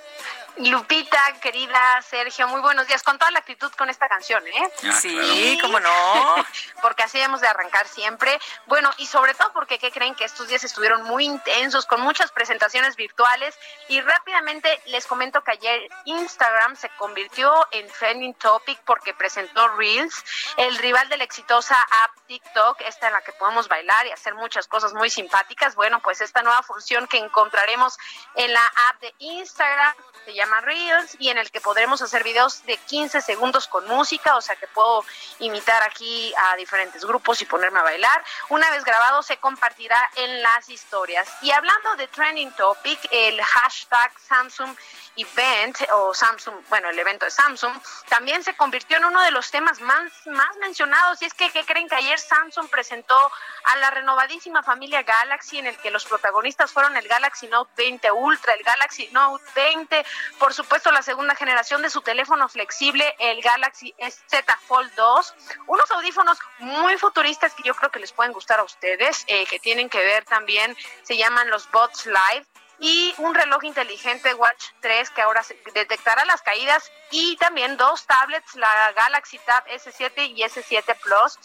Lupita, 0.56 1.18
querida 1.40 2.00
Sergio, 2.02 2.46
muy 2.46 2.60
buenos 2.60 2.86
días. 2.86 3.02
Con 3.02 3.18
toda 3.18 3.30
la 3.32 3.40
actitud 3.40 3.72
con 3.72 3.90
esta 3.90 4.08
canción, 4.08 4.46
¿eh? 4.46 4.70
Ah, 4.84 4.92
sí, 4.92 5.58
cómo 5.60 5.80
no. 5.80 5.90
porque 6.82 7.02
así 7.02 7.18
hemos 7.20 7.40
de 7.40 7.48
arrancar 7.48 7.88
siempre. 7.88 8.38
Bueno, 8.66 8.88
y 8.98 9.06
sobre 9.06 9.34
todo 9.34 9.52
porque, 9.52 9.80
¿qué 9.80 9.90
creen? 9.90 10.14
Que 10.14 10.24
estos 10.24 10.46
días 10.46 10.62
estuvieron 10.62 11.02
muy 11.02 11.24
intensos, 11.24 11.86
con 11.86 12.00
muchas 12.02 12.30
presentaciones 12.30 12.94
virtuales. 12.94 13.58
Y 13.88 14.00
rápidamente 14.00 14.80
les 14.86 15.06
comento 15.06 15.42
que 15.42 15.50
ayer 15.50 15.88
Instagram 16.04 16.76
se 16.76 16.88
convirtió 16.90 17.52
en 17.72 17.90
trending 17.90 18.34
topic 18.34 18.78
porque 18.84 19.12
presentó 19.12 19.66
Reels, 19.76 20.24
el 20.56 20.78
rival 20.78 21.08
de 21.08 21.16
la 21.16 21.24
exitosa 21.24 21.76
app 22.04 22.12
TikTok, 22.28 22.80
esta 22.82 23.08
en 23.08 23.14
la 23.14 23.22
que 23.22 23.32
podemos 23.32 23.66
bailar 23.66 24.06
y 24.06 24.12
hacer 24.12 24.34
muchas 24.34 24.68
cosas 24.68 24.92
muy 24.94 25.10
simpáticas. 25.10 25.74
Bueno, 25.74 26.00
pues 26.00 26.20
esta 26.20 26.42
nueva 26.42 26.62
función 26.62 27.08
que 27.08 27.18
encontraremos 27.18 27.98
en 28.36 28.52
la 28.52 28.64
app 28.88 29.00
de 29.00 29.12
Instagram 29.18 29.94
se 30.24 30.32
llama 30.32 30.43
llama 30.44 30.60
Reels 30.60 31.16
y 31.18 31.30
en 31.30 31.38
el 31.38 31.50
que 31.50 31.60
podremos 31.60 32.02
hacer 32.02 32.22
videos 32.22 32.64
de 32.66 32.76
15 32.76 33.20
segundos 33.22 33.66
con 33.66 33.86
música, 33.88 34.36
o 34.36 34.40
sea 34.40 34.56
que 34.56 34.66
puedo 34.68 35.04
imitar 35.38 35.82
aquí 35.82 36.32
a 36.36 36.56
diferentes 36.56 37.04
grupos 37.04 37.40
y 37.40 37.46
ponerme 37.46 37.78
a 37.78 37.82
bailar. 37.82 38.24
Una 38.50 38.70
vez 38.70 38.84
grabado 38.84 39.22
se 39.22 39.38
compartirá 39.38 39.98
en 40.16 40.42
las 40.42 40.68
historias. 40.68 41.28
Y 41.42 41.50
hablando 41.50 41.96
de 41.96 42.08
trending 42.08 42.52
topic, 42.52 42.98
el 43.10 43.40
hashtag 43.42 44.12
Samsung 44.20 44.76
Event 45.16 45.78
o 45.92 46.14
Samsung, 46.14 46.56
bueno, 46.68 46.90
el 46.90 46.98
evento 46.98 47.24
de 47.24 47.30
Samsung, 47.30 47.72
también 48.08 48.42
se 48.42 48.56
convirtió 48.56 48.96
en 48.96 49.04
uno 49.04 49.20
de 49.22 49.30
los 49.30 49.50
temas 49.50 49.80
más, 49.80 50.12
más 50.26 50.56
mencionados. 50.58 51.20
Y 51.22 51.26
es 51.26 51.34
que, 51.34 51.50
¿qué 51.50 51.64
creen 51.64 51.88
que 51.88 51.96
ayer 51.96 52.18
Samsung 52.18 52.68
presentó 52.68 53.16
a 53.64 53.76
la 53.76 53.90
renovadísima 53.90 54.62
familia 54.62 55.02
Galaxy 55.02 55.58
en 55.58 55.66
el 55.66 55.76
que 55.78 55.90
los 55.90 56.04
protagonistas 56.04 56.72
fueron 56.72 56.96
el 56.96 57.08
Galaxy 57.08 57.46
Note 57.48 57.70
20 57.76 58.12
Ultra, 58.12 58.52
el 58.52 58.62
Galaxy 58.62 59.08
Note 59.12 59.44
20, 59.54 60.04
por 60.38 60.52
supuesto 60.52 60.90
la 60.90 61.02
segunda 61.02 61.34
generación 61.34 61.82
de 61.82 61.90
su 61.90 62.00
teléfono 62.02 62.48
flexible, 62.48 63.14
el 63.18 63.40
Galaxy 63.40 63.94
Z 64.26 64.58
Fold 64.66 64.92
2, 64.94 65.34
unos 65.66 65.90
audífonos 65.90 66.38
muy 66.58 66.96
futuristas 66.98 67.54
que 67.54 67.62
yo 67.62 67.74
creo 67.74 67.90
que 67.90 68.00
les 68.00 68.12
pueden 68.12 68.32
gustar 68.32 68.60
a 68.60 68.64
ustedes, 68.64 69.24
eh, 69.26 69.46
que 69.46 69.58
tienen 69.58 69.88
que 69.88 69.98
ver 69.98 70.24
también, 70.24 70.76
se 71.02 71.16
llaman 71.16 71.50
los 71.50 71.70
Bots 71.70 72.06
Live 72.06 72.46
y 72.78 73.14
un 73.18 73.34
reloj 73.34 73.64
inteligente 73.64 74.34
Watch 74.34 74.64
3 74.80 75.10
que 75.10 75.22
ahora 75.22 75.42
detectará 75.74 76.24
las 76.24 76.42
caídas 76.42 76.90
y 77.10 77.36
también 77.36 77.76
dos 77.76 78.06
tablets, 78.06 78.54
la 78.56 78.92
Galaxy 78.92 79.38
Tab 79.38 79.64
S7 79.66 80.28
y 80.30 80.42
S7 80.42 80.96
Plus. 81.02 81.38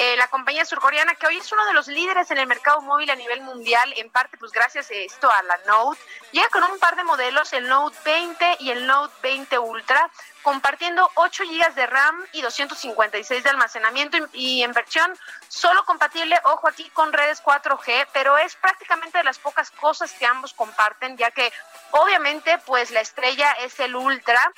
Eh, 0.00 0.16
la 0.16 0.28
compañía 0.28 0.64
surcoreana 0.64 1.16
que 1.16 1.26
hoy 1.26 1.38
es 1.38 1.50
uno 1.50 1.66
de 1.66 1.72
los 1.72 1.88
líderes 1.88 2.30
en 2.30 2.38
el 2.38 2.46
mercado 2.46 2.80
móvil 2.82 3.10
a 3.10 3.16
nivel 3.16 3.40
mundial, 3.40 3.92
en 3.96 4.08
parte 4.10 4.36
pues 4.36 4.52
gracias 4.52 4.88
a 4.92 4.94
esto 4.94 5.28
a 5.28 5.42
la 5.42 5.58
Note, 5.66 6.00
llega 6.30 6.48
con 6.50 6.62
un 6.62 6.78
par 6.78 6.94
de 6.94 7.02
modelos, 7.02 7.52
el 7.52 7.66
Note 7.66 7.98
20 8.04 8.58
y 8.60 8.70
el 8.70 8.86
Note 8.86 9.12
20 9.22 9.58
Ultra, 9.58 10.08
compartiendo 10.42 11.10
8 11.16 11.42
GB 11.42 11.74
de 11.74 11.86
RAM 11.88 12.24
y 12.30 12.42
256 12.42 13.42
de 13.42 13.50
almacenamiento 13.50 14.18
y, 14.34 14.62
en 14.62 14.72
versión 14.72 15.12
solo 15.48 15.84
compatible, 15.84 16.40
ojo 16.44 16.68
aquí, 16.68 16.88
con 16.90 17.12
redes 17.12 17.42
4G, 17.42 18.06
pero 18.12 18.38
es 18.38 18.54
prácticamente 18.54 19.18
de 19.18 19.24
las 19.24 19.40
pocas 19.40 19.72
cosas 19.72 20.12
que 20.12 20.26
ambos 20.26 20.54
comparten, 20.54 21.16
ya 21.16 21.32
que 21.32 21.52
obviamente 21.90 22.56
pues 22.66 22.92
la 22.92 23.00
estrella 23.00 23.50
es 23.64 23.80
el 23.80 23.96
Ultra, 23.96 24.52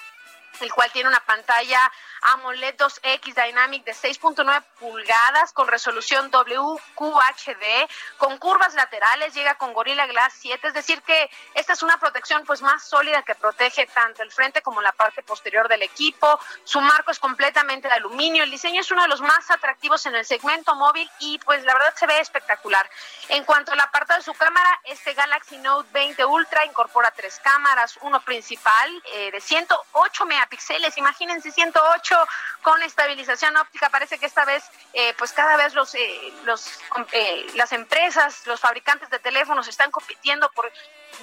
el 0.62 0.72
cual 0.72 0.90
tiene 0.92 1.08
una 1.08 1.20
pantalla 1.20 1.90
AMOLED 2.22 2.76
2X 2.76 3.34
Dynamic 3.34 3.84
de 3.84 3.92
6.9 3.92 4.62
pulgadas 4.78 5.52
con 5.52 5.68
resolución 5.68 6.30
WQHD, 6.30 7.88
con 8.18 8.38
curvas 8.38 8.74
laterales, 8.74 9.34
llega 9.34 9.54
con 9.54 9.72
Gorilla 9.72 10.06
Glass 10.06 10.34
7, 10.38 10.68
es 10.68 10.74
decir 10.74 11.02
que 11.02 11.30
esta 11.54 11.72
es 11.72 11.82
una 11.82 11.98
protección 11.98 12.44
pues 12.44 12.62
más 12.62 12.84
sólida 12.84 13.22
que 13.22 13.34
protege 13.34 13.86
tanto 13.86 14.22
el 14.22 14.30
frente 14.30 14.62
como 14.62 14.82
la 14.82 14.92
parte 14.92 15.22
posterior 15.22 15.68
del 15.68 15.82
equipo. 15.82 16.38
Su 16.64 16.80
marco 16.80 17.10
es 17.10 17.18
completamente 17.18 17.88
de 17.88 17.94
aluminio, 17.94 18.44
el 18.44 18.50
diseño 18.50 18.80
es 18.80 18.90
uno 18.90 19.02
de 19.02 19.08
los 19.08 19.20
más 19.20 19.50
atractivos 19.50 20.04
en 20.06 20.14
el 20.14 20.24
segmento 20.24 20.74
móvil 20.74 21.10
y 21.20 21.38
pues 21.38 21.64
la 21.64 21.74
verdad 21.74 21.94
se 21.96 22.06
ve 22.06 22.18
espectacular. 22.20 22.88
En 23.28 23.44
cuanto 23.44 23.72
a 23.72 23.76
la 23.76 23.90
parte 23.90 24.14
de 24.14 24.22
su 24.22 24.34
cámara, 24.34 24.80
este 24.84 25.14
Galaxy 25.14 25.58
Note 25.58 25.88
20 25.92 26.24
Ultra 26.24 26.64
incorpora 26.66 27.10
tres 27.12 27.40
cámaras, 27.42 27.98
uno 28.02 28.20
principal 28.20 29.02
eh, 29.12 29.30
de 29.30 29.40
108 29.40 30.26
megapíxeles, 30.26 30.49
imagínense 30.96 31.50
108 31.50 32.16
con 32.62 32.82
estabilización 32.82 33.56
óptica. 33.56 33.88
Parece 33.90 34.18
que 34.18 34.26
esta 34.26 34.44
vez, 34.44 34.64
eh, 34.92 35.14
pues 35.18 35.32
cada 35.32 35.56
vez 35.56 35.74
los, 35.74 35.94
eh, 35.94 36.32
los, 36.44 36.66
eh, 37.12 37.46
las 37.54 37.72
empresas, 37.72 38.46
los 38.46 38.60
fabricantes 38.60 39.10
de 39.10 39.18
teléfonos 39.18 39.68
están 39.68 39.90
compitiendo 39.90 40.50
por 40.52 40.70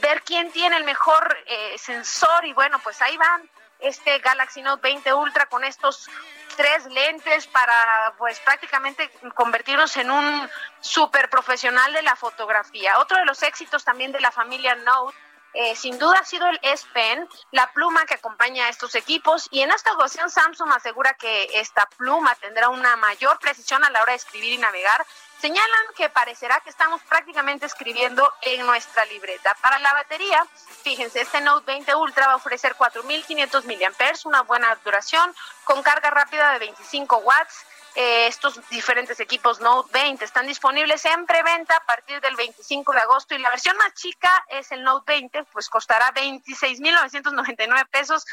ver 0.02 0.22
quién 0.24 0.52
tiene 0.52 0.78
el 0.78 0.84
mejor 0.84 1.38
sensor 1.78 2.46
y 2.46 2.54
bueno, 2.54 2.80
pues 2.80 3.02
ahí 3.02 3.18
van 3.18 3.50
este 3.80 4.20
Galaxy 4.20 4.62
Note 4.62 4.82
20 4.82 5.14
Ultra 5.14 5.46
con 5.46 5.64
estos 5.64 6.10
tres 6.56 6.86
lentes 6.88 7.48
para 7.48 8.14
pues 8.18 8.40
prácticamente 8.40 9.10
convertirnos 9.36 9.96
en 9.98 10.10
un 10.10 10.50
super 10.82 11.30
profesional 11.30 11.94
de 11.94 12.02
la 12.02 12.16
fotografía. 12.16 12.98
Otro 13.00 13.18
de 13.18 13.26
los 13.26 13.42
éxitos 13.44 13.84
también 13.84 14.12
de 14.12 14.20
la 14.20 14.32
familia 14.32 14.76
Note 14.76 15.16
eh, 15.60 15.76
sin 15.76 15.98
duda 15.98 16.20
ha 16.20 16.24
sido 16.24 16.48
el 16.48 16.60
S 16.62 16.86
Pen, 16.94 17.28
la 17.52 17.72
pluma 17.74 18.06
que 18.06 18.14
acompaña 18.14 18.66
a 18.66 18.70
estos 18.70 18.94
equipos 18.94 19.48
y 19.50 19.62
en 19.62 19.72
esta 19.72 19.92
ocasión 19.94 20.30
Samsung 20.30 20.72
asegura 20.72 21.16
que 21.16 21.50
esta 21.54 21.88
pluma 21.98 22.36
tendrá 22.36 22.70
una 22.70 22.96
mayor 22.98 23.40
precisión 23.40 23.84
a 23.84 23.90
la 23.90 24.04
hora 24.04 24.12
de 24.12 24.18
escribir 24.18 24.54
y 24.54 24.58
navegar. 24.60 25.04
Señalan 25.40 25.94
que 25.96 26.10
parecerá 26.10 26.60
que 26.62 26.72
estamos 26.72 27.02
prácticamente 27.04 27.68
escribiendo 27.68 28.28
en 28.42 28.66
nuestra 28.66 29.06
libreta. 29.06 29.56
Para 29.62 29.78
la 29.80 29.94
batería, 29.94 30.46
fíjense, 30.84 31.22
este 31.22 31.42
Note 31.42 31.66
20 31.66 31.94
Ultra 31.96 32.28
va 32.28 32.34
a 32.34 32.38
ofrecer 32.38 32.76
4.500 32.76 33.64
mAh, 33.66 34.16
una 34.26 34.42
buena 34.42 34.76
duración, 34.84 35.34
con 35.64 35.84
carga 35.84 36.10
rápida 36.10 36.54
de 36.54 36.60
25 36.60 37.18
watts 37.18 37.66
eh, 38.00 38.28
estos 38.28 38.62
diferentes 38.70 39.20
equipos 39.20 39.60
Note 39.60 39.90
20 39.92 40.24
están 40.24 40.46
disponibles 40.46 41.04
en 41.06 41.26
preventa 41.26 41.78
a 41.78 41.84
partir 41.84 42.22
del 42.22 42.36
25 42.36 42.94
de 42.94 43.00
agosto 43.00 43.34
y 43.34 43.40
la 43.40 43.50
versión 43.50 43.76
más 43.78 43.92
chica 43.96 44.30
es 44.50 44.72
el 44.72 44.84
Note 44.84 45.14
20, 45.14 45.46
pues 45.46 45.68
costará 45.68 46.14
26.999 46.14 47.88
pesos 47.90 48.24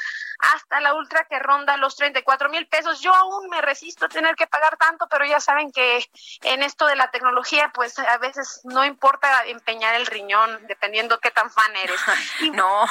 hasta 0.54 0.82
la 0.82 0.92
Ultra 0.92 1.24
que 1.24 1.38
ronda 1.38 1.78
los 1.78 1.96
34 1.96 2.50
mil 2.50 2.66
pesos. 2.66 3.00
Yo 3.00 3.14
aún 3.14 3.48
me 3.48 3.62
resisto 3.62 4.04
a 4.04 4.10
tener 4.10 4.36
que 4.36 4.46
pagar 4.46 4.76
tanto, 4.76 5.06
pero 5.08 5.24
ya 5.24 5.40
saben 5.40 5.72
que 5.72 6.06
en 6.42 6.62
esto 6.62 6.86
de 6.86 6.93
la 6.96 7.10
tecnología, 7.10 7.70
pues 7.74 7.98
a 7.98 8.18
veces 8.18 8.60
no 8.64 8.84
importa 8.84 9.44
empeñar 9.46 9.94
el 9.94 10.06
riñón, 10.06 10.66
dependiendo 10.66 11.18
qué 11.20 11.30
tan 11.30 11.50
fan 11.50 11.74
eres. 11.76 12.00
no, 12.52 12.84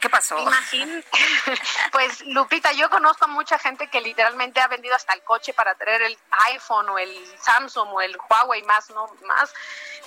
¿qué 0.00 0.08
pasó? 0.08 0.38
Imagín, 0.38 1.04
pues 1.92 2.24
Lupita, 2.26 2.72
yo 2.72 2.90
conozco 2.90 3.24
a 3.24 3.28
mucha 3.28 3.58
gente 3.58 3.88
que 3.88 4.00
literalmente 4.00 4.60
ha 4.60 4.68
vendido 4.68 4.94
hasta 4.94 5.14
el 5.14 5.22
coche 5.22 5.52
para 5.52 5.74
traer 5.74 6.02
el 6.02 6.18
iPhone 6.52 6.88
o 6.88 6.98
el 6.98 7.38
Samsung 7.38 7.88
o 7.92 8.00
el 8.00 8.16
Huawei 8.28 8.62
más, 8.62 8.90
no, 8.90 9.10
más 9.26 9.52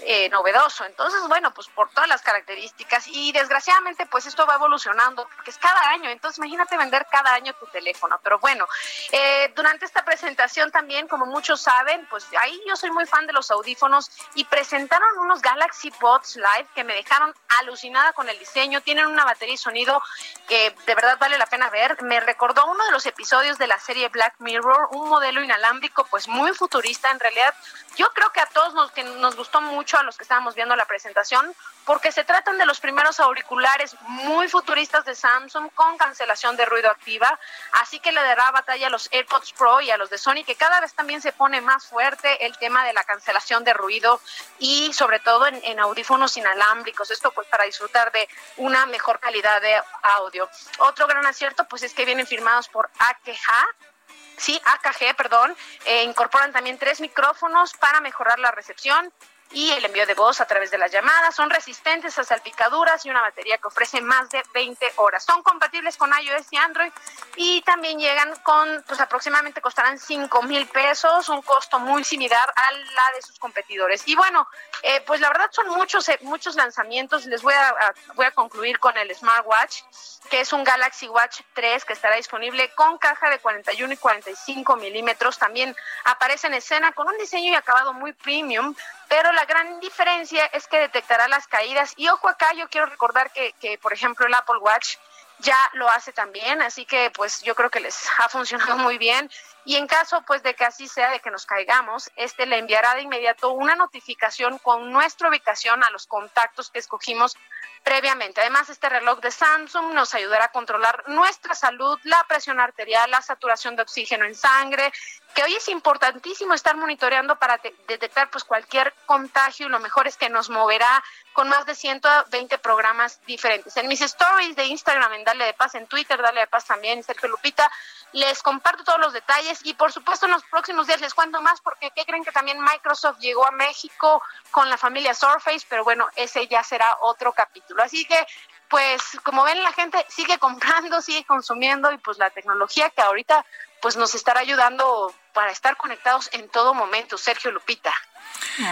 eh, 0.02 0.30
novedoso. 0.30 0.86
Entonces, 0.86 1.22
bueno, 1.28 1.54
pues 1.54 1.68
por 1.70 1.90
todas 1.90 2.10
las 2.10 2.22
características 2.22 3.08
y 3.08 3.32
desgraciadamente 3.32 4.06
pues 4.06 4.26
esto 4.26 4.46
va 4.46 4.56
evolucionando 4.56 5.28
porque 5.36 5.52
es 5.52 5.58
cada 5.58 5.90
año. 5.90 6.10
Entonces, 6.10 6.38
imagínate 6.40 6.78
vender 6.78 7.06
cada 7.10 7.34
año 7.34 7.54
tu 7.54 7.68
teléfono. 7.68 8.20
Pero 8.24 8.40
bueno, 8.40 8.68
eh, 9.12 9.52
durante 9.56 9.86
esta 9.86 10.04
presentación 10.04 10.72
también, 10.72 11.08
como 11.08 11.26
muchos 11.26 11.62
saben, 11.62 12.06
pues 12.10 12.26
ahí 12.40 12.60
yo 12.68 12.76
soy 12.76 12.92
muy 12.92 13.06
fan 13.06 13.23
de 13.28 13.34
los 13.34 13.52
audífonos 13.52 14.12
y 14.36 14.46
presentaron 14.46 15.18
unos 15.20 15.42
Galaxy 15.42 15.92
Buds 16.02 16.36
Live 16.36 16.68
que 16.76 16.84
me 16.84 16.94
dejaron 16.94 17.34
alucinada 17.60 18.14
con 18.14 18.30
el 18.30 18.38
diseño. 18.40 18.82
Tienen 18.82 19.08
una 19.08 19.26
batería 19.26 19.56
y 19.56 19.58
sonido 19.58 20.02
que 20.48 20.76
de 20.86 20.96
verdad 20.96 21.18
vale 21.20 21.38
la 21.38 21.46
pena 21.46 21.70
ver. 21.70 22.02
Me 22.04 22.20
recordó 22.20 22.66
uno 22.66 22.84
de 22.86 22.92
los 22.92 23.06
episodios 23.06 23.58
de 23.58 23.68
la 23.68 23.80
serie 23.80 24.10
Black 24.10 24.36
Mirror, 24.40 24.90
un 24.92 25.10
modelo 25.10 25.44
inalámbrico 25.44 26.06
pues 26.06 26.28
muy 26.28 26.52
futurista. 26.54 27.12
En 27.12 27.20
realidad, 27.20 27.54
yo 27.96 28.12
creo 28.14 28.32
que 28.32 28.42
a 28.42 28.46
todos 28.48 28.74
nos, 28.74 28.92
que 28.92 29.04
nos 29.04 29.36
gustó 29.36 29.62
mucho, 29.62 29.98
a 29.98 30.04
los 30.04 30.18
que 30.18 30.24
estábamos 30.24 30.56
viendo 30.56 30.76
la 30.76 30.86
presentación, 30.86 31.54
porque 31.86 32.12
se 32.12 32.24
tratan 32.24 32.58
de 32.58 32.66
los 32.66 32.80
primeros 32.80 33.20
auriculares 33.20 33.96
muy 34.02 34.48
futuristas 34.48 35.06
de 35.06 35.16
Samsung 35.16 35.70
con 35.74 35.98
cancelación 35.98 36.56
de 36.56 36.66
ruido 36.66 36.90
activa. 36.90 37.40
Así 37.74 38.00
que 38.00 38.12
le 38.12 38.22
dará 38.22 38.52
batalla 38.52 38.88
a 38.88 38.90
los 38.90 39.10
AirPods 39.12 39.54
Pro 39.54 39.82
y 39.82 39.92
a 39.92 39.98
los 39.98 40.10
de 40.10 40.18
Sony, 40.18 40.44
que 40.46 40.56
cada 40.56 40.80
vez 40.80 40.94
también 40.94 41.22
se 41.22 41.34
pone 41.34 41.62
más 41.62 41.86
fuerte 41.86 42.46
el 42.46 42.58
tema 42.58 42.86
de 42.86 42.94
la 42.94 43.04
cancelación 43.04 43.64
de 43.64 43.74
ruido 43.74 44.22
y 44.60 44.94
sobre 44.94 45.20
todo 45.20 45.48
en, 45.48 45.80
audífonos 45.80 46.38
inalámbricos. 46.38 47.12
Esto 47.12 47.32
pues 47.32 47.48
para 47.48 47.66
disfrutar 47.66 48.12
de 48.12 48.28
una 48.58 48.86
mejor 48.86 49.20
calidad 49.20 49.62
de 49.62 49.82
audio. 50.04 50.50
Otro 50.80 51.08
gran 51.08 51.26
acierto 51.26 51.66
pues 51.66 51.84
es 51.84 51.94
que 51.94 52.06
vienen 52.06 52.28
firmados 52.28 52.70
por 52.70 52.90
AKH 53.00 53.94
sí, 54.38 54.60
AKG, 54.66 55.16
perdón, 55.16 55.56
eh, 55.86 56.04
incorporan 56.04 56.52
también 56.52 56.78
tres 56.78 57.00
micrófonos 57.00 57.74
para 57.74 58.02
mejorar 58.02 58.40
la 58.40 58.52
recepción 58.52 59.14
y 59.54 59.72
el 59.72 59.86
envío 59.86 60.06
de 60.06 60.16
voz 60.16 60.42
a 60.42 60.46
través 60.46 60.72
de 60.72 60.78
las 60.78 60.92
llamadas. 60.92 61.36
Son 61.36 61.50
resistentes 61.50 62.18
a 62.18 62.24
salpicaduras 62.24 63.06
y 63.06 63.10
una 63.10 63.22
batería 63.22 63.58
que 63.58 63.68
ofrece 63.68 64.02
más 64.02 64.30
de 64.30 64.42
20 64.54 64.94
horas. 64.98 65.24
Son 65.24 65.44
compatibles 65.44 65.96
con 65.96 66.12
iOS 66.12 66.48
y 66.52 66.58
Android 66.58 66.92
y 67.36 67.62
también 67.62 68.00
llegan 68.00 68.34
con, 68.44 68.84
pues 68.88 69.00
aproximadamente 69.00 69.62
costarán 69.62 70.00
5 70.00 70.42
mil 70.44 70.66
pesos, 70.68 71.30
un 71.30 71.42
costo 71.44 71.80
muy 71.80 72.04
similar 72.04 72.54
a 72.56 72.72
la 72.72 73.12
de 73.16 73.22
sus 73.22 73.38
competidores. 73.38 74.04
Y 74.08 74.16
bueno, 74.16 74.48
eh, 74.82 75.02
pues 75.06 75.22
la 75.22 75.30
verdad 75.30 75.50
son 75.52 75.70
muchos, 75.70 76.10
eh, 76.10 76.18
muchos 76.22 76.56
lanzamientos. 76.56 77.26
Les 77.26 77.42
voy 77.42 77.54
a, 77.54 77.94
voy 78.16 78.26
a 78.26 78.32
concluir 78.32 78.80
con 78.80 78.98
el 78.98 79.14
Smartwatch, 79.16 79.82
que 80.30 80.42
es 80.42 80.52
un 80.52 80.64
Galaxy 80.64 81.08
Watch 81.08 81.42
3 81.54 81.86
que 81.86 81.94
estará 81.94 82.16
disponible 82.16 82.74
con 82.74 82.98
caja 82.98 83.30
de 83.30 83.38
41 83.38 83.94
y 83.94 83.98
45 83.98 84.76
milímetros. 84.78 85.38
También 85.38 85.76
aparece 86.06 86.48
en 86.48 86.56
escena 86.56 86.92
con 86.94 87.08
un 87.08 87.18
diseño 87.18 87.52
y 87.52 87.56
acabado 87.56 87.94
muy 87.94 88.14
premium 88.14 88.74
pero 89.14 89.32
la 89.32 89.43
gran 89.46 89.80
diferencia 89.80 90.46
es 90.48 90.68
que 90.68 90.80
detectará 90.80 91.28
las 91.28 91.48
caídas. 91.48 91.94
Y 91.98 92.08
ojo 92.10 92.28
acá, 92.30 92.54
yo 92.54 92.70
quiero 92.70 92.88
recordar 92.88 93.32
que, 93.32 93.54
que, 93.60 93.78
por 93.78 93.94
ejemplo, 93.94 94.26
el 94.26 94.34
Apple 94.34 94.58
Watch 94.60 94.98
ya 95.40 95.58
lo 95.74 95.90
hace 95.90 96.14
también, 96.14 96.62
así 96.62 96.86
que 96.86 97.12
pues 97.12 97.42
yo 97.42 97.56
creo 97.56 97.70
que 97.70 97.80
les 97.80 98.08
ha 98.20 98.30
funcionado 98.30 98.78
muy 98.78 98.98
bien. 98.98 99.30
Y 99.66 99.76
en 99.76 99.88
caso 99.88 100.24
pues 100.28 100.44
de 100.44 100.56
que 100.56 100.66
así 100.66 100.88
sea, 100.88 101.12
de 101.12 101.20
que 101.20 101.32
nos 101.32 101.46
caigamos, 101.46 102.12
este 102.16 102.46
le 102.46 102.58
enviará 102.58 102.96
de 102.96 103.02
inmediato 103.02 103.52
una 103.52 103.76
notificación 103.76 104.58
con 104.58 104.92
nuestra 104.92 105.30
ubicación 105.30 105.84
a 105.84 105.90
los 105.90 106.08
contactos 106.08 106.70
que 106.70 106.80
escogimos 106.80 107.38
previamente. 107.84 108.42
Además, 108.42 108.70
este 108.70 108.90
reloj 108.90 109.20
de 109.20 109.32
Samsung 109.32 109.94
nos 109.94 110.14
ayudará 110.14 110.46
a 110.46 110.52
controlar 110.52 111.04
nuestra 111.08 111.54
salud, 111.54 112.00
la 112.04 112.24
presión 112.28 112.60
arterial, 112.60 113.12
la 113.12 113.22
saturación 113.22 113.76
de 113.76 113.84
oxígeno 113.84 114.26
en 114.26 114.36
sangre, 114.36 114.92
que 115.36 115.44
hoy 115.44 115.56
es 115.56 115.68
importantísimo 115.68 116.54
estar 116.54 116.78
monitoreando 116.78 117.38
para 117.38 117.60
detectar 117.88 118.30
pues 118.30 118.44
cualquier 118.44 118.94
contagio 119.06 119.68
y 119.68 119.70
lo 119.70 119.80
mejor 119.80 120.08
es 120.08 120.16
que 120.16 120.30
nos 120.30 120.50
moverá 120.50 121.04
con 121.34 121.50
más 121.50 121.66
de 121.66 121.76
120 121.76 122.58
programas 122.60 123.20
diferentes. 123.26 123.76
En 123.76 123.88
mis 123.88 124.02
stories 124.02 124.56
de 124.56 124.66
Instagram, 124.66 125.14
en 125.14 125.24
Dale 125.24 125.46
de 125.46 125.54
Paz, 125.54 125.76
en 125.76 125.88
Twitter, 125.88 126.22
Dale 126.22 126.42
de 126.42 126.48
Paz 126.48 126.66
también, 126.66 127.04
Sergio 127.04 127.30
Lupita, 127.30 127.70
les 128.14 128.42
comparto 128.42 128.84
todos 128.84 129.00
los 129.00 129.14
detalles 129.14 129.60
y 129.64 129.74
por 129.74 129.92
supuesto 129.92 130.26
en 130.26 130.32
los 130.32 130.44
próximos 130.44 130.88
días 130.88 131.02
les 131.02 131.14
cuento 131.14 131.42
más 131.42 131.60
porque 131.62 131.92
¿qué 131.92 132.06
creen 132.06 132.24
que 132.24 132.32
también 132.32 132.62
Microsoft 132.62 133.20
llegó 133.20 133.46
a 133.46 133.52
México 133.52 134.22
con 134.52 134.70
la 134.70 134.78
familia 134.78 135.14
Surface? 135.14 135.66
Pero 135.68 135.84
bueno, 135.84 136.08
ese 136.16 136.48
ya 136.48 136.64
será 136.64 136.98
otro 137.02 137.34
capítulo. 137.34 137.84
Así 137.84 138.06
que 138.06 138.26
pues 138.70 139.02
como 139.24 139.44
ven 139.44 139.62
la 139.62 139.72
gente 139.74 140.04
sigue 140.10 140.38
comprando, 140.40 141.02
sigue 141.02 141.26
consumiendo 141.26 141.92
y 141.92 141.98
pues 141.98 142.18
la 142.18 142.30
tecnología 142.30 142.90
que 142.90 143.02
ahorita 143.02 143.46
pues 143.82 143.98
nos 143.98 144.16
estará 144.16 144.40
ayudando 144.40 145.14
para 145.34 145.52
estar 145.52 145.76
conectados 145.76 146.30
en 146.34 146.48
todo 146.50 146.74
momento. 146.74 147.18
Sergio 147.18 147.52
Lupita. 147.52 147.94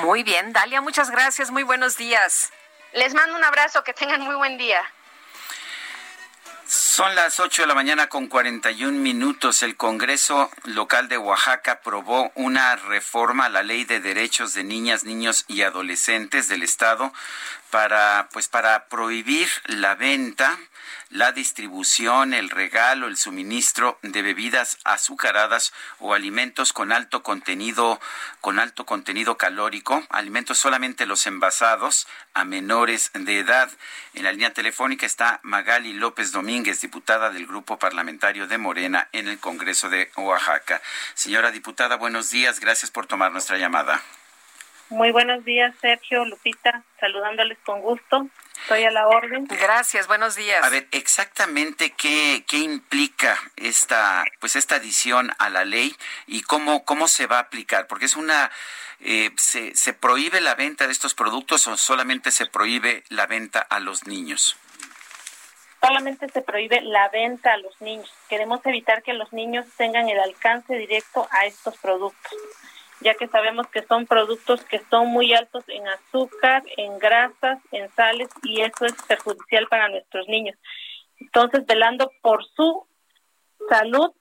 Muy 0.04 0.24
bien, 0.24 0.54
Dalia, 0.54 0.80
muchas 0.82 1.10
gracias, 1.10 1.52
muy 1.52 1.64
buenos 1.64 1.98
días. 1.98 2.52
Les 2.94 3.14
mando 3.14 3.36
un 3.36 3.44
abrazo, 3.44 3.84
que 3.84 3.94
tengan 3.94 4.22
muy 4.22 4.36
buen 4.36 4.58
día. 4.58 4.82
Son 6.94 7.16
las 7.16 7.40
8 7.40 7.62
de 7.62 7.68
la 7.70 7.74
mañana 7.74 8.10
con 8.10 8.28
41 8.28 9.00
minutos. 9.00 9.64
El 9.64 9.78
Congreso 9.78 10.52
local 10.66 11.08
de 11.08 11.18
Oaxaca 11.18 11.72
aprobó 11.72 12.34
una 12.36 12.76
reforma 12.76 13.46
a 13.46 13.50
la 13.50 13.64
Ley 13.64 13.86
de 13.86 14.02
Derechos 14.02 14.54
de 14.54 14.66
Niñas, 14.66 15.06
Niños 15.06 15.46
y 15.48 15.62
Adolescentes 15.62 16.50
del 16.50 16.64
Estado 16.64 17.14
para 17.70 18.28
pues 18.34 18.50
para 18.50 18.88
prohibir 18.90 19.48
la 19.68 19.96
venta 19.96 20.60
la 21.12 21.34
distribución, 21.34 22.34
el 22.34 22.50
regalo, 22.50 23.08
el 23.08 23.18
suministro 23.18 24.00
de 24.02 24.22
bebidas 24.22 24.80
azucaradas 24.86 25.74
o 26.00 26.14
alimentos 26.14 26.72
con 26.72 26.92
alto 26.92 27.22
contenido 27.22 28.00
con 28.40 28.60
alto 28.60 28.86
contenido 28.86 29.38
calórico, 29.38 30.04
alimentos 30.10 30.58
solamente 30.58 31.06
los 31.06 31.28
envasados 31.28 32.08
a 32.34 32.46
menores 32.46 33.12
de 33.14 33.40
edad. 33.40 33.70
En 34.14 34.24
la 34.24 34.32
línea 34.32 34.54
telefónica 34.54 35.06
está 35.06 35.40
Magali 35.44 35.94
López 35.94 36.32
Domínguez, 36.32 36.82
diputada 36.82 37.30
del 37.30 37.46
Grupo 37.46 37.78
Parlamentario 37.78 38.48
de 38.48 38.58
Morena 38.58 39.10
en 39.12 39.28
el 39.28 39.40
Congreso 39.40 39.90
de 39.90 40.10
Oaxaca. 40.16 40.82
Señora 41.14 41.52
diputada, 41.52 41.98
buenos 41.98 42.30
días, 42.32 42.60
gracias 42.60 42.90
por 42.90 43.06
tomar 43.06 43.32
nuestra 43.32 43.58
llamada. 43.58 44.02
Muy 44.90 45.12
buenos 45.12 45.46
días, 45.46 45.74
Sergio, 45.80 46.26
Lupita, 46.26 46.84
saludándoles 47.00 47.58
con 47.66 47.82
gusto. 47.82 48.28
Estoy 48.62 48.84
a 48.84 48.92
la 48.92 49.08
orden. 49.08 49.46
Gracias, 49.48 50.08
buenos 50.08 50.36
días. 50.36 50.64
A 50.64 50.70
ver, 50.70 50.88
exactamente 50.92 51.92
qué, 51.92 52.44
qué 52.48 52.58
implica 52.58 53.38
esta, 53.56 54.24
pues 54.40 54.56
esta 54.56 54.76
adición 54.76 55.32
a 55.40 55.50
la 55.50 55.66
ley 55.66 55.96
y 56.28 56.42
cómo, 56.42 56.86
cómo 56.86 57.08
se 57.08 57.28
va 57.28 57.38
a 57.38 57.42
aplicar, 57.42 57.88
porque 57.88 58.06
es 58.06 58.16
una, 58.16 58.52
eh, 59.00 59.32
se, 59.36 59.76
se 59.76 59.94
prohíbe 59.94 60.42
la 60.42 60.56
venta 60.56 60.86
de 60.86 60.94
estos 60.94 61.14
productos 61.14 61.66
o 61.68 61.76
solamente 61.76 62.32
se 62.32 62.46
prohíbe 62.46 63.04
la 63.10 63.26
venta 63.26 63.60
a 63.60 63.80
los 63.80 64.06
niños. 64.06 64.56
Solamente 65.82 66.30
se 66.30 66.42
prohíbe 66.42 66.82
la 66.82 67.10
venta 67.10 67.54
a 67.54 67.58
los 67.58 67.82
niños. 67.82 68.14
Queremos 68.30 68.64
evitar 68.66 69.02
que 69.02 69.14
los 69.14 69.34
niños 69.34 69.66
tengan 69.76 70.08
el 70.08 70.20
alcance 70.20 70.76
directo 70.76 71.28
a 71.32 71.48
estos 71.48 71.76
productos 71.78 72.38
ya 73.02 73.16
que 73.16 73.28
sabemos 73.28 73.68
que 73.68 73.82
son 73.84 74.06
productos 74.06 74.64
que 74.66 74.80
son 74.90 75.08
muy 75.08 75.34
altos 75.34 75.64
en 75.68 75.88
azúcar, 75.88 76.64
en 76.78 76.98
grasas, 77.00 77.60
en 77.72 77.90
sales 77.90 78.30
y 78.44 78.62
eso 78.62 78.86
es 78.86 78.94
perjudicial 79.08 79.68
para 79.68 79.90
nuestros 79.90 80.28
niños. 80.28 80.58
Entonces, 81.20 81.66
velando 81.66 82.12
por 82.22 82.46
su 82.46 82.88
salud, 83.70 84.12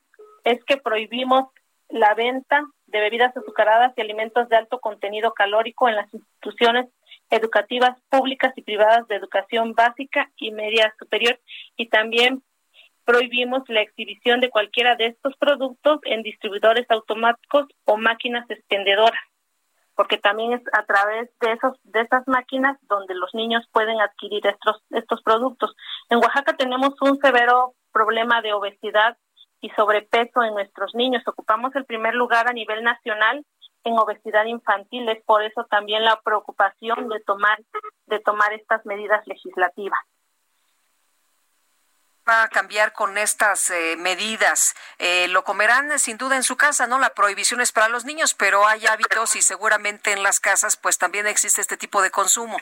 es 0.44 0.62
que 0.64 0.76
prohibimos 0.76 1.50
la 1.88 2.14
venta 2.14 2.64
de 2.86 3.00
bebidas 3.00 3.36
azucaradas 3.36 3.92
y 3.96 4.00
alimentos 4.00 4.48
de 4.48 4.56
alto 4.56 4.80
contenido 4.80 5.32
calórico 5.32 5.88
en 5.88 5.96
las 5.96 6.12
instituciones 6.12 6.88
educativas 7.30 8.00
públicas 8.08 8.52
y 8.56 8.62
privadas 8.62 9.06
de 9.08 9.16
educación 9.16 9.74
básica 9.74 10.30
y 10.36 10.50
media 10.50 10.94
superior 10.98 11.38
y 11.76 11.88
también 11.88 12.42
prohibimos 13.10 13.64
la 13.68 13.80
exhibición 13.80 14.38
de 14.38 14.50
cualquiera 14.50 14.94
de 14.94 15.06
estos 15.06 15.36
productos 15.36 15.98
en 16.04 16.22
distribuidores 16.22 16.86
automáticos 16.90 17.66
o 17.84 17.96
máquinas 17.96 18.48
expendedoras, 18.48 19.20
porque 19.96 20.16
también 20.16 20.52
es 20.52 20.62
a 20.72 20.84
través 20.84 21.28
de 21.40 21.52
esos 21.52 21.76
de 21.82 22.02
esas 22.02 22.22
máquinas 22.28 22.78
donde 22.82 23.16
los 23.16 23.34
niños 23.34 23.66
pueden 23.72 24.00
adquirir 24.00 24.46
estos 24.46 24.80
estos 24.90 25.22
productos. 25.22 25.74
En 26.08 26.18
Oaxaca 26.18 26.56
tenemos 26.56 26.94
un 27.00 27.18
severo 27.18 27.74
problema 27.90 28.42
de 28.42 28.52
obesidad 28.52 29.16
y 29.60 29.70
sobrepeso 29.70 30.44
en 30.44 30.54
nuestros 30.54 30.94
niños. 30.94 31.26
Ocupamos 31.26 31.74
el 31.74 31.86
primer 31.86 32.14
lugar 32.14 32.46
a 32.46 32.52
nivel 32.52 32.84
nacional 32.84 33.44
en 33.82 33.98
obesidad 33.98 34.44
infantil. 34.44 35.08
Es 35.08 35.20
por 35.24 35.42
eso 35.42 35.66
también 35.68 36.04
la 36.04 36.20
preocupación 36.20 37.08
de 37.08 37.18
tomar 37.26 37.58
de 38.06 38.20
tomar 38.20 38.52
estas 38.52 38.86
medidas 38.86 39.26
legislativas 39.26 39.98
va 42.28 42.44
a 42.44 42.48
cambiar 42.48 42.92
con 42.92 43.18
estas 43.18 43.70
eh, 43.70 43.96
medidas? 43.98 44.74
Eh, 44.98 45.28
lo 45.28 45.44
comerán 45.44 45.90
eh, 45.92 45.98
sin 45.98 46.16
duda 46.16 46.36
en 46.36 46.42
su 46.42 46.56
casa, 46.56 46.86
¿no? 46.86 46.98
La 46.98 47.14
prohibición 47.14 47.60
es 47.60 47.72
para 47.72 47.88
los 47.88 48.04
niños, 48.04 48.34
pero 48.34 48.66
hay 48.66 48.86
hábitos 48.86 49.36
y 49.36 49.42
seguramente 49.42 50.12
en 50.12 50.22
las 50.22 50.40
casas 50.40 50.76
pues 50.76 50.98
también 50.98 51.26
existe 51.26 51.60
este 51.60 51.76
tipo 51.76 52.02
de 52.02 52.10
consumo. 52.10 52.58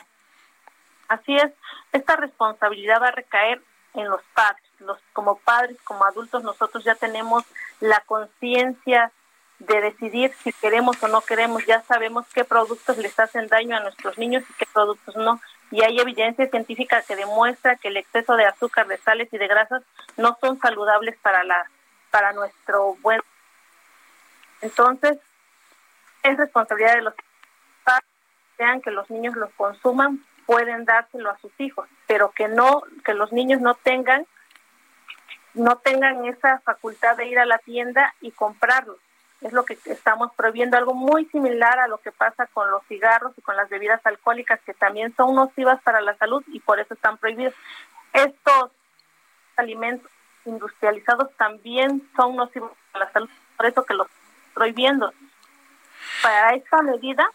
Así 1.07 1.35
es, 1.35 1.51
esta 1.91 2.15
responsabilidad 2.15 3.01
va 3.01 3.07
a 3.07 3.11
recaer 3.11 3.61
en 3.95 4.09
los 4.09 4.21
padres. 4.33 4.63
Los, 4.79 4.99
como 5.11 5.37
padres, 5.39 5.77
como 5.83 6.05
adultos, 6.05 6.43
nosotros 6.43 6.83
ya 6.83 6.95
tenemos 6.95 7.43
la 7.81 7.99
conciencia 8.01 9.11
de 9.59 9.81
decidir 9.81 10.33
si 10.41 10.53
queremos 10.53 11.01
o 11.03 11.07
no 11.07 11.21
queremos. 11.21 11.65
Ya 11.65 11.81
sabemos 11.83 12.25
qué 12.33 12.45
productos 12.45 12.97
les 12.97 13.19
hacen 13.19 13.47
daño 13.47 13.75
a 13.75 13.81
nuestros 13.81 14.17
niños 14.17 14.43
y 14.49 14.53
qué 14.53 14.65
productos 14.71 15.15
no 15.17 15.41
y 15.71 15.83
hay 15.83 15.99
evidencia 15.99 16.47
científica 16.47 17.03
que 17.03 17.15
demuestra 17.15 17.75
que 17.75 17.89
el 17.89 17.97
exceso 17.97 18.35
de 18.35 18.45
azúcar, 18.45 18.87
de 18.87 18.97
sales 18.97 19.31
y 19.31 19.37
de 19.37 19.47
grasas 19.47 19.83
no 20.17 20.37
son 20.41 20.59
saludables 20.59 21.15
para 21.21 21.43
la 21.43 21.69
para 22.09 22.33
nuestro 22.33 22.95
buen. 23.01 23.21
Entonces, 24.61 25.19
es 26.23 26.37
responsabilidad 26.37 26.95
de 26.95 27.01
los 27.03 27.13
padres 27.83 28.09
sean 28.57 28.81
que 28.81 28.91
los 28.91 29.09
niños 29.09 29.35
los 29.35 29.51
consuman, 29.53 30.25
pueden 30.45 30.85
dárselo 30.85 31.29
a 31.29 31.37
sus 31.37 31.51
hijos, 31.59 31.87
pero 32.07 32.31
que 32.31 32.47
no 32.47 32.81
que 33.05 33.13
los 33.13 33.31
niños 33.31 33.61
no 33.61 33.75
tengan 33.75 34.25
no 35.53 35.77
tengan 35.77 36.25
esa 36.25 36.59
facultad 36.59 37.17
de 37.17 37.27
ir 37.27 37.39
a 37.39 37.45
la 37.45 37.57
tienda 37.59 38.13
y 38.21 38.31
comprarlos 38.31 38.97
es 39.41 39.53
lo 39.53 39.63
que 39.63 39.77
estamos 39.85 40.33
prohibiendo, 40.35 40.77
algo 40.77 40.93
muy 40.93 41.25
similar 41.25 41.79
a 41.79 41.87
lo 41.87 41.99
que 41.99 42.11
pasa 42.11 42.47
con 42.47 42.69
los 42.69 42.83
cigarros 42.87 43.31
y 43.37 43.41
con 43.41 43.55
las 43.55 43.69
bebidas 43.69 44.05
alcohólicas, 44.05 44.59
que 44.65 44.73
también 44.73 45.15
son 45.15 45.35
nocivas 45.35 45.81
para 45.81 46.01
la 46.01 46.15
salud 46.17 46.43
y 46.47 46.59
por 46.59 46.79
eso 46.79 46.93
están 46.93 47.17
prohibidos. 47.17 47.53
Estos 48.11 48.71
alimentos 49.55 50.09
industrializados 50.45 51.33
también 51.37 52.09
son 52.15 52.35
nocivos 52.35 52.71
para 52.91 53.05
la 53.05 53.11
salud, 53.11 53.29
por 53.55 53.65
eso 53.65 53.85
que 53.85 53.93
los 53.93 54.07
prohibiendo. 54.53 55.13
Para 56.21 56.55
esta 56.55 56.81
medida 56.81 57.29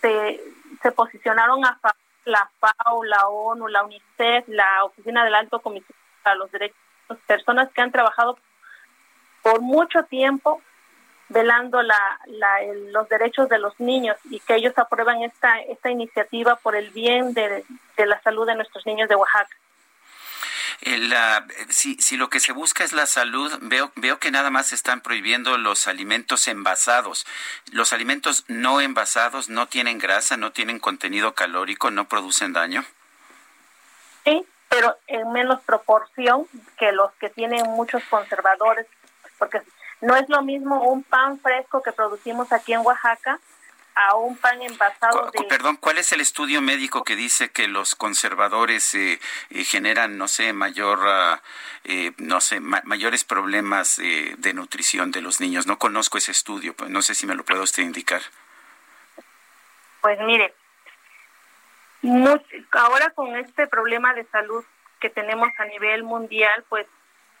se, 0.00 0.40
se 0.82 0.92
posicionaron 0.92 1.64
a 1.64 1.78
la 2.24 2.50
FAO, 2.60 3.04
la 3.04 3.26
ONU, 3.28 3.66
la 3.68 3.84
UNICEF, 3.84 4.46
la 4.48 4.84
Oficina 4.84 5.24
del 5.24 5.34
Alto 5.34 5.60
Comisión 5.60 5.96
para 6.22 6.36
los 6.36 6.52
Derechos, 6.52 6.76
personas 7.26 7.70
que 7.72 7.80
han 7.80 7.90
trabajado 7.90 8.38
por 9.42 9.60
mucho 9.60 10.04
tiempo 10.04 10.62
velando 11.28 11.82
la, 11.82 12.18
los 12.92 13.08
derechos 13.08 13.48
de 13.48 13.58
los 13.58 13.78
niños 13.80 14.16
y 14.30 14.40
que 14.40 14.54
ellos 14.54 14.76
aprueban 14.76 15.22
esta, 15.22 15.60
esta 15.60 15.90
iniciativa 15.90 16.56
por 16.56 16.74
el 16.74 16.90
bien 16.90 17.34
de, 17.34 17.64
la 17.98 18.20
salud 18.22 18.46
de 18.46 18.54
nuestros 18.54 18.86
niños 18.86 19.08
de 19.08 19.14
Oaxaca. 19.14 19.54
si, 21.68 21.96
si 21.96 22.16
lo 22.16 22.30
que 22.30 22.40
se 22.40 22.52
busca 22.52 22.84
es 22.84 22.92
la 22.92 23.06
salud, 23.06 23.52
veo, 23.62 23.92
veo 23.96 24.18
que 24.18 24.30
nada 24.30 24.50
más 24.50 24.72
están 24.72 25.00
prohibiendo 25.02 25.58
los 25.58 25.86
alimentos 25.86 26.48
envasados. 26.48 27.26
Los 27.72 27.92
alimentos 27.92 28.44
no 28.48 28.80
envasados 28.80 29.48
no 29.48 29.66
tienen 29.68 29.98
grasa, 29.98 30.36
no 30.36 30.52
tienen 30.52 30.78
contenido 30.78 31.34
calórico, 31.34 31.90
no 31.90 32.08
producen 32.08 32.52
daño. 32.54 32.84
Sí, 34.24 34.46
pero 34.68 34.96
en 35.06 35.30
menos 35.32 35.60
proporción 35.62 36.46
que 36.78 36.92
los 36.92 37.12
que 37.14 37.28
tienen 37.28 37.62
muchos 37.64 38.02
conservadores, 38.04 38.86
porque 39.38 39.62
no 40.00 40.16
es 40.16 40.28
lo 40.28 40.42
mismo 40.42 40.82
un 40.82 41.02
pan 41.02 41.38
fresco 41.40 41.82
que 41.82 41.92
producimos 41.92 42.52
aquí 42.52 42.72
en 42.72 42.80
Oaxaca 42.80 43.40
a 43.98 44.14
un 44.14 44.36
pan 44.36 44.62
envasado 44.62 45.30
de... 45.32 45.42
Perdón, 45.44 45.76
¿cuál 45.76 45.98
es 45.98 46.12
el 46.12 46.20
estudio 46.20 46.62
médico 46.62 47.02
que 47.02 47.16
dice 47.16 47.50
que 47.50 47.66
los 47.66 47.96
conservadores 47.96 48.94
eh, 48.94 49.18
eh, 49.50 49.64
generan, 49.64 50.18
no 50.18 50.28
sé, 50.28 50.52
mayor, 50.52 51.00
ah, 51.02 51.42
eh, 51.82 52.12
no 52.18 52.40
sé, 52.40 52.60
mayores 52.60 53.24
problemas 53.24 53.96
de 53.96 54.54
nutrición 54.54 55.10
de 55.10 55.20
los 55.20 55.40
niños? 55.40 55.66
No 55.66 55.78
conozco 55.78 56.16
ese 56.16 56.30
estudio, 56.30 56.74
pues 56.74 56.90
no 56.90 57.02
sé 57.02 57.16
si 57.16 57.26
me 57.26 57.34
lo 57.34 57.44
puede 57.44 57.60
usted 57.60 57.82
indicar. 57.82 58.22
Pues 60.00 60.20
mire, 60.20 60.54
ahora 62.70 63.10
con 63.10 63.34
este 63.36 63.66
problema 63.66 64.14
de 64.14 64.24
salud 64.26 64.64
que 65.00 65.10
tenemos 65.10 65.48
a 65.58 65.64
nivel 65.64 66.04
mundial, 66.04 66.64
pues 66.68 66.86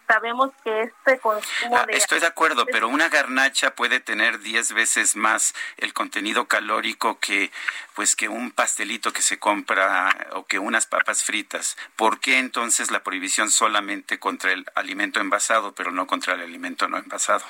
sabemos 0.08 0.50
que 0.64 0.82
este 0.82 1.20
consumo 1.20 1.76
ah, 1.76 1.86
de... 1.86 1.96
Estoy 1.96 2.18
de 2.18 2.26
acuerdo, 2.26 2.66
pero 2.66 2.88
una 2.88 3.08
garnacha 3.08 3.74
puede 3.74 4.00
tener 4.00 4.40
10 4.40 4.72
veces 4.72 5.14
más 5.14 5.54
el 5.76 5.92
contenido 5.92 6.46
calórico 6.48 7.20
que 7.20 7.52
pues 7.94 8.16
que 8.16 8.28
un 8.28 8.50
pastelito 8.50 9.12
que 9.12 9.22
se 9.22 9.38
compra 9.38 10.28
o 10.32 10.46
que 10.46 10.58
unas 10.58 10.86
papas 10.86 11.22
fritas. 11.22 11.76
¿Por 11.96 12.20
qué 12.20 12.38
entonces 12.38 12.90
la 12.90 13.02
prohibición 13.02 13.50
solamente 13.50 14.18
contra 14.18 14.52
el 14.52 14.64
alimento 14.74 15.20
envasado, 15.20 15.74
pero 15.74 15.92
no 15.92 16.06
contra 16.06 16.34
el 16.34 16.40
alimento 16.40 16.88
no 16.88 16.96
envasado? 16.96 17.44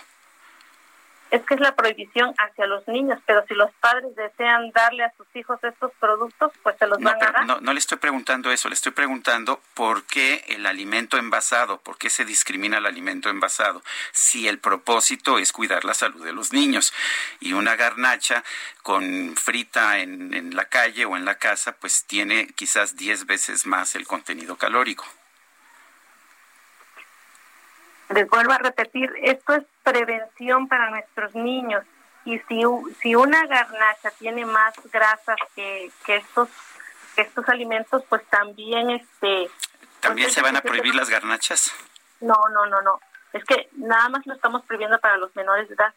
Es 1.31 1.43
que 1.43 1.55
es 1.55 1.61
la 1.61 1.75
prohibición 1.75 2.35
hacia 2.39 2.67
los 2.67 2.87
niños, 2.89 3.19
pero 3.27 3.45
si 3.47 3.55
los 3.55 3.71
padres 3.81 4.15
desean 4.17 4.71
darle 4.71 5.05
a 5.05 5.13
sus 5.17 5.27
hijos 5.35 5.59
estos 5.63 5.93
productos, 6.01 6.53
pues 6.63 6.77
se 6.79 6.87
los 6.87 6.99
van 7.01 7.23
a 7.23 7.31
dar. 7.33 7.47
No, 7.47 7.61
no 7.61 7.73
le 7.73 7.79
estoy 7.79 7.99
preguntando 7.99 8.51
eso, 8.51 8.69
le 8.69 8.75
estoy 8.75 8.93
preguntando 8.93 9.61
por 9.75 10.05
qué 10.05 10.45
el 10.49 10.67
alimento 10.67 11.17
envasado, 11.19 11.79
por 11.81 11.99
qué 11.99 12.11
se 12.11 12.25
discrimina 12.25 12.79
el 12.79 12.87
alimento 12.87 13.29
envasado, 13.29 13.83
si 14.13 14.49
el 14.49 14.59
propósito 14.59 15.39
es 15.39 15.53
cuidar 15.53 15.85
la 15.85 15.95
salud 15.95 16.25
de 16.25 16.33
los 16.33 16.53
niños. 16.53 16.93
Y 17.41 17.53
una 17.53 17.77
garnacha 17.77 18.43
con 18.83 19.37
frita 19.37 19.99
en, 19.99 20.35
en 20.35 20.57
la 20.57 20.67
calle 20.67 21.05
o 21.05 21.17
en 21.17 21.25
la 21.25 21.37
casa, 21.37 21.73
pues 21.73 22.05
tiene 22.05 22.49
quizás 22.55 22.97
10 22.97 23.27
veces 23.27 23.67
más 23.67 23.95
el 23.95 24.07
contenido 24.07 24.57
calórico. 24.57 25.05
Les 28.11 28.29
vuelvo 28.29 28.53
a 28.53 28.59
repetir, 28.59 29.13
esto 29.23 29.55
es 29.55 29.65
prevención 29.83 30.69
para 30.69 30.91
nuestros 30.91 31.35
niños. 31.35 31.85
Y 32.25 32.39
si, 32.41 32.63
si 33.01 33.15
una 33.15 33.47
garnacha 33.47 34.11
tiene 34.19 34.45
más 34.45 34.75
grasas 34.93 35.37
que, 35.55 35.91
que 36.05 36.17
estos 36.17 36.49
estos 37.21 37.49
alimentos, 37.49 38.03
pues 38.09 38.25
también 38.27 38.91
este... 38.91 39.51
¿También 40.01 40.27
pues, 40.27 40.35
se 40.35 40.43
van 40.43 40.57
a 40.57 40.61
prohibir 40.61 40.95
las 40.95 41.11
garnachas? 41.11 41.73
No, 42.21 42.37
no, 42.53 42.67
no, 42.67 42.81
no. 42.83 43.01
Es 43.33 43.45
que 43.45 43.69
nada 43.73 44.09
más 44.09 44.27
lo 44.27 44.35
estamos 44.35 44.63
prohibiendo 44.63 44.99
para 45.01 45.17
los 45.17 45.35
menores 45.37 45.69
de 45.69 45.75
edad, 45.75 45.93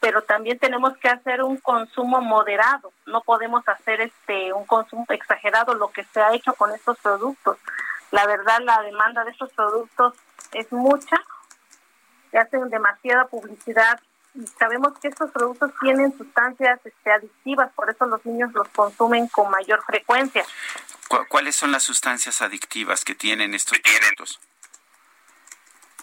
pero 0.00 0.22
también 0.22 0.58
tenemos 0.58 0.96
que 0.98 1.08
hacer 1.08 1.42
un 1.42 1.56
consumo 1.56 2.20
moderado. 2.20 2.92
No 3.06 3.22
podemos 3.22 3.66
hacer 3.66 4.00
este 4.00 4.52
un 4.52 4.64
consumo 4.66 5.06
exagerado, 5.08 5.74
lo 5.74 5.90
que 5.90 6.04
se 6.04 6.20
ha 6.20 6.32
hecho 6.34 6.52
con 6.54 6.72
estos 6.72 6.98
productos. 6.98 7.58
La 8.10 8.26
verdad, 8.26 8.60
la 8.60 8.80
demanda 8.82 9.24
de 9.24 9.32
estos 9.32 9.52
productos 9.52 10.14
es 10.52 10.70
mucha 10.72 11.16
se 12.30 12.38
hacen 12.38 12.68
demasiada 12.70 13.26
publicidad 13.26 14.00
y 14.34 14.46
sabemos 14.46 14.98
que 15.00 15.08
estos 15.08 15.30
productos 15.30 15.72
tienen 15.80 16.16
sustancias 16.16 16.78
este, 16.84 17.10
adictivas, 17.10 17.72
por 17.72 17.90
eso 17.90 18.06
los 18.06 18.24
niños 18.24 18.52
los 18.52 18.68
consumen 18.68 19.26
con 19.28 19.50
mayor 19.50 19.82
frecuencia. 19.84 20.44
¿Cuáles 21.28 21.56
son 21.56 21.72
las 21.72 21.82
sustancias 21.82 22.42
adictivas 22.42 23.04
que 23.04 23.14
tienen 23.14 23.54
estos 23.54 23.78
productos? 23.78 24.40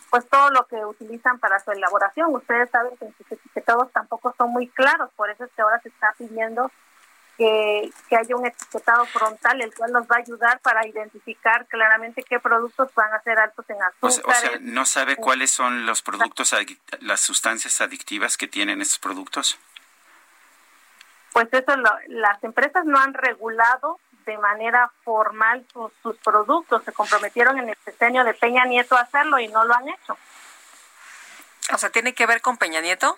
Pues 0.10 0.28
todo 0.30 0.50
lo 0.50 0.66
que 0.68 0.78
utilizan 0.78 1.40
para 1.40 1.60
su 1.60 1.72
elaboración. 1.72 2.34
Ustedes 2.34 2.70
saben 2.72 2.96
que 2.98 3.12
sus 3.18 3.32
etiquetados 3.32 3.92
tampoco 3.92 4.34
son 4.38 4.52
muy 4.52 4.68
claros, 4.70 5.12
por 5.16 5.30
eso 5.30 5.44
es 5.44 5.52
que 5.56 5.62
ahora 5.62 5.80
se 5.82 5.90
está 5.90 6.14
pidiendo 6.18 6.72
que, 7.38 7.92
haya 8.12 8.36
un 8.36 8.46
etiquetado 8.46 9.06
frontal, 9.06 9.62
el 9.62 9.74
cual 9.74 9.92
nos 9.92 10.04
va 10.04 10.18
a 10.18 10.20
ayudar 10.20 10.60
para 10.60 10.86
identificar 10.88 11.66
claramente 11.68 12.24
qué 12.24 12.40
productos 12.40 12.94
van 12.96 13.14
a 13.14 13.22
ser 13.22 13.40
altos 13.40 13.66
en 13.70 13.78
azúcar. 13.82 14.26
O 14.26 14.40
sea, 14.40 14.52
¿no 14.62 14.86
sabe 14.86 15.16
cuáles 15.16 15.52
son 15.52 15.86
los 15.86 16.02
productos, 16.02 16.56
las 17.02 17.20
sustancias 17.20 17.82
adictivas 17.82 18.38
que 18.38 18.48
tienen 18.48 18.82
estos 18.82 19.00
productos? 19.00 19.58
Pues 21.34 21.48
eso, 21.52 21.74
las 22.08 22.44
empresas 22.44 22.86
no 22.86 22.98
han 22.98 23.14
regulado 23.14 24.00
de 24.26 24.38
manera 24.38 24.92
formal 25.04 25.66
sus, 25.72 25.92
sus 26.02 26.18
productos, 26.18 26.84
se 26.84 26.92
comprometieron 26.92 27.60
en 27.60 27.70
el 27.70 27.78
diseño 27.86 28.24
de 28.24 28.34
Peña 28.34 28.66
Nieto 28.66 28.96
a 28.96 29.02
hacerlo 29.02 29.38
y 29.38 29.48
no 29.50 29.66
lo 29.66 29.74
han 29.76 29.88
hecho. 29.90 30.18
O 31.74 31.78
sea, 31.78 31.90
¿tiene 31.90 32.14
que 32.14 32.26
ver 32.26 32.42
con 32.42 32.58
Peña 32.58 32.82
Nieto? 32.82 33.18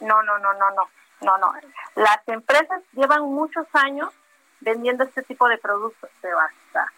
No, 0.00 0.22
no, 0.22 0.38
no, 0.38 0.54
no, 0.54 0.70
no. 0.70 0.88
No, 1.20 1.36
no. 1.38 1.52
Las 1.96 2.26
empresas 2.26 2.82
llevan 2.92 3.22
muchos 3.22 3.66
años 3.72 4.10
vendiendo 4.60 5.04
este 5.04 5.22
tipo 5.22 5.48
de 5.48 5.58
productos, 5.58 6.10
pero 6.20 6.38
hasta 6.38 6.92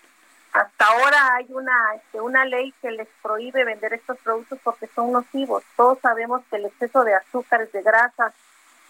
hasta 0.53 0.85
ahora 0.87 1.35
hay 1.37 1.47
una 1.49 1.95
este, 1.95 2.21
una 2.21 2.45
ley 2.45 2.75
que 2.83 2.91
les 2.91 3.09
prohíbe 3.23 3.65
vender 3.65 3.95
estos 3.95 4.19
productos 4.19 4.59
porque 4.63 4.87
son 4.89 5.11
nocivos. 5.11 5.65
Todos 5.77 5.99
sabemos 6.01 6.43
que 6.51 6.57
el 6.57 6.67
exceso 6.67 7.05
de 7.05 7.15
azúcares, 7.15 7.73
de 7.73 7.83
grasas 7.83 8.35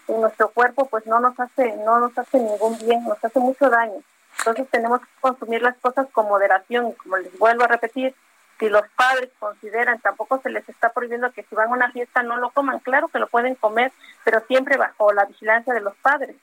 en 0.09 0.19
nuestro 0.19 0.49
cuerpo, 0.49 0.87
pues 0.89 1.05
no 1.05 1.21
nos 1.21 1.39
hace 1.39 1.77
no 1.77 1.99
nos 1.99 2.17
hace 2.17 2.37
ningún 2.37 2.77
bien, 2.79 3.03
nos 3.05 3.23
hace 3.23 3.39
mucho 3.39 3.69
daño. 3.69 4.01
Entonces 4.39 4.67
tenemos 4.71 4.99
que 4.99 5.07
consumir 5.21 5.61
las 5.61 5.77
cosas 5.77 6.07
con 6.11 6.27
moderación 6.27 6.91
como 6.93 7.17
les 7.17 7.37
vuelvo 7.39 7.63
a 7.63 7.67
repetir, 7.67 8.13
si 8.59 8.69
los 8.69 8.83
padres 8.95 9.29
consideran, 9.39 9.99
tampoco 9.99 10.39
se 10.41 10.49
les 10.49 10.67
está 10.69 10.89
prohibiendo 10.89 11.31
que 11.31 11.43
si 11.43 11.55
van 11.55 11.69
a 11.69 11.73
una 11.73 11.91
fiesta 11.91 12.23
no 12.23 12.37
lo 12.37 12.51
coman, 12.51 12.79
claro 12.79 13.07
que 13.07 13.19
lo 13.19 13.27
pueden 13.27 13.55
comer, 13.55 13.91
pero 14.23 14.41
siempre 14.47 14.77
bajo 14.77 15.11
la 15.13 15.25
vigilancia 15.25 15.73
de 15.73 15.81
los 15.81 15.95
padres. 15.97 16.35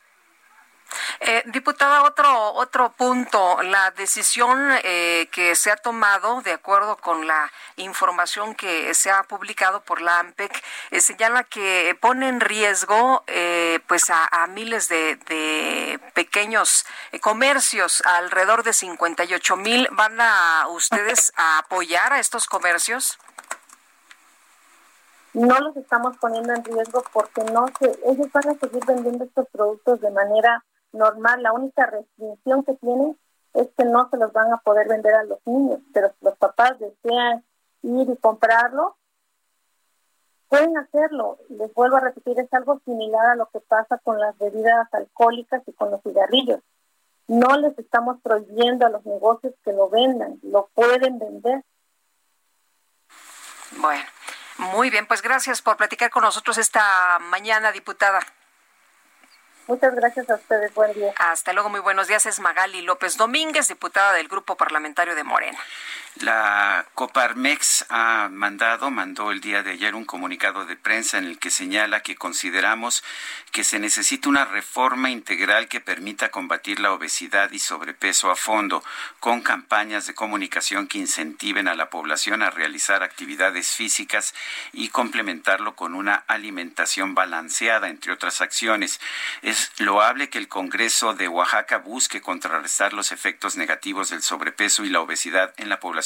Eh, 1.23 1.43
diputada, 1.47 2.03
otro 2.05 2.55
otro 2.55 2.93
punto, 2.93 3.63
la 3.63 3.91
decisión 3.91 4.71
eh, 4.83 5.29
que 5.31 5.55
se 5.55 5.71
ha 5.71 5.77
tomado, 5.77 6.41
de 6.41 6.53
acuerdo 6.53 6.97
con 6.97 7.27
la 7.27 7.53
información 7.77 8.55
que 8.55 8.95
se 8.95 9.11
ha 9.11 9.23
publicado 9.25 9.83
por 9.83 10.01
la 10.01 10.19
AMPEC, 10.21 10.51
eh, 10.91 11.01
señala 11.03 11.45
que 11.45 11.95
pone 12.01 12.27
en 12.27 12.41
riesgo 12.41 13.23
pues 13.87 14.05
a, 14.09 14.47
miles 14.47 14.89
de, 14.89 16.01
pequeños 16.15 16.87
comercios, 17.21 18.03
alrededor 18.07 18.63
de 18.63 18.73
58 18.73 19.57
mil. 19.57 19.89
¿Van 19.93 20.19
a 20.21 20.69
ustedes 20.69 21.33
a 21.37 21.59
apoyar 21.59 22.15
a 22.15 22.19
estos 22.19 22.47
comercios? 22.47 23.19
No 25.35 25.59
los 25.59 25.77
estamos 25.77 26.17
poniendo 26.17 26.55
en 26.55 26.65
riesgo 26.65 27.05
porque 27.13 27.45
no 27.45 27.67
se, 27.79 27.87
ellos 28.07 28.33
van 28.33 28.49
a 28.49 28.59
seguir 28.59 28.85
vendiendo 28.87 29.25
estos 29.25 29.47
productos 29.53 30.01
de 30.01 30.11
manera 30.11 30.65
normal, 30.93 31.43
la 31.43 31.53
única 31.53 31.87
restricción 31.87 32.65
que 32.65 32.75
tienen 32.75 33.19
es 33.55 33.69
que 33.77 33.85
no 33.85 34.09
se 34.11 34.17
los 34.17 34.33
van 34.33 34.53
a 34.53 34.59
poder 34.59 34.89
vender 34.89 35.15
a 35.15 35.25
los 35.25 35.39
niños, 35.45 35.81
pero 35.93 36.09
si 36.09 36.25
los 36.25 36.37
papás 36.37 36.79
desean 36.79 37.45
ir 37.83 38.09
y 38.09 38.17
comprarlo, 38.17 38.97
pueden 40.49 40.77
hacerlo. 40.77 41.39
Les 41.49 41.73
vuelvo 41.75 41.97
a 41.97 42.01
repetir, 42.01 42.39
es 42.39 42.53
algo 42.53 42.81
similar 42.85 43.27
a 43.27 43.35
lo 43.37 43.49
que 43.51 43.61
pasa 43.61 43.99
con 43.99 44.19
las 44.19 44.37
bebidas 44.39 44.93
alcohólicas 44.93 45.63
y 45.67 45.73
con 45.73 45.91
los 45.91 46.03
cigarrillos. 46.03 46.61
No 47.27 47.57
les 47.57 47.79
estamos 47.79 48.21
prohibiendo 48.23 48.87
a 48.87 48.91
los 48.91 49.05
negocios 49.07 49.55
que 49.65 49.73
lo 49.73 49.89
vendan, 49.89 50.39
lo 50.43 50.69
pueden 50.75 51.19
vender. 51.19 51.65
Bueno, 53.77 54.03
muy 54.75 54.91
bien, 54.91 55.07
pues 55.07 55.23
gracias 55.23 55.63
por 55.63 55.77
platicar 55.77 56.11
con 56.11 56.25
nosotros 56.25 56.59
esta 56.59 57.19
mañana, 57.21 57.71
diputada. 57.71 58.21
Muchas 59.71 59.95
gracias 59.95 60.29
a 60.29 60.35
ustedes. 60.35 60.75
Buen 60.75 60.93
día. 60.95 61.15
Hasta 61.17 61.53
luego. 61.53 61.69
Muy 61.69 61.79
buenos 61.79 62.09
días. 62.09 62.27
Es 62.27 62.41
Magali 62.41 62.83
López 62.83 63.17
Domínguez, 63.17 63.69
diputada 63.69 64.15
del 64.15 64.27
Grupo 64.27 64.57
Parlamentario 64.57 65.15
de 65.15 65.23
Morena. 65.23 65.59
La 66.17 66.87
Coparmex 66.97 67.87
ha 67.89 68.29
mandado, 68.31 68.91
mandó 68.91 69.31
el 69.31 69.41
día 69.41 69.63
de 69.63 69.71
ayer 69.71 69.95
un 69.95 70.05
comunicado 70.05 70.67
de 70.67 70.77
prensa 70.77 71.19
en 71.19 71.25
el 71.25 71.39
que 71.39 71.51
señala 71.51 72.03
que 72.03 72.17
consideramos 72.17 73.05
que 73.53 73.65
se 73.65 73.79
necesita 73.79 74.29
una 74.29 74.45
reforma 74.45 75.11
integral 75.11 75.69
que 75.69 75.81
permita 75.81 76.31
combatir 76.31 76.81
la 76.81 76.93
obesidad 76.93 77.53
y 77.53 77.61
sobrepeso 77.61 78.31
a 78.31 78.37
fondo, 78.37 78.85
con 79.21 79.41
campañas 79.41 80.07
de 80.07 80.15
comunicación 80.15 80.89
que 80.89 80.99
incentiven 80.99 81.69
a 81.69 81.75
la 81.75 81.91
población 81.91 82.43
a 82.43 82.51
realizar 82.51 83.03
actividades 83.03 83.69
físicas 83.69 84.35
y 84.73 84.89
complementarlo 84.89 85.75
con 85.75 85.95
una 85.95 86.17
alimentación 86.27 87.15
balanceada, 87.15 87.89
entre 87.89 88.13
otras 88.13 88.41
acciones. 88.41 89.01
Es 89.43 89.71
loable 89.79 90.29
que 90.29 90.39
el 90.39 90.49
Congreso 90.49 91.15
de 91.15 91.29
Oaxaca 91.29 91.79
busque 91.79 92.21
contrarrestar 92.21 92.93
los 92.93 93.13
efectos 93.13 93.57
negativos 93.57 94.11
del 94.11 94.23
sobrepeso 94.23 94.85
y 94.85 94.91
la 94.91 95.01
obesidad 95.01 95.55
en 95.57 95.69
la 95.69 95.81
población 95.81 96.00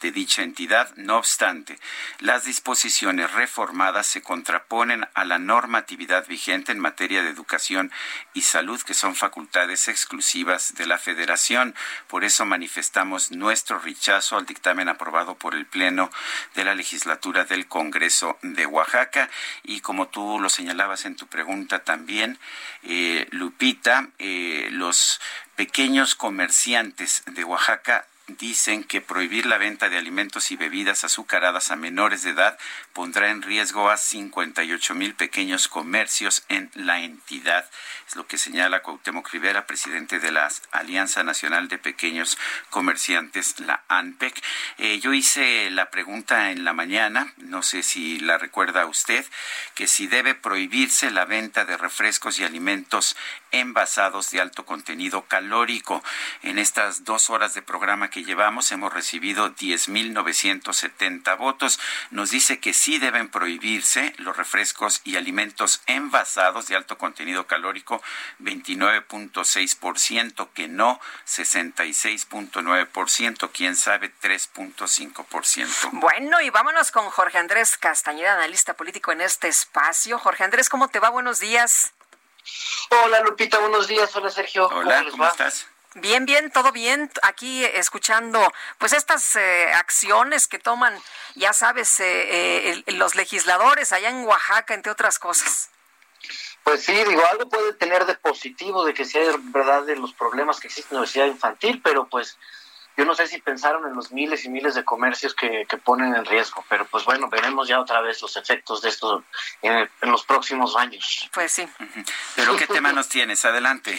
de 0.00 0.12
dicha 0.12 0.42
entidad. 0.42 0.94
No 0.96 1.18
obstante, 1.18 1.78
las 2.20 2.44
disposiciones 2.44 3.32
reformadas 3.32 4.06
se 4.06 4.22
contraponen 4.22 5.06
a 5.14 5.24
la 5.24 5.38
normatividad 5.38 6.26
vigente 6.28 6.70
en 6.70 6.78
materia 6.78 7.22
de 7.22 7.30
educación 7.30 7.90
y 8.34 8.42
salud, 8.42 8.80
que 8.82 8.94
son 8.94 9.16
facultades 9.16 9.88
exclusivas 9.88 10.74
de 10.74 10.86
la 10.86 10.98
Federación. 10.98 11.74
Por 12.06 12.22
eso 12.24 12.44
manifestamos 12.44 13.32
nuestro 13.32 13.80
rechazo 13.80 14.36
al 14.36 14.46
dictamen 14.46 14.88
aprobado 14.88 15.34
por 15.34 15.54
el 15.54 15.66
Pleno 15.66 16.10
de 16.54 16.64
la 16.64 16.74
legislatura 16.74 17.44
del 17.44 17.66
Congreso 17.66 18.38
de 18.42 18.66
Oaxaca. 18.66 19.28
Y 19.64 19.80
como 19.80 20.06
tú 20.06 20.38
lo 20.38 20.48
señalabas 20.48 21.04
en 21.04 21.16
tu 21.16 21.26
pregunta 21.26 21.82
también, 21.82 22.38
eh, 22.84 23.26
Lupita, 23.32 24.08
eh, 24.18 24.68
los 24.70 25.20
pequeños 25.56 26.14
comerciantes 26.14 27.22
de 27.26 27.44
Oaxaca 27.44 28.06
dicen 28.28 28.84
que 28.84 29.00
prohibir 29.00 29.46
la 29.46 29.58
venta 29.58 29.88
de 29.88 29.98
alimentos 29.98 30.50
y 30.50 30.56
bebidas 30.56 31.04
azucaradas 31.04 31.70
a 31.70 31.76
menores 31.76 32.22
de 32.22 32.30
edad 32.30 32.58
pondrá 32.92 33.30
en 33.30 33.42
riesgo 33.42 33.90
a 33.90 33.96
58 33.96 34.94
mil 34.94 35.14
pequeños 35.14 35.68
comercios 35.68 36.44
en 36.48 36.70
la 36.74 37.00
entidad. 37.00 37.68
Lo 38.14 38.26
que 38.26 38.36
señala 38.36 38.82
Cuauhtémoc 38.82 39.30
Rivera, 39.30 39.66
presidente 39.66 40.18
de 40.18 40.32
la 40.32 40.48
Alianza 40.70 41.22
Nacional 41.24 41.68
de 41.68 41.78
Pequeños 41.78 42.38
Comerciantes, 42.70 43.58
la 43.60 43.82
ANPEC. 43.88 44.42
Eh, 44.78 44.98
yo 45.00 45.12
hice 45.12 45.70
la 45.70 45.90
pregunta 45.90 46.50
en 46.50 46.64
la 46.64 46.72
mañana, 46.72 47.32
no 47.38 47.62
sé 47.62 47.82
si 47.82 48.18
la 48.18 48.38
recuerda 48.38 48.86
usted, 48.86 49.24
que 49.74 49.86
si 49.86 50.06
debe 50.06 50.34
prohibirse 50.34 51.10
la 51.10 51.24
venta 51.24 51.64
de 51.64 51.76
refrescos 51.76 52.38
y 52.38 52.44
alimentos 52.44 53.16
envasados 53.50 54.30
de 54.30 54.40
alto 54.40 54.64
contenido 54.64 55.22
calórico. 55.26 56.02
En 56.42 56.58
estas 56.58 57.04
dos 57.04 57.30
horas 57.30 57.54
de 57.54 57.62
programa 57.62 58.10
que 58.10 58.24
llevamos 58.24 58.72
hemos 58.72 58.92
recibido 58.92 59.54
10.970 59.54 61.38
votos. 61.38 61.78
Nos 62.10 62.30
dice 62.30 62.58
que 62.58 62.72
sí 62.72 62.98
deben 62.98 63.28
prohibirse 63.28 64.14
los 64.18 64.36
refrescos 64.36 65.00
y 65.04 65.16
alimentos 65.16 65.82
envasados 65.86 66.66
de 66.66 66.76
alto 66.76 66.98
contenido 66.98 67.46
calórico, 67.46 68.01
29.6%, 68.40 70.48
que 70.54 70.68
no 70.68 70.98
66.9%, 71.26 73.50
quién 73.52 73.76
sabe 73.76 74.10
3.5%. 74.22 75.90
Bueno, 75.92 76.40
y 76.40 76.50
vámonos 76.50 76.90
con 76.90 77.08
Jorge 77.10 77.38
Andrés 77.38 77.76
Castañeda, 77.76 78.34
analista 78.34 78.74
político 78.74 79.12
en 79.12 79.20
este 79.20 79.46
espacio. 79.48 80.18
Jorge 80.18 80.44
Andrés, 80.44 80.68
¿cómo 80.68 80.88
te 80.88 80.98
va? 80.98 81.10
Buenos 81.10 81.40
días. 81.40 81.92
Hola 82.90 83.20
Lupita, 83.20 83.58
buenos 83.58 83.86
días. 83.86 84.14
Hola 84.16 84.30
Sergio. 84.30 84.66
Hola, 84.68 85.04
¿cómo, 85.10 85.26
estás? 85.26 85.66
Bien, 85.94 86.24
bien, 86.24 86.50
todo 86.50 86.72
bien. 86.72 87.10
Aquí 87.22 87.64
escuchando, 87.64 88.52
pues 88.78 88.92
estas 88.92 89.36
eh, 89.36 89.72
acciones 89.74 90.48
que 90.48 90.58
toman, 90.58 90.98
ya 91.34 91.52
sabes, 91.52 92.00
eh, 92.00 92.70
eh, 92.70 92.84
los 92.92 93.14
legisladores 93.14 93.92
allá 93.92 94.08
en 94.08 94.24
Oaxaca, 94.24 94.74
entre 94.74 94.90
otras 94.90 95.18
cosas. 95.18 95.70
Pues 96.64 96.84
sí, 96.84 96.92
digo, 96.92 97.22
algo 97.30 97.48
puede 97.48 97.72
tener 97.74 98.06
de 98.06 98.14
positivo 98.14 98.84
de 98.84 98.94
que 98.94 99.04
sea 99.04 99.34
verdad 99.38 99.84
de 99.84 99.96
los 99.96 100.12
problemas 100.12 100.60
que 100.60 100.68
existen 100.68 100.92
en 100.92 100.96
la 100.96 101.00
obesidad 101.02 101.26
infantil, 101.26 101.80
pero 101.82 102.06
pues 102.06 102.38
yo 102.96 103.04
no 103.04 103.14
sé 103.14 103.26
si 103.26 103.40
pensaron 103.40 103.86
en 103.86 103.94
los 103.94 104.12
miles 104.12 104.44
y 104.44 104.48
miles 104.48 104.74
de 104.74 104.84
comercios 104.84 105.34
que, 105.34 105.66
que 105.68 105.76
ponen 105.78 106.14
en 106.14 106.24
riesgo, 106.24 106.64
pero 106.68 106.86
pues 106.86 107.04
bueno, 107.04 107.28
veremos 107.28 107.66
ya 107.66 107.80
otra 107.80 108.00
vez 108.00 108.20
los 108.20 108.36
efectos 108.36 108.82
de 108.82 108.90
esto 108.90 109.24
en, 109.62 109.88
en 110.00 110.10
los 110.10 110.24
próximos 110.24 110.76
años. 110.76 111.28
Pues 111.32 111.52
sí. 111.52 111.66
Pero 112.36 112.56
¿qué 112.56 112.66
tema 112.66 112.92
nos 112.92 113.08
tienes? 113.08 113.44
Adelante. 113.44 113.98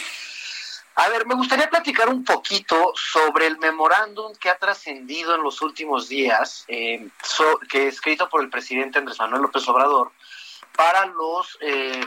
A 0.96 1.08
ver, 1.08 1.26
me 1.26 1.34
gustaría 1.34 1.68
platicar 1.68 2.08
un 2.08 2.24
poquito 2.24 2.92
sobre 2.94 3.48
el 3.48 3.58
memorándum 3.58 4.32
que 4.36 4.48
ha 4.48 4.56
trascendido 4.56 5.34
en 5.34 5.42
los 5.42 5.60
últimos 5.60 6.08
días, 6.08 6.64
eh, 6.68 7.08
so, 7.20 7.58
que 7.68 7.88
es 7.88 7.94
escrito 7.94 8.28
por 8.28 8.42
el 8.42 8.48
presidente 8.48 9.00
Andrés 9.00 9.18
Manuel 9.18 9.42
López 9.42 9.66
Obrador, 9.68 10.12
para 10.76 11.06
los 11.06 11.58
eh, 11.60 12.06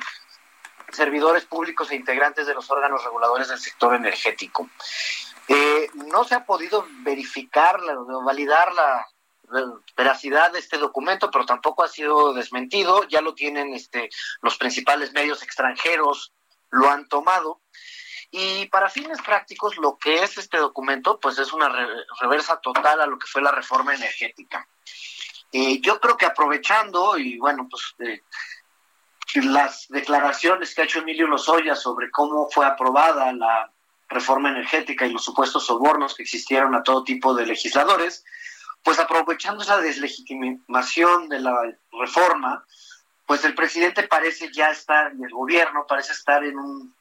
servidores 0.91 1.45
públicos 1.45 1.91
e 1.91 1.95
integrantes 1.95 2.47
de 2.47 2.53
los 2.53 2.69
órganos 2.69 3.03
reguladores 3.03 3.47
del 3.49 3.59
sector 3.59 3.95
energético. 3.95 4.69
Eh, 5.47 5.89
no 5.93 6.23
se 6.23 6.35
ha 6.35 6.45
podido 6.45 6.85
verificar, 7.03 7.79
validar 8.23 8.73
la, 8.73 9.05
veracidad 9.95 10.51
de 10.51 10.59
este 10.59 10.77
documento, 10.77 11.31
pero 11.31 11.45
tampoco 11.45 11.83
ha 11.83 11.87
sido 11.87 12.33
desmentido. 12.33 13.03
Ya 13.07 13.21
lo 13.21 13.33
tienen 13.33 13.73
este, 13.73 14.09
los 14.41 14.57
principales 14.57 15.13
medios 15.13 15.41
extranjeros, 15.41 16.33
lo 16.69 16.89
han 16.89 17.07
tomado. 17.07 17.61
Y 18.29 18.65
para 18.65 18.89
fines 18.89 19.21
prácticos, 19.21 19.77
lo 19.77 19.97
que 19.97 20.21
es 20.23 20.37
este 20.37 20.57
documento, 20.57 21.17
pues 21.19 21.39
es 21.39 21.53
una 21.53 21.69
re 21.69 21.87
reversa 22.19 22.59
total 22.59 22.99
a 22.99 23.07
lo 23.07 23.17
que 23.17 23.27
fue 23.27 23.41
la 23.41 23.51
reforma 23.51 23.95
energética. 23.95 24.67
Eh, 25.53 25.79
yo 25.79 25.99
creo 26.01 26.17
que 26.17 26.25
aprovechando, 26.25 27.17
y 27.17 27.37
bueno, 27.37 27.67
pues 27.69 27.95
eh, 27.99 28.21
las 29.35 29.87
declaraciones 29.89 30.73
que 30.73 30.81
ha 30.81 30.85
hecho 30.85 30.99
Emilio 30.99 31.27
Lozoya 31.27 31.75
sobre 31.75 32.09
cómo 32.09 32.49
fue 32.49 32.65
aprobada 32.65 33.31
la 33.33 33.71
reforma 34.09 34.49
energética 34.49 35.05
y 35.05 35.11
los 35.11 35.23
supuestos 35.23 35.65
sobornos 35.65 36.15
que 36.15 36.23
existieron 36.23 36.73
a 36.75 36.83
todo 36.83 37.03
tipo 37.03 37.33
de 37.33 37.45
legisladores, 37.45 38.23
pues 38.83 38.99
aprovechando 38.99 39.63
esa 39.63 39.79
deslegitimación 39.79 41.27
de 41.27 41.41
la 41.41 41.75
reforma, 41.91 42.63
pues 43.25 43.43
el 43.43 43.53
presidente 43.53 44.03
parece 44.03 44.49
ya 44.53 44.69
estar, 44.69 45.11
y 45.13 45.23
el 45.23 45.31
gobierno 45.31 45.85
parece 45.87 46.13
estar 46.13 46.43
en 46.43 46.57
un 46.57 46.97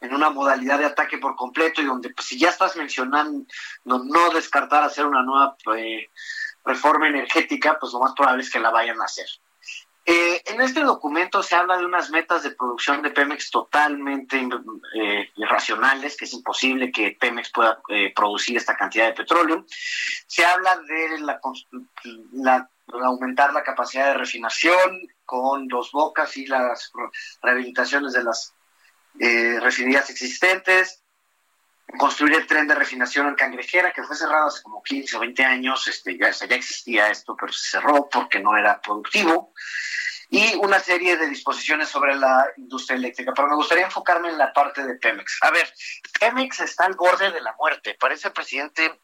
en 0.00 0.14
una 0.14 0.30
modalidad 0.30 0.78
de 0.78 0.86
ataque 0.86 1.18
por 1.18 1.36
completo 1.36 1.82
y 1.82 1.84
donde 1.84 2.10
pues, 2.10 2.26
si 2.26 2.38
ya 2.38 2.48
estás 2.48 2.74
mencionando 2.76 3.44
no, 3.84 4.30
descartar 4.30 4.82
hacer 4.82 5.04
una 5.04 5.22
nueva 5.22 5.56
eh, 5.76 6.08
reforma 6.64 7.08
energética, 7.08 7.78
pues 7.78 7.92
lo 7.92 8.00
más 8.00 8.14
probable 8.14 8.42
es 8.42 8.50
que 8.50 8.60
la 8.60 8.70
vayan 8.70 9.00
a 9.00 9.04
hacer. 9.04 9.26
Eh, 10.06 10.42
en 10.46 10.60
este 10.62 10.80
documento 10.80 11.42
se 11.42 11.54
habla 11.54 11.76
de 11.76 11.84
unas 11.84 12.10
metas 12.10 12.42
de 12.42 12.52
producción 12.52 13.02
de 13.02 13.10
Pemex 13.10 13.50
totalmente 13.50 14.48
eh, 14.94 15.30
irracionales, 15.36 16.16
que 16.16 16.24
es 16.24 16.32
imposible 16.32 16.90
que 16.90 17.16
Pemex 17.20 17.50
pueda 17.52 17.80
eh, 17.88 18.12
producir 18.14 18.56
esta 18.56 18.76
cantidad 18.76 19.06
de 19.06 19.12
petróleo. 19.12 19.66
Se 20.26 20.44
habla 20.44 20.78
de 20.78 21.18
la, 21.20 21.40
la, 22.32 22.70
aumentar 23.04 23.52
la 23.52 23.62
capacidad 23.62 24.06
de 24.06 24.18
refinación 24.18 25.00
con 25.24 25.68
dos 25.68 25.92
bocas 25.92 26.36
y 26.36 26.46
las 26.46 26.92
rehabilitaciones 27.42 28.14
de 28.14 28.24
las 28.24 28.54
refinerías 29.60 30.08
existentes, 30.08 30.99
construir 31.98 32.34
el 32.34 32.46
tren 32.46 32.66
de 32.66 32.74
refinación 32.74 33.28
en 33.28 33.34
Cangrejera, 33.34 33.92
que 33.92 34.02
fue 34.02 34.16
cerrado 34.16 34.48
hace 34.48 34.62
como 34.62 34.82
15 34.82 35.16
o 35.16 35.20
20 35.20 35.44
años, 35.44 35.86
este, 35.88 36.18
ya, 36.18 36.30
ya 36.30 36.56
existía 36.56 37.08
esto, 37.08 37.36
pero 37.38 37.52
se 37.52 37.70
cerró 37.70 38.08
porque 38.08 38.40
no 38.40 38.56
era 38.56 38.80
productivo, 38.80 39.52
y 40.30 40.54
una 40.56 40.78
serie 40.78 41.16
de 41.16 41.26
disposiciones 41.26 41.88
sobre 41.88 42.14
la 42.14 42.46
industria 42.56 42.96
eléctrica. 42.96 43.32
Pero 43.34 43.48
me 43.48 43.56
gustaría 43.56 43.86
enfocarme 43.86 44.28
en 44.28 44.38
la 44.38 44.52
parte 44.52 44.86
de 44.86 44.94
Pemex. 44.94 45.38
A 45.42 45.50
ver, 45.50 45.68
Pemex 46.20 46.60
está 46.60 46.84
al 46.84 46.94
borde 46.94 47.32
de 47.32 47.40
la 47.40 47.54
muerte. 47.58 47.96
Parece 47.98 48.28
el 48.28 48.34
presidente 48.34 49.00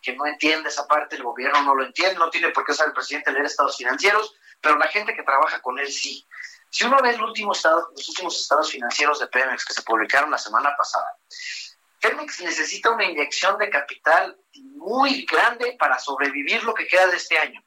que 0.00 0.14
no 0.14 0.26
entiende 0.26 0.68
esa 0.68 0.86
parte, 0.86 1.16
el 1.16 1.24
gobierno 1.24 1.60
no 1.62 1.74
lo 1.74 1.84
entiende, 1.84 2.14
no 2.14 2.30
tiene 2.30 2.50
por 2.50 2.64
qué 2.64 2.72
saber 2.72 2.90
el 2.90 2.94
presidente 2.94 3.32
leer 3.32 3.46
estados 3.46 3.76
financieros, 3.76 4.34
pero 4.60 4.78
la 4.78 4.86
gente 4.86 5.14
que 5.14 5.22
trabaja 5.22 5.60
con 5.60 5.78
él 5.78 5.90
sí. 5.90 6.26
Si 6.70 6.84
uno 6.84 6.98
ve 7.02 7.10
el 7.10 7.20
último 7.20 7.52
estado, 7.52 7.90
los 7.94 8.08
últimos 8.08 8.40
estados 8.40 8.70
financieros 8.70 9.18
de 9.18 9.26
Pemex 9.26 9.64
que 9.64 9.74
se 9.74 9.82
publicaron 9.82 10.30
la 10.30 10.38
semana 10.38 10.74
pasada, 10.76 11.16
Pemex 12.00 12.40
necesita 12.40 12.90
una 12.90 13.04
inyección 13.04 13.58
de 13.58 13.70
capital 13.70 14.36
muy 14.76 15.24
grande 15.26 15.76
para 15.78 15.98
sobrevivir 15.98 16.62
lo 16.64 16.74
que 16.74 16.86
queda 16.86 17.06
de 17.08 17.16
este 17.16 17.38
año. 17.38 17.62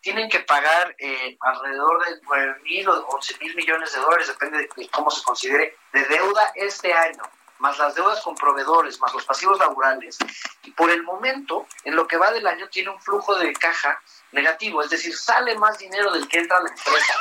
Tienen 0.00 0.28
que 0.28 0.40
pagar 0.40 0.94
eh, 0.98 1.36
alrededor 1.40 2.04
de 2.04 2.20
9 2.22 2.60
mil 2.62 2.88
o 2.88 3.06
11 3.08 3.38
mil 3.40 3.54
millones 3.54 3.92
de 3.92 4.00
dólares, 4.00 4.28
depende 4.28 4.58
de, 4.58 4.68
de 4.76 4.88
cómo 4.90 5.10
se 5.10 5.22
considere, 5.22 5.76
de 5.92 6.04
deuda 6.06 6.52
este 6.56 6.92
año, 6.92 7.22
más 7.58 7.78
las 7.78 7.94
deudas 7.94 8.20
con 8.20 8.34
proveedores, 8.34 9.00
más 9.00 9.14
los 9.14 9.24
pasivos 9.24 9.58
laborales. 9.58 10.18
Y 10.64 10.72
por 10.72 10.90
el 10.90 11.04
momento, 11.04 11.66
en 11.84 11.94
lo 11.94 12.06
que 12.06 12.16
va 12.16 12.32
del 12.32 12.46
año, 12.46 12.68
tiene 12.68 12.90
un 12.90 13.00
flujo 13.00 13.36
de 13.36 13.52
caja 13.52 14.02
negativo, 14.32 14.82
es 14.82 14.90
decir, 14.90 15.16
sale 15.16 15.56
más 15.56 15.78
dinero 15.78 16.12
del 16.12 16.26
que 16.28 16.40
entra 16.40 16.58
a 16.58 16.62
la 16.62 16.68
empresa 16.68 17.14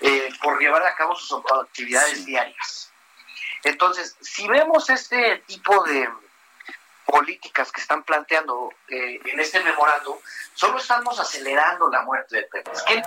eh, 0.00 0.28
por 0.40 0.60
llevar 0.60 0.86
a 0.86 0.94
cabo 0.94 1.16
sus 1.16 1.42
actividades 1.60 2.24
diarias. 2.24 2.85
Entonces, 3.66 4.16
si 4.20 4.46
vemos 4.46 4.88
este 4.90 5.42
tipo 5.44 5.82
de 5.82 6.08
políticas 7.04 7.72
que 7.72 7.80
están 7.80 8.04
planteando 8.04 8.70
eh, 8.88 9.20
en 9.24 9.40
este 9.40 9.58
memorando, 9.64 10.20
solo 10.54 10.78
estamos 10.78 11.18
acelerando 11.18 11.90
la 11.90 12.02
muerte 12.02 12.36
de 12.36 12.42
Pemex. 12.44 12.84
¿Qué? 12.84 13.02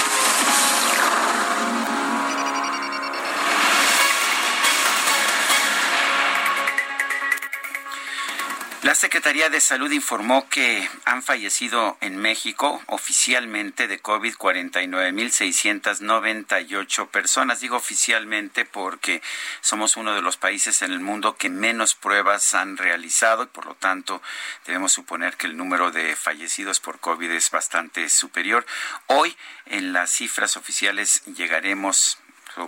La 8.83 8.95
Secretaría 8.95 9.49
de 9.49 9.61
Salud 9.61 9.91
informó 9.91 10.49
que 10.49 10.89
han 11.05 11.21
fallecido 11.21 11.99
en 12.01 12.17
México 12.17 12.81
oficialmente 12.87 13.87
de 13.87 13.99
COVID 13.99 14.33
49.698 14.33 17.07
personas. 17.09 17.59
Digo 17.59 17.75
oficialmente 17.75 18.65
porque 18.65 19.21
somos 19.61 19.97
uno 19.97 20.15
de 20.15 20.23
los 20.23 20.37
países 20.37 20.81
en 20.81 20.93
el 20.93 20.99
mundo 20.99 21.35
que 21.35 21.49
menos 21.49 21.93
pruebas 21.93 22.55
han 22.55 22.75
realizado 22.75 23.43
y 23.43 23.47
por 23.47 23.67
lo 23.67 23.75
tanto 23.75 24.19
debemos 24.65 24.93
suponer 24.93 25.37
que 25.37 25.45
el 25.45 25.57
número 25.57 25.91
de 25.91 26.15
fallecidos 26.15 26.79
por 26.79 26.99
COVID 26.99 27.29
es 27.29 27.51
bastante 27.51 28.09
superior. 28.09 28.65
Hoy 29.05 29.37
en 29.67 29.93
las 29.93 30.09
cifras 30.09 30.57
oficiales 30.57 31.23
llegaremos 31.25 32.17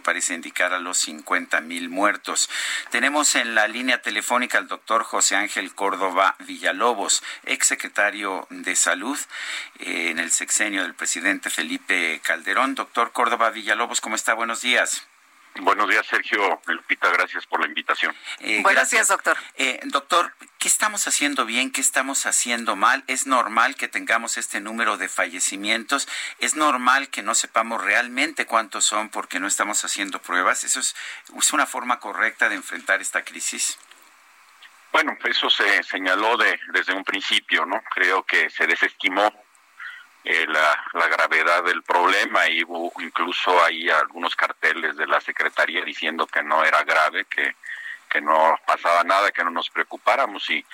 parece 0.01 0.33
indicar 0.33 0.73
a 0.73 0.79
los 0.79 0.97
50 0.99 1.61
mil 1.61 1.89
muertos. 1.89 2.49
Tenemos 2.89 3.35
en 3.35 3.55
la 3.55 3.67
línea 3.67 4.01
telefónica 4.01 4.57
al 4.57 4.67
doctor 4.67 5.03
José 5.03 5.35
Ángel 5.35 5.73
Córdoba 5.75 6.35
Villalobos, 6.39 7.23
exsecretario 7.45 8.47
de 8.49 8.75
Salud 8.75 9.19
eh, 9.79 10.09
en 10.09 10.19
el 10.19 10.31
sexenio 10.31 10.83
del 10.83 10.93
presidente 10.93 11.49
Felipe 11.49 12.19
Calderón. 12.23 12.75
Doctor 12.75 13.11
Córdoba 13.11 13.49
Villalobos, 13.49 14.01
¿cómo 14.01 14.15
está? 14.15 14.33
Buenos 14.33 14.61
días. 14.61 15.07
Buenos 15.61 15.87
días, 15.87 16.05
Sergio. 16.07 16.61
Lupita, 16.65 17.09
gracias 17.11 17.45
por 17.45 17.59
la 17.59 17.67
invitación. 17.67 18.15
Eh, 18.39 18.61
Buenos 18.63 18.89
días, 18.89 19.07
doctor. 19.07 19.37
Eh, 19.55 19.79
doctor, 19.83 20.33
¿qué 20.57 20.67
estamos 20.67 21.07
haciendo 21.07 21.45
bien? 21.45 21.71
¿Qué 21.71 21.79
estamos 21.79 22.25
haciendo 22.25 22.75
mal? 22.75 23.03
¿Es 23.07 23.27
normal 23.27 23.75
que 23.75 23.87
tengamos 23.87 24.37
este 24.37 24.59
número 24.61 24.97
de 24.97 25.09
fallecimientos? 25.09 26.07
¿Es 26.39 26.55
normal 26.55 27.09
que 27.09 27.21
no 27.21 27.35
sepamos 27.35 27.83
realmente 27.83 28.47
cuántos 28.47 28.85
son 28.85 29.09
porque 29.09 29.39
no 29.39 29.47
estamos 29.47 29.85
haciendo 29.85 30.19
pruebas? 30.19 30.63
¿Eso 30.63 30.79
es, 30.79 30.95
es 31.37 31.53
una 31.53 31.67
forma 31.67 31.99
correcta 31.99 32.49
de 32.49 32.55
enfrentar 32.55 33.01
esta 33.01 33.23
crisis? 33.23 33.77
Bueno, 34.91 35.17
eso 35.23 35.49
se 35.49 35.83
señaló 35.83 36.35
de, 36.37 36.59
desde 36.71 36.93
un 36.93 37.03
principio, 37.03 37.65
¿no? 37.65 37.81
Creo 37.93 38.23
que 38.23 38.49
se 38.49 38.65
desestimó 38.65 39.31
eh, 40.23 40.45
la, 40.47 41.07
gravedad 41.07 41.63
del 41.63 41.83
problema. 41.83 42.47
Y 42.47 42.63
hubo 42.63 42.91
incluso 43.01 43.63
ahí 43.63 43.89
algunos 43.89 44.35
carteles 44.35 44.95
de 44.95 45.07
la 45.07 45.19
Secretaría 45.21 45.83
diciendo 45.83 46.27
que 46.27 46.43
no 46.43 46.63
era 46.63 46.83
grave, 46.83 47.25
que, 47.25 47.55
que 48.09 48.21
no 48.21 48.57
pasaba 48.65 49.03
nada, 49.03 49.31
que 49.31 49.43
no 49.43 49.51
nos 49.51 49.69
preocupáramos. 49.69 50.49
Y, 50.49 50.65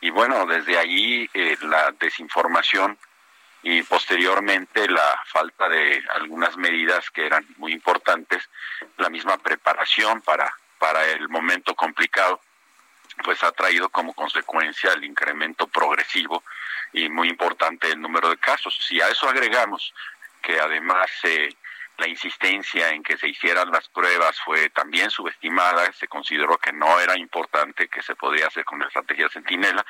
y 0.00 0.10
bueno, 0.10 0.46
desde 0.46 0.78
allí 0.78 1.28
eh, 1.34 1.56
la 1.62 1.92
desinformación 1.92 2.98
y 3.62 3.82
posteriormente 3.82 4.88
la 4.88 5.20
falta 5.26 5.68
de 5.68 6.02
algunas 6.14 6.56
medidas 6.56 7.10
que 7.10 7.26
eran 7.26 7.44
muy 7.56 7.72
importantes, 7.72 8.48
la 8.96 9.10
misma 9.10 9.36
preparación 9.38 10.20
para, 10.22 10.52
para 10.78 11.04
el 11.06 11.28
momento 11.28 11.74
complicado, 11.74 12.40
pues 13.24 13.42
ha 13.42 13.50
traído 13.50 13.88
como 13.88 14.14
consecuencia 14.14 14.92
el 14.92 15.04
incremento 15.04 15.66
progresivo 15.66 16.44
y 16.92 17.08
muy 17.08 17.28
importante 17.28 17.90
el 17.90 18.00
número 18.00 18.30
de 18.30 18.38
casos. 18.38 18.76
Si 18.86 19.00
a 19.00 19.08
eso 19.08 19.28
agregamos 19.28 19.92
que 20.42 20.58
además 20.60 21.10
eh, 21.24 21.48
la 21.98 22.08
insistencia 22.08 22.90
en 22.90 23.02
que 23.02 23.16
se 23.16 23.28
hicieran 23.28 23.70
las 23.70 23.88
pruebas 23.88 24.40
fue 24.40 24.70
también 24.70 25.10
subestimada, 25.10 25.92
se 25.92 26.08
consideró 26.08 26.56
que 26.58 26.72
no 26.72 27.00
era 27.00 27.18
importante, 27.18 27.88
que 27.88 28.02
se 28.02 28.14
podía 28.14 28.46
hacer 28.46 28.64
con 28.64 28.78
la 28.78 28.86
estrategia 28.86 29.28
Centinela, 29.28 29.84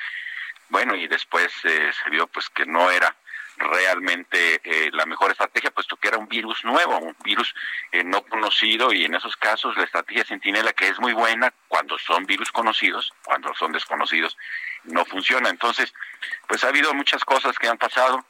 bueno, 0.70 0.94
y 0.94 1.06
después 1.06 1.52
eh, 1.64 1.90
se 1.92 2.10
vio 2.10 2.26
pues 2.26 2.48
que 2.50 2.66
no 2.66 2.90
era 2.90 3.14
realmente 3.58 4.60
eh, 4.64 4.90
la 4.92 5.06
mejor 5.06 5.30
estrategia, 5.30 5.70
puesto 5.70 5.96
que 5.96 6.08
era 6.08 6.18
un 6.18 6.28
virus 6.28 6.64
nuevo, 6.64 6.98
un 6.98 7.16
virus 7.24 7.54
no 8.04 8.22
conocido 8.22 8.92
y 8.92 9.04
en 9.04 9.14
esos 9.14 9.36
casos 9.36 9.76
la 9.76 9.84
estrategia 9.84 10.24
Centinela, 10.24 10.72
que 10.72 10.88
es 10.88 10.98
muy 10.98 11.12
buena 11.12 11.52
cuando 11.66 11.98
son 11.98 12.24
virus 12.24 12.52
conocidos, 12.52 13.12
cuando 13.24 13.54
son 13.54 13.72
desconocidos, 13.72 14.36
no 14.84 15.04
funciona. 15.04 15.48
Entonces, 15.48 15.92
pues 16.46 16.64
ha 16.64 16.68
habido 16.68 16.92
muchas 16.94 17.24
cosas 17.24 17.58
que 17.58 17.68
han 17.68 17.78
pasado. 17.78 18.24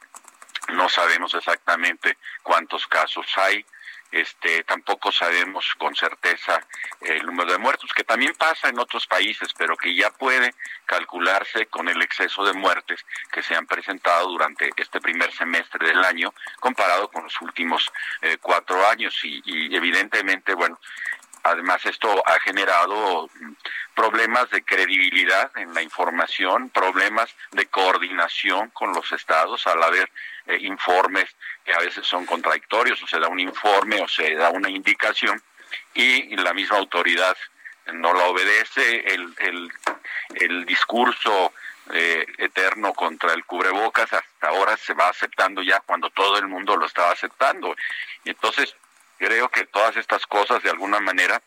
No 0.73 0.89
sabemos 0.89 1.33
exactamente 1.33 2.17
cuántos 2.43 2.85
casos 2.87 3.25
hay. 3.37 3.65
Este, 4.11 4.63
tampoco 4.63 5.11
sabemos 5.11 5.65
con 5.77 5.95
certeza 5.95 6.65
el 7.01 7.25
número 7.25 7.51
de 7.51 7.59
muertos, 7.59 7.91
que 7.93 8.03
también 8.03 8.33
pasa 8.35 8.69
en 8.69 8.79
otros 8.79 9.05
países, 9.05 9.49
pero 9.57 9.77
que 9.77 9.95
ya 9.95 10.09
puede 10.09 10.53
calcularse 10.85 11.67
con 11.67 11.87
el 11.87 12.01
exceso 12.01 12.43
de 12.43 12.53
muertes 12.53 13.05
que 13.31 13.43
se 13.43 13.55
han 13.55 13.67
presentado 13.67 14.27
durante 14.29 14.71
este 14.75 14.99
primer 14.99 15.31
semestre 15.33 15.87
del 15.87 16.03
año 16.03 16.33
comparado 16.59 17.09
con 17.09 17.23
los 17.23 17.41
últimos 17.41 17.91
eh, 18.21 18.37
cuatro 18.41 18.87
años. 18.87 19.13
Y, 19.23 19.41
y 19.45 19.75
evidentemente, 19.75 20.55
bueno, 20.55 20.79
Además, 21.43 21.85
esto 21.85 22.23
ha 22.25 22.39
generado 22.39 23.29
problemas 23.95 24.49
de 24.49 24.63
credibilidad 24.63 25.51
en 25.57 25.73
la 25.73 25.81
información, 25.81 26.69
problemas 26.69 27.33
de 27.51 27.65
coordinación 27.67 28.69
con 28.69 28.93
los 28.93 29.11
estados 29.11 29.65
al 29.67 29.81
haber 29.83 30.09
eh, 30.47 30.57
informes 30.61 31.35
que 31.63 31.73
a 31.73 31.79
veces 31.79 32.05
son 32.05 32.25
contradictorios, 32.25 33.01
o 33.03 33.07
se 33.07 33.19
da 33.19 33.27
un 33.27 33.39
informe 33.39 34.01
o 34.01 34.07
se 34.07 34.35
da 34.35 34.49
una 34.49 34.69
indicación 34.69 35.41
y 35.93 36.35
la 36.35 36.53
misma 36.53 36.77
autoridad 36.77 37.35
no 37.93 38.13
la 38.13 38.25
obedece, 38.25 39.13
el, 39.13 39.33
el, 40.35 40.65
discurso 40.65 41.53
eh, 41.91 42.25
eterno 42.37 42.93
contra 42.93 43.33
el 43.33 43.45
cubrebocas 43.45 44.13
hasta 44.13 44.47
ahora 44.47 44.77
se 44.77 44.93
va 44.93 45.09
aceptando 45.09 45.61
ya 45.63 45.79
cuando 45.79 46.09
todo 46.11 46.37
el 46.37 46.47
mundo 46.47 46.75
lo 46.77 46.85
estaba 46.85 47.11
aceptando. 47.11 47.75
Entonces 48.25 48.75
creo 49.19 49.49
que 49.49 49.65
todas 49.65 49.95
estas 49.97 50.25
cosas 50.25 50.63
de 50.63 50.71
alguna 50.71 50.99
manera 50.99 51.41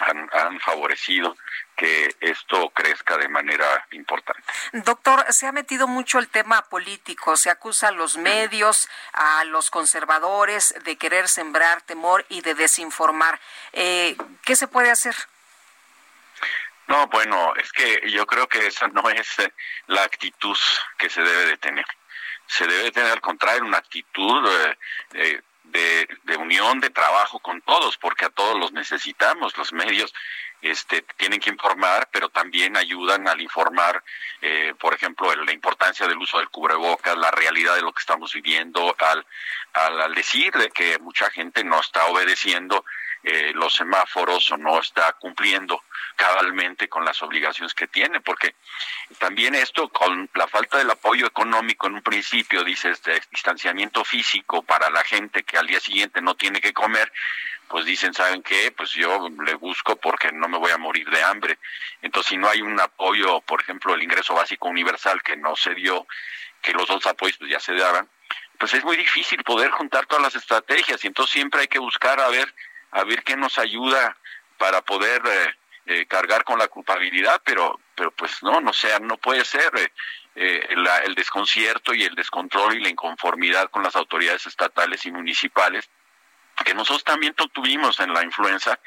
han, 0.00 0.58
favorecido 0.60 1.36
que 1.76 2.14
esto 2.20 2.70
crezca 2.70 3.18
de 3.18 3.28
manera 3.28 3.86
importante. 3.92 4.42
Doctor, 4.72 5.24
se 5.30 5.46
ha 5.46 5.52
metido 5.52 5.86
mucho 5.86 6.18
el 6.18 6.28
tema 6.28 6.62
político, 6.62 7.36
se 7.36 7.50
acusa 7.50 7.88
a 7.88 7.92
los 7.92 8.16
medios, 8.16 8.88
a 9.12 9.44
los 9.44 9.70
conservadores 9.70 10.74
de 10.84 10.96
querer 10.96 11.28
sembrar 11.28 11.82
temor 11.82 12.24
y 12.28 12.40
de 12.40 12.54
desinformar. 12.54 13.38
Eh, 13.72 14.16
¿Qué 14.44 14.56
se 14.56 14.66
puede 14.66 14.90
hacer? 14.90 15.14
No, 16.88 17.06
bueno, 17.08 17.54
es 17.56 17.70
que 17.72 18.10
yo 18.10 18.26
creo 18.26 18.48
que 18.48 18.66
esa 18.66 18.88
no 18.88 19.08
es 19.10 19.36
la 19.86 20.02
actitud 20.02 20.58
que 20.98 21.08
se 21.08 21.22
debe 21.22 21.46
de 21.46 21.56
tener. 21.58 21.86
Se 22.46 22.66
debe 22.66 22.84
de 22.84 22.92
tener 22.92 23.12
al 23.12 23.20
contrario 23.20 23.64
una 23.64 23.78
actitud 23.78 24.46
eh, 24.50 24.78
eh 25.14 25.42
de, 25.72 26.08
de, 26.24 26.36
unión, 26.36 26.80
de 26.80 26.90
trabajo 26.90 27.38
con 27.40 27.60
todos, 27.62 27.96
porque 27.98 28.26
a 28.26 28.30
todos 28.30 28.58
los 28.58 28.72
necesitamos. 28.72 29.56
Los 29.56 29.72
medios 29.72 30.14
este, 30.60 31.02
tienen 31.16 31.40
que 31.40 31.50
informar, 31.50 32.08
pero 32.12 32.28
también 32.28 32.76
ayudan 32.76 33.26
al 33.26 33.40
informar, 33.40 34.02
eh, 34.40 34.74
por 34.78 34.94
ejemplo, 34.94 35.34
la 35.34 35.52
importancia 35.52 36.06
del 36.06 36.18
uso 36.18 36.38
del 36.38 36.50
cubrebocas, 36.50 37.16
la 37.16 37.30
realidad 37.30 37.74
de 37.74 37.82
lo 37.82 37.92
que 37.92 38.00
estamos 38.00 38.32
viviendo, 38.32 38.94
al, 38.98 39.26
al, 39.72 40.00
al 40.02 40.14
decir 40.14 40.52
de 40.52 40.70
que 40.70 40.98
mucha 41.00 41.30
gente 41.30 41.64
no 41.64 41.80
está 41.80 42.06
obedeciendo 42.06 42.84
eh, 43.22 43.52
los 43.54 43.74
semáforos 43.74 44.50
o 44.50 44.56
no 44.56 44.80
está 44.80 45.12
cumpliendo 45.12 45.82
cabalmente 46.16 46.88
con 46.88 47.04
las 47.04 47.22
obligaciones 47.22 47.74
que 47.74 47.86
tiene, 47.86 48.20
porque 48.20 48.54
también 49.18 49.54
esto 49.54 49.88
con 49.88 50.28
la 50.34 50.48
falta 50.48 50.78
del 50.78 50.90
apoyo 50.90 51.26
económico 51.26 51.86
en 51.86 51.94
un 51.94 52.02
principio, 52.02 52.64
dice 52.64 52.90
este 52.90 53.20
distanciamiento 53.30 54.04
físico 54.04 54.62
para 54.62 54.90
la 54.90 55.04
gente 55.04 55.42
que 55.44 55.56
al 55.56 55.66
día 55.66 55.80
siguiente 55.80 56.20
no 56.20 56.34
tiene 56.34 56.60
que 56.60 56.72
comer, 56.72 57.12
pues 57.68 57.86
dicen, 57.86 58.12
¿saben 58.12 58.42
qué? 58.42 58.70
Pues 58.70 58.90
yo 58.90 59.28
le 59.46 59.54
busco 59.54 59.96
porque 59.96 60.30
no 60.30 60.48
me 60.48 60.58
voy 60.58 60.70
a 60.72 60.78
morir 60.78 61.08
de 61.08 61.22
hambre. 61.22 61.58
Entonces, 62.02 62.30
si 62.30 62.36
no 62.36 62.48
hay 62.48 62.60
un 62.60 62.78
apoyo, 62.78 63.40
por 63.40 63.62
ejemplo, 63.62 63.94
el 63.94 64.02
ingreso 64.02 64.34
básico 64.34 64.68
universal 64.68 65.22
que 65.22 65.36
no 65.36 65.56
se 65.56 65.74
dio, 65.74 66.06
que 66.60 66.72
los 66.72 66.86
dos 66.86 67.06
apoyos 67.06 67.38
pues, 67.38 67.50
ya 67.50 67.60
se 67.60 67.74
daban, 67.74 68.08
pues 68.58 68.74
es 68.74 68.84
muy 68.84 68.96
difícil 68.96 69.42
poder 69.42 69.70
juntar 69.70 70.06
todas 70.06 70.22
las 70.22 70.34
estrategias 70.34 71.02
y 71.02 71.06
entonces 71.06 71.32
siempre 71.32 71.62
hay 71.62 71.68
que 71.68 71.78
buscar 71.78 72.20
a 72.20 72.28
ver 72.28 72.54
a 72.92 73.04
ver 73.04 73.22
qué 73.24 73.36
nos 73.36 73.58
ayuda 73.58 74.16
para 74.58 74.82
poder 74.82 75.22
eh, 75.26 75.54
eh, 75.86 76.06
cargar 76.06 76.44
con 76.44 76.58
la 76.58 76.68
culpabilidad, 76.68 77.40
pero, 77.44 77.80
pero 77.94 78.12
pues 78.12 78.42
no, 78.42 78.60
no 78.60 78.72
sea, 78.72 78.98
no 79.00 79.16
puede 79.16 79.44
ser 79.44 79.70
eh, 80.34 80.68
el 81.04 81.14
desconcierto 81.14 81.92
y 81.92 82.04
el 82.04 82.14
descontrol 82.14 82.76
y 82.76 82.80
la 82.80 82.88
inconformidad 82.88 83.70
con 83.70 83.82
las 83.82 83.96
autoridades 83.96 84.46
estatales 84.46 85.04
y 85.04 85.12
municipales 85.12 85.88
que 86.64 86.74
nosotros 86.74 87.04
también 87.04 87.34
tuvimos 87.34 87.98
en 88.00 88.12
la 88.12 88.22
influenza 88.22 88.78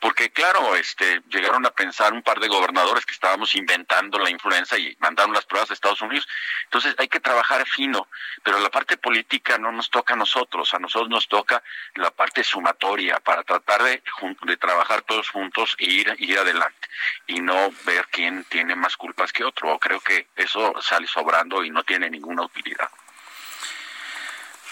porque 0.00 0.30
claro, 0.30 0.74
este, 0.76 1.20
llegaron 1.28 1.66
a 1.66 1.70
pensar 1.70 2.12
un 2.12 2.22
par 2.22 2.40
de 2.40 2.48
gobernadores 2.48 3.04
que 3.04 3.12
estábamos 3.12 3.54
inventando 3.54 4.18
la 4.18 4.30
influenza 4.30 4.78
y 4.78 4.96
mandaron 4.98 5.34
las 5.34 5.44
pruebas 5.44 5.70
a 5.70 5.74
Estados 5.74 6.00
Unidos. 6.00 6.26
Entonces 6.64 6.94
hay 6.98 7.08
que 7.08 7.20
trabajar 7.20 7.66
fino, 7.66 8.08
pero 8.42 8.58
la 8.58 8.70
parte 8.70 8.96
política 8.96 9.58
no 9.58 9.70
nos 9.72 9.90
toca 9.90 10.14
a 10.14 10.16
nosotros, 10.16 10.72
a 10.72 10.78
nosotros 10.78 11.10
nos 11.10 11.28
toca 11.28 11.62
la 11.96 12.10
parte 12.10 12.42
sumatoria 12.42 13.20
para 13.20 13.42
tratar 13.42 13.82
de, 13.82 14.02
de 14.42 14.56
trabajar 14.56 15.02
todos 15.02 15.28
juntos 15.28 15.76
e 15.78 15.84
ir, 15.84 16.16
ir 16.18 16.38
adelante 16.38 16.88
y 17.26 17.40
no 17.40 17.70
ver 17.84 18.06
quién 18.10 18.44
tiene 18.44 18.74
más 18.74 18.96
culpas 18.96 19.32
que 19.32 19.44
otro. 19.44 19.78
Creo 19.78 20.00
que 20.00 20.28
eso 20.34 20.74
sale 20.80 21.06
sobrando 21.06 21.62
y 21.62 21.70
no 21.70 21.84
tiene 21.84 22.08
ninguna 22.08 22.42
utilidad. 22.42 22.88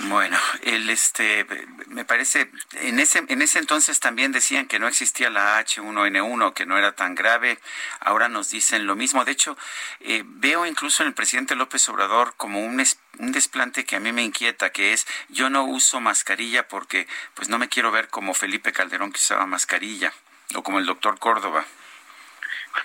Bueno, 0.01 0.39
el 0.63 0.89
este 0.91 1.45
me 1.89 2.05
parece 2.05 2.49
en 2.73 3.01
ese 3.01 3.25
en 3.27 3.43
ese 3.43 3.59
entonces 3.59 3.99
también 3.99 4.31
decían 4.31 4.69
que 4.69 4.79
no 4.79 4.87
existía 4.87 5.29
la 5.29 5.61
H1N1, 5.61 6.55
que 6.55 6.67
no 6.67 6.79
era 6.79 6.93
tan 6.93 7.17
grave. 7.17 7.59
Ahora 7.99 8.29
nos 8.29 8.51
dicen 8.51 8.87
lo 8.87 8.95
mismo. 8.95 9.25
De 9.25 9.33
hecho, 9.33 9.57
eh, 10.01 10.23
veo 10.25 10.67
incluso 10.67 11.03
en 11.03 11.09
el 11.09 11.15
presidente 11.15 11.57
López 11.57 11.89
Obrador 11.89 12.35
como 12.37 12.65
un 12.65 12.81
un 13.19 13.33
desplante 13.33 13.85
que 13.85 13.97
a 13.97 14.01
mí 14.01 14.13
me 14.13 14.23
inquieta, 14.23 14.71
que 14.71 14.93
es 14.93 15.07
yo 15.29 15.51
no 15.51 15.65
uso 15.65 16.01
mascarilla 16.01 16.69
porque 16.69 17.09
pues 17.35 17.49
no 17.49 17.59
me 17.59 17.69
quiero 17.69 17.91
ver 17.91 18.09
como 18.09 18.35
Felipe 18.35 18.73
Calderón 18.73 19.11
que 19.11 19.19
usaba 19.19 19.47
mascarilla 19.47 20.13
o 20.55 20.63
como 20.63 20.79
el 20.79 20.87
doctor 20.87 21.19
Córdoba. 21.19 21.65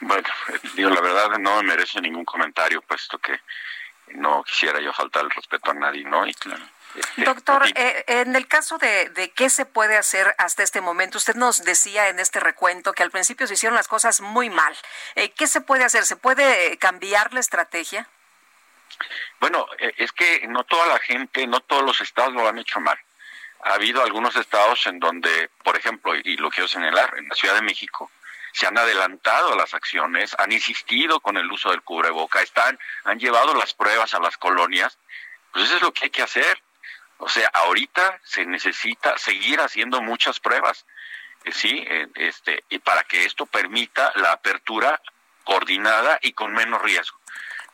Bueno, 0.01 0.27
digo, 0.73 0.89
la 0.89 1.01
verdad 1.01 1.37
no 1.37 1.57
me 1.57 1.69
merece 1.69 2.01
ningún 2.01 2.25
comentario, 2.25 2.81
puesto 2.81 3.19
que 3.19 3.39
no 4.15 4.43
quisiera 4.43 4.79
yo 4.81 4.91
faltar 4.93 5.23
el 5.23 5.31
respeto 5.31 5.69
a 5.71 5.75
nadie, 5.75 6.03
¿no? 6.03 6.25
Y 6.25 6.33
claro. 6.33 6.63
Doctor, 7.17 7.65
eh, 7.75 8.03
en 8.07 8.35
el 8.35 8.47
caso 8.47 8.77
de, 8.77 9.09
de, 9.09 9.31
qué 9.31 9.49
se 9.49 9.65
puede 9.65 9.97
hacer 9.97 10.35
hasta 10.37 10.63
este 10.63 10.81
momento, 10.81 11.17
usted 11.17 11.35
nos 11.35 11.63
decía 11.63 12.09
en 12.09 12.19
este 12.19 12.39
recuento 12.39 12.93
que 12.93 13.03
al 13.03 13.11
principio 13.11 13.47
se 13.47 13.55
hicieron 13.55 13.75
las 13.75 13.87
cosas 13.87 14.21
muy 14.21 14.49
mal. 14.49 14.75
Eh, 15.15 15.31
¿Qué 15.31 15.47
se 15.47 15.61
puede 15.61 15.83
hacer? 15.83 16.05
¿Se 16.05 16.15
puede 16.15 16.77
cambiar 16.77 17.33
la 17.33 17.39
estrategia? 17.39 18.07
Bueno, 19.39 19.67
eh, 19.79 19.93
es 19.97 20.11
que 20.11 20.47
no 20.47 20.63
toda 20.63 20.87
la 20.87 20.99
gente, 20.99 21.47
no 21.47 21.59
todos 21.61 21.83
los 21.83 21.99
estados 22.01 22.33
lo 22.33 22.47
han 22.47 22.59
hecho 22.59 22.79
mal. 22.79 22.97
Ha 23.63 23.73
habido 23.73 24.03
algunos 24.03 24.35
estados 24.35 24.85
en 24.87 24.99
donde, 24.99 25.49
por 25.63 25.77
ejemplo, 25.77 26.13
y 26.15 26.37
lo 26.37 26.49
quiero 26.49 26.67
señalar, 26.67 27.17
en 27.17 27.27
la 27.27 27.35
Ciudad 27.35 27.55
de 27.55 27.61
México, 27.61 28.11
se 28.51 28.67
han 28.67 28.77
adelantado 28.77 29.55
las 29.55 29.73
acciones, 29.73 30.35
han 30.37 30.51
insistido 30.51 31.19
con 31.21 31.37
el 31.37 31.51
uso 31.51 31.71
del 31.71 31.81
cubreboca, 31.81 32.41
están, 32.41 32.77
han 33.03 33.19
llevado 33.19 33.55
las 33.55 33.73
pruebas 33.73 34.13
a 34.13 34.19
las 34.19 34.37
colonias, 34.37 34.99
pues 35.51 35.65
eso 35.65 35.77
es 35.77 35.81
lo 35.81 35.93
que 35.93 36.05
hay 36.05 36.09
que 36.11 36.21
hacer. 36.21 36.61
O 37.17 37.29
sea, 37.29 37.49
ahorita 37.53 38.19
se 38.23 38.45
necesita 38.45 39.17
seguir 39.17 39.59
haciendo 39.61 40.01
muchas 40.01 40.39
pruebas, 40.39 40.85
eh, 41.45 41.51
sí, 41.51 41.83
eh, 41.87 42.07
este, 42.15 42.63
y 42.69 42.79
para 42.79 43.03
que 43.03 43.25
esto 43.25 43.45
permita 43.45 44.11
la 44.15 44.31
apertura 44.31 45.01
coordinada 45.43 46.19
y 46.21 46.33
con 46.33 46.53
menos 46.53 46.81
riesgo 46.81 47.22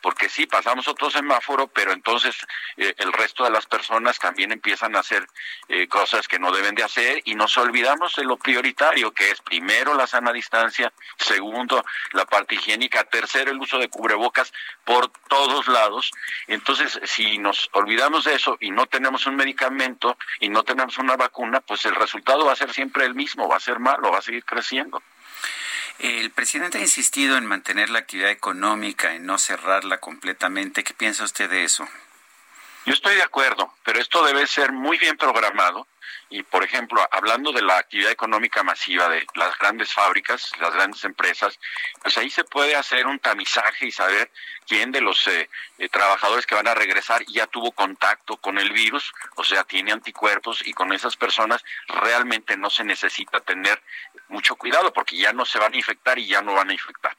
porque 0.02 0.28
sí, 0.28 0.46
pasamos 0.46 0.88
otro 0.88 1.10
semáforo, 1.10 1.68
pero 1.68 1.92
entonces 1.92 2.36
eh, 2.76 2.94
el 2.98 3.12
resto 3.12 3.44
de 3.44 3.50
las 3.50 3.66
personas 3.66 4.18
también 4.18 4.52
empiezan 4.52 4.96
a 4.96 5.00
hacer 5.00 5.26
eh, 5.68 5.88
cosas 5.88 6.28
que 6.28 6.38
no 6.38 6.52
deben 6.52 6.74
de 6.74 6.82
hacer 6.82 7.22
y 7.24 7.34
nos 7.34 7.56
olvidamos 7.58 8.14
de 8.16 8.24
lo 8.24 8.36
prioritario, 8.36 9.12
que 9.12 9.30
es 9.30 9.40
primero 9.40 9.94
la 9.94 10.06
sana 10.06 10.32
distancia, 10.32 10.92
segundo 11.18 11.84
la 12.12 12.24
parte 12.26 12.54
higiénica, 12.54 13.04
tercero 13.04 13.50
el 13.50 13.58
uso 13.58 13.78
de 13.78 13.88
cubrebocas 13.88 14.52
por 14.84 15.08
todos 15.28 15.68
lados. 15.68 16.10
Entonces, 16.46 17.00
si 17.04 17.38
nos 17.38 17.68
olvidamos 17.72 18.24
de 18.24 18.34
eso 18.34 18.56
y 18.60 18.70
no 18.70 18.86
tenemos 18.86 19.26
un 19.26 19.36
medicamento 19.36 20.16
y 20.40 20.48
no 20.48 20.62
tenemos 20.62 20.98
una 20.98 21.16
vacuna, 21.16 21.60
pues 21.60 21.84
el 21.84 21.94
resultado 21.94 22.44
va 22.46 22.52
a 22.52 22.56
ser 22.56 22.72
siempre 22.72 23.04
el 23.04 23.14
mismo, 23.14 23.48
va 23.48 23.56
a 23.56 23.60
ser 23.60 23.78
malo, 23.78 24.10
va 24.10 24.18
a 24.18 24.22
seguir 24.22 24.44
creciendo. 24.44 25.02
El 26.00 26.30
presidente 26.30 26.78
ha 26.78 26.80
insistido 26.80 27.36
en 27.36 27.44
mantener 27.44 27.90
la 27.90 27.98
actividad 27.98 28.30
económica, 28.30 29.12
en 29.12 29.26
no 29.26 29.36
cerrarla 29.36 29.98
completamente. 29.98 30.82
¿Qué 30.82 30.94
piensa 30.94 31.24
usted 31.24 31.50
de 31.50 31.64
eso? 31.64 31.86
Yo 32.86 32.94
estoy 32.94 33.16
de 33.16 33.22
acuerdo, 33.22 33.74
pero 33.84 34.00
esto 34.00 34.24
debe 34.24 34.46
ser 34.46 34.72
muy 34.72 34.96
bien 34.96 35.18
programado. 35.18 35.86
Y, 36.30 36.42
por 36.44 36.64
ejemplo, 36.64 37.06
hablando 37.10 37.52
de 37.52 37.60
la 37.60 37.76
actividad 37.76 38.12
económica 38.12 38.62
masiva 38.62 39.08
de 39.08 39.26
las 39.34 39.58
grandes 39.58 39.92
fábricas, 39.92 40.52
las 40.60 40.72
grandes 40.72 41.04
empresas, 41.04 41.58
pues 42.02 42.16
ahí 42.16 42.30
se 42.30 42.44
puede 42.44 42.76
hacer 42.76 43.06
un 43.06 43.18
tamizaje 43.18 43.86
y 43.86 43.90
saber 43.90 44.30
quién 44.66 44.92
de 44.92 45.00
los 45.00 45.26
eh, 45.26 45.50
eh, 45.78 45.88
trabajadores 45.88 46.46
que 46.46 46.54
van 46.54 46.68
a 46.68 46.74
regresar 46.74 47.24
ya 47.26 47.48
tuvo 47.48 47.72
contacto 47.72 48.36
con 48.36 48.58
el 48.58 48.70
virus, 48.70 49.12
o 49.34 49.42
sea, 49.42 49.64
tiene 49.64 49.90
anticuerpos 49.90 50.64
y 50.64 50.72
con 50.72 50.92
esas 50.92 51.16
personas 51.16 51.64
realmente 51.88 52.56
no 52.56 52.70
se 52.70 52.84
necesita 52.84 53.40
tener 53.40 53.82
mucho 54.30 54.56
cuidado 54.56 54.92
porque 54.92 55.16
ya 55.16 55.32
no 55.32 55.44
se 55.44 55.58
van 55.58 55.74
a 55.74 55.76
infectar 55.76 56.18
y 56.18 56.26
ya 56.26 56.42
no 56.42 56.54
van 56.54 56.70
a 56.70 56.72
infectar. 56.72 57.16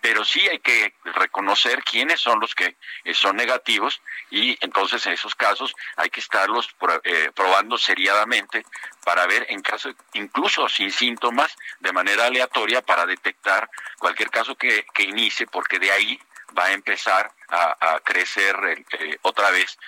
Pero 0.00 0.24
sí 0.24 0.46
hay 0.48 0.60
que 0.60 0.94
reconocer 1.04 1.82
quiénes 1.82 2.20
son 2.20 2.38
los 2.40 2.54
que 2.54 2.76
eh, 3.04 3.14
son 3.14 3.36
negativos 3.36 4.00
y 4.30 4.56
entonces 4.64 5.04
en 5.06 5.14
esos 5.14 5.34
casos 5.34 5.74
hay 5.96 6.10
que 6.10 6.20
estarlos 6.20 6.68
eh, 7.02 7.30
probando 7.34 7.76
seriadamente 7.76 8.64
para 9.04 9.26
ver 9.26 9.46
en 9.48 9.62
caso, 9.62 9.90
incluso 10.12 10.68
sin 10.68 10.90
síntomas, 10.90 11.56
de 11.80 11.92
manera 11.92 12.26
aleatoria 12.26 12.82
para 12.82 13.06
detectar 13.06 13.68
cualquier 13.98 14.30
caso 14.30 14.54
que, 14.54 14.86
que 14.94 15.02
inicie, 15.02 15.46
porque 15.46 15.78
de 15.78 15.90
ahí 15.90 16.20
va 16.56 16.66
a 16.66 16.72
empezar 16.72 17.32
a, 17.48 18.00
crecer 18.04 18.56
eh, 18.98 19.18
otra 19.22 19.50
vez 19.50 19.78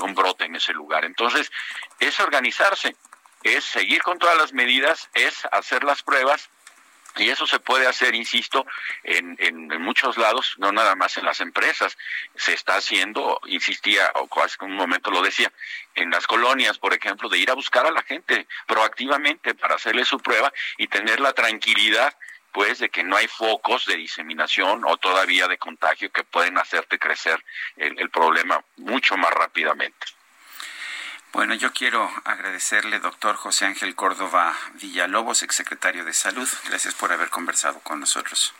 un 0.00 0.14
brote 0.14 0.44
en 0.44 0.56
ese 0.56 0.72
lugar. 0.72 1.04
Entonces, 1.04 1.50
es 2.00 2.18
organizarse 2.20 2.96
es 3.42 3.64
seguir 3.64 4.02
con 4.02 4.18
todas 4.18 4.36
las 4.36 4.52
medidas, 4.52 5.08
es 5.14 5.44
hacer 5.52 5.84
las 5.84 6.02
pruebas 6.02 6.48
y 7.16 7.30
eso 7.30 7.46
se 7.46 7.58
puede 7.60 7.86
hacer, 7.86 8.14
insisto, 8.14 8.66
en, 9.02 9.36
en, 9.38 9.68
muchos 9.80 10.18
lados, 10.18 10.54
no 10.58 10.70
nada 10.70 10.94
más 10.94 11.16
en 11.16 11.24
las 11.24 11.40
empresas. 11.40 11.96
Se 12.34 12.52
está 12.52 12.76
haciendo, 12.76 13.40
insistía, 13.46 14.12
o 14.14 14.42
hace 14.42 14.62
un 14.62 14.74
momento 14.74 15.10
lo 15.10 15.22
decía, 15.22 15.50
en 15.94 16.10
las 16.10 16.26
colonias, 16.26 16.78
por 16.78 16.92
ejemplo, 16.92 17.28
de 17.28 17.38
ir 17.38 17.50
a 17.50 17.54
buscar 17.54 17.86
a 17.86 17.90
la 17.90 18.02
gente 18.02 18.46
proactivamente 18.66 19.54
para 19.54 19.76
hacerle 19.76 20.04
su 20.04 20.18
prueba 20.18 20.52
y 20.76 20.88
tener 20.88 21.20
la 21.20 21.32
tranquilidad 21.32 22.14
pues 22.52 22.78
de 22.78 22.88
que 22.88 23.04
no 23.04 23.16
hay 23.16 23.28
focos 23.28 23.84
de 23.84 23.96
diseminación 23.96 24.82
o 24.86 24.96
todavía 24.96 25.46
de 25.46 25.58
contagio 25.58 26.10
que 26.10 26.24
pueden 26.24 26.56
hacerte 26.56 26.98
crecer 26.98 27.44
el 27.76 28.08
problema 28.08 28.64
mucho 28.76 29.14
más 29.18 29.30
rápidamente. 29.30 30.06
Bueno, 31.36 31.52
yo 31.54 31.70
quiero 31.70 32.10
agradecerle, 32.24 32.98
doctor 32.98 33.36
José 33.36 33.66
Ángel 33.66 33.94
Córdoba 33.94 34.56
Villalobos, 34.80 35.42
exsecretario 35.42 36.02
de 36.02 36.14
Salud. 36.14 36.48
Gracias 36.66 36.94
por 36.94 37.12
haber 37.12 37.28
conversado 37.28 37.78
con 37.80 38.00
nosotros. 38.00 38.54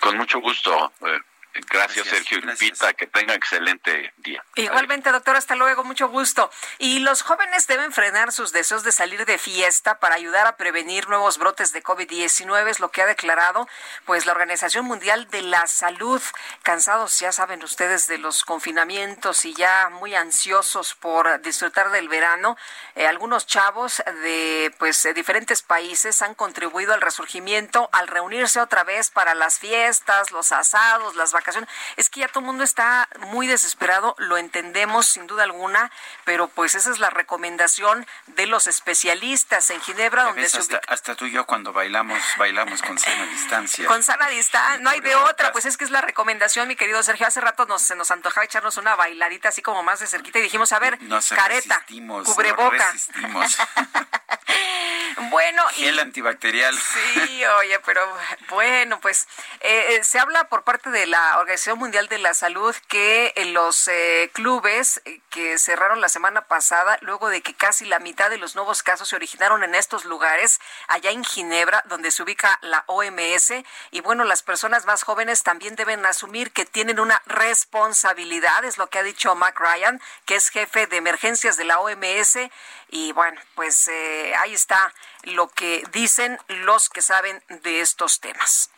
Con 0.00 0.16
mucho 0.16 0.40
gusto. 0.40 0.90
Eh, 1.02 1.20
Gracias, 1.66 2.06
Sergio 2.06 2.40
Lupita, 2.40 2.92
que 2.94 3.06
tenga 3.06 3.34
excelente 3.34 4.12
día. 4.18 4.42
Igualmente, 4.54 5.10
doctor, 5.10 5.36
hasta 5.36 5.56
luego, 5.56 5.82
mucho 5.82 6.08
gusto. 6.08 6.50
Y 6.78 7.00
los 7.00 7.22
jóvenes 7.22 7.66
deben 7.66 7.92
frenar 7.92 8.32
sus 8.32 8.52
deseos 8.52 8.84
de 8.84 8.92
salir 8.92 9.24
de 9.26 9.38
fiesta 9.38 9.98
para 9.98 10.14
ayudar 10.14 10.46
a 10.46 10.56
prevenir 10.56 11.08
nuevos 11.08 11.38
brotes 11.38 11.72
de 11.72 11.82
COVID-19, 11.82 12.68
es 12.68 12.80
lo 12.80 12.90
que 12.90 13.02
ha 13.02 13.06
declarado 13.06 13.68
pues 14.04 14.26
la 14.26 14.32
Organización 14.32 14.84
Mundial 14.84 15.28
de 15.30 15.42
la 15.42 15.66
Salud. 15.66 16.22
Cansados, 16.62 17.18
ya 17.18 17.32
saben 17.32 17.62
ustedes, 17.64 18.06
de 18.06 18.18
los 18.18 18.44
confinamientos 18.44 19.44
y 19.44 19.54
ya 19.54 19.88
muy 19.90 20.14
ansiosos 20.14 20.94
por 20.94 21.40
disfrutar 21.42 21.90
del 21.90 22.08
verano, 22.08 22.56
eh, 22.94 23.06
algunos 23.06 23.46
chavos 23.46 24.02
de 24.22 24.72
pues 24.78 25.08
diferentes 25.14 25.62
países 25.62 26.22
han 26.22 26.34
contribuido 26.34 26.94
al 26.94 27.00
resurgimiento 27.00 27.88
al 27.92 28.06
reunirse 28.08 28.60
otra 28.60 28.84
vez 28.84 29.10
para 29.10 29.34
las 29.34 29.58
fiestas, 29.58 30.30
los 30.30 30.52
asados, 30.52 31.16
las 31.16 31.32
vacaciones 31.32 31.47
es 31.96 32.10
que 32.10 32.20
ya 32.20 32.28
todo 32.28 32.40
el 32.40 32.46
mundo 32.46 32.64
está 32.64 33.08
muy 33.20 33.46
desesperado, 33.46 34.14
lo 34.18 34.36
entendemos 34.36 35.06
sin 35.06 35.26
duda 35.26 35.44
alguna, 35.44 35.90
pero 36.24 36.48
pues 36.48 36.74
esa 36.74 36.90
es 36.90 36.98
la 36.98 37.10
recomendación 37.10 38.06
de 38.26 38.46
los 38.46 38.66
especialistas 38.66 39.70
en 39.70 39.80
Ginebra, 39.80 40.24
donde 40.24 40.48
se 40.48 40.58
hasta, 40.58 40.80
hasta, 40.88 41.14
tú 41.14 41.26
y 41.26 41.32
yo 41.32 41.46
cuando 41.46 41.72
bailamos, 41.72 42.22
bailamos 42.36 42.82
con 42.82 42.98
sana 42.98 43.26
distancia. 43.26 43.86
Con 43.86 44.02
sana 44.02 44.28
distancia, 44.28 44.78
no 44.80 44.90
hay 44.90 45.00
de 45.00 45.14
otra, 45.14 45.52
pues 45.52 45.66
es 45.66 45.76
que 45.76 45.84
es 45.84 45.90
la 45.90 46.00
recomendación, 46.00 46.68
mi 46.68 46.76
querido 46.76 47.02
Sergio. 47.02 47.26
Hace 47.26 47.40
rato 47.40 47.66
nos, 47.66 47.82
se 47.82 47.96
nos 47.96 48.10
antojaba 48.10 48.44
echarnos 48.44 48.76
una 48.76 48.96
bailadita 48.96 49.48
así 49.50 49.62
como 49.62 49.82
más 49.82 50.00
de 50.00 50.06
cerquita 50.06 50.38
y 50.38 50.42
dijimos, 50.42 50.72
a 50.72 50.78
ver, 50.78 50.98
careta, 51.34 51.84
cubreboca. 52.24 52.94
bueno, 55.30 55.62
y 55.76 55.86
el 55.86 55.98
antibacterial. 55.98 56.74
Sí, 56.76 57.44
oye, 57.44 57.78
pero 57.84 58.00
bueno, 58.50 59.00
pues 59.00 59.26
eh, 59.60 59.96
eh, 59.96 60.04
se 60.04 60.18
habla 60.18 60.48
por 60.48 60.64
parte 60.64 60.90
de 60.90 61.06
la 61.06 61.38
Organización 61.38 61.78
Mundial 61.78 62.08
de 62.08 62.18
la 62.18 62.34
Salud 62.34 62.74
que 62.88 63.32
en 63.36 63.54
los 63.54 63.88
eh, 63.88 64.30
clubes 64.32 65.02
que 65.30 65.58
cerraron 65.58 66.00
la 66.00 66.08
semana 66.08 66.42
pasada, 66.42 66.98
luego 67.02 67.28
de 67.28 67.42
que 67.42 67.54
casi 67.54 67.84
la 67.84 67.98
mitad 67.98 68.30
de 68.30 68.38
los 68.38 68.54
nuevos 68.54 68.82
casos 68.82 69.08
se 69.08 69.16
originaron 69.16 69.62
en 69.62 69.74
estos 69.74 70.04
lugares, 70.04 70.60
allá 70.88 71.10
en 71.10 71.24
Ginebra, 71.24 71.84
donde 71.86 72.10
se 72.10 72.22
ubica 72.22 72.58
la 72.62 72.84
OMS, 72.86 73.52
y 73.90 74.00
bueno, 74.00 74.24
las 74.24 74.42
personas 74.42 74.86
más 74.86 75.02
jóvenes 75.02 75.42
también 75.42 75.76
deben 75.76 76.04
asumir 76.06 76.52
que 76.52 76.64
tienen 76.64 77.00
una 77.00 77.22
responsabilidad, 77.26 78.64
es 78.64 78.78
lo 78.78 78.88
que 78.88 78.98
ha 78.98 79.02
dicho 79.02 79.34
Mac 79.34 79.58
Ryan, 79.58 80.00
que 80.24 80.36
es 80.36 80.48
jefe 80.48 80.86
de 80.86 80.96
emergencias 80.96 81.56
de 81.56 81.64
la 81.64 81.80
OMS, 81.80 82.38
y 82.90 83.12
bueno, 83.12 83.40
pues 83.54 83.90
ahí 84.40 84.54
está 84.54 84.92
lo 85.24 85.48
que 85.48 85.84
dicen 85.92 86.38
los 86.48 86.88
que 86.88 87.02
saben 87.02 87.42
de 87.62 87.80
estos 87.80 88.20
temas. 88.20 88.70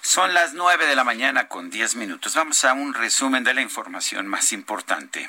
Son 0.00 0.32
las 0.32 0.54
nueve 0.54 0.86
de 0.86 0.96
la 0.96 1.04
mañana 1.04 1.48
con 1.48 1.70
diez 1.70 1.96
minutos. 1.96 2.34
Vamos 2.34 2.64
a 2.64 2.72
un 2.72 2.94
resumen 2.94 3.44
de 3.44 3.54
la 3.54 3.62
información 3.62 4.26
más 4.26 4.52
importante. 4.52 5.28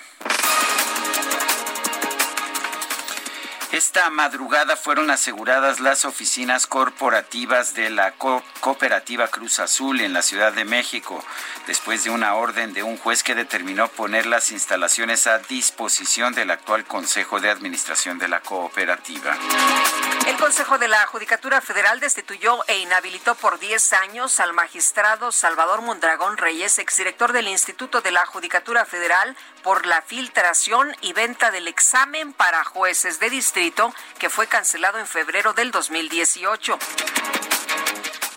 Esta 3.71 4.09
madrugada 4.09 4.75
fueron 4.75 5.11
aseguradas 5.11 5.79
las 5.79 6.03
oficinas 6.03 6.65
corporativas 6.65 7.75
de 7.75 7.91
la 7.91 8.13
cooperativa 8.13 9.27
Cruz 9.27 9.59
Azul 9.59 10.01
en 10.01 10.11
la 10.11 10.23
Ciudad 10.23 10.53
de 10.53 10.65
México, 10.65 11.23
después 11.67 12.03
de 12.03 12.09
una 12.09 12.33
orden 12.33 12.73
de 12.73 12.81
un 12.81 12.97
juez 12.97 13.21
que 13.21 13.35
determinó 13.35 13.87
poner 13.87 14.25
las 14.25 14.51
instalaciones 14.51 15.27
a 15.27 15.37
disposición 15.37 16.33
del 16.33 16.49
actual 16.49 16.83
Consejo 16.85 17.39
de 17.39 17.51
Administración 17.51 18.17
de 18.17 18.27
la 18.27 18.39
cooperativa. 18.39 19.37
El 20.25 20.35
Consejo 20.37 20.79
de 20.79 20.87
la 20.87 21.05
Judicatura 21.05 21.61
Federal 21.61 21.99
destituyó 21.99 22.63
e 22.67 22.79
inhabilitó 22.79 23.35
por 23.35 23.59
10 23.59 23.93
años 23.93 24.39
al 24.39 24.53
magistrado 24.53 25.31
Salvador 25.31 25.83
Mondragón 25.83 26.37
Reyes, 26.37 26.79
exdirector 26.79 27.33
del 27.33 27.47
Instituto 27.47 28.01
de 28.01 28.11
la 28.11 28.25
Judicatura 28.25 28.85
Federal, 28.85 29.37
por 29.61 29.85
la 29.85 30.01
filtración 30.01 30.95
y 31.01 31.13
venta 31.13 31.51
del 31.51 31.67
examen 31.67 32.33
para 32.33 32.63
jueces 32.63 33.19
de 33.19 33.29
distrito 33.29 33.59
que 34.18 34.30
fue 34.30 34.48
cancelado 34.48 34.99
en 34.99 35.06
febrero 35.06 35.52
del 35.52 35.69
2018. 35.72 36.80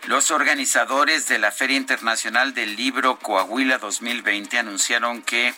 Los 0.06 0.32
organizadores 0.32 1.28
de 1.28 1.38
la 1.38 1.52
Feria 1.52 1.76
Internacional 1.76 2.54
del 2.54 2.74
Libro 2.74 3.20
Coahuila 3.20 3.78
2020 3.78 4.58
anunciaron 4.58 5.22
que 5.22 5.54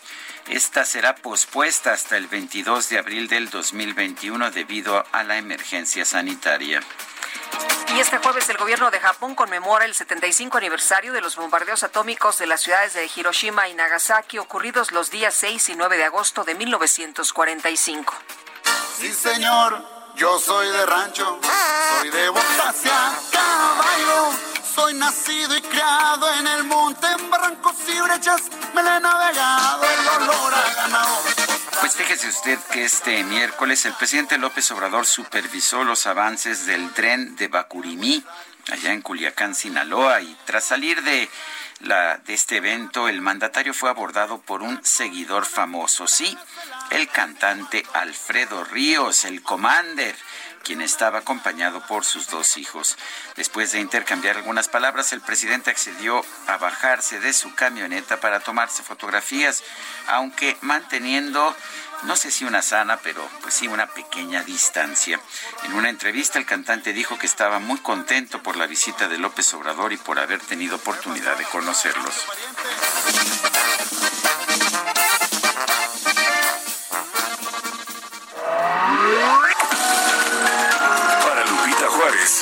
esta 0.49 0.85
será 0.85 1.15
pospuesta 1.15 1.93
hasta 1.93 2.15
el 2.15 2.27
22 2.27 2.89
de 2.89 2.99
abril 2.99 3.27
del 3.27 3.49
2021 3.49 4.51
debido 4.51 5.03
a 5.11 5.23
la 5.23 5.37
emergencia 5.37 6.05
sanitaria. 6.05 6.81
Y 7.95 7.99
este 7.99 8.19
jueves 8.19 8.47
el 8.49 8.57
gobierno 8.57 8.91
de 8.91 8.99
Japón 8.99 9.33
conmemora 9.33 9.85
el 9.85 9.95
75 9.95 10.59
aniversario 10.59 11.11
de 11.11 11.21
los 11.21 11.35
bombardeos 11.37 11.81
atómicos 11.81 12.37
de 12.37 12.45
las 12.45 12.61
ciudades 12.61 12.93
de 12.93 13.09
Hiroshima 13.15 13.67
y 13.67 13.73
Nagasaki 13.73 14.37
ocurridos 14.37 14.91
los 14.91 15.09
días 15.09 15.33
6 15.33 15.69
y 15.69 15.75
9 15.75 15.97
de 15.97 16.03
agosto 16.03 16.43
de 16.43 16.53
1945. 16.53 18.13
Sí, 18.99 19.13
señor, 19.13 19.83
yo 20.15 20.39
soy 20.39 20.67
de 20.67 20.85
rancho, 20.85 21.39
soy 21.99 22.09
de 22.09 22.29
botas 22.29 22.75
caballo. 23.31 24.55
Soy 24.75 24.93
nacido 24.93 25.55
y 25.55 25.61
criado 25.61 26.29
en 26.33 26.47
el 26.47 26.65
monte, 26.65 27.07
en 27.07 27.29
barrancos 27.29 27.75
y 27.87 27.97
brechas, 28.01 28.41
me 28.73 28.83
le 28.83 28.97
he 28.97 28.99
navegado 28.99 29.83
el 29.85 30.07
olor 30.21 30.53
a 30.53 30.73
ganado. 30.75 31.21
Pues 31.79 31.95
fíjese 31.95 32.27
usted 32.27 32.59
que 32.71 32.83
este 32.83 33.23
miércoles 33.23 33.85
el 33.85 33.93
presidente 33.93 34.37
López 34.37 34.69
Obrador 34.71 35.05
supervisó 35.05 35.85
los 35.85 36.05
avances 36.07 36.65
del 36.65 36.91
tren 36.91 37.37
de 37.37 37.47
Bacurimí, 37.47 38.21
allá 38.69 38.91
en 38.91 39.01
Culiacán, 39.01 39.55
Sinaloa, 39.55 40.19
y 40.19 40.35
tras 40.43 40.65
salir 40.65 41.01
de 41.03 41.29
la, 41.79 42.17
de 42.17 42.33
este 42.33 42.57
evento, 42.57 43.07
el 43.09 43.21
mandatario 43.21 43.73
fue 43.73 43.89
abordado 43.89 44.39
por 44.39 44.61
un 44.61 44.83
seguidor 44.83 45.45
famoso, 45.45 46.07
sí, 46.07 46.37
el 46.91 47.07
cantante 47.09 47.83
Alfredo 47.93 48.63
Ríos, 48.63 49.25
el 49.25 49.41
Commander, 49.41 50.15
quien 50.65 50.81
estaba 50.81 51.19
acompañado 51.19 51.85
por 51.85 52.03
sus 52.03 52.27
dos 52.27 52.57
hijos. 52.57 52.97
Después 53.35 53.71
de 53.71 53.79
intercambiar 53.79 54.35
algunas 54.35 54.67
palabras, 54.67 55.13
el 55.13 55.21
presidente 55.21 55.69
accedió 55.69 56.25
a 56.47 56.57
bajarse 56.57 57.19
de 57.19 57.33
su 57.33 57.53
camioneta 57.53 58.19
para 58.19 58.39
tomarse 58.39 58.81
fotografías, 58.81 59.63
aunque 60.07 60.57
manteniendo 60.61 61.55
no 62.03 62.15
sé 62.15 62.31
si 62.31 62.45
una 62.45 62.61
sana, 62.61 62.97
pero 62.97 63.27
pues 63.41 63.53
sí 63.53 63.67
una 63.67 63.87
pequeña 63.87 64.43
distancia. 64.43 65.19
En 65.63 65.73
una 65.73 65.89
entrevista 65.89 66.39
el 66.39 66.45
cantante 66.45 66.93
dijo 66.93 67.17
que 67.17 67.25
estaba 67.27 67.59
muy 67.59 67.79
contento 67.79 68.41
por 68.43 68.57
la 68.57 68.67
visita 68.67 69.07
de 69.07 69.17
López 69.17 69.53
Obrador 69.53 69.93
y 69.93 69.97
por 69.97 70.19
haber 70.19 70.39
tenido 70.41 70.75
oportunidad 70.75 71.37
de 71.37 71.45
conocerlos. 71.45 72.25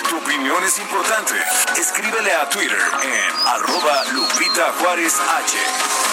Tu 0.10 0.18
opinión 0.18 0.64
es 0.64 0.78
importante. 0.80 1.34
Escríbele 1.78 2.34
a 2.34 2.48
Twitter 2.48 2.78
en 3.04 3.48
arroba 3.48 4.06
Lupita 4.14 4.72
Juárez 4.80 5.14
H. 5.14 6.13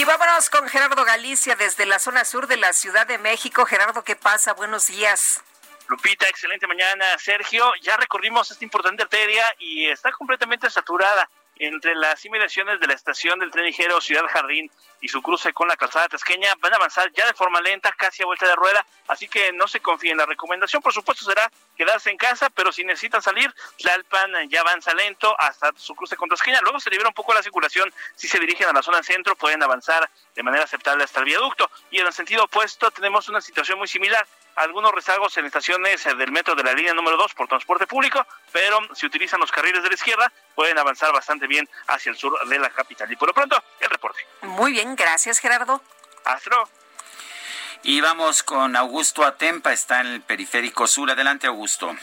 Y 0.00 0.04
vámonos 0.06 0.48
con 0.48 0.66
Gerardo 0.66 1.04
Galicia 1.04 1.56
desde 1.56 1.84
la 1.84 1.98
zona 1.98 2.24
sur 2.24 2.46
de 2.46 2.56
la 2.56 2.72
Ciudad 2.72 3.06
de 3.06 3.18
México. 3.18 3.66
Gerardo, 3.66 4.02
¿qué 4.02 4.16
pasa? 4.16 4.54
Buenos 4.54 4.86
días. 4.86 5.42
Lupita, 5.88 6.26
excelente 6.26 6.66
mañana. 6.66 7.04
Sergio, 7.18 7.70
ya 7.82 7.98
recorrimos 7.98 8.50
esta 8.50 8.64
importante 8.64 9.02
arteria 9.02 9.44
y 9.58 9.90
está 9.90 10.10
completamente 10.12 10.70
saturada 10.70 11.28
entre 11.60 11.94
las 11.94 12.24
inmediaciones 12.24 12.80
de 12.80 12.86
la 12.86 12.94
estación 12.94 13.38
del 13.38 13.50
tren 13.50 13.66
ligero 13.66 14.00
Ciudad 14.00 14.24
Jardín 14.28 14.70
y 15.02 15.08
su 15.08 15.20
cruce 15.20 15.52
con 15.52 15.68
la 15.68 15.76
calzada 15.76 16.08
tasqueña 16.08 16.48
van 16.58 16.72
a 16.72 16.76
avanzar 16.76 17.12
ya 17.12 17.26
de 17.26 17.34
forma 17.34 17.60
lenta, 17.60 17.92
casi 17.92 18.22
a 18.22 18.26
vuelta 18.26 18.46
de 18.46 18.56
rueda, 18.56 18.84
así 19.08 19.28
que 19.28 19.52
no 19.52 19.68
se 19.68 19.80
confíen. 19.80 20.16
La 20.16 20.24
recomendación, 20.24 20.80
por 20.80 20.92
supuesto, 20.92 21.24
será 21.24 21.50
quedarse 21.76 22.10
en 22.10 22.16
casa, 22.16 22.48
pero 22.50 22.72
si 22.72 22.82
necesitan 22.82 23.20
salir, 23.20 23.54
Tlalpan 23.78 24.48
ya 24.48 24.60
avanza 24.60 24.94
lento 24.94 25.34
hasta 25.38 25.70
su 25.76 25.94
cruce 25.94 26.16
con 26.16 26.28
Tasqueña. 26.30 26.60
Luego 26.62 26.80
se 26.80 26.90
libera 26.90 27.08
un 27.08 27.14
poco 27.14 27.34
la 27.34 27.42
circulación. 27.42 27.92
Si 28.16 28.26
se 28.26 28.38
dirigen 28.38 28.68
a 28.68 28.72
la 28.72 28.82
zona 28.82 29.02
centro, 29.02 29.36
pueden 29.36 29.62
avanzar 29.62 30.08
de 30.34 30.42
manera 30.42 30.64
aceptable 30.64 31.04
hasta 31.04 31.20
el 31.20 31.26
viaducto. 31.26 31.70
Y 31.90 32.00
en 32.00 32.06
el 32.06 32.12
sentido 32.12 32.44
opuesto, 32.44 32.90
tenemos 32.90 33.28
una 33.28 33.40
situación 33.40 33.78
muy 33.78 33.88
similar 33.88 34.26
algunos 34.60 34.92
rezagos 34.92 35.36
en 35.38 35.46
estaciones 35.46 36.04
eh, 36.06 36.14
del 36.14 36.30
metro 36.30 36.54
de 36.54 36.62
la 36.62 36.72
línea 36.72 36.94
número 36.94 37.16
2 37.16 37.34
por 37.34 37.48
transporte 37.48 37.86
público, 37.86 38.26
pero 38.52 38.78
si 38.94 39.06
utilizan 39.06 39.40
los 39.40 39.50
carriles 39.50 39.82
de 39.82 39.88
la 39.88 39.94
izquierda 39.94 40.32
pueden 40.54 40.78
avanzar 40.78 41.12
bastante 41.12 41.46
bien 41.46 41.68
hacia 41.88 42.10
el 42.10 42.16
sur 42.16 42.36
de 42.46 42.58
la 42.58 42.70
capital. 42.70 43.10
Y 43.10 43.16
por 43.16 43.28
lo 43.28 43.34
pronto, 43.34 43.62
el 43.80 43.88
reporte. 43.88 44.20
Muy 44.42 44.72
bien, 44.72 44.94
gracias 44.96 45.38
Gerardo. 45.38 45.82
Astro. 46.24 46.68
Y 47.82 48.02
vamos 48.02 48.42
con 48.42 48.76
Augusto 48.76 49.24
Atempa, 49.24 49.72
está 49.72 50.00
en 50.02 50.08
el 50.08 50.20
periférico 50.20 50.86
sur. 50.86 51.10
Adelante, 51.10 51.46
Augusto. 51.46 51.96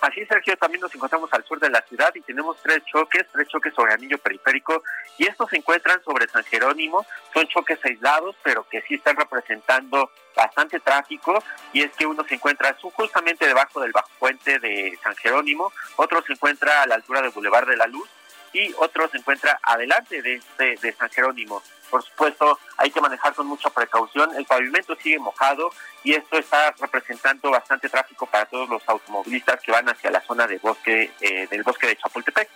Así, 0.00 0.24
Sergio, 0.26 0.56
también 0.56 0.80
nos 0.80 0.94
encontramos 0.94 1.32
al 1.32 1.44
sur 1.44 1.58
de 1.58 1.70
la 1.70 1.82
ciudad 1.82 2.14
y 2.14 2.20
tenemos 2.20 2.56
tres 2.62 2.84
choques, 2.84 3.26
tres 3.32 3.48
choques 3.48 3.74
sobre 3.74 3.94
anillo 3.94 4.16
periférico 4.18 4.82
y 5.18 5.26
estos 5.26 5.50
se 5.50 5.56
encuentran 5.56 6.02
sobre 6.04 6.28
San 6.28 6.44
Jerónimo. 6.44 7.04
Son 7.34 7.46
choques 7.48 7.78
aislados, 7.84 8.36
pero 8.44 8.66
que 8.68 8.80
sí 8.82 8.94
están 8.94 9.16
representando 9.16 10.10
bastante 10.36 10.78
tráfico 10.78 11.42
y 11.72 11.82
es 11.82 11.90
que 11.96 12.06
uno 12.06 12.24
se 12.24 12.36
encuentra 12.36 12.76
justamente 12.80 13.46
debajo 13.46 13.80
del 13.80 13.90
bajo 13.90 14.10
puente 14.20 14.60
de 14.60 14.96
San 15.02 15.16
Jerónimo, 15.16 15.72
otro 15.96 16.22
se 16.22 16.32
encuentra 16.32 16.82
a 16.82 16.86
la 16.86 16.94
altura 16.94 17.20
del 17.20 17.30
Boulevard 17.30 17.66
de 17.66 17.76
la 17.76 17.88
Luz 17.88 18.08
y 18.52 18.72
otro 18.78 19.08
se 19.08 19.18
encuentra 19.18 19.58
adelante 19.62 20.22
de, 20.22 20.34
este, 20.34 20.76
de 20.76 20.92
San 20.92 21.10
Jerónimo. 21.10 21.62
Por 21.90 22.02
supuesto, 22.02 22.58
hay 22.76 22.90
que 22.90 23.00
manejar 23.00 23.34
con 23.34 23.46
mucha 23.46 23.70
precaución. 23.70 24.34
El 24.36 24.44
pavimento 24.44 24.94
sigue 24.96 25.18
mojado 25.18 25.70
y 26.04 26.14
esto 26.14 26.38
está 26.38 26.72
representando 26.78 27.50
bastante 27.50 27.88
tráfico 27.88 28.26
para 28.26 28.46
todos 28.46 28.68
los 28.68 28.82
automovilistas 28.88 29.60
que 29.60 29.72
van 29.72 29.88
hacia 29.88 30.10
la 30.10 30.20
zona 30.20 30.46
de 30.46 30.58
bosque 30.58 31.12
eh, 31.20 31.46
del 31.48 31.62
bosque 31.62 31.86
de 31.86 31.96
Chapultepec. 31.96 32.48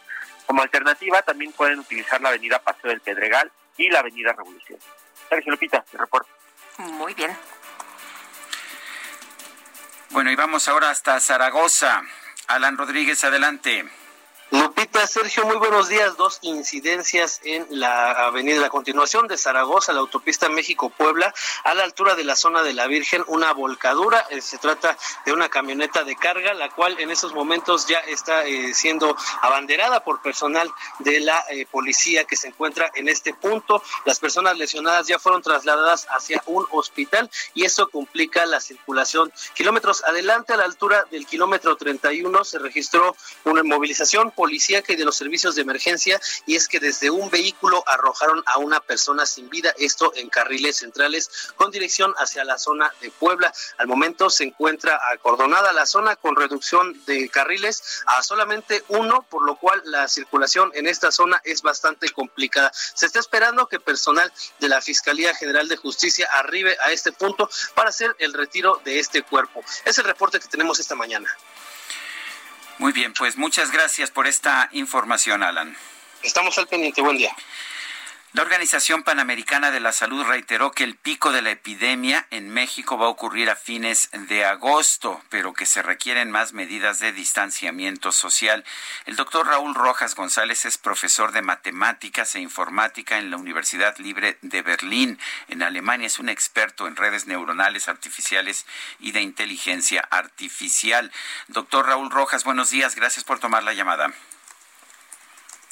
Como 0.46 0.62
alternativa, 0.62 1.22
también 1.22 1.52
pueden 1.52 1.78
utilizar 1.78 2.20
la 2.20 2.30
avenida 2.30 2.58
Paseo 2.58 2.90
del 2.90 3.00
Pedregal 3.00 3.50
y 3.76 3.88
la 3.88 4.00
avenida 4.00 4.32
Revolución. 4.32 4.78
Sergio 5.28 5.52
Lupita, 5.52 5.84
el 5.92 5.98
reporte. 5.98 6.30
Muy 6.78 7.14
bien. 7.14 7.36
Bueno, 10.10 10.30
y 10.30 10.36
vamos 10.36 10.68
ahora 10.68 10.90
hasta 10.90 11.18
Zaragoza. 11.20 12.02
Alan 12.48 12.76
Rodríguez, 12.76 13.24
adelante. 13.24 13.88
Lupita, 14.52 15.06
Sergio, 15.06 15.46
muy 15.46 15.56
buenos 15.56 15.88
días. 15.88 16.18
Dos 16.18 16.38
incidencias 16.42 17.40
en 17.42 17.66
la 17.70 18.26
avenida, 18.26 18.60
la 18.60 18.68
continuación 18.68 19.26
de 19.26 19.38
Zaragoza, 19.38 19.94
la 19.94 20.00
autopista 20.00 20.50
México-Puebla, 20.50 21.32
a 21.64 21.72
la 21.72 21.84
altura 21.84 22.14
de 22.16 22.24
la 22.24 22.36
zona 22.36 22.62
de 22.62 22.74
la 22.74 22.86
Virgen, 22.86 23.24
una 23.28 23.54
volcadura. 23.54 24.26
Eh, 24.28 24.42
se 24.42 24.58
trata 24.58 24.98
de 25.24 25.32
una 25.32 25.48
camioneta 25.48 26.04
de 26.04 26.16
carga, 26.16 26.52
la 26.52 26.68
cual 26.68 27.00
en 27.00 27.10
esos 27.10 27.32
momentos 27.32 27.86
ya 27.86 28.00
está 28.00 28.44
eh, 28.44 28.74
siendo 28.74 29.16
abanderada 29.40 30.04
por 30.04 30.20
personal 30.20 30.70
de 30.98 31.20
la 31.20 31.42
eh, 31.48 31.64
policía 31.64 32.24
que 32.24 32.36
se 32.36 32.48
encuentra 32.48 32.92
en 32.94 33.08
este 33.08 33.32
punto. 33.32 33.82
Las 34.04 34.18
personas 34.18 34.58
lesionadas 34.58 35.06
ya 35.06 35.18
fueron 35.18 35.40
trasladadas 35.40 36.06
hacia 36.10 36.42
un 36.44 36.66
hospital 36.72 37.30
y 37.54 37.64
eso 37.64 37.88
complica 37.88 38.44
la 38.44 38.60
circulación. 38.60 39.32
Kilómetros 39.54 40.04
adelante, 40.04 40.52
a 40.52 40.58
la 40.58 40.64
altura 40.64 41.06
del 41.10 41.24
kilómetro 41.24 41.74
31, 41.74 42.44
se 42.44 42.58
registró 42.58 43.16
una 43.44 43.62
movilización 43.62 44.30
policíaca 44.42 44.92
y 44.92 44.96
de 44.96 45.04
los 45.04 45.14
servicios 45.14 45.54
de 45.54 45.62
emergencia 45.62 46.20
y 46.46 46.56
es 46.56 46.66
que 46.66 46.80
desde 46.80 47.10
un 47.10 47.30
vehículo 47.30 47.84
arrojaron 47.86 48.42
a 48.46 48.58
una 48.58 48.80
persona 48.80 49.24
sin 49.24 49.48
vida, 49.48 49.72
esto 49.78 50.12
en 50.16 50.28
carriles 50.28 50.78
centrales 50.78 51.30
con 51.54 51.70
dirección 51.70 52.12
hacia 52.18 52.42
la 52.42 52.58
zona 52.58 52.92
de 53.00 53.12
Puebla. 53.12 53.52
Al 53.78 53.86
momento 53.86 54.30
se 54.30 54.42
encuentra 54.42 54.98
acordonada 55.12 55.72
la 55.72 55.86
zona 55.86 56.16
con 56.16 56.34
reducción 56.34 57.04
de 57.06 57.28
carriles 57.28 58.02
a 58.06 58.20
solamente 58.24 58.82
uno, 58.88 59.24
por 59.30 59.44
lo 59.44 59.54
cual 59.54 59.80
la 59.84 60.08
circulación 60.08 60.72
en 60.74 60.88
esta 60.88 61.12
zona 61.12 61.40
es 61.44 61.62
bastante 61.62 62.10
complicada. 62.10 62.72
Se 62.74 63.06
está 63.06 63.20
esperando 63.20 63.68
que 63.68 63.78
personal 63.78 64.32
de 64.58 64.68
la 64.68 64.80
Fiscalía 64.80 65.36
General 65.36 65.68
de 65.68 65.76
Justicia 65.76 66.28
arribe 66.32 66.76
a 66.80 66.90
este 66.90 67.12
punto 67.12 67.48
para 67.76 67.90
hacer 67.90 68.16
el 68.18 68.32
retiro 68.32 68.80
de 68.84 68.98
este 68.98 69.22
cuerpo. 69.22 69.62
Es 69.84 69.98
el 69.98 70.04
reporte 70.04 70.40
que 70.40 70.48
tenemos 70.48 70.80
esta 70.80 70.96
mañana. 70.96 71.32
Muy 72.78 72.92
bien, 72.92 73.12
pues 73.12 73.36
muchas 73.36 73.70
gracias 73.70 74.10
por 74.10 74.26
esta 74.26 74.68
información, 74.72 75.42
Alan. 75.42 75.76
Estamos 76.22 76.56
al 76.58 76.66
pendiente. 76.66 77.02
Buen 77.02 77.16
día. 77.16 77.34
La 78.34 78.40
Organización 78.40 79.02
Panamericana 79.02 79.70
de 79.70 79.80
la 79.80 79.92
Salud 79.92 80.24
reiteró 80.24 80.72
que 80.72 80.84
el 80.84 80.96
pico 80.96 81.32
de 81.32 81.42
la 81.42 81.50
epidemia 81.50 82.26
en 82.30 82.48
México 82.48 82.96
va 82.96 83.04
a 83.04 83.10
ocurrir 83.10 83.50
a 83.50 83.56
fines 83.56 84.08
de 84.10 84.46
agosto, 84.46 85.22
pero 85.28 85.52
que 85.52 85.66
se 85.66 85.82
requieren 85.82 86.30
más 86.30 86.54
medidas 86.54 86.98
de 86.98 87.12
distanciamiento 87.12 88.10
social. 88.10 88.64
El 89.04 89.16
doctor 89.16 89.48
Raúl 89.48 89.74
Rojas 89.74 90.14
González 90.14 90.64
es 90.64 90.78
profesor 90.78 91.32
de 91.32 91.42
matemáticas 91.42 92.34
e 92.34 92.40
informática 92.40 93.18
en 93.18 93.30
la 93.30 93.36
Universidad 93.36 93.98
Libre 93.98 94.38
de 94.40 94.62
Berlín, 94.62 95.18
en 95.48 95.62
Alemania. 95.62 96.06
Es 96.06 96.18
un 96.18 96.30
experto 96.30 96.86
en 96.86 96.96
redes 96.96 97.26
neuronales 97.26 97.86
artificiales 97.86 98.64
y 98.98 99.12
de 99.12 99.20
inteligencia 99.20 100.08
artificial. 100.10 101.12
Doctor 101.48 101.84
Raúl 101.84 102.10
Rojas, 102.10 102.44
buenos 102.44 102.70
días. 102.70 102.94
Gracias 102.94 103.24
por 103.24 103.40
tomar 103.40 103.62
la 103.62 103.74
llamada. 103.74 104.10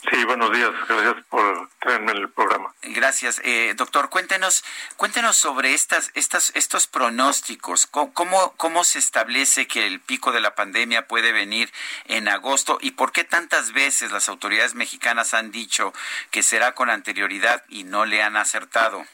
Sí, 0.08 0.24
buenos 0.24 0.50
días. 0.52 0.70
Gracias 0.88 1.24
por 1.28 1.68
tenerme 1.78 2.12
en 2.12 2.18
el 2.18 2.28
programa. 2.30 2.72
Gracias, 2.82 3.40
eh, 3.44 3.74
doctor. 3.76 4.08
Cuéntenos, 4.08 4.64
cuéntenos 4.96 5.36
sobre 5.36 5.74
estas, 5.74 6.10
estas, 6.14 6.52
estos 6.54 6.86
pronósticos. 6.86 7.86
¿Cómo, 7.86 8.54
¿Cómo 8.56 8.84
se 8.84 8.98
establece 8.98 9.66
que 9.66 9.86
el 9.86 10.00
pico 10.00 10.32
de 10.32 10.40
la 10.40 10.54
pandemia 10.54 11.06
puede 11.06 11.32
venir 11.32 11.70
en 12.06 12.28
agosto 12.28 12.78
y 12.80 12.92
por 12.92 13.12
qué 13.12 13.24
tantas 13.24 13.72
veces 13.72 14.10
las 14.10 14.30
autoridades 14.30 14.74
mexicanas 14.74 15.34
han 15.34 15.50
dicho 15.50 15.92
que 16.30 16.42
será 16.42 16.72
con 16.72 16.88
anterioridad 16.88 17.62
y 17.68 17.84
no 17.84 18.06
le 18.06 18.22
han 18.22 18.36
acertado? 18.36 19.04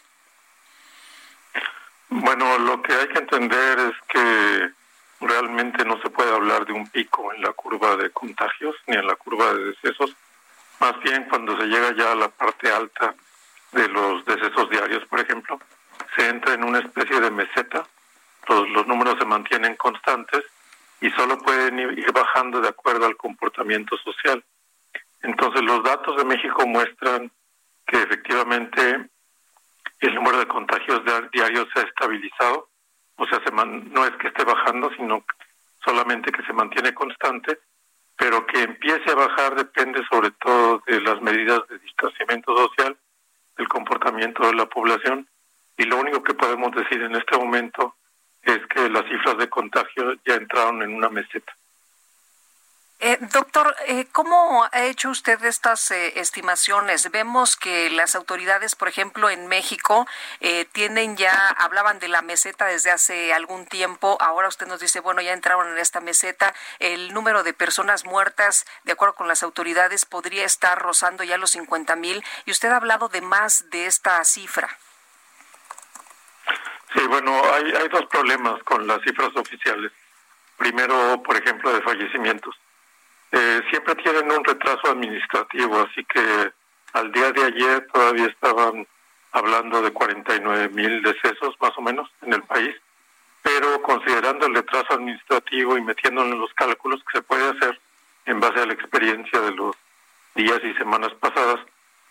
Bueno, 2.08 2.58
lo 2.58 2.80
que 2.82 2.94
hay 2.94 3.08
que 3.08 3.18
entender 3.18 3.80
es 3.80 3.94
que 4.08 4.70
realmente 5.20 5.84
no 5.84 6.00
se 6.00 6.10
puede 6.10 6.32
hablar 6.32 6.64
de 6.64 6.72
un 6.72 6.88
pico 6.88 7.32
en 7.32 7.42
la 7.42 7.52
curva 7.52 7.96
de 7.96 8.10
contagios 8.10 8.76
ni 8.86 8.96
en 8.96 9.06
la 9.06 9.16
curva 9.16 9.52
de 9.52 9.64
decesos 9.64 10.14
más 10.80 11.00
bien 11.00 11.24
cuando 11.24 11.56
se 11.58 11.66
llega 11.66 11.94
ya 11.96 12.12
a 12.12 12.16
la 12.16 12.28
parte 12.28 12.70
alta 12.70 13.14
de 13.72 13.88
los 13.88 14.24
decesos 14.24 14.70
diarios, 14.70 15.04
por 15.06 15.20
ejemplo, 15.20 15.60
se 16.16 16.28
entra 16.28 16.54
en 16.54 16.64
una 16.64 16.78
especie 16.78 17.20
de 17.20 17.30
meseta, 17.30 17.86
los, 18.48 18.68
los 18.70 18.86
números 18.86 19.16
se 19.18 19.24
mantienen 19.24 19.76
constantes 19.76 20.44
y 21.00 21.10
solo 21.10 21.38
pueden 21.38 21.78
ir 21.78 22.12
bajando 22.12 22.60
de 22.60 22.68
acuerdo 22.68 23.06
al 23.06 23.16
comportamiento 23.16 23.96
social. 23.98 24.42
Entonces 25.22 25.62
los 25.62 25.82
datos 25.82 26.16
de 26.16 26.24
México 26.24 26.66
muestran 26.66 27.30
que 27.86 28.02
efectivamente 28.02 29.08
el 30.00 30.14
número 30.14 30.38
de 30.38 30.46
contagios 30.46 31.02
diarios 31.32 31.68
se 31.72 31.80
ha 31.80 31.82
estabilizado, 31.82 32.68
o 33.16 33.26
sea, 33.26 33.40
se 33.44 33.50
no 33.50 34.04
es 34.04 34.12
que 34.16 34.28
esté 34.28 34.44
bajando, 34.44 34.90
sino 34.96 35.24
solamente 35.84 36.30
que 36.32 36.42
se 36.42 36.52
mantiene 36.52 36.92
constante 36.94 37.58
pero 38.16 38.46
que 38.46 38.62
empiece 38.62 39.10
a 39.10 39.14
bajar 39.14 39.54
depende 39.54 40.02
sobre 40.10 40.30
todo 40.32 40.82
de 40.86 41.00
las 41.00 41.20
medidas 41.20 41.60
de 41.68 41.78
distanciamiento 41.78 42.56
social, 42.56 42.96
del 43.56 43.68
comportamiento 43.68 44.46
de 44.46 44.54
la 44.54 44.66
población, 44.66 45.28
y 45.76 45.84
lo 45.84 45.98
único 45.98 46.22
que 46.22 46.34
podemos 46.34 46.70
decir 46.72 47.02
en 47.02 47.14
este 47.14 47.36
momento 47.36 47.96
es 48.42 48.58
que 48.68 48.88
las 48.88 49.04
cifras 49.04 49.36
de 49.38 49.48
contagio 49.48 50.14
ya 50.24 50.34
entraron 50.34 50.82
en 50.82 50.94
una 50.94 51.08
meseta. 51.10 51.54
Eh, 52.98 53.18
doctor, 53.20 53.76
eh, 53.88 54.06
¿cómo 54.10 54.66
ha 54.72 54.84
hecho 54.84 55.10
usted 55.10 55.44
estas 55.44 55.90
eh, 55.90 56.18
estimaciones? 56.18 57.10
Vemos 57.10 57.54
que 57.58 57.90
las 57.90 58.14
autoridades, 58.16 58.74
por 58.74 58.88
ejemplo, 58.88 59.28
en 59.28 59.48
México, 59.48 60.06
tienen 60.72 61.16
ya, 61.16 61.48
hablaban 61.58 61.98
de 61.98 62.08
la 62.08 62.22
meseta 62.22 62.66
desde 62.66 62.90
hace 62.90 63.34
algún 63.34 63.66
tiempo. 63.66 64.16
Ahora 64.20 64.48
usted 64.48 64.66
nos 64.66 64.80
dice, 64.80 65.00
bueno, 65.00 65.20
ya 65.20 65.32
entraron 65.32 65.68
en 65.68 65.78
esta 65.78 66.00
meseta. 66.00 66.54
El 66.78 67.12
número 67.12 67.42
de 67.42 67.52
personas 67.52 68.04
muertas, 68.04 68.64
de 68.84 68.92
acuerdo 68.92 69.14
con 69.14 69.28
las 69.28 69.42
autoridades, 69.42 70.06
podría 70.06 70.44
estar 70.44 70.78
rozando 70.78 71.22
ya 71.22 71.36
los 71.36 71.50
50 71.50 71.96
mil. 71.96 72.24
Y 72.46 72.50
usted 72.50 72.70
ha 72.70 72.76
hablado 72.76 73.08
de 73.08 73.20
más 73.20 73.68
de 73.70 73.86
esta 73.86 74.24
cifra. 74.24 74.68
Sí, 76.94 77.06
bueno, 77.08 77.42
hay, 77.52 77.72
hay 77.72 77.88
dos 77.88 78.06
problemas 78.06 78.62
con 78.62 78.86
las 78.86 79.02
cifras 79.02 79.36
oficiales. 79.36 79.92
Primero, 80.56 81.22
por 81.22 81.36
ejemplo, 81.36 81.72
de 81.72 81.82
fallecimientos 81.82 82.56
eh, 83.38 83.62
siempre 83.68 83.94
tienen 83.96 84.30
un 84.30 84.42
retraso 84.42 84.88
administrativo, 84.88 85.80
así 85.80 86.02
que 86.04 86.52
al 86.94 87.12
día 87.12 87.32
de 87.32 87.44
ayer 87.44 87.86
todavía 87.92 88.26
estaban 88.26 88.86
hablando 89.32 89.82
de 89.82 89.92
49 89.92 90.70
mil 90.70 91.02
decesos 91.02 91.54
más 91.60 91.72
o 91.76 91.82
menos 91.82 92.10
en 92.22 92.32
el 92.32 92.42
país, 92.44 92.74
pero 93.42 93.82
considerando 93.82 94.46
el 94.46 94.54
retraso 94.54 94.94
administrativo 94.94 95.76
y 95.76 95.82
metiéndolo 95.82 96.32
en 96.32 96.40
los 96.40 96.54
cálculos 96.54 97.04
que 97.04 97.18
se 97.18 97.24
puede 97.24 97.50
hacer 97.50 97.78
en 98.24 98.40
base 98.40 98.58
a 98.60 98.66
la 98.66 98.72
experiencia 98.72 99.38
de 99.42 99.52
los 99.52 99.76
días 100.34 100.60
y 100.64 100.72
semanas 100.74 101.12
pasadas, 101.20 101.60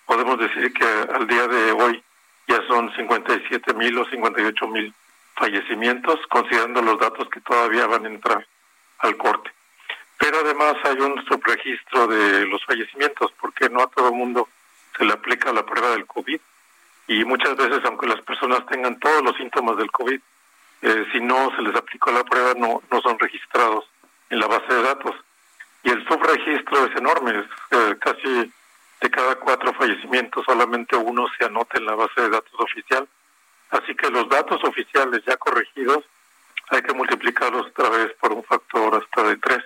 podemos 0.05 0.37
decir 0.37 0.71
que 0.73 0.85
al 0.85 1.25
día 1.25 1.47
de 1.47 1.71
hoy 1.71 2.03
ya 2.47 2.61
son 2.67 2.95
57 2.95 3.73
mil 3.73 3.97
o 3.97 4.05
58 4.05 4.67
mil 4.67 4.93
fallecimientos, 5.35 6.19
considerando 6.27 6.83
los 6.83 6.99
datos 6.99 7.27
que 7.29 7.41
todavía 7.41 7.87
van 7.87 8.05
a 8.05 8.09
entrar 8.09 8.47
al 8.99 9.17
corte 9.17 9.55
pero 10.25 10.39
además 10.39 10.73
hay 10.83 10.97
un 11.01 11.23
subregistro 11.27 12.07
de 12.07 12.47
los 12.47 12.65
fallecimientos, 12.65 13.31
porque 13.39 13.69
no 13.69 13.83
a 13.83 13.87
todo 13.87 14.11
mundo 14.11 14.49
se 14.97 15.05
le 15.05 15.13
aplica 15.13 15.53
la 15.53 15.63
prueba 15.63 15.91
del 15.91 16.07
COVID 16.07 16.39
y 17.07 17.23
muchas 17.25 17.55
veces, 17.55 17.81
aunque 17.85 18.07
las 18.07 18.21
personas 18.21 18.65
tengan 18.65 18.99
todos 18.99 19.21
los 19.21 19.37
síntomas 19.37 19.77
del 19.77 19.91
COVID, 19.91 20.19
eh, 20.81 21.05
si 21.11 21.19
no 21.19 21.55
se 21.55 21.61
les 21.61 21.75
aplicó 21.75 22.11
la 22.11 22.23
prueba, 22.23 22.55
no, 22.57 22.81
no 22.89 23.01
son 23.01 23.19
registrados 23.19 23.85
en 24.31 24.39
la 24.39 24.47
base 24.47 24.73
de 24.73 24.81
datos. 24.81 25.15
Y 25.83 25.91
el 25.91 26.03
subregistro 26.07 26.87
es 26.87 26.95
enorme, 26.95 27.45
eh, 27.69 27.95
casi 27.99 28.51
de 29.01 29.09
cada 29.11 29.35
cuatro 29.35 29.75
fallecimientos 29.75 30.43
solamente 30.43 30.95
uno 30.95 31.27
se 31.37 31.45
anota 31.45 31.77
en 31.77 31.85
la 31.85 31.93
base 31.93 32.19
de 32.19 32.29
datos 32.29 32.53
oficial. 32.57 33.07
Así 33.69 33.93
que 33.93 34.09
los 34.09 34.27
datos 34.27 34.63
oficiales 34.63 35.21
ya 35.23 35.37
corregidos 35.37 36.03
hay 36.69 36.81
que 36.81 36.95
multiplicarlos 36.95 37.67
otra 37.67 37.89
vez 37.89 38.11
por 38.19 38.33
un 38.33 38.43
factor 38.43 38.95
hasta 38.95 39.21
de 39.27 39.37
tres 39.37 39.63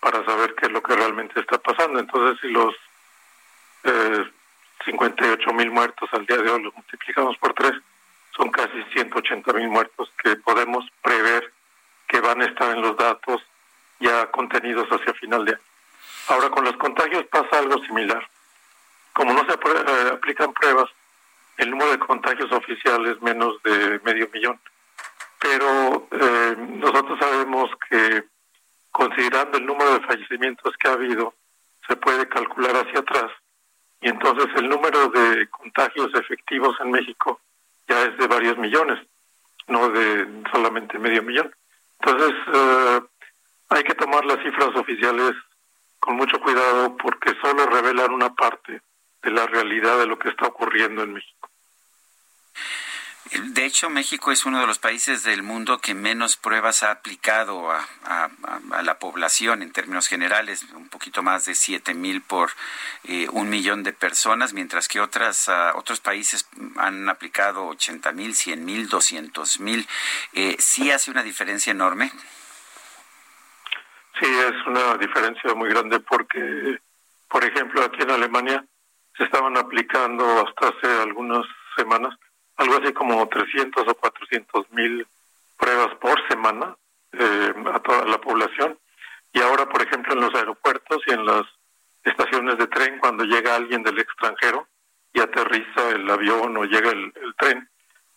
para 0.00 0.24
saber 0.24 0.54
qué 0.54 0.66
es 0.66 0.72
lo 0.72 0.82
que 0.82 0.96
realmente 0.96 1.38
está 1.38 1.58
pasando. 1.58 1.98
Entonces, 2.00 2.38
si 2.40 2.48
los 2.48 2.74
eh, 3.84 4.30
58 4.84 5.52
mil 5.52 5.70
muertos 5.70 6.08
al 6.12 6.26
día 6.26 6.38
de 6.38 6.50
hoy 6.50 6.62
los 6.62 6.74
multiplicamos 6.74 7.36
por 7.38 7.52
tres, 7.54 7.72
son 8.36 8.50
casi 8.50 8.82
180 8.92 9.52
mil 9.52 9.68
muertos 9.68 10.10
que 10.22 10.36
podemos 10.36 10.84
prever 11.02 11.52
que 12.08 12.20
van 12.20 12.40
a 12.40 12.46
estar 12.46 12.74
en 12.74 12.82
los 12.82 12.96
datos 12.96 13.42
ya 14.00 14.30
contenidos 14.30 14.88
hacia 14.88 15.14
final 15.14 15.44
de 15.44 15.52
año. 15.52 15.60
Ahora, 16.28 16.50
con 16.50 16.64
los 16.64 16.76
contagios 16.76 17.24
pasa 17.26 17.58
algo 17.58 17.78
similar. 17.84 18.26
Como 19.12 19.32
no 19.32 19.44
se 19.44 19.52
eh, 19.52 20.10
aplican 20.12 20.52
pruebas, 20.52 20.88
el 21.56 21.70
número 21.70 21.90
de 21.92 21.98
contagios 21.98 22.50
oficiales 22.52 23.16
es 23.16 23.22
menos 23.22 23.62
de 23.62 24.00
medio 24.04 24.28
millón. 24.32 24.58
Pero 25.38 26.08
eh, 26.10 26.56
nosotros 26.58 27.18
sabemos 27.18 27.70
que 27.88 28.24
considerando 28.90 29.58
el 29.58 29.66
número 29.66 29.94
de 29.94 30.06
fallecimientos 30.06 30.74
que 30.76 30.88
ha 30.88 30.92
habido, 30.92 31.34
se 31.86 31.96
puede 31.96 32.28
calcular 32.28 32.76
hacia 32.76 33.00
atrás. 33.00 33.30
Y 34.00 34.08
entonces 34.08 34.46
el 34.56 34.68
número 34.68 35.08
de 35.08 35.48
contagios 35.48 36.10
efectivos 36.14 36.76
en 36.80 36.90
México 36.90 37.40
ya 37.88 38.02
es 38.02 38.16
de 38.16 38.26
varios 38.26 38.56
millones, 38.56 38.98
no 39.68 39.88
de 39.90 40.42
solamente 40.52 40.98
medio 40.98 41.22
millón. 41.22 41.54
Entonces 42.00 42.34
eh, 42.54 43.00
hay 43.68 43.82
que 43.84 43.94
tomar 43.94 44.24
las 44.24 44.42
cifras 44.42 44.74
oficiales 44.74 45.32
con 45.98 46.16
mucho 46.16 46.40
cuidado 46.40 46.96
porque 46.96 47.34
solo 47.42 47.66
revelan 47.66 48.12
una 48.12 48.34
parte 48.34 48.80
de 49.22 49.30
la 49.30 49.46
realidad 49.46 49.98
de 49.98 50.06
lo 50.06 50.18
que 50.18 50.30
está 50.30 50.46
ocurriendo 50.46 51.02
en 51.02 51.12
México. 51.12 51.50
De 53.32 53.64
hecho, 53.64 53.88
México 53.90 54.32
es 54.32 54.44
uno 54.44 54.60
de 54.60 54.66
los 54.66 54.80
países 54.80 55.22
del 55.22 55.44
mundo 55.44 55.78
que 55.78 55.94
menos 55.94 56.36
pruebas 56.36 56.82
ha 56.82 56.90
aplicado 56.90 57.70
a, 57.70 57.86
la 58.82 58.98
población 58.98 59.62
en 59.62 59.70
términos 59.70 60.08
generales, 60.08 60.64
un 60.74 60.88
poquito 60.88 61.22
más 61.22 61.44
de 61.44 61.54
7 61.54 61.94
mil 61.94 62.22
por 62.22 62.50
eh, 63.04 63.28
un 63.30 63.48
millón 63.48 63.84
de 63.84 63.92
personas, 63.92 64.52
mientras 64.52 64.88
que 64.88 65.00
otras, 65.00 65.48
ah, 65.48 65.74
otros 65.76 66.00
países 66.00 66.48
han 66.76 67.08
aplicado 67.08 67.66
80 67.68 68.10
mil, 68.12 68.34
100 68.34 68.64
mil, 68.64 68.88
200 68.88 69.60
mil. 69.60 69.86
Eh, 70.32 70.56
¿Sí 70.58 70.90
hace 70.90 71.12
una 71.12 71.22
diferencia 71.22 71.70
enorme? 71.70 72.10
Sí, 74.18 74.26
es 74.26 74.66
una 74.66 74.96
diferencia 74.96 75.54
muy 75.54 75.68
grande 75.68 76.00
porque, 76.00 76.80
por 77.28 77.44
ejemplo, 77.44 77.84
aquí 77.84 78.02
en 78.02 78.10
Alemania 78.10 78.64
se 79.16 79.22
estaban 79.22 79.56
aplicando 79.56 80.24
hasta 80.46 80.68
hace 80.76 81.02
algunas 81.02 81.46
semanas 81.76 82.18
algo 82.60 82.76
así 82.76 82.92
como 82.92 83.26
300 83.26 83.88
o 83.88 83.94
400 83.94 84.70
mil 84.72 85.06
pruebas 85.58 85.94
por 85.96 86.16
semana 86.28 86.76
eh, 87.12 87.54
a 87.72 87.80
toda 87.80 88.04
la 88.04 88.20
población. 88.20 88.78
Y 89.32 89.40
ahora, 89.40 89.66
por 89.66 89.82
ejemplo, 89.82 90.12
en 90.12 90.20
los 90.20 90.34
aeropuertos 90.34 91.02
y 91.06 91.12
en 91.12 91.24
las 91.24 91.42
estaciones 92.04 92.58
de 92.58 92.66
tren, 92.66 92.98
cuando 92.98 93.24
llega 93.24 93.56
alguien 93.56 93.82
del 93.82 93.98
extranjero 93.98 94.68
y 95.12 95.20
aterriza 95.20 95.90
el 95.90 96.08
avión 96.10 96.56
o 96.56 96.64
llega 96.64 96.90
el, 96.90 97.12
tren, 97.38 97.68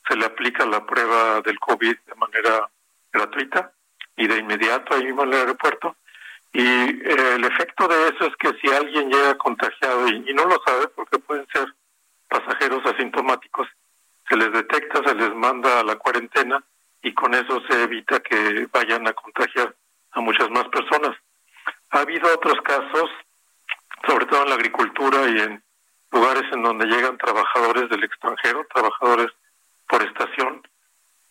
se 0.07 0.15
le 0.18 0.26
aplica 0.26 0.65
la 0.65 0.86
prueba 0.86 1.41
del 1.41 1.57
COVID 1.60 1.95
de 2.06 2.15
manera 2.15 2.70
gratuita 3.11 3.72
y 4.18 4.28
de 4.28 4.38
inmediato 4.38 4.94
ahí 4.94 5.06
mismo 5.06 5.24
en 5.24 5.34
el 5.34 5.40
aeropuerto. 5.40 5.95
Y 6.52 6.61
eh, 6.61 7.36
el 7.36 7.45
efecto 7.45 7.88
de 7.88 8.10
eso 8.10 8.26
es 8.26 8.36
que 8.36 8.52
si 8.60 8.74
alguien 8.74 9.10
llega 9.10 9.38
contagiado 9.38 10.07
y 10.10 10.34
no 10.34 10.45
lo 10.45 10.61
sabe, 10.65 10.88
porque 10.90 11.18
pueden 11.20 11.48
ser 11.53 11.74
pasajeros 12.28 12.86
asintomáticos, 12.86 13.68
se 14.28 14.38
les 14.38 14.52
detecta, 14.52 15.02
se 15.06 15.16
les 15.16 15.34
manda 15.36 15.80
a 15.80 15.84
la 15.84 15.95
cuarentena 15.95 16.64
y 17.02 17.14
con 17.14 17.34
eso 17.34 17.62
se 17.70 17.84
evita 17.84 18.20
que 18.22 18.68
vayan 18.72 19.08
a 19.08 19.14
contagiar 19.14 19.76
a 20.12 20.22
muchas 20.22 20.50
más 20.50 20.68
personas. 20.70 21.16
Ha 21.91 22.00
habido 22.00 22.28
otros 22.34 22.60
casos, 22.64 23.10
sobre 24.08 24.26
todo 24.26 24.44
en 24.44 24.50
la 24.50 24.56
agricultura 24.56 25.28
y 25.30 25.40
en 25.40 25.64
lugares 26.12 26.44
en 26.54 26.64
donde 26.64 26.86
llegan 26.86 27.18
trabajadores 27.18 27.90
del 27.90 28.04
extranjero, 28.04 28.66
trabajadores 28.74 29.28
por 29.88 30.02
estación, 30.04 30.62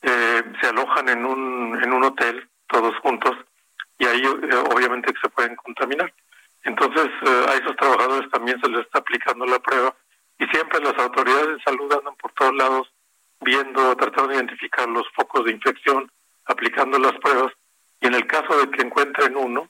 eh, 0.02 0.43
se 0.60 0.69
alojan 0.69 1.09
en 1.09 1.24
un, 1.24 1.81
en 1.82 1.93
un 1.93 2.05
hotel 2.05 2.48
todos 2.66 2.94
juntos 2.98 3.36
y 3.98 4.06
ahí 4.06 4.23
eh, 4.23 4.56
obviamente 4.74 5.12
se 5.23 5.28
pueden 5.31 5.55
contaminar. 5.56 6.12
Entonces 6.64 7.06
eh, 7.06 7.47
a 7.48 7.55
esos 7.55 7.77
trabajadores 7.77 8.31
también 8.31 8.60
se 8.60 8.69
les 8.69 8.81
está 8.81 8.98
aplicando 8.98 9.47
la 9.47 9.59
prueba 9.60 9.94
y 10.43 10.47
siempre 10.48 10.81
las 10.81 10.98
autoridades 10.98 11.56
de 11.56 11.62
salud 11.62 11.93
andan 11.93 12.16
por 12.16 12.32
todos 12.32 12.55
lados 12.56 12.93
viendo, 13.40 13.94
tratando 13.97 14.31
de 14.31 14.36
identificar 14.36 14.89
los 14.89 15.06
focos 15.14 15.44
de 15.44 15.52
infección, 15.52 16.10
aplicando 16.47 16.98
las 16.98 17.12
pruebas 17.20 17.52
y 18.01 18.09
en 18.09 18.14
el 18.14 18.27
caso 18.27 18.59
de 18.59 18.69
que 18.73 18.82
encuentren 18.82 19.36
uno, 19.36 19.69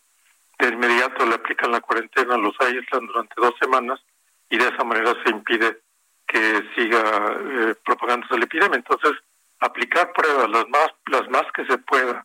de 0.58 0.68
inmediato 0.68 1.26
le 1.26 1.34
aplican 1.34 1.72
la 1.72 1.82
cuarentena, 1.82 2.38
los 2.38 2.58
aíslan 2.60 3.06
durante 3.06 3.34
dos 3.36 3.52
semanas 3.60 4.00
y 4.48 4.56
de 4.56 4.68
esa 4.68 4.82
manera 4.82 5.14
se 5.22 5.30
impide 5.30 5.80
que 6.26 6.62
siga 6.74 7.00
eh, 7.00 7.74
propagándose 7.84 8.38
la 8.38 8.44
epidemia. 8.44 8.76
Entonces, 8.76 9.12
aplicar 9.60 10.10
pruebas 10.14 10.48
las 10.48 10.68
más 10.70 10.88
las 11.06 11.28
más 11.28 11.44
que 11.54 11.66
se 11.66 11.76
pueda 11.78 12.24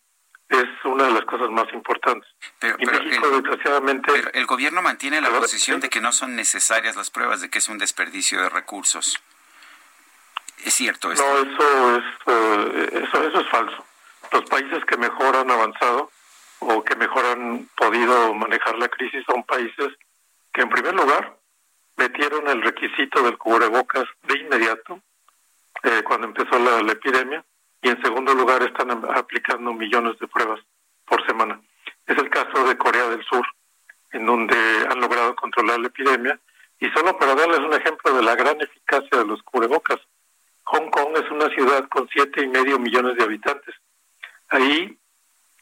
es 0.49 0.85
una 0.85 1.05
de 1.05 1.11
las 1.11 1.25
cosas 1.25 1.49
más 1.49 1.71
importantes. 1.73 2.29
Pero, 2.59 2.75
y 2.79 2.85
pero 2.85 3.03
México, 3.03 3.27
el, 3.27 3.41
desgraciadamente, 3.41 4.11
pero 4.11 4.31
el 4.33 4.45
gobierno 4.45 4.81
mantiene 4.81 5.21
la 5.21 5.29
posición 5.29 5.79
de 5.79 5.89
que 5.89 6.01
no 6.01 6.11
son 6.11 6.35
necesarias 6.35 6.95
las 6.95 7.11
pruebas, 7.11 7.41
de 7.41 7.49
que 7.49 7.59
es 7.59 7.67
un 7.67 7.77
desperdicio 7.77 8.41
de 8.41 8.49
recursos. 8.49 9.19
Es 10.63 10.73
cierto 10.73 11.11
esto. 11.11 11.23
no, 11.23 11.51
eso 11.51 11.97
es 11.97 12.03
eh, 12.27 13.03
eso 13.03 13.23
eso 13.23 13.39
es 13.41 13.49
falso. 13.49 13.85
Los 14.31 14.43
países 14.45 14.83
que 14.85 14.97
mejor 14.97 15.35
han 15.35 15.51
avanzado 15.51 16.11
o 16.59 16.83
que 16.83 16.95
mejor 16.95 17.25
han 17.25 17.69
podido 17.75 18.33
manejar 18.33 18.77
la 18.77 18.89
crisis 18.89 19.23
son 19.25 19.43
países 19.43 19.89
que 20.53 20.61
en 20.61 20.69
primer 20.69 20.95
lugar 20.95 21.37
metieron 21.97 22.47
el 22.47 22.61
requisito 22.61 23.21
del 23.23 23.37
cubrebocas 23.37 24.05
de 24.23 24.39
inmediato 24.39 24.99
eh, 25.83 26.01
cuando 26.03 26.27
empezó 26.27 26.57
la, 26.57 26.81
la 26.81 26.91
epidemia 26.93 27.43
y 27.81 27.89
en 27.89 28.01
segundo 28.01 28.33
lugar 28.33 28.63
están 28.63 28.91
aplicando 29.15 29.73
millones 29.73 30.17
de 30.19 30.27
pruebas 30.27 30.59
por 31.05 31.25
semana. 31.25 31.59
Es 32.05 32.17
el 32.17 32.29
caso 32.29 32.67
de 32.67 32.77
Corea 32.77 33.09
del 33.09 33.23
Sur, 33.25 33.45
en 34.11 34.25
donde 34.25 34.57
han 34.89 34.99
logrado 34.99 35.35
controlar 35.35 35.79
la 35.79 35.87
epidemia 35.87 36.39
y 36.79 36.89
solo 36.89 37.17
para 37.17 37.35
darles 37.35 37.59
un 37.59 37.73
ejemplo 37.73 38.13
de 38.13 38.23
la 38.23 38.35
gran 38.35 38.59
eficacia 38.61 39.19
de 39.19 39.25
los 39.25 39.41
cubrebocas, 39.43 39.99
Hong 40.63 40.89
Kong 40.89 41.15
es 41.15 41.31
una 41.31 41.49
ciudad 41.49 41.87
con 41.89 42.07
siete 42.09 42.43
y 42.43 42.47
medio 42.47 42.77
millones 42.77 43.15
de 43.17 43.23
habitantes. 43.23 43.73
Ahí, 44.49 44.97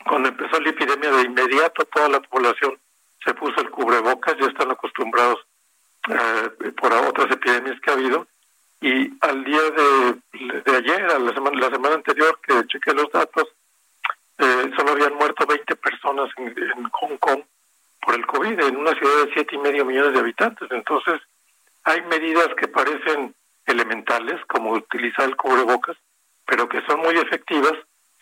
cuando 0.08 0.30
empezó 0.30 0.60
la 0.60 0.70
epidemia, 0.70 1.12
de 1.12 1.24
inmediato 1.24 1.86
toda 1.86 2.10
la 2.10 2.20
población 2.22 2.78
se 3.24 3.34
puso 3.34 3.60
el 3.62 3.70
cubrebocas, 3.72 4.36
ya 4.40 4.48
están 4.48 4.72
acostumbrados 4.72 5.40
eh, 6.10 6.72
por 6.80 6.94
otras 6.94 7.32
epidemias 7.32 7.80
que 7.82 7.90
ha 7.90 7.94
habido. 7.94 8.28
Y 8.82 9.12
al 9.22 9.44
día 9.44 9.62
de, 9.72 10.74
ayer, 10.76 11.06
a 11.06 11.20
la 11.20 11.34
semana, 11.34 11.60
la 11.60 11.70
semana 11.70 11.96
anterior 11.96 12.40
que 12.46 12.68
chequé 12.68 12.94
los 12.94 13.12
datos, 13.12 13.48
eh, 14.38 14.72
solo 14.78 14.92
habían 14.92 15.16
muerto 15.16 15.46
20 15.46 15.76
personas 15.78 16.30
en 16.38 16.84
Hong 16.90 17.18
Kong 17.18 17.42
por 18.02 18.16
el 18.16 18.26
COVID, 18.26 18.60
en 18.60 18.78
una 18.78 18.94
ciudad 18.94 19.26
de 19.26 19.34
siete 19.34 19.56
y 19.56 19.60
medio 19.60 19.86
millones 19.86 20.14
de 20.14 20.20
habitantes. 20.20 20.70
Entonces, 20.72 21.22
hay 21.84 22.02
medidas 22.04 22.50
que 22.58 22.68
parecen 22.68 23.34
elementales, 23.66 24.44
como 24.48 24.74
utilizar 24.74 25.26
el 25.26 25.36
cubrebocas, 25.36 25.98
pero 26.46 26.70
que 26.70 26.82
son 26.86 27.00
muy 27.00 27.16
efectivas 27.18 27.74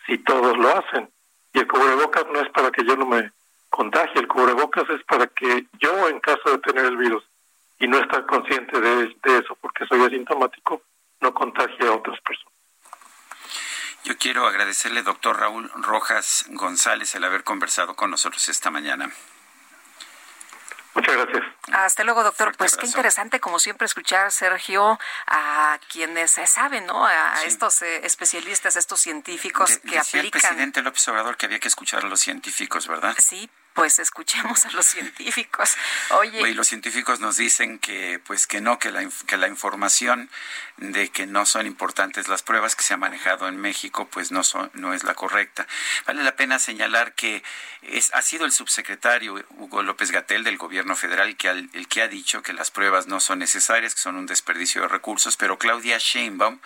si 0.06 0.18
todos 0.20 0.58
lo 0.58 0.70
hacen. 0.70 1.10
Y 1.54 1.60
el 1.60 1.68
cubrebocas 1.68 2.26
no 2.32 2.40
es 2.40 2.50
para 2.50 2.72
que 2.72 2.86
yo 2.86 2.96
no 2.96 3.06
me 3.06 3.32
contagie, 3.70 4.20
el 4.20 4.28
cubrebocas 4.28 4.90
es 4.90 5.04
para 5.04 5.28
que 5.28 5.66
yo, 5.80 6.08
en 6.08 6.20
caso 6.20 6.52
de 6.52 6.60
tener 6.60 6.86
el 6.86 6.98
virus 6.98 7.24
y 7.84 7.88
no 7.88 7.98
estar 8.00 8.26
consciente 8.26 8.80
de, 8.80 9.08
de 9.24 9.38
eso 9.40 9.58
porque 9.60 9.86
soy 9.88 10.02
asintomático, 10.06 10.82
no 11.20 11.34
contagie 11.34 11.86
a 11.88 11.92
otras 11.92 12.18
personas. 12.22 12.54
Yo 14.06 14.18
quiero 14.18 14.48
agradecerle, 14.48 15.02
doctor 15.04 15.38
Raúl 15.38 15.70
Rojas 15.76 16.46
González, 16.50 17.14
el 17.16 17.24
haber 17.26 17.44
conversado 17.44 17.96
con 17.96 18.10
nosotros 18.12 18.48
esta 18.48 18.70
mañana. 18.72 19.12
Muchas 20.96 21.16
gracias. 21.18 21.44
Hasta 21.74 22.04
luego, 22.04 22.24
doctor. 22.24 22.48
Fuerte 22.48 22.58
Pues 22.60 22.78
qué 22.78 22.86
interesante, 22.86 23.40
como 23.40 23.60
siempre, 23.60 23.86
escuchar, 23.86 24.32
Sergio, 24.32 25.00
a 25.28 25.80
quienes 25.92 26.32
saben, 26.46 26.86
¿no? 26.86 27.06
A 27.06 27.36
Sí. 27.38 27.48
estos 27.48 27.82
eh, 27.82 28.06
especialistas, 28.06 28.76
a 28.76 28.80
estos 28.80 29.02
científicos 29.02 29.70
De- 29.72 29.82
que 29.82 29.96
decía 29.98 30.20
el 30.22 30.28
aplican. 30.28 30.42
presidente 30.42 30.82
López 30.84 31.08
Obrador 31.08 31.36
que 31.36 31.48
había 31.48 31.60
que 31.60 31.68
escuchar 31.68 32.06
a 32.06 32.08
los 32.08 32.20
científicos, 32.20 32.88
¿verdad? 32.88 33.16
Sí, 33.18 33.50
pues 33.74 34.00
escuchemos 34.00 34.66
a 34.66 34.72
los 34.72 34.86
científicos. 34.86 35.76
Oye, 36.12 36.50
Y 36.50 36.54
los 36.54 36.68
científicos 36.68 37.20
nos 37.20 37.38
dicen 37.38 37.80
que 37.80 38.20
pues 38.26 38.48
que 38.48 38.62
no, 38.62 38.80
que 38.80 38.92
la, 38.92 39.08
que 39.28 39.38
la 39.38 39.48
información 39.48 40.30
de 40.78 41.10
que 41.10 41.26
no 41.28 41.46
son 41.46 41.68
importantes 41.68 42.28
las 42.28 42.42
pruebas 42.42 42.76
que 42.76 42.84
se 42.84 42.94
ha 42.94 42.98
manejado 42.98 43.48
en 43.48 43.58
México 43.58 44.08
pues 44.10 44.32
no 44.32 44.44
son 44.44 44.72
no 44.74 44.94
es 44.94 45.04
la 45.04 45.16
correcta. 45.16 45.68
Vale 46.06 46.24
la 46.24 46.36
pena 46.36 46.60
señalar 46.60 47.14
que 47.14 47.44
es 47.82 48.14
ha 48.14 48.22
sido 48.22 48.46
el 48.46 48.52
subsecretario 48.52 49.44
Hugo 49.58 49.84
López 49.84 50.12
Gatel 50.12 50.44
del 50.44 50.58
gobierno 50.58 50.96
federal 50.96 51.30
el 51.30 51.38
que 51.38 51.50
ha, 51.50 51.52
el 51.52 51.88
que 51.88 52.02
ha 52.02 52.08
dicho 52.08 52.42
que 52.42 52.54
las 52.54 52.72
pruebas 52.72 53.08
no 53.08 53.20
son 53.20 53.40
necesarias, 53.40 53.96
que 53.96 54.02
son 54.02 54.16
un 54.16 54.26
desperdicio 54.26 54.82
de 54.82 54.88
recursos, 54.88 55.38
pero 55.38 55.58
Claudia 55.58 55.98
Sheinbaum 55.98 56.60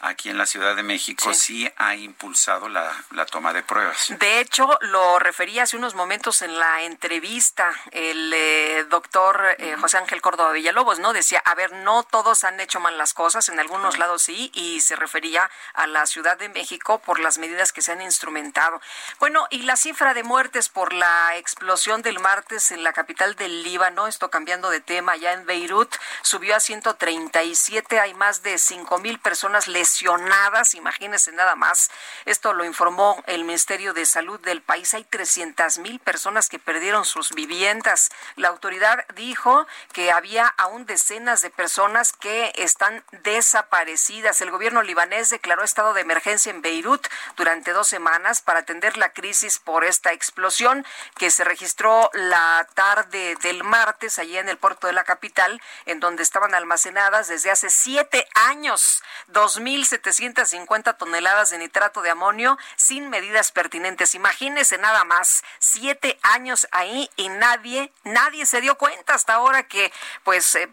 aquí 0.00 0.30
en 0.30 0.38
la 0.38 0.46
Ciudad 0.46 0.76
de 0.76 0.82
México 0.82 1.32
sí, 1.34 1.70
ha 1.76 1.94
impulsado 1.94 2.68
la, 2.68 2.92
la 3.10 3.26
toma 3.26 3.52
de 3.52 3.62
pruebas. 3.62 4.12
De 4.18 4.40
hecho, 4.40 4.78
lo 4.82 5.18
refería 5.18 5.64
hace 5.64 5.76
unos 5.76 5.94
momentos 5.94 6.42
en 6.42 6.47
la 6.56 6.82
entrevista 6.82 7.72
el 7.92 8.32
eh, 8.32 8.84
doctor 8.88 9.56
eh, 9.58 9.76
José 9.80 9.98
Ángel 9.98 10.20
Córdoba 10.20 10.52
Villalobos, 10.52 10.98
¿no? 10.98 11.12
Decía, 11.12 11.42
a 11.44 11.54
ver, 11.54 11.72
no 11.72 12.02
todos 12.02 12.44
han 12.44 12.60
hecho 12.60 12.80
mal 12.80 12.96
las 12.96 13.14
cosas, 13.14 13.48
en 13.48 13.58
algunos 13.58 13.98
lados 13.98 14.22
sí, 14.22 14.50
y 14.54 14.80
se 14.80 14.96
refería 14.96 15.50
a 15.74 15.86
la 15.86 16.06
Ciudad 16.06 16.38
de 16.38 16.48
México 16.48 17.00
por 17.00 17.18
las 17.20 17.38
medidas 17.38 17.72
que 17.72 17.82
se 17.82 17.92
han 17.92 18.02
instrumentado. 18.02 18.80
Bueno, 19.18 19.46
y 19.50 19.62
la 19.62 19.76
cifra 19.76 20.14
de 20.14 20.22
muertes 20.22 20.68
por 20.68 20.92
la 20.92 21.36
explosión 21.36 22.02
del 22.02 22.20
martes 22.20 22.70
en 22.70 22.84
la 22.84 22.92
capital 22.92 23.34
del 23.34 23.62
Líbano, 23.62 24.06
esto 24.06 24.30
cambiando 24.30 24.70
de 24.70 24.80
tema, 24.80 25.16
ya 25.16 25.32
en 25.32 25.46
Beirut, 25.46 25.94
subió 26.22 26.56
a 26.56 26.60
137, 26.60 28.00
hay 28.00 28.14
más 28.14 28.42
de 28.42 28.58
5 28.58 28.98
mil 28.98 29.18
personas 29.18 29.68
lesionadas, 29.68 30.74
imagínense 30.74 31.32
nada 31.32 31.56
más. 31.56 31.90
Esto 32.24 32.52
lo 32.52 32.64
informó 32.64 33.22
el 33.26 33.44
Ministerio 33.44 33.92
de 33.94 34.06
Salud 34.06 34.40
del 34.40 34.62
país. 34.62 34.94
Hay 34.94 35.04
300 35.04 35.78
mil 35.78 35.98
personas 35.98 36.37
que 36.46 36.60
perdieron 36.60 37.04
sus 37.04 37.32
viviendas. 37.32 38.10
La 38.36 38.48
autoridad 38.48 39.04
dijo 39.16 39.66
que 39.92 40.12
había 40.12 40.46
aún 40.46 40.86
decenas 40.86 41.42
de 41.42 41.50
personas 41.50 42.12
que 42.12 42.52
están 42.54 43.02
desaparecidas. 43.22 44.40
El 44.40 44.52
gobierno 44.52 44.82
libanés 44.82 45.30
declaró 45.30 45.64
estado 45.64 45.94
de 45.94 46.02
emergencia 46.02 46.50
en 46.50 46.62
Beirut 46.62 47.08
durante 47.36 47.72
dos 47.72 47.88
semanas 47.88 48.40
para 48.42 48.60
atender 48.60 48.96
la 48.96 49.12
crisis 49.12 49.58
por 49.58 49.84
esta 49.84 50.12
explosión 50.12 50.86
que 51.16 51.30
se 51.32 51.42
registró 51.42 52.10
la 52.12 52.68
tarde 52.74 53.34
del 53.42 53.64
martes 53.64 54.20
allí 54.20 54.36
en 54.38 54.48
el 54.48 54.58
puerto 54.58 54.86
de 54.86 54.92
la 54.92 55.04
capital, 55.04 55.60
en 55.86 55.98
donde 55.98 56.22
estaban 56.22 56.54
almacenadas 56.54 57.28
desde 57.28 57.50
hace 57.50 57.70
siete 57.70 58.28
años 58.34 59.02
2.750 59.32 60.96
toneladas 60.96 61.50
de 61.50 61.58
nitrato 61.58 62.02
de 62.02 62.10
amonio 62.10 62.58
sin 62.76 63.08
medidas 63.08 63.52
pertinentes. 63.52 64.14
Imagínese 64.14 64.78
nada 64.78 65.04
más, 65.04 65.42
siete 65.58 66.18
años 66.32 66.66
ahí 66.72 67.10
y 67.16 67.28
nadie, 67.28 67.92
nadie 68.04 68.46
se 68.46 68.60
dio 68.60 68.76
cuenta 68.76 69.14
hasta 69.14 69.34
ahora 69.34 69.64
que, 69.64 69.92
pues, 70.24 70.54
eh, 70.54 70.68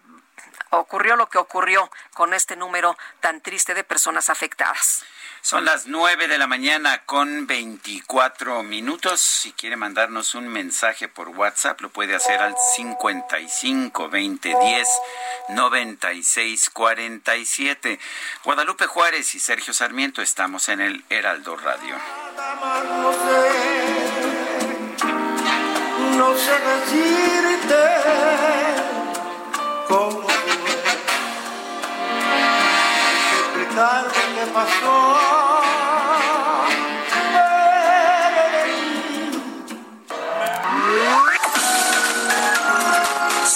ocurrió 0.69 1.15
lo 1.15 1.29
que 1.29 1.37
ocurrió 1.37 1.89
con 2.13 2.33
este 2.33 2.55
número 2.55 2.97
tan 3.19 3.41
triste 3.41 3.73
de 3.73 3.83
personas 3.83 4.29
afectadas. 4.29 5.03
Son 5.41 5.63
las 5.63 5.85
9 5.85 6.27
de 6.27 6.39
la 6.39 6.47
mañana 6.47 7.03
con 7.05 7.45
24 7.45 8.63
minutos. 8.63 9.21
Si 9.21 9.51
quiere 9.51 9.75
mandarnos 9.75 10.33
un 10.33 10.47
mensaje 10.47 11.07
por 11.07 11.29
WhatsApp, 11.29 11.81
lo 11.81 11.89
puede 11.89 12.15
hacer 12.15 12.41
al 12.41 12.55
55 12.75 14.09
20 14.09 14.55
10 14.59 14.87
96 15.49 16.69
47. 16.71 17.99
Guadalupe 18.43 18.87
Juárez 18.87 19.35
y 19.35 19.39
Sergio 19.39 19.71
Sarmiento 19.71 20.23
estamos 20.23 20.67
en 20.67 20.81
el 20.81 21.05
Heraldo 21.09 21.55
Radio. 21.57 21.95
No 26.17 26.33
sé 26.37 26.53
decirte 26.71 27.83
cómo 29.89 30.21
fue, 30.21 30.75
explicarte 33.41 34.19
qué 34.35 34.45
pasó. 34.53 35.74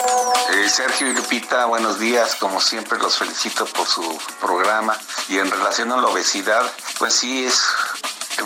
Eh, 0.00 0.68
Sergio 0.68 1.08
y 1.08 1.12
Lupita, 1.12 1.66
buenos 1.66 1.98
días. 1.98 2.34
Como 2.36 2.60
siempre, 2.60 2.98
los 2.98 3.18
felicito 3.18 3.66
por 3.66 3.86
su 3.86 4.18
programa. 4.40 4.98
Y 5.28 5.38
en 5.38 5.50
relación 5.50 5.92
a 5.92 5.96
la 5.98 6.08
obesidad, 6.08 6.62
pues 6.98 7.14
sí 7.14 7.44
es 7.44 7.62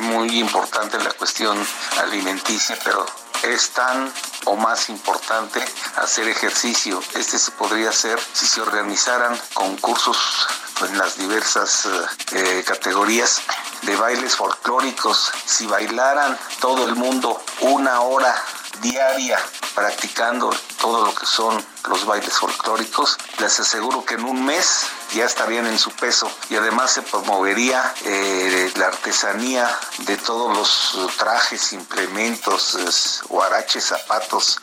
muy 0.01 0.39
importante 0.41 0.99
la 0.99 1.13
cuestión 1.13 1.57
alimenticia, 2.03 2.77
pero 2.83 3.07
es 3.43 3.71
tan 3.71 4.13
o 4.47 4.57
más 4.57 4.89
importante 4.89 5.65
hacer 5.97 6.29
ejercicio. 6.29 7.01
Este 7.15 7.39
se 7.39 7.53
podría 7.53 7.91
hacer 7.91 8.19
si 8.33 8.47
se 8.47 8.61
organizaran 8.61 9.39
concursos 9.55 10.49
en 10.81 10.99
las 10.99 11.17
diversas 11.19 11.87
eh, 12.33 12.65
categorías 12.67 13.43
de 13.83 13.95
bailes 13.97 14.35
folclóricos, 14.35 15.31
si 15.47 15.67
bailaran 15.67 16.37
todo 16.61 16.87
el 16.87 16.97
mundo 16.97 17.41
una 17.61 18.01
hora 18.01 18.35
diaria 18.85 19.39
practicando 19.74 20.55
todo 20.81 21.06
lo 21.06 21.15
que 21.15 21.24
son 21.24 21.65
los 21.89 22.05
bailes 22.05 22.35
folclóricos, 22.35 23.16
les 23.40 23.59
aseguro 23.59 24.05
que 24.05 24.15
en 24.15 24.24
un 24.24 24.44
mes 24.44 24.86
ya 25.15 25.24
estarían 25.24 25.66
en 25.66 25.78
su 25.78 25.90
peso 25.90 26.31
y 26.51 26.56
además 26.56 26.93
se 26.93 27.02
promovería 27.02 27.94
eh, 28.05 28.70
la 28.77 28.89
artesanía 28.89 29.69
de 30.01 30.16
todos 30.19 30.55
los 30.55 31.16
trajes, 31.16 31.73
implementos, 31.73 33.23
huaraches, 33.28 33.85
zapatos 33.85 34.61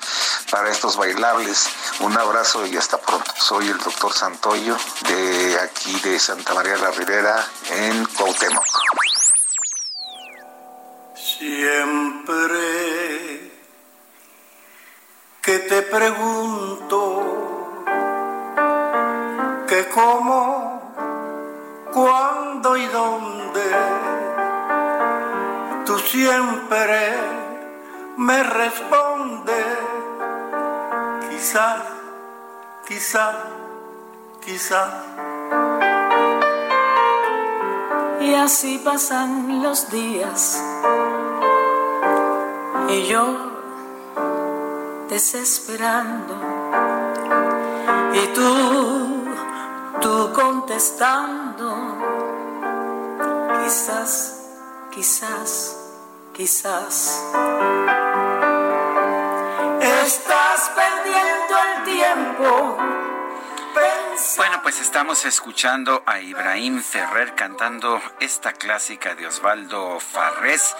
para 0.51 0.69
estos 0.69 0.97
bailables. 0.97 1.67
Un 1.99 2.17
abrazo 2.17 2.65
y 2.65 2.77
hasta 2.77 2.99
pronto. 2.99 3.31
Soy 3.37 3.67
el 3.69 3.79
doctor 3.79 4.13
Santoyo 4.13 4.77
de 5.07 5.59
aquí 5.59 5.99
de 6.01 6.19
Santa 6.19 6.53
María 6.53 6.77
la 6.77 6.91
Ribera 6.91 7.47
en 7.71 8.05
Cuauhtémoc. 8.05 8.65
Siempre 11.15 12.51
que 15.41 15.57
te 15.57 15.81
pregunto 15.81 17.83
que 19.67 19.89
cómo, 19.89 20.93
cuándo 21.91 22.77
y 22.77 22.85
dónde, 22.85 23.75
tú 25.85 25.97
siempre 25.97 27.15
me 28.17 28.43
respondes, 28.43 29.65
quizás, 31.29 31.81
quizás, 32.87 33.35
quizás. 34.45 34.93
Y 38.19 38.35
así 38.35 38.79
pasan 38.85 39.63
los 39.63 39.89
días 39.89 40.63
y 42.89 43.07
yo 43.07 43.50
desesperando. 45.11 46.35
Y 48.13 48.27
tú, 48.27 49.25
tú 49.99 50.31
contestando, 50.33 51.67
quizás, 53.61 54.39
quizás, 54.89 55.77
quizás. 56.33 57.23
Estás 59.81 60.71
perdiendo 60.75 61.53
el 61.67 61.83
tiempo. 61.83 62.77
Bueno, 64.37 64.61
pues 64.63 64.79
estamos 64.79 65.25
escuchando 65.25 66.03
a 66.05 66.21
Ibrahim 66.21 66.81
Ferrer 66.81 67.35
cantando 67.35 68.01
esta 68.21 68.53
clásica 68.53 69.13
de 69.15 69.27
Osvaldo 69.27 69.99
Farrés. 69.99 70.75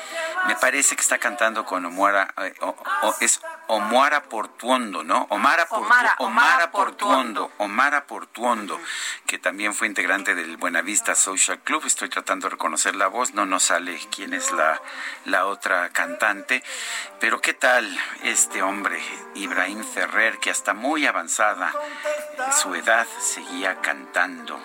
Me 0.48 0.56
parece 0.56 0.96
que 0.96 1.02
está 1.02 1.18
cantando 1.18 1.66
con 1.66 1.86
Omara, 1.86 2.34
eh, 2.38 2.54
o, 2.62 2.76
es 3.20 3.42
Omara 3.68 4.24
Portuondo, 4.24 5.04
¿no? 5.04 5.28
Omara, 5.30 5.68
Omara, 5.70 6.16
Omara 6.20 6.72
Portuondo, 6.72 7.52
Omara 7.58 8.06
Portuondo, 8.06 8.80
que 9.28 9.38
también 9.38 9.74
fue 9.74 9.88
integrante 9.88 10.36
del 10.36 10.58
Buenavista 10.58 11.16
Social 11.16 11.60
Club. 11.60 11.86
Estoy 11.86 12.10
tratando 12.10 12.48
de 12.48 12.52
reconocer 12.52 12.96
la 12.96 13.08
voz, 13.08 13.34
no 13.34 13.46
nos 13.46 13.64
sale 13.64 14.00
quién 14.10 14.34
es 14.34 14.52
la, 14.52 14.82
la 15.26 15.46
otra 15.46 15.90
cantante. 15.90 16.64
Pero 17.20 17.40
¿qué 17.40 17.54
tal 17.54 17.88
este 18.24 18.64
hombre, 18.64 19.02
Ibrahim 19.36 19.84
Ferrer, 19.84 20.40
que 20.40 20.50
hasta 20.50 20.74
muy 20.74 21.06
avanzada 21.06 21.72
su 22.52 22.74
edad 22.76 23.08
seguía 23.20 23.80
cantando? 23.82 24.60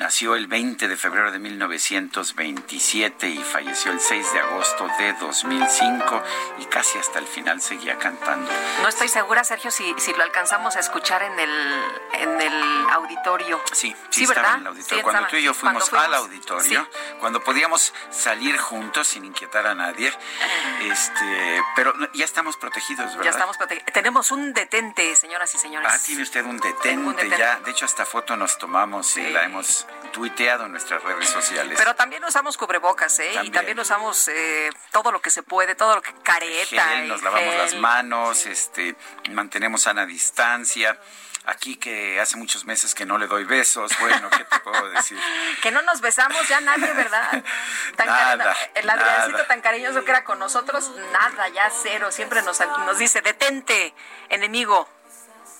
Nació 0.00 0.34
el 0.34 0.46
20 0.46 0.88
de 0.88 0.96
febrero 0.96 1.30
de 1.30 1.38
1927 1.38 3.28
y 3.28 3.36
falleció 3.36 3.92
el 3.92 4.00
6 4.00 4.32
de 4.32 4.40
agosto 4.40 4.88
de 4.98 5.12
2005 5.12 6.22
y 6.58 6.64
casi 6.64 6.96
hasta 6.96 7.18
el 7.18 7.26
final 7.26 7.60
seguía 7.60 7.98
cantando. 7.98 8.50
No 8.80 8.88
estoy 8.88 9.08
segura, 9.08 9.44
Sergio, 9.44 9.70
si, 9.70 9.94
si 9.98 10.14
lo 10.14 10.22
alcanzamos 10.22 10.74
a 10.76 10.80
escuchar 10.80 11.22
en 11.22 11.38
el, 11.38 11.84
en 12.14 12.40
el 12.40 12.88
auditorio. 12.92 13.60
Sí, 13.72 13.94
sí, 14.08 14.24
estaba 14.24 14.54
en 14.54 14.60
el 14.62 14.66
auditorio. 14.68 15.02
cuando 15.04 15.28
tú 15.28 15.36
y 15.36 15.42
yo 15.42 15.52
fuimos, 15.52 15.92
al 15.92 16.14
auditorio, 16.14 16.88
cuando 17.18 17.44
podíamos 17.44 17.92
salir 18.08 18.56
juntos 18.56 19.06
sin 19.06 19.26
inquietar 19.26 19.66
a 19.66 19.74
nadie, 19.74 20.10
este, 20.80 21.62
pero 21.76 21.92
ya 22.14 22.24
estamos 22.24 22.56
protegidos, 22.56 23.04
¿verdad? 23.08 23.24
Ya 23.24 23.30
estamos 23.32 23.58
protegidos. 23.58 23.92
Tenemos 23.92 24.30
un 24.30 24.54
detente, 24.54 25.14
señoras 25.14 25.54
y 25.54 25.58
señores. 25.58 25.92
Ah, 25.92 25.98
tiene 26.02 26.22
usted 26.22 26.42
un 26.42 26.58
detente, 26.58 27.28
ya. 27.36 27.60
De 27.60 27.72
hecho, 27.72 27.84
hasta 27.84 28.06
foto 28.06 28.34
nos 28.34 28.56
tomamos 28.56 29.14
y 29.18 29.28
la 29.28 29.44
hemos 29.44 29.86
tuiteado 30.12 30.66
en 30.66 30.72
nuestras 30.72 31.02
redes 31.02 31.28
sociales. 31.28 31.76
Pero 31.78 31.94
también 31.94 32.24
usamos 32.24 32.56
cubrebocas, 32.56 33.18
¿eh? 33.20 33.32
Y 33.42 33.50
también 33.50 33.78
usamos 33.78 34.28
eh, 34.28 34.70
todo 34.90 35.12
lo 35.12 35.20
que 35.20 35.30
se 35.30 35.42
puede, 35.42 35.74
todo 35.74 35.96
lo 35.96 36.02
que 36.02 36.12
careta. 36.22 37.00
nos 37.02 37.22
lavamos 37.22 37.54
las 37.56 37.74
manos, 37.76 38.46
este, 38.46 38.96
mantenemos 39.30 39.82
sana 39.82 40.06
distancia. 40.06 40.98
Aquí 41.46 41.76
que 41.76 42.20
hace 42.20 42.36
muchos 42.36 42.66
meses 42.66 42.94
que 42.94 43.06
no 43.06 43.16
le 43.16 43.26
doy 43.26 43.44
besos, 43.44 43.90
bueno, 43.98 44.28
¿qué 44.28 44.44
te 44.44 44.58
puedo 44.60 44.90
decir? 44.90 45.18
que 45.62 45.70
no 45.70 45.80
nos 45.82 46.02
besamos 46.02 46.46
ya 46.48 46.60
nadie, 46.60 46.92
¿verdad? 46.92 47.42
nada, 47.98 48.54
el 48.74 48.88
Adriancito 48.88 49.46
tan 49.46 49.62
cariñoso 49.62 50.04
que 50.04 50.10
era 50.10 50.22
con 50.22 50.38
nosotros, 50.38 50.92
nada, 51.12 51.48
ya 51.48 51.70
cero. 51.70 52.12
Siempre 52.12 52.42
nos, 52.42 52.60
nos 52.60 52.98
dice, 52.98 53.22
detente, 53.22 53.94
enemigo. 54.28 54.86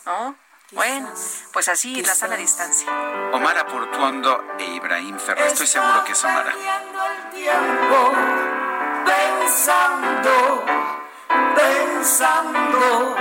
¿No? 0.05 0.37
Bueno, 0.73 1.13
pues 1.53 1.69
así, 1.69 2.01
la 2.03 2.15
sana 2.15 2.37
distancia. 2.37 2.89
Omar 3.33 3.67
Portuondo 3.67 4.45
e 4.59 4.67
Ibrahim 4.67 5.19
Ferrer. 5.19 5.49
Estoy 5.49 5.67
seguro 5.67 6.05
que 6.05 6.13
es 6.13 6.25
Omara. 6.25 6.55
Pensando, 9.05 10.65
pensando. 11.57 13.17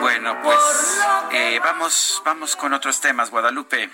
Bueno, 0.00 0.42
pues 0.42 1.00
eh, 1.32 1.60
vamos, 1.62 2.20
vamos 2.24 2.56
con 2.56 2.72
otros 2.72 3.00
temas, 3.00 3.30
Guadalupe. 3.30 3.90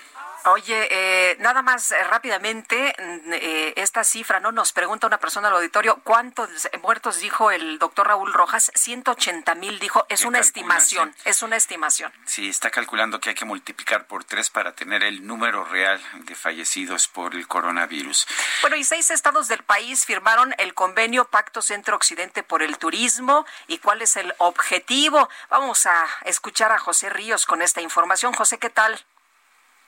Oye, 0.46 0.88
eh, 0.90 1.36
nada 1.40 1.60
más 1.62 1.90
eh, 1.90 1.96
rápidamente, 2.04 2.94
mm, 2.98 3.32
eh, 3.32 3.72
esta 3.76 4.04
cifra, 4.04 4.38
¿no? 4.38 4.52
Nos 4.52 4.72
pregunta 4.72 5.08
una 5.08 5.18
persona 5.18 5.48
al 5.48 5.54
auditorio, 5.54 6.00
¿cuántos 6.04 6.48
muertos 6.82 7.18
dijo 7.18 7.50
el 7.50 7.80
doctor 7.80 8.06
Raúl 8.06 8.32
Rojas? 8.32 8.70
180 8.76 9.56
mil, 9.56 9.80
dijo, 9.80 10.06
es 10.08 10.24
una 10.24 10.38
estimación, 10.38 11.12
es 11.24 11.42
una 11.42 11.56
estimación. 11.56 12.12
Sí, 12.26 12.48
está 12.48 12.70
calculando 12.70 13.18
que 13.18 13.30
hay 13.30 13.34
que 13.34 13.44
multiplicar 13.44 14.06
por 14.06 14.22
tres 14.22 14.48
para 14.48 14.72
tener 14.72 15.02
el 15.02 15.26
número 15.26 15.64
real 15.64 16.00
de 16.14 16.36
fallecidos 16.36 17.08
por 17.08 17.34
el 17.34 17.48
coronavirus. 17.48 18.28
Bueno, 18.60 18.76
y 18.76 18.84
seis 18.84 19.10
estados 19.10 19.48
del 19.48 19.64
país 19.64 20.06
firmaron 20.06 20.54
el 20.58 20.74
convenio 20.74 21.24
Pacto 21.24 21.60
Centro-Occidente 21.60 22.44
por 22.44 22.62
el 22.62 22.78
Turismo. 22.78 23.46
¿Y 23.66 23.78
cuál 23.78 24.00
es 24.00 24.14
el 24.16 24.32
objetivo? 24.38 25.28
Vamos 25.50 25.86
a 25.86 26.06
escuchar 26.24 26.70
a 26.70 26.78
José 26.78 27.10
Ríos 27.10 27.46
con 27.46 27.62
esta 27.62 27.80
información. 27.80 28.32
José, 28.32 28.58
¿qué 28.58 28.70
tal? 28.70 29.04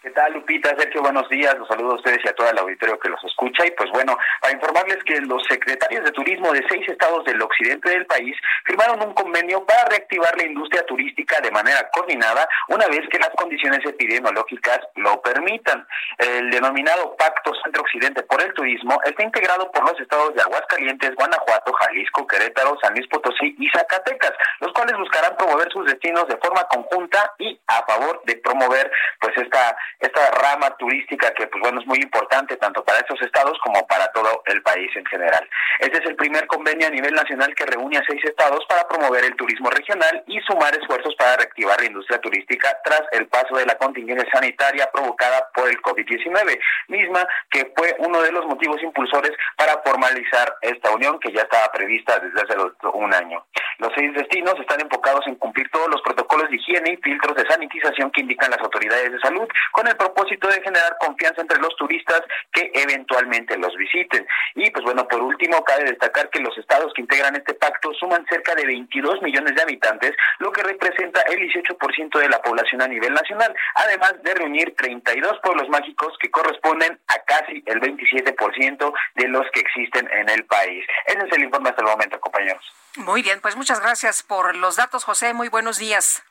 ¿Qué 0.01 0.11
tal, 0.11 0.33
Lupita? 0.33 0.77
Sergio, 0.79 1.03
buenos 1.03 1.29
días. 1.29 1.59
Los 1.59 1.67
saludo 1.67 1.91
a 1.91 1.97
ustedes 1.97 2.21
y 2.25 2.29
a 2.29 2.33
todo 2.33 2.49
el 2.49 2.59
auditorio 2.59 3.01
que 3.01 3.09
los 3.09 3.23
escucha. 3.25 3.67
Y 3.67 3.73
pues 3.73 3.91
bueno, 3.91 4.17
para 4.41 4.55
informarles 4.55 5.03
que 5.03 5.21
los 5.23 5.43
secretarios 5.49 6.05
de 6.05 6.13
turismo 6.13 6.53
de 6.53 6.65
seis 6.69 6.89
estados 6.89 7.25
del 7.25 7.43
occidente 7.43 7.91
del 7.91 8.07
país 8.07 8.37
firmaron 8.65 9.03
un 9.03 9.13
convenio 9.13 9.67
para 9.67 9.87
reactivar 9.87 10.37
la 10.37 10.47
industria 10.47 10.87
turística 10.87 11.41
de 11.41 11.51
manera 11.51 11.91
coordinada 11.93 12.49
una 12.69 12.87
vez 12.87 13.09
que 13.11 13.19
las 13.19 13.31
condiciones 13.31 13.85
epidemiológicas 13.85 14.79
lo 14.95 15.21
permitan. 15.21 15.85
El 16.19 16.49
denominado 16.51 17.17
Pacto 17.17 17.53
Centro-Occidente 17.65 18.23
por 18.23 18.41
el 18.41 18.55
Turismo 18.55 19.01
está 19.05 19.25
integrado 19.25 19.69
por 19.73 19.83
los 19.83 20.01
estados 20.01 20.33
de 20.33 20.43
Aguascalientes, 20.43 21.17
Guanajuato, 21.17 21.73
Jalisco, 21.73 22.25
Querétaro, 22.25 22.79
San 22.81 22.95
Luis 22.95 23.09
Potosí 23.09 23.57
y 23.59 23.69
Zacatecas, 23.71 24.33
los 24.61 24.73
cuales 24.75 24.97
buscarán 24.97 25.37
promover 25.37 25.69
sus 25.73 25.87
destinos 25.87 26.29
de 26.29 26.37
forma 26.37 26.63
conjunta 26.69 27.33
y 27.41 27.59
a 27.67 27.85
favor 27.85 28.23
de 28.27 28.37
promover 28.37 28.93
pues 29.21 29.37
esta 29.37 29.77
esta 29.99 30.31
rama 30.31 30.77
turística 30.77 31.33
que 31.35 31.47
pues 31.47 31.63
bueno 31.63 31.81
es 31.81 31.87
muy 31.87 31.99
importante 31.99 32.57
tanto 32.57 32.85
para 32.85 33.01
estos 33.01 33.21
estados 33.23 33.59
como 33.65 33.87
para 33.87 34.11
todo 34.13 34.43
el 34.47 34.63
país 34.63 34.91
en 34.97 35.05
general. 35.07 35.49
Este 35.81 35.99
es 35.99 36.07
el 36.07 36.17
primer 36.17 36.47
convenio 36.47 36.87
a 36.87 36.91
nivel 36.91 37.15
nacional 37.15 37.55
que 37.55 37.67
reúne 37.67 37.99
a 37.99 38.05
seis 38.07 38.23
estados 38.25 38.65
para 38.69 38.87
promover 38.89 39.25
el 39.25 39.37
turismo 39.37 39.71
regional 39.71 40.23
y 40.27 40.41
sumar 40.41 40.75
esfuerzos 40.77 41.15
para 41.17 41.37
reactivar 41.37 41.81
la 41.81 41.87
industria 41.87 42.21
turística 42.21 42.77
tras 42.85 43.03
el 43.13 43.27
paso 43.29 43.57
de 43.57 43.67
la 43.67 43.77
contingencia 43.77 44.29
sanitaria 44.33 44.91
provocada 44.93 45.49
por 45.55 45.69
el 45.69 45.81
COVID-19, 45.83 46.59
misma 46.89 47.27
que 47.51 47.73
fue 47.77 47.95
uno 47.99 48.23
de 48.23 48.33
los 48.33 48.47
motivos 48.47 48.83
impulsores 48.83 49.33
para 49.57 49.81
formalizar 49.85 50.55
esta 50.63 50.91
unión 50.91 51.19
que 51.21 51.33
ya 51.33 51.43
estaba 51.43 51.71
prevista 51.73 52.19
desde 52.19 52.41
hace 52.43 52.89
un 52.93 53.15
año. 53.15 53.45
Los 53.79 53.93
seis 53.95 54.13
destinos 54.15 54.55
están 54.59 54.81
enfocados 54.81 55.27
en 55.27 55.37
cumplir 55.37 55.71
todos 55.71 55.89
los 55.89 56.03
protocolos 56.03 56.51
de 56.51 56.57
higiene 56.57 56.93
y 56.93 56.97
filtros 56.97 57.37
de 57.37 57.47
sanitización 57.49 58.11
que 58.11 58.23
indican 58.23 58.51
las 58.51 58.61
autoridades 58.61 59.13
de 59.13 59.21
salud, 59.21 59.47
con 59.79 59.87
el 59.87 59.97
propósito 59.97 60.49
de 60.49 60.61
generar 60.61 60.97
confianza 60.99 61.41
entre 61.41 61.61
los 61.61 61.73
turistas 61.77 62.21
que 62.53 62.69
eventualmente 62.75 63.57
los 63.57 63.77
visiten. 63.77 64.27
Y 64.57 64.69
pues 64.73 64.85
bueno, 64.85 65.07
por 65.07 65.23
último, 65.23 65.63
cabe 65.63 65.85
destacar 65.85 66.31
que 66.31 66.41
los 66.41 66.59
estados 66.59 66.93
que 66.95 67.03
integran 67.03 67.37
este 67.37 67.55
pacto 67.55 67.95
suman 67.95 68.27
cerca 68.29 68.57
de 68.57 68.67
22 68.67 69.23
millones 69.23 69.55
de 69.55 69.63
habitantes, 69.63 70.17
lo 70.41 70.51
que 70.51 70.65
representa 70.65 71.21
el 71.29 71.39
18% 71.49 72.19
de 72.19 72.29
la 72.29 72.43
población 72.43 72.83
a 72.83 72.89
nivel 72.89 73.15
nacional, 73.15 73.55
además 73.77 74.15
de 74.21 74.35
reunir 74.35 74.75
32 74.77 75.39
pueblos 75.45 75.69
mágicos 75.69 76.13
que 76.19 76.29
corresponden 76.29 76.99
a 77.07 77.23
casi 77.23 77.63
el 77.67 77.81
27% 77.81 78.93
de 79.15 79.29
los 79.29 79.47
que 79.53 79.61
existen 79.61 80.11
en 80.11 80.29
el 80.29 80.45
país. 80.47 80.85
Ese 81.07 81.25
es 81.25 81.33
el 81.37 81.45
informe 81.45 81.71
hasta 81.71 81.83
el 81.83 81.89
momento, 81.89 82.19
compañeros. 82.19 82.65
Muy 82.97 83.23
bien, 83.23 83.41
pues 83.41 83.55
muchas 83.55 83.79
gracias 83.79 84.25
por 84.25 84.57
los 84.57 84.75
datos, 84.75 85.05
José. 85.05 85.35
Muy 85.35 85.49
buenos 85.49 85.79
días. 85.79 86.25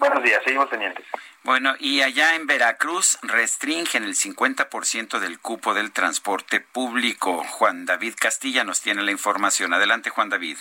Buenos 0.00 0.24
días, 0.24 0.42
seguimos 0.42 0.68
pendientes. 0.68 1.04
Bueno, 1.42 1.74
y 1.78 2.02
allá 2.02 2.36
en 2.36 2.46
Veracruz 2.46 3.18
restringen 3.22 4.04
el 4.04 4.14
50% 4.14 5.18
del 5.18 5.40
cupo 5.40 5.72
del 5.72 5.90
transporte 5.90 6.60
público. 6.60 7.42
Juan 7.44 7.86
David 7.86 8.14
Castilla 8.20 8.62
nos 8.62 8.82
tiene 8.82 9.02
la 9.02 9.10
información. 9.10 9.72
Adelante, 9.72 10.10
Juan 10.10 10.28
David. 10.28 10.58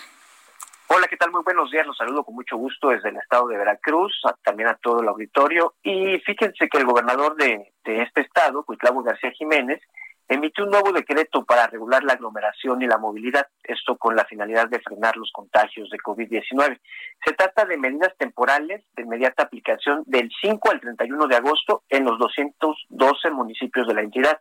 Hola, 0.88 1.08
¿qué 1.08 1.18
tal? 1.18 1.32
Muy 1.32 1.44
buenos 1.44 1.70
días. 1.70 1.86
Los 1.86 1.98
saludo 1.98 2.24
con 2.24 2.34
mucho 2.34 2.56
gusto 2.56 2.90
desde 2.90 3.10
el 3.10 3.18
estado 3.18 3.48
de 3.50 3.58
Veracruz, 3.58 4.22
también 4.42 4.70
a 4.70 4.76
todo 4.76 5.02
el 5.02 5.08
auditorio. 5.10 5.76
Y 5.84 6.18
fíjense 6.20 6.70
que 6.70 6.78
el 6.78 6.86
gobernador 6.86 7.36
de, 7.36 7.74
de 7.84 8.02
este 8.02 8.22
estado, 8.22 8.64
Cuitlavo 8.64 9.04
García 9.04 9.32
Jiménez, 9.32 9.82
emitió 10.30 10.64
un 10.64 10.70
nuevo 10.70 10.94
decreto 10.94 11.44
para 11.44 11.68
regular 11.68 12.04
la 12.04 12.14
aglomeración 12.14 12.82
y 12.84 12.88
la 12.88 13.00
movilidad, 13.00 13.48
esto 13.64 13.98
con 13.98 14.16
la 14.16 14.26
finalidad 14.26 14.70
de 14.70 14.80
frenar 14.80 15.18
los 15.18 15.32
contagios 15.32 15.90
de 15.90 15.98
COVID-19. 15.98 16.80
Se 17.26 17.34
trata 17.34 17.66
de 17.66 17.78
medidas 17.78 18.16
temporales 18.18 18.86
de 18.96 19.04
inmediata 19.04 19.44
aplicación 19.44 20.04
del 20.06 20.30
5 20.40 20.72
al 20.72 20.80
31 20.80 21.28
de 21.28 21.36
agosto 21.36 21.84
en 21.90 22.06
los 22.06 22.20
212 22.20 23.32
municipios 23.32 23.88
de 23.88 23.94
la 23.96 24.02
entidad. 24.02 24.40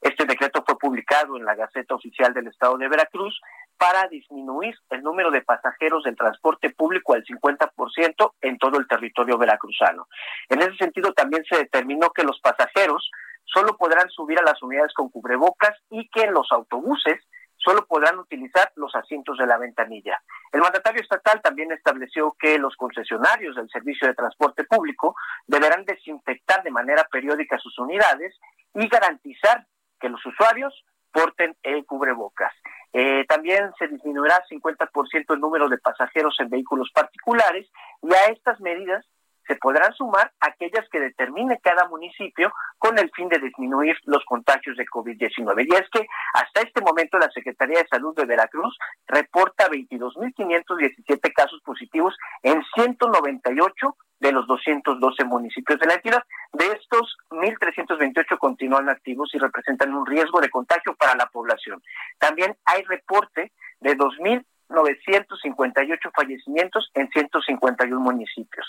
Este 0.00 0.24
decreto 0.24 0.62
fue 0.64 0.78
publicado 0.78 1.36
en 1.36 1.44
la 1.44 1.56
Gaceta 1.56 1.94
Oficial 1.94 2.32
del 2.32 2.46
Estado 2.46 2.76
de 2.78 2.88
Veracruz 2.88 3.40
para 3.76 4.06
disminuir 4.06 4.76
el 4.90 5.02
número 5.02 5.32
de 5.32 5.42
pasajeros 5.42 6.04
del 6.04 6.14
transporte 6.14 6.70
público 6.70 7.14
al 7.14 7.24
50% 7.24 8.32
en 8.42 8.58
todo 8.58 8.78
el 8.78 8.86
territorio 8.86 9.36
veracruzano. 9.36 10.06
En 10.48 10.60
ese 10.60 10.76
sentido, 10.76 11.12
también 11.12 11.42
se 11.44 11.56
determinó 11.56 12.10
que 12.10 12.22
los 12.22 12.38
pasajeros 12.40 13.10
solo 13.44 13.76
podrán 13.76 14.08
subir 14.10 14.38
a 14.38 14.42
las 14.42 14.62
unidades 14.62 14.92
con 14.94 15.08
cubrebocas 15.10 15.76
y 15.90 16.08
que 16.08 16.22
en 16.22 16.34
los 16.34 16.50
autobuses 16.50 17.20
solo 17.56 17.86
podrán 17.86 18.18
utilizar 18.18 18.72
los 18.76 18.94
asientos 18.94 19.38
de 19.38 19.46
la 19.46 19.56
ventanilla. 19.56 20.20
El 20.52 20.60
mandatario 20.60 21.00
estatal 21.00 21.40
también 21.42 21.72
estableció 21.72 22.36
que 22.38 22.58
los 22.58 22.76
concesionarios 22.76 23.56
del 23.56 23.70
servicio 23.70 24.06
de 24.06 24.14
transporte 24.14 24.64
público 24.64 25.16
deberán 25.46 25.84
desinfectar 25.84 26.62
de 26.62 26.70
manera 26.70 27.08
periódica 27.10 27.58
sus 27.58 27.78
unidades 27.78 28.38
y 28.74 28.86
garantizar 28.88 29.66
que 29.98 30.08
los 30.08 30.24
usuarios 30.26 30.84
porten 31.10 31.56
el 31.62 31.86
cubrebocas. 31.86 32.52
Eh, 32.92 33.24
también 33.28 33.72
se 33.78 33.88
disminuirá 33.88 34.44
50% 34.50 35.34
el 35.34 35.40
número 35.40 35.68
de 35.68 35.78
pasajeros 35.78 36.36
en 36.40 36.50
vehículos 36.50 36.90
particulares 36.92 37.70
y 38.02 38.12
a 38.12 38.26
estas 38.26 38.60
medidas 38.60 39.06
se 39.46 39.56
podrán 39.56 39.92
sumar 39.94 40.32
aquellas 40.40 40.88
que 40.90 41.00
determine 41.00 41.58
cada 41.62 41.86
municipio 41.88 42.52
con 42.78 42.98
el 42.98 43.10
fin 43.10 43.28
de 43.28 43.38
disminuir 43.38 43.96
los 44.04 44.24
contagios 44.24 44.76
de 44.76 44.86
COVID-19. 44.86 45.66
Y 45.68 45.74
es 45.74 45.88
que 45.90 46.06
hasta 46.34 46.62
este 46.62 46.80
momento 46.80 47.18
la 47.18 47.30
Secretaría 47.30 47.80
de 47.80 47.88
Salud 47.88 48.16
de 48.16 48.24
Veracruz 48.24 48.76
reporta 49.06 49.68
22.517 49.68 51.32
casos 51.34 51.60
positivos 51.64 52.16
en 52.42 52.62
198 52.74 53.96
de 54.20 54.32
los 54.32 54.46
212 54.46 55.24
municipios 55.24 55.78
de 55.78 55.86
la 55.86 55.94
entidad. 55.94 56.22
De 56.52 56.66
estos, 56.66 57.16
1.328 57.30 58.38
continúan 58.38 58.88
activos 58.88 59.30
y 59.34 59.38
representan 59.38 59.94
un 59.94 60.06
riesgo 60.06 60.40
de 60.40 60.50
contagio 60.50 60.94
para 60.94 61.14
la 61.14 61.26
población. 61.26 61.82
También 62.18 62.56
hay 62.64 62.82
reporte 62.84 63.52
de 63.80 63.96
2.958 63.96 66.10
fallecimientos 66.14 66.90
en 66.94 67.10
151 67.10 68.00
municipios 68.00 68.66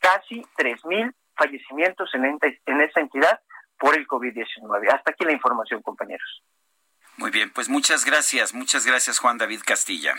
casi 0.00 0.42
3.000 0.56 1.14
fallecimientos 1.36 2.10
en, 2.14 2.24
en 2.24 2.80
esa 2.80 3.00
entidad 3.00 3.40
por 3.78 3.96
el 3.96 4.06
COVID-19. 4.06 4.92
Hasta 4.92 5.12
aquí 5.12 5.24
la 5.24 5.32
información, 5.32 5.82
compañeros. 5.82 6.42
Muy 7.16 7.30
bien, 7.30 7.50
pues 7.50 7.68
muchas 7.68 8.04
gracias, 8.04 8.54
muchas 8.54 8.86
gracias 8.86 9.18
Juan 9.18 9.38
David 9.38 9.60
Castilla. 9.64 10.14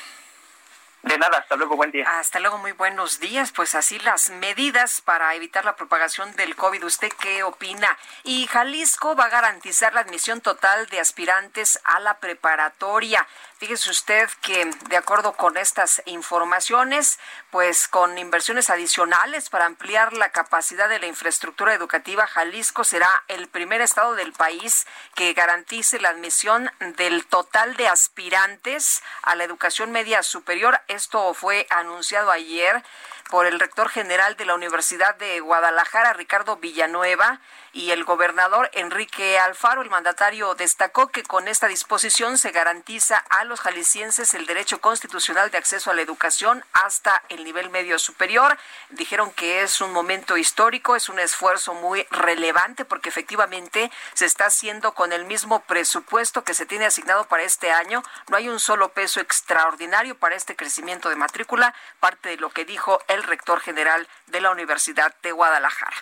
De 1.04 1.18
nada, 1.18 1.40
hasta 1.40 1.56
luego, 1.56 1.76
buen 1.76 1.90
día. 1.90 2.06
Hasta 2.20 2.40
luego, 2.40 2.60
muy 2.60 2.74
buenos 2.74 3.20
días. 3.20 3.52
Pues 3.52 3.74
así 3.74 3.98
las 4.00 4.30
medidas 4.30 5.02
para 5.02 5.34
evitar 5.34 5.66
la 5.66 5.76
propagación 5.76 6.32
del 6.36 6.56
COVID. 6.56 6.84
¿Usted 6.84 7.10
qué 7.20 7.42
opina? 7.42 7.98
Y 8.24 8.46
Jalisco 8.46 9.16
va 9.16 9.26
a 9.26 9.30
garantizar 9.30 9.96
la 9.96 10.02
admisión 10.02 10.42
total 10.42 10.86
de 10.88 11.00
aspirantes 11.00 11.80
a 11.86 12.00
la 12.02 12.20
preparatoria. 12.20 13.28
Fíjese 13.62 13.92
usted 13.92 14.28
que 14.42 14.66
de 14.90 14.98
acuerdo 14.98 15.34
con 15.34 15.56
estas 15.56 16.02
informaciones, 16.08 17.20
pues 17.52 17.88
con 17.88 18.18
inversiones 18.18 18.72
adicionales 18.72 19.52
para 19.52 19.68
ampliar 19.68 20.14
la 20.14 20.32
capacidad 20.32 20.90
de 20.90 20.98
la 20.98 21.06
infraestructura 21.06 21.76
educativa, 21.76 22.26
Jalisco 22.26 22.84
será 22.84 23.24
el 23.28 23.48
primer 23.48 23.82
estado 23.82 24.16
del 24.16 24.34
país 24.34 24.88
que 25.14 25.34
garantice 25.34 26.00
la 26.00 26.10
admisión 26.10 26.72
del 26.98 27.28
total 27.28 27.76
de 27.76 27.88
aspirantes 27.88 29.04
a 29.22 29.36
la 29.36 29.44
educación 29.44 29.92
media 29.92 30.24
superior. 30.24 30.82
Esto 30.88 31.32
fue 31.36 31.68
anunciado 31.70 32.32
ayer 32.32 32.84
por 33.32 33.46
el 33.46 33.62
rector 33.62 33.88
general 33.88 34.36
de 34.36 34.44
la 34.44 34.56
Universidad 34.56 35.16
de 35.16 35.40
Guadalajara, 35.40 36.12
Ricardo 36.12 36.58
Villanueva, 36.58 37.40
y 37.74 37.92
el 37.92 38.04
gobernador 38.04 38.70
Enrique 38.74 39.40
Alfaro. 39.40 39.82
El 39.82 39.90
mandatario 39.90 40.54
destacó 40.56 41.08
que 41.08 41.24
con 41.24 41.48
esta 41.48 41.68
disposición 41.68 42.38
se 42.38 42.52
garantiza 42.52 43.18
a 43.30 43.46
los 43.46 43.62
jaliscienses 43.62 44.34
el 44.34 44.46
derecho 44.46 44.82
constitucional 44.82 45.52
de 45.52 45.58
acceso 45.58 45.90
a 45.90 45.94
la 45.94 46.02
educación 46.02 46.66
hasta 46.74 47.24
el 47.30 47.44
nivel 47.46 47.70
medio 47.70 47.98
superior. 47.98 48.58
Dijeron 48.90 49.32
que 49.32 49.62
es 49.62 49.80
un 49.80 49.94
momento 49.94 50.36
histórico, 50.36 50.98
es 50.98 51.08
un 51.08 51.20
esfuerzo 51.20 51.74
muy 51.74 52.06
relevante 52.12 52.84
porque 52.84 53.10
efectivamente 53.10 53.90
se 54.14 54.26
está 54.26 54.48
haciendo 54.48 54.94
con 54.94 55.14
el 55.14 55.24
mismo 55.24 55.62
presupuesto 55.62 56.44
que 56.44 56.54
se 56.54 56.66
tiene 56.66 56.86
asignado 56.86 57.26
para 57.26 57.44
este 57.44 57.72
año. 57.72 58.04
No 58.30 58.36
hay 58.36 58.50
un 58.50 58.60
solo 58.60 58.90
peso 58.90 59.22
extraordinario 59.22 60.16
para 60.16 60.36
este 60.36 60.58
crecimiento 60.58 61.08
de 61.08 61.16
matrícula, 61.16 61.74
parte 62.02 62.30
de 62.30 62.38
lo 62.38 62.50
que 62.50 62.66
dijo 62.66 63.02
el 63.08 63.21
rector 63.24 63.60
general 63.60 64.08
de 64.28 64.42
la 64.42 64.52
Universidad 64.52 65.16
de 65.22 65.32
Guadalajara. 65.32 65.96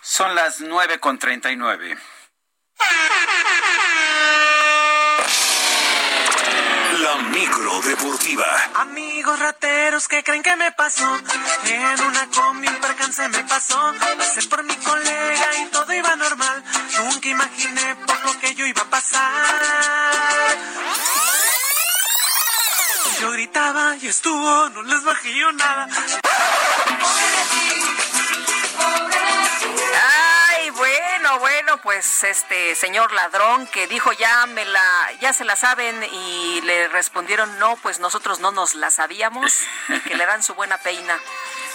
Son 0.00 0.34
las 0.34 0.60
nueve 0.60 0.98
con 0.98 1.18
treinta 1.18 1.50
y 1.50 1.56
nueve. 1.56 1.96
La 7.00 7.16
micro 7.16 7.80
deportiva. 7.82 8.46
Amigos 8.74 9.38
rateros 9.38 10.06
que 10.08 10.22
creen 10.22 10.42
que 10.42 10.56
me 10.56 10.72
pasó. 10.72 11.18
En 11.64 12.00
una 12.02 12.26
combi 12.28 12.68
un 12.68 12.76
percance 12.76 13.28
me 13.28 13.44
pasó. 13.44 13.94
Pasé 14.18 14.42
por 14.48 14.62
mi 14.64 14.76
colega 14.76 15.58
y 15.60 15.66
todo 15.66 15.92
iba 15.92 16.14
normal. 16.16 16.62
Nunca 16.98 17.28
imaginé 17.28 17.96
por 18.06 18.24
lo 18.24 18.38
que 18.40 18.54
yo 18.54 18.66
iba 18.66 18.82
a 18.82 18.90
pasar. 18.90 20.58
Yo 23.20 23.30
gritaba 23.32 23.96
y 24.00 24.06
estuvo, 24.06 24.68
no 24.70 24.82
les 24.82 25.04
bajé 25.04 25.34
yo 25.34 25.52
nada. 25.52 25.88
Ay, 30.48 30.70
bueno, 30.70 31.38
bueno, 31.38 31.82
pues 31.82 32.24
este 32.24 32.74
señor 32.74 33.12
ladrón 33.12 33.66
que 33.66 33.86
dijo 33.88 34.12
ya 34.12 34.46
me 34.46 34.64
la, 34.64 35.12
ya 35.20 35.34
se 35.34 35.44
la 35.44 35.54
saben 35.54 36.02
y 36.02 36.62
le 36.62 36.88
respondieron 36.88 37.58
no, 37.58 37.76
pues 37.76 37.98
nosotros 38.00 38.40
no 38.40 38.52
nos 38.52 38.74
la 38.74 38.90
sabíamos 38.90 39.60
y 39.88 40.00
que 40.00 40.14
le 40.14 40.24
dan 40.24 40.42
su 40.42 40.54
buena 40.54 40.78
peina. 40.78 41.18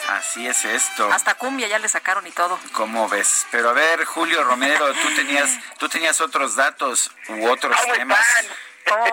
Así 0.10 0.48
es 0.48 0.66
esto. 0.66 1.12
Hasta 1.12 1.36
cumbia 1.36 1.68
ya 1.68 1.78
le 1.78 1.90
sacaron 1.90 2.26
y 2.26 2.32
todo. 2.32 2.60
¿Cómo 2.74 3.08
ves? 3.08 3.46
Pero 3.52 3.70
a 3.70 3.74
ver, 3.74 4.04
Julio 4.06 4.44
Romero, 4.44 4.94
tú 4.94 5.16
tenías, 5.16 5.50
tú 5.78 5.90
tenías 5.90 6.22
otros 6.22 6.56
datos 6.56 7.12
u 7.28 7.48
otros 7.48 7.76
temas. 7.94 8.26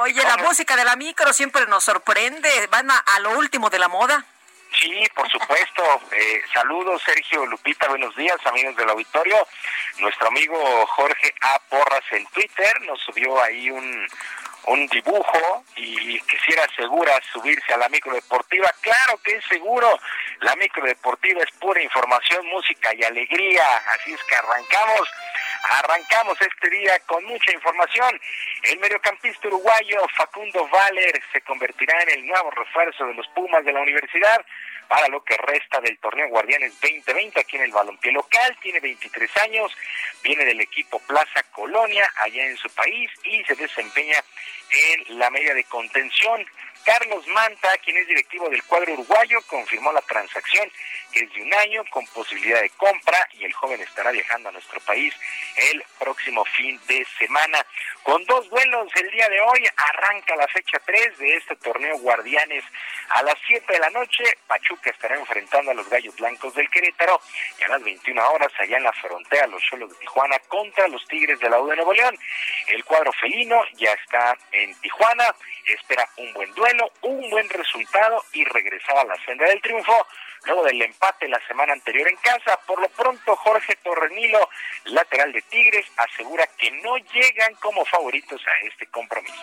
Oye, 0.00 0.22
la 0.22 0.36
música 0.38 0.76
de 0.76 0.84
la 0.84 0.96
micro 0.96 1.32
siempre 1.32 1.66
nos 1.66 1.84
sorprende. 1.84 2.48
Van 2.70 2.90
a, 2.90 3.02
lo 3.20 3.38
último 3.38 3.70
de 3.70 3.78
la 3.78 3.88
moda. 3.88 4.24
Sí, 4.80 5.06
por 5.14 5.30
supuesto. 5.30 5.82
Eh, 6.12 6.42
saludos, 6.52 7.02
Sergio 7.04 7.46
Lupita, 7.46 7.88
buenos 7.88 8.14
días, 8.16 8.36
amigos 8.46 8.76
del 8.76 8.90
auditorio. 8.90 9.36
Nuestro 9.98 10.28
amigo 10.28 10.86
Jorge 10.86 11.34
A. 11.40 11.58
Porras 11.68 12.04
en 12.10 12.26
Twitter 12.26 12.80
nos 12.82 13.00
subió 13.00 13.42
ahí 13.42 13.70
un, 13.70 14.06
un 14.66 14.86
dibujo 14.88 15.64
y 15.76 16.20
quisiera 16.20 16.62
segura 16.76 17.12
subirse 17.32 17.72
a 17.72 17.78
la 17.78 17.88
micro 17.88 18.14
deportiva. 18.14 18.70
Claro 18.80 19.18
que 19.22 19.36
es 19.36 19.44
seguro. 19.46 19.98
La 20.40 20.54
micro 20.56 20.84
deportiva 20.84 21.42
es 21.42 21.50
pura 21.58 21.82
información, 21.82 22.46
música 22.46 22.94
y 22.94 23.02
alegría. 23.02 23.64
Así 23.94 24.12
es 24.12 24.22
que 24.24 24.36
arrancamos. 24.36 25.08
Arrancamos 25.70 26.36
este 26.40 26.70
día 26.70 26.98
con 27.06 27.24
mucha 27.24 27.52
información. 27.52 28.20
El 28.64 28.78
mediocampista 28.78 29.48
uruguayo 29.48 30.00
Facundo 30.16 30.68
Valer 30.68 31.20
se 31.32 31.40
convertirá 31.42 32.02
en 32.02 32.10
el 32.10 32.26
nuevo 32.26 32.50
refuerzo 32.50 33.06
de 33.06 33.14
los 33.14 33.26
Pumas 33.28 33.64
de 33.64 33.72
la 33.72 33.80
universidad 33.80 34.44
para 34.88 35.08
lo 35.08 35.22
que 35.24 35.36
resta 35.36 35.80
del 35.80 35.98
torneo 35.98 36.28
Guardianes 36.28 36.78
2020 36.80 37.40
aquí 37.40 37.56
en 37.56 37.64
el 37.64 37.72
balompié 37.72 38.12
local. 38.12 38.56
Tiene 38.60 38.80
23 38.80 39.36
años, 39.38 39.72
viene 40.22 40.44
del 40.44 40.60
equipo 40.60 40.98
Plaza 41.00 41.42
Colonia 41.52 42.10
allá 42.22 42.46
en 42.46 42.56
su 42.56 42.68
país 42.70 43.10
y 43.24 43.42
se 43.44 43.54
desempeña 43.54 44.22
en 44.70 45.18
la 45.18 45.30
media 45.30 45.54
de 45.54 45.64
contención. 45.64 46.44
Carlos 46.84 47.26
Manta, 47.28 47.76
quien 47.84 47.96
es 47.96 48.06
directivo 48.06 48.48
del 48.48 48.62
cuadro 48.64 48.92
uruguayo, 48.94 49.40
confirmó 49.48 49.92
la 49.92 50.02
transacción 50.02 50.70
que 51.12 51.24
es 51.24 51.34
de 51.34 51.42
un 51.42 51.54
año 51.54 51.84
con 51.90 52.06
posibilidad 52.08 52.60
de 52.60 52.70
compra 52.70 53.28
y 53.32 53.44
el 53.44 53.52
joven 53.52 53.80
estará 53.82 54.10
viajando 54.10 54.48
a 54.48 54.52
nuestro 54.52 54.80
país 54.80 55.14
el 55.56 55.84
próximo 55.98 56.44
fin 56.56 56.80
de 56.88 57.06
semana. 57.18 57.64
Con 58.02 58.24
dos 58.24 58.48
vuelos 58.48 58.90
el 58.96 59.10
día 59.10 59.28
de 59.28 59.40
hoy 59.40 59.68
arranca 59.76 60.34
la 60.36 60.48
fecha 60.48 60.80
3 60.84 61.18
de 61.18 61.36
este 61.36 61.56
torneo 61.56 61.98
Guardianes 61.98 62.64
a 63.10 63.22
las 63.22 63.36
7 63.46 63.72
de 63.72 63.78
la 63.78 63.90
noche. 63.90 64.24
Pachuca 64.46 64.90
estará 64.90 65.16
enfrentando 65.16 65.70
a 65.70 65.74
los 65.74 65.88
Gallos 65.88 66.16
Blancos 66.16 66.54
del 66.54 66.68
Querétaro 66.70 67.20
y 67.58 67.62
a 67.64 67.68
las 67.68 67.82
21 67.82 68.30
horas 68.30 68.52
allá 68.58 68.78
en 68.78 68.84
la 68.84 68.92
frontera 68.94 69.46
los 69.46 69.62
Cholos 69.62 69.90
de 69.90 69.96
Tijuana 69.96 70.38
contra 70.48 70.88
los 70.88 71.06
Tigres 71.06 71.38
de 71.40 71.50
la 71.50 71.60
U 71.60 71.68
de 71.68 71.76
Nuevo 71.76 71.92
León. 71.92 72.18
El 72.68 72.84
cuadro 72.84 73.12
felino 73.12 73.62
ya 73.74 73.92
está 73.92 74.36
en 74.50 74.74
Tijuana, 74.80 75.34
espera 75.66 76.08
un 76.16 76.32
buen 76.32 76.52
duelo, 76.54 76.71
un 77.02 77.30
buen 77.30 77.48
resultado 77.48 78.22
y 78.32 78.44
regresar 78.44 78.98
a 78.98 79.04
la 79.04 79.16
senda 79.24 79.46
del 79.46 79.60
triunfo 79.60 80.06
luego 80.44 80.64
del 80.64 80.82
empate 80.82 81.28
la 81.28 81.40
semana 81.46 81.72
anterior 81.72 82.08
en 82.08 82.16
casa. 82.16 82.58
Por 82.66 82.80
lo 82.80 82.88
pronto, 82.88 83.36
Jorge 83.36 83.76
Torrenilo, 83.82 84.48
lateral 84.86 85.32
de 85.32 85.42
Tigres, 85.42 85.86
asegura 85.96 86.46
que 86.58 86.70
no 86.82 86.96
llegan 86.96 87.54
como 87.56 87.84
favoritos 87.84 88.40
a 88.46 88.66
este 88.66 88.86
compromiso. 88.86 89.42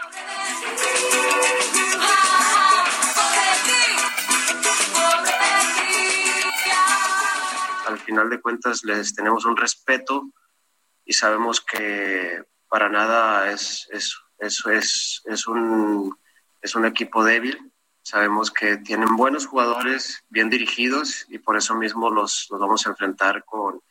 Al 7.88 8.00
final 8.00 8.30
de 8.30 8.40
cuentas 8.40 8.84
les 8.84 9.16
tenemos 9.16 9.46
un 9.46 9.58
respeto 9.58 10.24
y 11.06 11.14
sabemos 11.14 11.62
que 11.62 12.44
para 12.68 12.88
nada 12.88 13.52
es, 13.52 13.88
es, 13.92 14.16
es, 14.40 15.22
es, 15.26 15.48
un, 15.48 16.16
es 16.62 16.76
un 16.76 16.86
equipo 16.86 17.24
débil 17.24 17.72
Sabemos 18.10 18.50
que 18.50 18.78
tienen 18.78 19.16
buenos 19.16 19.46
jugadores, 19.46 20.24
bien 20.30 20.50
dirigidos, 20.50 21.28
y 21.30 21.38
por 21.38 21.58
eso 21.58 21.76
mismo 21.76 22.10
los, 22.10 22.48
los 22.50 22.60
vamos 22.60 22.86
a 22.88 22.90
enfrentar 22.90 23.44
con, 23.46 23.82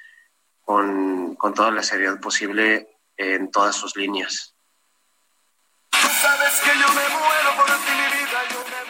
con, 0.61 1.37
con 1.37 1.55
toda 1.55 1.71
la 1.71 1.85
seriedad 1.85 2.19
posible 2.19 2.89
en 3.17 3.49
todas 3.51 3.77
sus 3.77 3.97
líneas. 3.97 4.57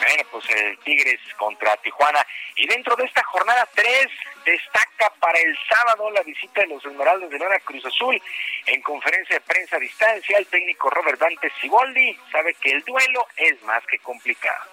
Bueno, 0.08 0.22
pues 0.32 0.44
el 0.48 0.78
Tigres 0.78 1.20
contra 1.36 1.76
Tijuana. 1.76 2.26
Y 2.56 2.66
dentro 2.66 2.96
de 2.96 3.04
esta 3.04 3.22
jornada 3.24 3.68
3 3.74 4.06
destaca 4.42 5.12
para 5.20 5.38
el 5.38 5.54
sábado 5.68 6.10
la 6.10 6.22
visita 6.22 6.62
de 6.62 6.68
los 6.68 6.82
Esmeraldas 6.82 7.28
de 7.28 7.38
Lona 7.38 7.58
Cruz 7.58 7.84
Azul. 7.84 8.18
En 8.64 8.80
conferencia 8.80 9.36
de 9.36 9.42
prensa 9.42 9.76
a 9.76 9.78
distancia, 9.78 10.38
el 10.38 10.46
técnico 10.46 10.88
Robert 10.88 11.20
Dante 11.20 11.52
Siboldi 11.60 12.16
sabe 12.32 12.54
que 12.54 12.70
el 12.70 12.82
duelo 12.84 13.26
es 13.36 13.62
más 13.64 13.84
que 13.86 13.98
complicado. 13.98 14.64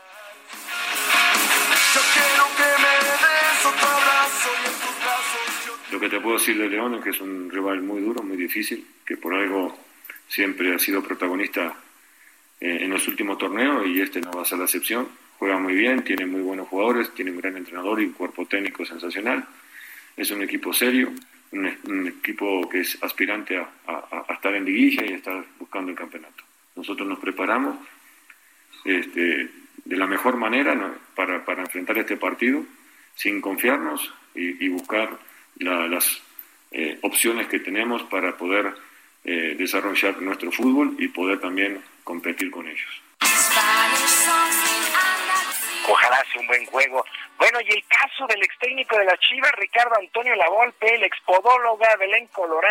Lo 5.91 5.99
que 5.99 6.09
te 6.09 6.19
puedo 6.21 6.37
decir 6.37 6.57
de 6.57 6.69
León 6.69 6.95
es 6.95 7.03
que 7.03 7.09
es 7.09 7.19
un 7.19 7.51
rival 7.51 7.81
muy 7.81 8.01
duro, 8.01 8.23
muy 8.23 8.37
difícil, 8.37 8.87
que 9.05 9.17
por 9.17 9.33
algo 9.33 9.77
siempre 10.29 10.73
ha 10.73 10.79
sido 10.79 11.03
protagonista 11.03 11.75
eh, 12.61 12.77
en 12.83 12.89
los 12.89 13.05
últimos 13.09 13.37
torneos 13.37 13.85
y 13.85 13.99
este 13.99 14.21
no 14.21 14.31
va 14.31 14.43
a 14.43 14.45
ser 14.45 14.59
la 14.59 14.63
excepción. 14.63 15.24
Juega 15.37 15.57
muy 15.59 15.75
bien, 15.75 16.03
tiene 16.03 16.25
muy 16.25 16.41
buenos 16.41 16.67
jugadores, 16.67 17.13
tiene 17.13 17.31
un 17.31 17.37
gran 17.37 17.57
entrenador 17.57 18.01
y 18.01 18.05
un 18.05 18.13
cuerpo 18.13 18.45
técnico 18.45 18.85
sensacional. 18.85 19.45
Es 20.15 20.31
un 20.31 20.41
equipo 20.41 20.71
serio, 20.73 21.11
un, 21.51 22.07
equipo 22.07 22.67
que 22.69 22.81
es 22.81 22.97
aspirante 23.01 23.57
a, 23.57 24.25
estar 24.29 24.55
en 24.55 24.65
liguilla 24.65 25.05
y 25.05 25.13
a 25.13 25.17
estar 25.17 25.43
buscando 25.59 25.91
el 25.91 25.97
campeonato. 25.97 26.43
Nosotros 26.75 27.07
nos 27.07 27.19
preparamos. 27.19 27.77
Este, 28.85 29.49
de 29.85 29.97
la 29.97 30.07
mejor 30.07 30.37
manera 30.37 30.93
para, 31.15 31.45
para, 31.45 31.61
enfrentar 31.61 31.97
este 31.97 32.17
partido, 32.17 32.63
sin 33.15 33.39
confiarnos 33.39 34.13
y, 34.33 34.67
buscar 34.67 35.17
las 35.57 36.21
eh, 36.71 36.97
opciones 37.01 37.47
que 37.47 37.59
tenemos 37.59 38.03
para 38.03 38.35
poder 38.35 38.73
eh, 39.23 39.55
desarrollar 39.57 40.21
nuestro 40.21 40.51
fútbol 40.51 40.95
y 40.99 41.07
poder 41.07 41.39
también 41.39 41.79
competir 42.03 42.51
con 42.51 42.67
ellos. 42.67 43.01
Well, 45.87 46.04
Ojalá 46.05 46.23
sea 46.31 46.41
un 46.41 46.47
buen 46.47 46.65
juego. 46.67 47.03
Bueno, 47.37 47.59
y 47.61 47.71
el 47.71 47.83
caso 47.87 48.27
del 48.27 48.43
ex 48.43 48.57
técnico 48.59 48.97
de 48.97 49.05
la 49.05 49.17
Chivas, 49.17 49.51
Ricardo 49.53 49.95
Antonio 49.97 50.35
Lavolpe, 50.35 50.93
el 50.93 51.03
expodóloga 51.03 51.95
Belén 51.97 52.29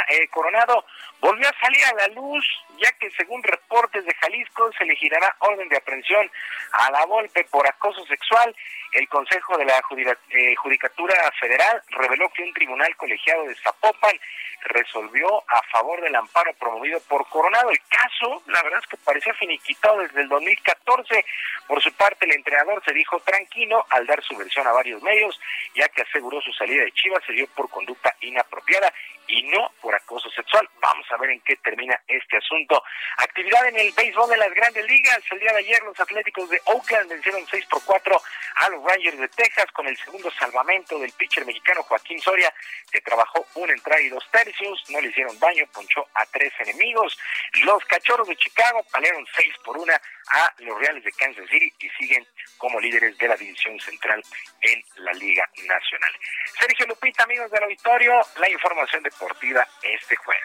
eh, 0.09 0.29
Coronado, 0.29 0.85
volvió 1.21 1.49
a 1.49 1.61
salir 1.61 1.85
a 1.85 1.95
la 1.95 2.15
luz, 2.15 2.45
ya 2.79 2.93
que 2.93 3.11
según 3.11 3.43
reportes 3.43 4.05
de 4.05 4.15
Jalisco 4.15 4.71
se 4.79 4.85
le 4.85 4.95
girará 4.95 5.35
orden 5.41 5.69
de 5.69 5.77
aprehensión 5.77 6.31
a 6.73 6.91
la 6.93 7.05
Volpe 7.07 7.45
por 7.45 7.67
acoso 7.67 8.05
sexual. 8.07 8.55
El 8.93 9.09
Consejo 9.09 9.59
de 9.59 9.65
la 9.65 9.83
eh, 10.31 10.55
Judicatura 10.55 11.15
Federal 11.41 11.83
reveló 11.89 12.29
que 12.31 12.45
un 12.45 12.55
tribunal 12.55 12.95
colegiado 12.97 13.45
de 13.45 13.57
Zapopan 13.57 14.17
resolvió 14.65 15.43
a 15.49 15.63
favor 15.71 16.01
del 16.01 16.15
amparo 16.15 16.53
promovido 16.55 16.99
por 17.01 17.29
Coronado. 17.29 17.71
El 17.71 17.81
caso, 17.89 18.43
la 18.47 18.63
verdad 18.63 18.81
es 18.83 18.89
que 18.89 18.97
parecía 18.99 19.35
finiquitado 19.35 19.99
desde 19.99 20.23
el 20.23 20.29
2014. 20.29 21.25
Por 21.67 21.83
su 21.83 21.93
parte, 21.95 22.25
el 22.25 22.33
entrenador 22.33 22.83
se 22.85 22.93
dijo 22.93 23.19
tranquilo 23.25 23.85
al 23.91 24.07
dar 24.07 24.23
su 24.23 24.37
versión 24.37 24.67
a 24.67 24.73
varios 24.73 25.03
medios, 25.03 25.39
ya 25.75 25.89
que 25.89 26.03
aseguró 26.03 26.41
su 26.41 26.53
salida 26.53 26.85
de 26.85 26.93
Chivas 26.93 27.23
se 27.27 27.33
dio 27.33 27.47
por 27.49 27.69
conducta 27.71 28.15
inapropiada 28.21 28.93
y 29.27 29.43
no 29.45 29.73
por 29.81 29.95
acoso 29.95 30.31
sexual. 30.31 30.69
Vamos 30.81 31.07
a 31.11 31.17
ver 31.17 31.31
en 31.31 31.41
qué 31.41 31.57
termina 31.57 31.99
este 32.07 32.37
asunto. 32.37 32.83
Actividad 33.19 33.67
en 33.69 33.79
el 33.79 33.93
béisbol 33.93 34.29
de 34.29 34.37
las 34.37 34.53
grandes 34.53 34.85
ligas. 34.87 35.21
El 35.31 35.41
día 35.41 35.53
de 35.53 35.59
ayer 35.59 35.83
los 35.83 35.99
Atléticos 35.99 36.49
de 36.51 36.61
Oakland 36.67 37.09
vencieron 37.09 37.47
6 37.51 37.67
por 37.67 37.83
4 37.85 38.21
a 38.57 38.69
los 38.69 38.85
Rangers 38.85 39.19
de 39.19 39.29
Texas 39.29 39.67
con 39.73 39.87
el 39.87 39.97
segundo 39.97 40.31
salvamento 40.33 40.99
del 40.99 41.13
pitcher 41.13 41.47
mexicano 41.47 41.83
Joaquín 41.83 42.21
Soria, 42.21 42.53
que 42.91 43.01
trabajó 43.01 43.47
una 43.55 43.73
entrada 43.73 44.01
y 44.03 44.09
dos 44.09 44.29
tercios. 44.31 44.85
No 44.91 45.01
le 45.01 45.09
hicieron 45.09 45.39
daño, 45.39 45.65
ponchó 45.73 46.07
a 46.15 46.27
tres 46.27 46.53
enemigos. 46.61 47.19
Los 47.65 47.85
Cachorros 47.87 48.29
de 48.29 48.37
Chicago 48.37 48.85
palearon 48.91 49.27
6 49.35 49.55
por 49.65 49.79
1 49.79 49.93
a 50.33 50.53
los 50.59 50.79
Reales 50.79 51.05
de 51.05 51.13
Kansas 51.13 51.45
City 51.51 51.73
y 51.79 51.89
siguen 51.91 52.27
como 52.59 52.81
líderes 52.81 53.17
de 53.19 53.29
la 53.29 53.37
división 53.37 53.79
central 53.81 54.23
en 54.61 54.85
la 54.97 55.13
Liga 55.13 55.49
Nacional. 55.67 56.13
Sergio 56.59 56.87
Lupita, 56.87 57.25
amigos 57.25 57.51
del 57.51 57.65
auditorio, 57.65 58.15
la 58.37 58.51
información 58.51 59.03
deportiva 59.03 59.67
este 59.83 60.17
jueves. 60.17 60.43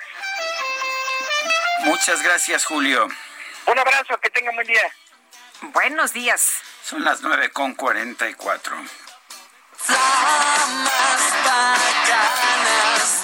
Muchas 1.84 2.22
gracias, 2.22 2.66
Julio. 2.66 3.08
Un 3.66 3.80
abrazo, 3.80 4.18
que 4.20 4.30
tengan 4.30 4.56
buen 4.56 4.68
día. 4.68 4.84
Buenos 5.62 6.14
días. 6.14 6.62
Son 6.84 7.04
las 7.04 7.22
nueve 7.22 7.50
con 7.52 7.76
cuarenta 7.76 8.30
y 8.30 8.34
cuatro. 8.34 8.76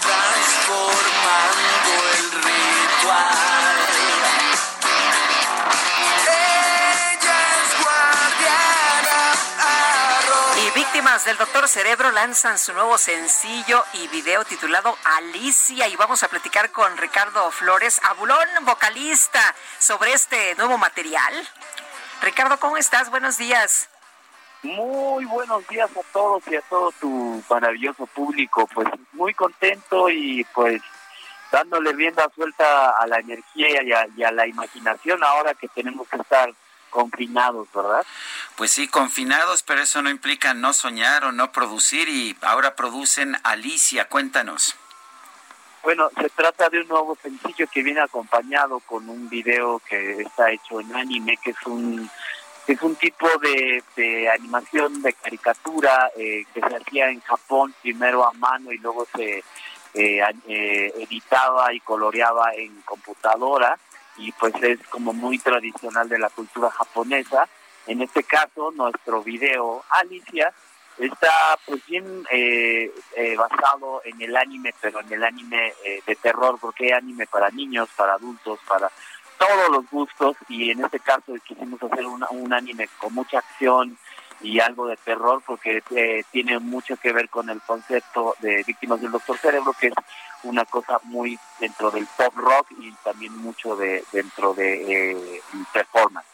transformando 0.02 1.92
el 2.14 2.32
ritual. 2.44 3.76
Víctimas 10.86 11.26
del 11.26 11.38
Doctor 11.38 11.68
Cerebro 11.68 12.12
lanzan 12.12 12.60
su 12.60 12.72
nuevo 12.72 12.98
sencillo 12.98 13.84
y 13.94 14.08
video 14.10 14.46
titulado 14.46 14.96
Alicia 15.04 15.88
y 15.88 15.96
vamos 15.96 16.22
a 16.22 16.28
platicar 16.28 16.72
con 16.72 16.96
Ricardo 16.98 17.50
Flores, 17.52 18.00
abulón 18.04 18.48
vocalista, 18.62 19.56
sobre 19.80 20.14
este 20.14 20.54
nuevo 20.56 20.78
material. 20.78 21.34
Ricardo, 22.22 22.60
¿cómo 22.60 22.78
estás? 22.78 23.10
Buenos 23.10 23.38
días. 23.38 23.90
Muy 24.62 25.26
buenos 25.26 25.68
días 25.68 25.90
a 25.90 26.14
todos 26.14 26.44
y 26.48 26.56
a 26.56 26.62
todo 26.62 26.92
tu 27.02 27.44
maravilloso 27.50 28.06
público. 28.06 28.68
Pues 28.68 28.88
muy 29.14 29.34
contento 29.34 30.10
y 30.10 30.46
pues 30.54 30.82
dándole 31.52 31.94
rienda 31.94 32.30
suelta 32.36 32.92
a 32.92 33.08
la 33.08 33.20
energía 33.20 33.82
y 33.82 33.92
a, 33.92 34.08
y 34.16 34.24
a 34.24 34.32
la 34.32 34.46
imaginación 34.46 35.24
ahora 35.24 35.56
que 35.56 35.68
tenemos 35.70 36.08
que 36.08 36.18
estar 36.18 36.54
confinados, 36.96 37.68
¿verdad? 37.74 38.06
Pues 38.56 38.72
sí, 38.72 38.88
confinados, 38.88 39.64
pero 39.64 39.82
eso 39.82 40.02
no 40.02 40.10
implica 40.10 40.54
no 40.54 40.72
soñar 40.72 41.26
o 41.26 41.34
no 41.34 41.52
producir 41.52 42.08
y 42.08 42.38
ahora 42.42 42.78
producen 42.78 43.36
Alicia, 43.44 44.08
cuéntanos. 44.08 44.78
Bueno, 45.84 46.10
se 46.20 46.30
trata 46.30 46.70
de 46.70 46.80
un 46.80 46.88
nuevo 46.88 47.18
sencillo 47.22 47.68
que 47.68 47.84
viene 47.84 48.00
acompañado 48.00 48.80
con 48.80 49.10
un 49.10 49.28
video 49.28 49.82
que 49.90 50.22
está 50.22 50.50
hecho 50.52 50.80
en 50.80 50.96
anime, 50.96 51.38
que 51.44 51.52
es 51.52 51.58
un 51.66 52.10
es 52.66 52.82
un 52.82 52.96
tipo 52.96 53.28
de, 53.44 53.84
de 53.96 54.30
animación 54.30 55.02
de 55.04 55.14
caricatura 55.14 56.10
eh, 56.18 56.46
que 56.52 56.62
se 56.62 56.76
hacía 56.78 57.10
en 57.10 57.20
Japón 57.22 57.76
primero 57.82 58.26
a 58.26 58.32
mano 58.32 58.72
y 58.72 58.78
luego 58.80 59.06
se 59.16 59.44
eh, 59.94 60.22
eh, 60.48 60.94
editaba 60.98 61.72
y 61.74 61.82
coloreaba 61.82 62.54
en 62.56 62.82
computadora 62.82 63.78
y 64.18 64.32
pues 64.34 64.54
es 64.62 64.80
como 64.88 65.14
muy 65.14 65.38
tradicional 65.40 66.08
de 66.10 66.20
la 66.20 66.30
cultura 66.30 66.70
japonesa. 66.72 67.48
En 67.88 68.02
este 68.02 68.24
caso, 68.24 68.72
nuestro 68.72 69.22
video 69.22 69.84
Alicia 69.90 70.54
está 70.98 71.58
pues 71.66 71.86
bien 71.86 72.26
eh, 72.32 72.92
eh, 73.16 73.36
basado 73.36 74.02
en 74.06 74.22
el 74.22 74.36
anime, 74.36 74.74
pero 74.82 75.02
en 75.02 75.12
el 75.12 75.24
anime 75.24 75.74
eh, 75.84 76.02
de 76.06 76.16
terror, 76.16 76.58
porque 76.60 76.86
hay 76.86 76.92
anime 76.92 77.28
para 77.28 77.50
niños, 77.50 77.90
para 77.96 78.14
adultos, 78.14 78.60
para 78.68 78.90
todos 79.38 79.70
los 79.70 79.90
gustos 79.90 80.38
y 80.48 80.72
en 80.72 80.84
este 80.84 81.00
caso 81.00 81.34
quisimos 81.46 81.82
hacer 81.84 82.06
un 82.06 82.54
anime 82.54 82.88
con 82.98 83.14
mucha 83.14 83.40
acción 83.40 83.98
y 84.40 84.62
algo 84.62 84.88
de 84.88 84.96
terror 84.96 85.44
porque 85.46 85.84
tiene 86.32 86.58
mucho 86.60 86.96
que 86.96 87.12
ver 87.12 87.28
con 87.28 87.50
el 87.50 87.60
concepto 87.62 88.36
de 88.40 88.64
víctimas 88.64 89.02
del 89.02 89.12
doctor 89.12 89.38
cerebro 89.38 89.74
que 89.78 89.88
es 89.88 89.94
una 90.46 90.66
cosa 90.66 91.00
muy 91.04 91.38
dentro 91.60 91.92
del 91.92 92.08
pop 92.08 92.34
rock 92.36 92.68
y 92.80 92.92
también 93.04 93.36
mucho 93.38 93.76
de 93.76 94.04
dentro 94.12 94.54
de 94.54 95.12
eh, 95.12 95.42
performance. 95.74 96.28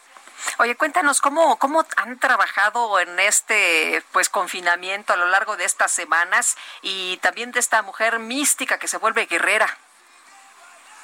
Oye, 0.58 0.76
cuéntanos 0.76 1.20
cómo 1.20 1.56
cómo 1.56 1.84
han 1.96 2.18
trabajado 2.18 3.00
en 3.00 3.18
este 3.20 4.02
pues 4.12 4.28
confinamiento 4.28 5.12
a 5.12 5.16
lo 5.16 5.26
largo 5.26 5.56
de 5.56 5.64
estas 5.64 5.92
semanas 5.92 6.56
y 6.82 7.16
también 7.18 7.52
de 7.52 7.60
esta 7.60 7.82
mujer 7.82 8.18
mística 8.18 8.78
que 8.78 8.88
se 8.88 8.98
vuelve 8.98 9.26
guerrera. 9.26 9.66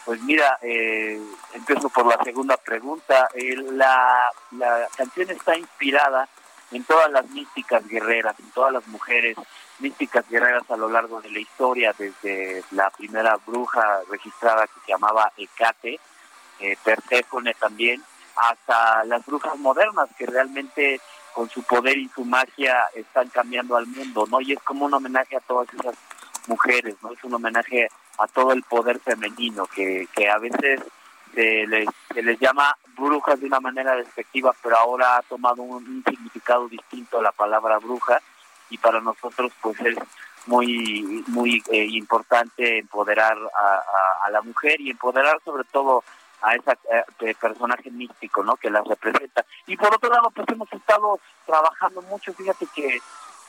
Pues 0.05 0.23
mira, 0.23 0.59
eh, 0.63 1.21
empiezo 1.53 1.91
por 1.91 2.07
la 2.07 2.23
segunda 2.25 2.57
pregunta. 2.57 3.29
Eh, 3.35 3.57
la, 3.73 4.31
la 4.53 4.89
canción 4.97 5.31
está 5.31 5.57
inspirada 5.57 6.29
en 6.71 6.85
todas 6.85 7.11
las 7.11 7.29
místicas 7.31 7.87
guerreras, 7.87 8.39
en 8.39 8.51
todas 8.53 8.73
las 8.73 8.87
mujeres 8.89 9.37
místicas 9.81 10.29
guerreras 10.29 10.71
a 10.71 10.77
lo 10.77 10.89
largo 10.89 11.21
de 11.21 11.31
la 11.31 11.41
historia, 11.41 11.95
desde 11.97 12.65
la 12.73 12.91
primera 12.91 13.37
bruja 13.47 14.01
registrada 14.11 14.67
que 14.67 14.81
se 14.85 14.93
llamaba 14.93 15.33
Hecate, 15.37 16.01
eh, 16.61 16.77
Perséfone 16.83 17.55
también, 17.55 18.03
hasta 18.37 19.05
las 19.05 19.25
brujas 19.27 19.57
modernas 19.59 20.09
que 20.17 20.27
realmente 20.27 21.01
con 21.35 21.49
su 21.49 21.63
poder 21.63 21.97
y 21.99 22.09
su 22.09 22.25
magia 22.25 22.87
están 22.95 23.29
cambiando 23.29 23.77
al 23.77 23.87
mundo, 23.87 24.27
¿no? 24.31 24.41
Y 24.41 24.53
es 24.53 24.63
como 24.63 24.87
un 24.87 24.95
homenaje 24.95 25.37
a 25.37 25.41
todas 25.41 25.73
esas 25.73 25.95
mujeres, 26.47 26.97
¿no? 27.03 27.13
Es 27.13 27.23
un 27.23 27.35
homenaje 27.35 27.89
a 28.19 28.27
todo 28.27 28.53
el 28.53 28.63
poder 28.65 28.99
femenino 29.01 29.67
que, 29.67 30.09
que 30.15 30.29
a 30.29 30.39
veces 30.39 30.81
se 31.35 31.67
les, 31.67 31.89
se 32.13 32.23
les 32.23 32.39
llama 32.41 32.77
brujas 32.97 33.39
de 33.41 33.47
una 33.47 33.61
manera 33.61 33.95
despectiva, 33.95 34.53
pero 34.63 34.77
ahora 34.77 35.19
ha 35.19 35.23
tomado 35.23 35.63
un, 35.63 36.03
significado 36.09 36.69
distinto 36.69 37.19
a 37.19 37.23
la 37.23 37.33
palabra 37.33 37.79
bruja 37.79 38.21
y 38.71 38.79
para 38.79 39.01
nosotros 39.01 39.53
pues 39.61 39.81
es 39.81 39.97
muy 40.47 41.25
muy 41.29 41.63
eh, 41.71 41.87
importante 41.91 42.79
empoderar 42.79 43.37
a, 43.37 44.31
la 44.31 44.43
mujer 44.43 44.79
y 44.81 44.91
empoderar 44.91 45.41
sobre 45.43 45.65
todo 45.65 46.05
a 46.43 46.55
ese 46.55 46.79
eh, 47.21 47.35
personaje 47.41 47.91
místico, 47.91 48.45
¿no? 48.45 48.57
Que 48.57 48.69
la 48.69 48.83
representa. 48.83 49.45
Y 49.67 49.75
por 49.77 49.95
otro 49.95 50.11
lado, 50.11 50.31
pues 50.31 50.47
hemos 50.51 50.71
estado 50.71 51.19
trabajando 51.47 52.03
mucho, 52.03 52.35
fíjate 52.35 52.67
que 52.75 53.01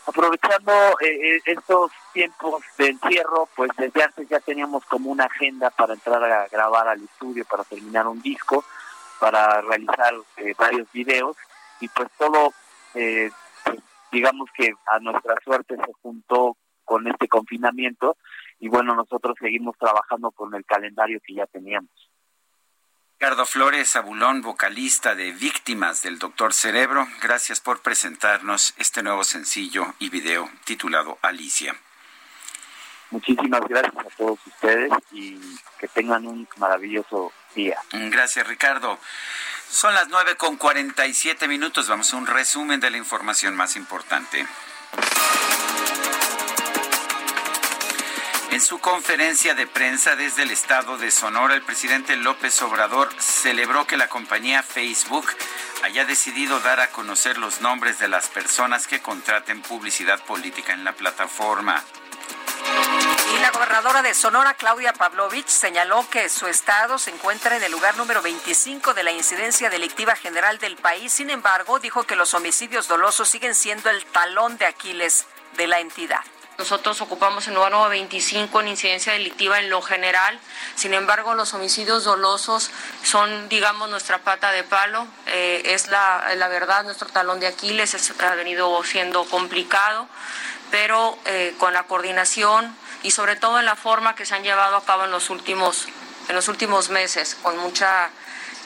aprovechando 0.07 0.71
eh, 1.01 1.41
estos 1.45 1.91
tiempos 2.13 2.63
de 2.77 2.87
encierro, 2.87 3.49
pues 3.55 3.69
desde 3.77 4.03
antes 4.03 4.29
ya 4.29 4.39
teníamos 4.39 4.85
como 4.85 5.11
una 5.11 5.25
agenda 5.25 5.69
para 5.69 5.93
entrar 5.93 6.23
a 6.23 6.47
grabar 6.47 6.87
al 6.87 7.03
estudio, 7.03 7.43
para 7.43 7.65
terminar 7.65 8.07
un 8.07 8.21
disco, 8.21 8.63
para 9.19 9.59
realizar 9.61 10.13
varios 10.57 10.89
videos, 10.93 11.35
y 11.81 11.89
pues 11.89 12.09
todo 12.17 12.53
eh, 12.95 13.29
digamos 14.11 14.49
que 14.55 14.73
a 14.87 14.99
nuestra 14.99 15.35
suerte 15.43 15.75
se 15.75 15.93
juntó 16.01 16.57
con 16.83 17.07
este 17.07 17.27
confinamiento 17.27 18.17
y 18.59 18.67
bueno, 18.67 18.95
nosotros 18.95 19.35
seguimos 19.39 19.77
trabajando 19.77 20.31
con 20.31 20.53
el 20.55 20.65
calendario 20.65 21.19
que 21.25 21.35
ya 21.35 21.45
teníamos. 21.45 21.91
Ricardo 23.19 23.45
Flores, 23.45 23.95
abulón, 23.95 24.41
vocalista 24.41 25.13
de 25.13 25.33
Víctimas 25.33 26.01
del 26.03 26.19
Doctor 26.19 26.53
Cerebro, 26.53 27.05
gracias 27.21 27.59
por 27.59 27.81
presentarnos 27.81 28.73
este 28.77 29.03
nuevo 29.03 29.25
sencillo 29.25 29.93
y 29.99 30.09
video 30.09 30.49
titulado 30.65 31.17
Alicia. 31.21 31.75
Muchísimas 33.11 33.61
gracias 33.67 33.95
a 33.97 34.09
todos 34.17 34.39
ustedes 34.45 34.91
y 35.11 35.39
que 35.79 35.87
tengan 35.87 36.27
un 36.27 36.47
maravilloso 36.57 37.31
día. 37.55 37.77
Gracias, 37.91 38.47
Ricardo. 38.47 38.99
Son 39.69 39.93
las 39.93 40.07
nueve 40.09 40.35
con 40.35 40.57
cuarenta 40.57 41.07
y 41.07 41.13
siete 41.13 41.47
minutos. 41.47 41.87
Vamos 41.87 42.13
a 42.13 42.17
un 42.17 42.27
resumen 42.27 42.79
de 42.79 42.89
la 42.91 42.97
información 42.97 43.55
más 43.55 43.75
importante. 43.75 44.45
En 48.51 48.61
su 48.61 48.79
conferencia 48.79 49.53
de 49.53 49.67
prensa 49.67 50.15
desde 50.15 50.41
el 50.41 50.51
estado 50.51 50.97
de 50.97 51.11
Sonora, 51.11 51.53
el 51.53 51.61
presidente 51.61 52.15
López 52.15 52.59
Obrador 52.63 53.09
celebró 53.19 53.85
que 53.85 53.95
la 53.95 54.09
compañía 54.09 54.63
Facebook 54.63 55.27
haya 55.83 56.03
decidido 56.05 56.59
dar 56.59 56.79
a 56.79 56.89
conocer 56.89 57.37
los 57.37 57.61
nombres 57.61 57.99
de 57.99 58.07
las 58.07 58.27
personas 58.27 58.87
que 58.87 59.01
contraten 59.01 59.61
publicidad 59.61 60.19
política 60.25 60.73
en 60.73 60.83
la 60.83 60.93
plataforma. 60.93 61.83
Y 63.33 63.39
la 63.39 63.51
gobernadora 63.51 64.01
de 64.01 64.13
Sonora, 64.13 64.53
Claudia 64.55 64.93
Pavlovich, 64.93 65.47
señaló 65.47 66.07
que 66.09 66.29
su 66.29 66.47
estado 66.47 66.97
se 66.97 67.11
encuentra 67.11 67.55
en 67.55 67.63
el 67.63 67.71
lugar 67.71 67.95
número 67.97 68.21
25 68.21 68.93
de 68.93 69.03
la 69.03 69.11
incidencia 69.11 69.69
delictiva 69.69 70.15
general 70.15 70.57
del 70.57 70.75
país. 70.75 71.13
Sin 71.13 71.29
embargo, 71.29 71.79
dijo 71.79 72.03
que 72.03 72.15
los 72.15 72.33
homicidios 72.33 72.87
dolosos 72.87 73.29
siguen 73.29 73.55
siendo 73.55 73.89
el 73.89 74.05
talón 74.05 74.57
de 74.57 74.65
Aquiles 74.65 75.25
de 75.57 75.67
la 75.67 75.79
entidad. 75.79 76.21
Nosotros 76.59 76.99
ocupamos 76.99 77.47
el 77.47 77.53
lugar 77.53 77.71
número 77.71 77.89
25 77.89 78.59
en 78.59 78.67
incidencia 78.67 79.13
delictiva 79.13 79.59
en 79.59 79.69
lo 79.69 79.81
general. 79.81 80.37
Sin 80.75 80.93
embargo, 80.93 81.33
los 81.33 81.53
homicidios 81.53 82.03
dolosos 82.03 82.69
son, 83.01 83.47
digamos, 83.47 83.89
nuestra 83.89 84.17
pata 84.17 84.51
de 84.51 84.65
palo. 84.65 85.07
Eh, 85.27 85.61
es 85.67 85.87
la, 85.87 86.35
la, 86.35 86.49
verdad, 86.49 86.83
nuestro 86.83 87.07
talón 87.07 87.39
de 87.39 87.47
Aquiles 87.47 88.11
ha 88.19 88.35
venido 88.35 88.83
siendo 88.83 89.23
complicado, 89.23 90.09
pero 90.71 91.17
eh, 91.25 91.55
con 91.57 91.73
la 91.73 91.83
coordinación 91.83 92.75
y 93.03 93.11
sobre 93.11 93.35
todo 93.35 93.59
en 93.59 93.65
la 93.65 93.75
forma 93.75 94.15
que 94.15 94.25
se 94.25 94.35
han 94.35 94.43
llevado 94.43 94.75
a 94.75 94.83
cabo 94.83 95.05
en 95.05 95.11
los 95.11 95.29
últimos, 95.29 95.87
en 96.27 96.35
los 96.35 96.47
últimos 96.47 96.89
meses, 96.89 97.35
con 97.41 97.57
mucha 97.57 98.09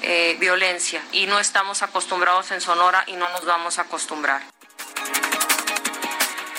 eh, 0.02 0.36
violencia. 0.40 1.02
Y 1.12 1.28
no 1.28 1.40
estamos 1.40 1.84
acostumbrados 1.84 2.52
en 2.52 2.62
Sonora 2.62 3.04
y 3.08 3.14
no 3.14 3.30
nos 3.30 3.46
vamos 3.46 3.80
a 3.80 3.84
acostumbrar. 3.84 4.42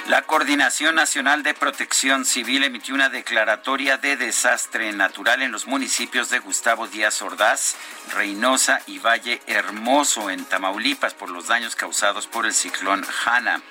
La 0.09 0.21
Coordinación 0.21 0.97
Nacional 0.97 1.43
de 1.43 1.55
Protección 1.55 2.27
Civil 2.27 2.63
emitió 2.63 2.95
una 2.95 3.09
declaratoria 3.09 3.97
de 3.97 4.19
desastre 4.19 4.93
natural 4.93 5.41
en 5.41 5.51
los 5.51 5.67
municipios 5.67 6.29
de 6.29 6.41
Gustavo 6.41 6.87
Díaz 6.87 7.23
Ordaz, 7.23 7.75
Reynosa 8.13 8.83
y 8.87 8.99
Valle 8.99 9.41
Hermoso 9.47 10.29
en 10.29 10.45
Tamaulipas 10.45 11.15
por 11.15 11.31
los 11.31 11.47
daños 11.47 11.75
causados 11.75 12.27
por 12.27 12.45
el 12.45 12.53
ciclón 12.53 13.03
Hanna. 13.25 13.63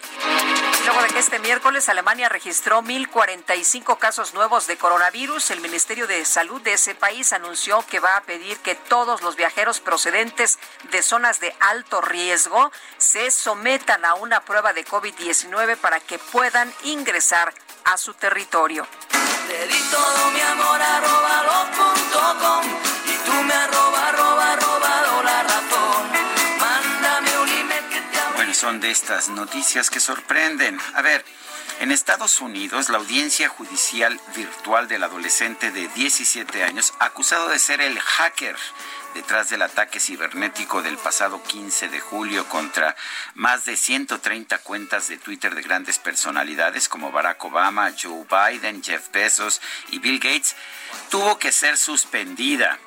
Luego 0.86 1.04
de 1.04 1.10
que 1.10 1.20
este 1.20 1.38
miércoles 1.38 1.88
Alemania 1.88 2.30
registró 2.30 2.82
1.045 2.82 4.00
casos 4.00 4.34
nuevos 4.34 4.66
de 4.66 4.76
coronavirus, 4.76 5.52
el 5.52 5.62
Ministerio 5.62 6.08
de 6.08 6.26
Salud 6.26 6.62
de 6.62 6.74
ese 6.74 6.96
país 6.96 7.32
anunció 7.32 7.86
que 7.86 8.00
va 8.00 8.18
a 8.18 8.24
pedir 8.24 8.58
que 8.58 8.74
todos 8.74 9.22
los 9.22 9.36
viajeros 9.36 9.80
procedentes 9.80 10.58
de 10.92 11.04
zonas 11.04 11.40
de 11.40 11.56
alto 11.60 12.02
riesgo 12.02 12.72
se 12.98 13.30
sometan 13.30 14.04
a 14.04 14.16
una 14.16 14.42
prueba 14.42 14.74
de 14.74 14.84
COVID-19 14.84 15.78
para 15.78 16.00
que 16.00 16.23
puedan 16.32 16.72
ingresar 16.84 17.54
a 17.86 17.98
su 17.98 18.14
territorio. 18.14 18.88
son 28.54 28.80
de 28.80 28.92
estas 28.92 29.30
noticias 29.30 29.90
que 29.90 30.00
sorprenden. 30.00 30.80
A 30.94 31.02
ver, 31.02 31.26
en 31.80 31.92
Estados 31.92 32.40
Unidos, 32.40 32.88
la 32.88 33.00
audiencia 33.00 33.50
judicial 33.50 34.20
virtual 34.36 34.88
del 34.88 35.04
adolescente 35.04 35.72
de 35.72 35.88
17 35.90 36.64
años, 36.64 36.94
acusado 37.00 37.50
de 37.50 37.60
ser 37.60 37.82
el 37.82 38.00
hacker 38.00 38.56
detrás 39.14 39.50
del 39.50 39.62
ataque 39.62 40.00
cibernético 40.00 40.82
del 40.82 40.98
pasado 40.98 41.42
15 41.44 41.90
de 41.90 42.00
julio 42.00 42.48
contra 42.50 42.96
más 43.36 43.66
de 43.66 43.76
130 43.76 44.58
cuentas 44.60 45.08
de 45.08 45.18
Twitter 45.18 45.56
de 45.56 45.62
grandes 45.62 46.00
personalidades 46.00 46.90
como 46.90 47.12
Barack 47.12 47.44
Obama, 47.46 47.92
Joe 48.00 48.26
Biden, 48.30 48.84
Jeff 48.84 49.12
Bezos 49.12 49.62
y 49.90 50.00
Bill 50.00 50.20
Gates, 50.20 50.56
tuvo 51.10 51.38
que 51.40 51.52
ser 51.52 51.78
suspendida. 51.78 52.80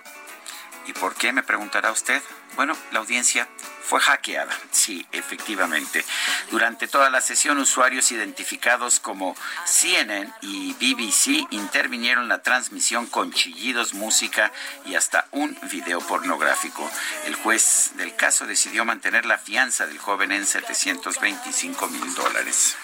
¿Y 0.87 0.93
por 0.93 1.15
qué? 1.15 1.33
Me 1.33 1.43
preguntará 1.43 1.91
usted. 1.91 2.23
Bueno, 2.57 2.75
la 2.91 3.01
audiencia 3.01 3.47
fue 3.87 4.01
hackeada. 4.01 4.53
Sí, 4.73 5.07
efectivamente. 5.13 6.05
Durante 6.51 6.89
toda 6.89 7.11
la 7.11 7.21
sesión, 7.21 7.59
usuarios 7.59 8.11
identificados 8.11 8.99
como 8.99 9.37
CNN 9.65 10.33
y 10.41 10.73
BBC 10.75 11.47
intervinieron 11.51 12.29
la 12.29 12.43
transmisión 12.43 13.07
con 13.07 13.33
chillidos, 13.33 13.95
música 13.95 14.53
y 14.87 14.97
hasta 14.97 15.29
un 15.33 15.57
video 15.71 16.01
pornográfico. 16.01 16.91
El 17.27 17.35
juez 17.37 17.93
del 17.97 18.17
caso 18.17 18.47
decidió 18.47 18.85
mantener 18.85 19.27
la 19.27 19.39
fianza 19.39 19.87
del 19.87 19.99
joven 19.99 20.33
en 20.33 20.47
725 20.47 21.89
mil 21.89 22.15
dólares. 22.15 22.75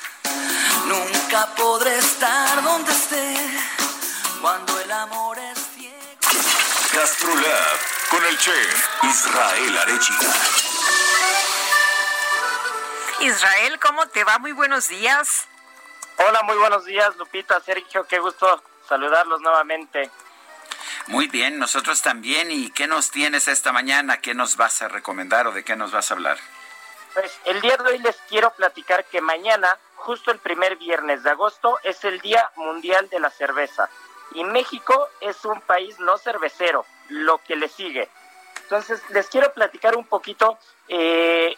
Nunca 0.86 1.54
podré 1.56 1.96
estar 1.98 2.62
donde 2.62 2.92
esté 2.92 3.36
cuando 4.40 4.78
el 4.80 4.92
amor 4.92 5.38
es 5.38 5.58
ciego. 5.74 6.71
Gastrolab 6.94 7.78
con 8.10 8.24
el 8.26 8.36
chef 8.36 8.88
Israel 9.04 9.78
Arechiga. 9.78 10.32
Israel, 13.20 13.78
¿cómo 13.80 14.06
te 14.08 14.24
va? 14.24 14.38
Muy 14.38 14.52
buenos 14.52 14.88
días. 14.88 15.46
Hola, 16.18 16.42
muy 16.42 16.56
buenos 16.58 16.84
días, 16.84 17.16
Lupita, 17.16 17.60
Sergio, 17.60 18.06
qué 18.06 18.18
gusto 18.18 18.62
saludarlos 18.86 19.40
nuevamente. 19.40 20.10
Muy 21.06 21.28
bien, 21.28 21.58
nosotros 21.58 22.02
también. 22.02 22.50
¿Y 22.50 22.70
qué 22.70 22.86
nos 22.86 23.10
tienes 23.10 23.48
esta 23.48 23.72
mañana? 23.72 24.20
¿Qué 24.20 24.34
nos 24.34 24.56
vas 24.56 24.82
a 24.82 24.88
recomendar 24.88 25.46
o 25.46 25.52
de 25.52 25.64
qué 25.64 25.76
nos 25.76 25.92
vas 25.92 26.10
a 26.10 26.14
hablar? 26.14 26.38
Pues 27.14 27.32
el 27.46 27.60
día 27.62 27.76
de 27.78 27.90
hoy 27.90 27.98
les 27.98 28.16
quiero 28.28 28.50
platicar 28.50 29.06
que 29.06 29.20
mañana, 29.20 29.78
justo 29.96 30.30
el 30.30 30.38
primer 30.38 30.76
viernes 30.76 31.22
de 31.22 31.30
agosto, 31.30 31.78
es 31.84 32.04
el 32.04 32.20
Día 32.20 32.50
Mundial 32.56 33.08
de 33.08 33.18
la 33.18 33.30
Cerveza. 33.30 33.88
Y 34.34 34.44
México 34.44 35.08
es 35.20 35.44
un 35.44 35.60
país 35.60 35.98
no 36.00 36.18
cervecero, 36.18 36.84
lo 37.08 37.38
que 37.38 37.56
le 37.56 37.68
sigue. 37.68 38.08
Entonces, 38.62 39.02
les 39.10 39.28
quiero 39.28 39.52
platicar 39.52 39.96
un 39.96 40.06
poquito 40.06 40.58
eh, 40.88 41.56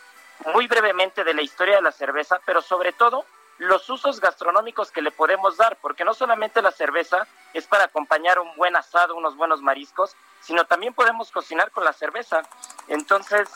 muy 0.52 0.66
brevemente 0.66 1.24
de 1.24 1.34
la 1.34 1.42
historia 1.42 1.76
de 1.76 1.82
la 1.82 1.92
cerveza, 1.92 2.40
pero 2.44 2.60
sobre 2.60 2.92
todo 2.92 3.24
los 3.58 3.88
usos 3.88 4.20
gastronómicos 4.20 4.90
que 4.90 5.02
le 5.02 5.12
podemos 5.12 5.56
dar, 5.56 5.76
porque 5.80 6.04
no 6.04 6.12
solamente 6.12 6.60
la 6.60 6.72
cerveza 6.72 7.26
es 7.52 7.66
para 7.66 7.84
acompañar 7.84 8.40
un 8.40 8.54
buen 8.56 8.74
asado, 8.76 9.14
unos 9.14 9.36
buenos 9.36 9.62
mariscos, 9.62 10.16
sino 10.40 10.64
también 10.64 10.92
podemos 10.92 11.30
cocinar 11.30 11.70
con 11.70 11.84
la 11.84 11.92
cerveza. 11.92 12.42
Entonces, 12.88 13.48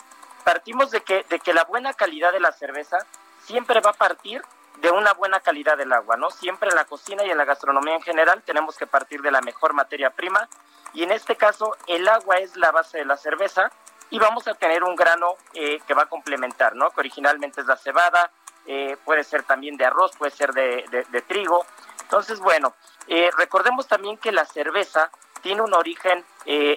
partimos 0.45 0.91
de 0.91 1.01
que, 1.01 1.25
de 1.29 1.41
que 1.41 1.53
la 1.53 1.65
buena 1.65 1.95
calidad 1.95 2.33
de 2.33 2.41
la 2.41 2.53
cerveza 2.53 2.99
siempre 3.45 3.81
va 3.81 3.91
a 3.91 3.95
partir 3.95 4.43
de 4.81 4.91
una 4.91 5.13
buena 5.15 5.41
calidad 5.41 5.77
del 5.77 5.93
agua, 5.93 6.17
¿no? 6.17 6.31
Siempre 6.31 6.69
en 6.69 6.77
la 6.77 6.85
cocina 6.85 7.25
y 7.25 7.31
en 7.31 7.39
la 7.39 7.45
gastronomía 7.45 7.95
en 7.95 8.03
general 8.03 8.43
tenemos 8.43 8.77
que 8.77 8.87
partir 8.87 9.23
de 9.23 9.31
la 9.31 9.41
mejor 9.41 9.73
materia 9.73 10.11
prima 10.11 10.49
y 10.93 11.03
en 11.03 11.11
este 11.11 11.37
caso 11.37 11.77
el 11.87 12.09
agua 12.09 12.37
es 12.37 12.57
la 12.57 12.71
base 12.71 12.99
de 12.99 13.05
la 13.05 13.17
cerveza 13.17 13.71
y 14.11 14.19
vamos 14.19 14.47
a 14.49 14.55
tener 14.55 14.85
un 14.85 14.97
grano 14.97 15.35
eh, 15.55 15.81
que 15.87 15.95
va 15.95 16.03
a 16.03 16.09
complementar, 16.09 16.75
¿no? 16.75 16.91
Que 16.91 17.01
originalmente 17.01 17.61
es 17.61 17.67
la 17.67 17.77
cebada, 17.77 18.31
eh, 18.67 18.97
puede 19.05 19.25
ser 19.25 19.43
también 19.43 19.77
de 19.77 19.85
arroz, 19.85 20.13
puede 20.17 20.31
ser 20.31 20.53
de, 20.53 21.25
trigo. 21.27 21.67
Entonces, 22.03 22.41
bueno, 22.41 22.75
eh, 23.07 23.31
recordemos 23.37 23.87
también 23.87 24.17
que 24.17 24.33
la 24.33 24.45
cerveza 24.45 25.11
tiene 25.43 25.63
un 25.63 25.75
origen 25.75 26.25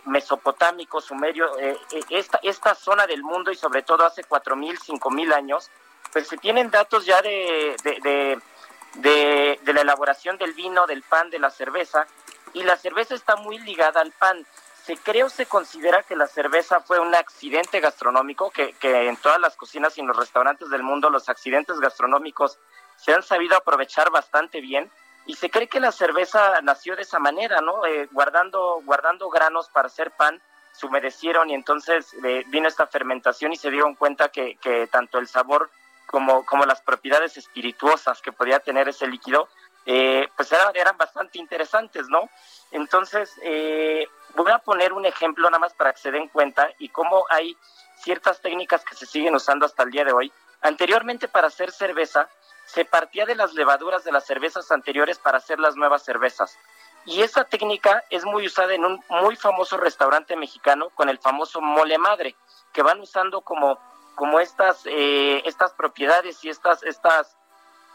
mesopotámico, 0.06 1.02
sumerio, 1.02 1.50
esta, 2.10 2.40
esta 2.44 2.76
zona 2.76 3.08
del 3.08 3.24
mundo 3.24 3.52
y 3.52 3.56
sobre 3.56 3.82
todo 3.82 4.06
hace 4.06 4.22
4.000, 4.24 4.78
5.000 4.78 5.34
años, 5.34 5.72
pues 6.12 6.28
se 6.28 6.38
tienen 6.38 6.70
datos 6.70 7.06
ya 7.06 7.22
de, 7.22 7.76
de, 7.84 9.60
de 9.62 9.74
la 9.74 9.82
elaboración 9.82 10.38
del 10.38 10.54
vino, 10.54 10.88
del 10.88 11.04
pan, 11.04 11.30
de 11.30 11.40
la 11.40 11.50
cerveza, 11.50 12.08
y 12.54 12.64
la 12.64 12.78
cerveza 12.78 13.16
está 13.16 13.36
muy 13.36 13.60
ligada 13.60 14.02
al 14.02 14.12
pan 14.12 14.46
se 14.84 14.98
cree 14.98 15.24
o 15.24 15.30
se 15.30 15.46
considera 15.46 16.04
que 16.04 16.16
la 16.16 16.28
cerveza 16.28 16.80
fue 16.80 17.00
un 17.00 17.14
accidente 17.14 17.80
gastronómico, 17.80 18.50
que, 18.50 18.74
que 18.74 19.08
en 19.08 19.18
todas 19.18 19.40
las 19.40 19.56
cocinas 19.56 19.98
y 19.98 20.02
en 20.02 20.08
los 20.08 20.18
restaurantes 20.18 20.70
del 20.70 20.84
mundo 20.84 21.10
los 21.10 21.30
accidentes 21.30 21.80
gastronómicos 21.80 22.58
se 22.96 23.14
han 23.14 23.24
sabido 23.24 23.56
aprovechar 23.56 24.10
bastante 24.10 24.60
bien 24.60 24.90
y 25.28 25.36
se 25.36 25.52
cree 25.52 25.68
que 25.68 25.80
la 25.80 25.92
cerveza 25.92 26.60
nació 26.62 26.96
de 26.96 27.04
esa 27.04 27.20
manera, 27.20 27.62
¿no? 27.62 27.86
Eh, 27.86 28.10
guardando, 28.12 28.82
guardando 28.84 29.30
granos 29.30 29.70
para 29.70 29.88
hacer 29.88 30.12
pan, 30.12 30.42
se 30.72 30.88
humedecieron 30.88 31.50
y 31.52 31.54
entonces 31.54 32.16
eh, 32.24 32.44
vino 32.48 32.68
esta 32.68 32.88
fermentación 32.88 33.54
y 33.54 33.58
se 33.58 33.70
dieron 33.70 33.94
cuenta 33.94 34.30
que, 34.30 34.56
que 34.56 34.88
tanto 34.88 35.20
el 35.20 35.28
sabor 35.28 35.70
como, 36.12 36.46
como 36.46 36.66
las 36.66 36.82
propiedades 36.82 37.38
espirituosas 37.38 38.22
que 38.22 38.32
podía 38.32 38.60
tener 38.60 38.88
ese 38.90 39.08
líquido, 39.08 39.48
eh, 39.86 40.28
pues 40.36 40.52
eran, 40.52 40.98
bastante 40.98 41.40
interesantes, 41.40 42.08
¿no? 42.08 42.30
Entonces, 42.72 43.34
eh, 43.42 44.08
voy 44.36 44.52
a 44.52 44.60
poner 44.60 44.94
un 44.94 45.06
ejemplo 45.06 45.50
nada 45.50 45.60
más 45.60 45.74
para 45.74 45.94
que 45.94 46.00
se 46.00 46.12
den 46.12 46.28
cuenta 46.28 46.70
y 46.78 46.90
cómo 46.90 47.26
hay 47.30 47.58
ciertas 48.04 48.42
técnicas 48.42 48.84
que 48.84 48.96
se 48.96 49.06
siguen 49.06 49.34
usando 49.34 49.66
hasta 49.66 49.84
el 49.84 49.92
día 49.92 50.06
de 50.06 50.14
hoy. 50.14 50.32
Anteriormente 50.62 51.28
para 51.28 51.48
hacer 51.48 51.72
cerveza 51.72 52.30
se 52.66 52.86
partía 52.86 53.26
de 53.26 53.36
las 53.36 53.54
levaduras 53.54 54.04
de 54.04 54.12
las 54.12 54.26
cervezas 54.26 54.72
anteriores 54.72 55.18
para 55.18 55.40
hacer 55.40 55.60
las 55.60 55.76
nuevas 55.76 56.04
cervezas. 56.04 56.58
Y 57.06 57.22
esa 57.22 57.44
técnica 57.46 58.04
es 58.10 58.24
muy 58.26 58.46
usada 58.46 58.74
en 58.74 58.86
un 58.86 59.04
muy 59.10 59.36
famoso 59.36 59.78
restaurante 59.78 60.36
mexicano 60.36 60.90
con 60.92 61.10
el 61.10 61.18
famoso 61.18 61.60
mole 61.60 61.98
madre, 61.98 62.36
que 62.72 62.84
van 62.84 63.00
usando 63.00 63.42
como, 63.42 63.80
como 64.16 64.40
estas, 64.40 64.86
eh, 64.86 65.42
estas 65.46 65.72
propiedades 65.74 66.44
y 66.44 66.50
estas, 66.50 66.84
estas, 66.84 67.38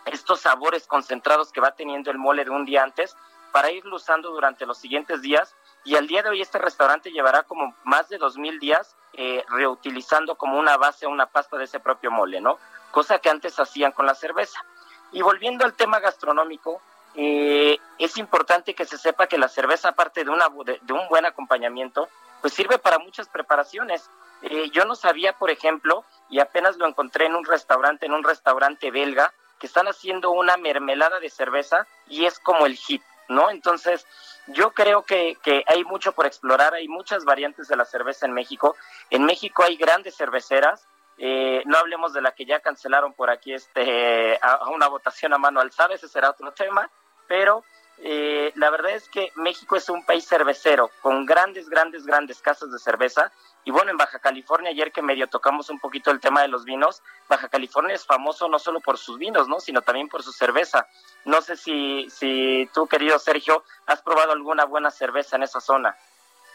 estos 0.06 0.40
sabores 0.40 0.86
concentrados 0.86 1.52
que 1.52 1.60
va 1.60 1.72
teniendo 1.72 2.10
el 2.10 2.18
mole 2.18 2.44
de 2.44 2.50
un 2.50 2.64
día 2.64 2.82
antes 2.82 3.16
para 3.52 3.70
irlo 3.70 3.96
usando 3.96 4.30
durante 4.30 4.66
los 4.66 4.78
siguientes 4.78 5.22
días 5.22 5.54
y 5.84 5.94
al 5.94 6.06
día 6.06 6.22
de 6.22 6.30
hoy 6.30 6.42
este 6.42 6.58
restaurante 6.58 7.10
llevará 7.10 7.44
como 7.44 7.74
más 7.84 8.08
de 8.08 8.18
dos 8.18 8.36
mil 8.36 8.58
días 8.58 8.96
eh, 9.14 9.44
reutilizando 9.48 10.34
como 10.34 10.58
una 10.58 10.76
base 10.76 11.06
una 11.06 11.26
pasta 11.26 11.56
de 11.56 11.64
ese 11.64 11.80
propio 11.80 12.10
mole, 12.10 12.40
¿no? 12.40 12.58
Cosa 12.90 13.18
que 13.18 13.30
antes 13.30 13.58
hacían 13.58 13.92
con 13.92 14.04
la 14.04 14.14
cerveza. 14.14 14.64
Y 15.12 15.22
volviendo 15.22 15.64
al 15.64 15.74
tema 15.74 16.00
gastronómico, 16.00 16.82
eh, 17.14 17.78
es 17.98 18.18
importante 18.18 18.74
que 18.74 18.84
se 18.84 18.98
sepa 18.98 19.26
que 19.26 19.38
la 19.38 19.48
cerveza, 19.48 19.88
aparte 19.88 20.24
de, 20.24 20.30
una, 20.30 20.48
de, 20.64 20.92
un 20.92 21.08
buen 21.08 21.24
acompañamiento, 21.24 22.08
pues 22.40 22.54
sirve 22.54 22.78
para 22.78 22.98
muchas 22.98 23.28
preparaciones. 23.28 24.08
Eh, 24.42 24.70
yo 24.70 24.84
no 24.84 24.94
sabía, 24.94 25.32
por 25.34 25.50
ejemplo, 25.50 26.04
y 26.28 26.40
apenas 26.40 26.76
lo 26.76 26.86
encontré 26.86 27.26
en 27.26 27.34
un 27.34 27.44
restaurante, 27.44 28.06
en 28.06 28.12
un 28.12 28.24
restaurante 28.24 28.90
belga, 28.90 29.32
que 29.58 29.66
están 29.66 29.88
haciendo 29.88 30.30
una 30.30 30.56
mermelada 30.56 31.18
de 31.18 31.30
cerveza 31.30 31.86
y 32.08 32.26
es 32.26 32.38
como 32.38 32.66
el 32.66 32.76
hit, 32.76 33.02
¿no? 33.28 33.50
Entonces, 33.50 34.06
yo 34.48 34.72
creo 34.72 35.02
que, 35.02 35.36
que, 35.42 35.64
hay 35.66 35.82
mucho 35.84 36.12
por 36.12 36.26
explorar, 36.26 36.74
hay 36.74 36.88
muchas 36.88 37.24
variantes 37.24 37.68
de 37.68 37.76
la 37.76 37.86
cerveza 37.86 38.26
en 38.26 38.32
México. 38.32 38.76
En 39.08 39.24
México 39.24 39.62
hay 39.62 39.76
grandes 39.76 40.14
cerveceras, 40.14 40.86
eh, 41.18 41.62
no 41.64 41.78
hablemos 41.78 42.12
de 42.12 42.20
la 42.20 42.32
que 42.32 42.44
ya 42.44 42.60
cancelaron 42.60 43.14
por 43.14 43.30
aquí 43.30 43.54
este, 43.54 44.38
a, 44.42 44.68
una 44.68 44.88
votación 44.88 45.32
a 45.32 45.38
mano 45.38 45.60
alzada, 45.60 45.94
ese 45.94 46.08
será 46.08 46.30
otro 46.30 46.52
tema, 46.52 46.90
pero 47.26 47.64
eh, 47.98 48.52
la 48.56 48.70
verdad 48.70 48.92
es 48.92 49.08
que 49.08 49.32
México 49.36 49.76
es 49.76 49.88
un 49.88 50.04
país 50.04 50.26
cervecero, 50.26 50.90
con 51.00 51.24
grandes, 51.24 51.68
grandes, 51.68 52.04
grandes 52.04 52.40
casas 52.40 52.70
de 52.70 52.78
cerveza. 52.78 53.32
Y 53.64 53.70
bueno, 53.70 53.90
en 53.90 53.96
Baja 53.96 54.18
California, 54.18 54.70
ayer 54.70 54.92
que 54.92 55.02
medio 55.02 55.26
tocamos 55.26 55.70
un 55.70 55.80
poquito 55.80 56.10
el 56.10 56.20
tema 56.20 56.42
de 56.42 56.48
los 56.48 56.64
vinos, 56.64 57.02
Baja 57.28 57.48
California 57.48 57.94
es 57.94 58.06
famoso 58.06 58.48
no 58.48 58.58
solo 58.58 58.80
por 58.80 58.98
sus 58.98 59.18
vinos, 59.18 59.48
¿no? 59.48 59.58
sino 59.58 59.82
también 59.82 60.08
por 60.08 60.22
su 60.22 60.32
cerveza. 60.32 60.86
No 61.24 61.42
sé 61.42 61.56
si, 61.56 62.08
si 62.10 62.68
tú, 62.72 62.86
querido 62.86 63.18
Sergio, 63.18 63.64
has 63.86 64.02
probado 64.02 64.32
alguna 64.32 64.64
buena 64.66 64.90
cerveza 64.90 65.36
en 65.36 65.42
esa 65.42 65.60
zona. 65.60 65.96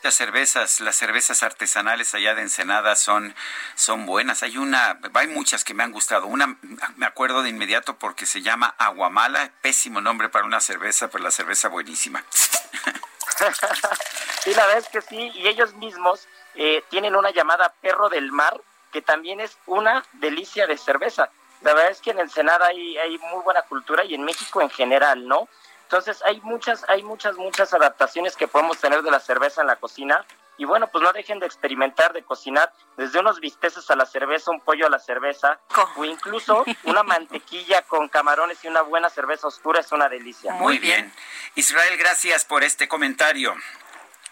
Las 0.04 0.16
cervezas, 0.16 0.80
las 0.80 0.96
cervezas 0.96 1.44
artesanales 1.44 2.16
allá 2.16 2.34
de 2.34 2.42
Ensenada 2.42 2.96
son, 2.96 3.36
son 3.76 4.08
buenas. 4.08 4.42
Hay 4.42 4.58
una, 4.58 5.00
hay 5.14 5.28
muchas 5.28 5.64
que 5.64 5.76
me 5.76 5.84
han 5.84 5.92
gustado. 5.92 6.26
Una 6.26 6.58
me 6.96 7.06
acuerdo 7.06 7.44
de 7.44 7.50
inmediato 7.50 7.98
porque 7.98 8.26
se 8.26 8.42
llama 8.42 8.74
Aguamala, 8.80 9.52
pésimo 9.62 10.02
nombre 10.02 10.30
para 10.30 10.46
una 10.46 10.60
cerveza, 10.60 11.10
pero 11.10 11.24
la 11.24 11.32
cerveza 11.32 11.68
buenísima. 11.68 12.26
sí, 14.44 14.54
la 14.56 14.66
verdad 14.66 14.80
es 14.80 14.90
que 14.90 15.02
sí, 15.02 15.32
y 15.36 15.48
ellos 15.48 15.76
mismos 15.76 16.28
eh, 16.56 16.84
tienen 16.90 17.16
una 17.16 17.32
llamada 17.32 17.74
Perro 17.82 18.10
del 18.10 18.32
Mar, 18.32 18.60
que 18.92 19.04
también 19.04 19.40
es 19.40 19.56
una 19.68 20.04
delicia 20.14 20.66
de 20.66 20.78
cerveza. 20.78 21.30
La 21.62 21.76
verdad 21.76 21.92
es 21.92 22.02
que 22.02 22.10
en 22.10 22.20
Ensenada 22.20 22.68
hay, 22.68 22.98
hay 22.98 23.20
muy 23.20 23.44
buena 23.44 23.62
cultura 23.64 24.04
y 24.04 24.16
en 24.16 24.24
México 24.24 24.62
en 24.62 24.72
general, 24.72 25.28
¿no? 25.28 25.48
Entonces 25.92 26.24
hay 26.26 26.40
muchas, 26.40 26.86
hay 26.88 27.04
muchas, 27.04 27.36
muchas 27.36 27.74
adaptaciones 27.74 28.38
que 28.38 28.48
podemos 28.48 28.80
tener 28.80 29.02
de 29.02 29.12
la 29.12 29.20
cerveza 29.20 29.60
en 29.60 29.68
la 29.68 29.76
cocina 29.76 30.26
Y 30.58 30.64
bueno, 30.64 30.88
pues 30.88 31.04
no 31.04 31.12
dejen 31.12 31.40
de 31.40 31.46
experimentar, 31.46 32.14
de 32.14 32.24
cocinar 32.24 32.72
desde 32.96 33.20
unos 33.20 33.42
bisteces 33.42 33.92
a 33.92 33.98
la 33.98 34.06
cerveza, 34.06 34.52
un 34.52 34.62
pollo 34.62 34.88
a 34.88 34.90
la 34.90 35.00
cerveza, 35.00 35.60
o 35.98 36.06
incluso 36.06 36.64
una 36.86 37.04
mantequilla 37.04 37.82
con 37.82 38.08
camarones 38.08 38.64
y 38.64 38.70
una 38.70 38.84
buena 38.84 39.10
cerveza 39.10 39.48
oscura 39.48 39.82
es 39.82 39.92
una 39.92 40.08
delicia. 40.08 40.54
Muy 40.54 40.78
bien. 40.78 41.12
Israel, 41.56 41.98
gracias 41.98 42.46
por 42.46 42.64
este 42.64 42.88
comentario. 42.88 43.54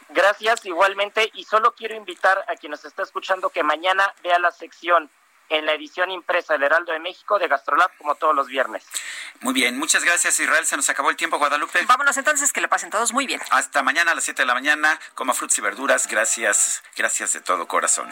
Gracias 0.07 0.65
igualmente 0.65 1.29
y 1.33 1.43
solo 1.43 1.73
quiero 1.75 1.93
invitar 1.95 2.45
a 2.47 2.55
quien 2.55 2.71
nos 2.71 2.85
está 2.85 3.03
escuchando 3.03 3.49
que 3.49 3.63
mañana 3.63 4.13
vea 4.23 4.39
la 4.39 4.51
sección 4.51 5.11
en 5.49 5.65
la 5.65 5.73
edición 5.73 6.11
impresa 6.11 6.53
del 6.53 6.63
Heraldo 6.63 6.93
de 6.93 6.99
México 6.99 7.39
de 7.39 7.47
Gastrolab 7.47 7.89
como 7.97 8.15
todos 8.15 8.35
los 8.35 8.47
viernes. 8.47 8.85
Muy 9.41 9.53
bien, 9.53 9.77
muchas 9.77 10.03
gracias 10.03 10.39
Israel, 10.39 10.65
se 10.65 10.75
nos 10.75 10.89
acabó 10.89 11.09
el 11.09 11.15
tiempo 11.15 11.37
Guadalupe. 11.37 11.83
Vámonos 11.85 12.17
entonces, 12.17 12.53
que 12.53 12.61
le 12.61 12.67
pasen 12.67 12.89
todos 12.89 13.13
muy 13.13 13.25
bien. 13.25 13.41
Hasta 13.49 13.83
mañana 13.83 14.11
a 14.11 14.15
las 14.15 14.23
7 14.23 14.43
de 14.43 14.45
la 14.45 14.53
mañana, 14.53 14.99
coma 15.15 15.33
frutas 15.33 15.57
y 15.57 15.61
verduras, 15.61 16.07
gracias, 16.07 16.83
gracias 16.95 17.33
de 17.33 17.41
todo 17.41 17.67
corazón. 17.67 18.11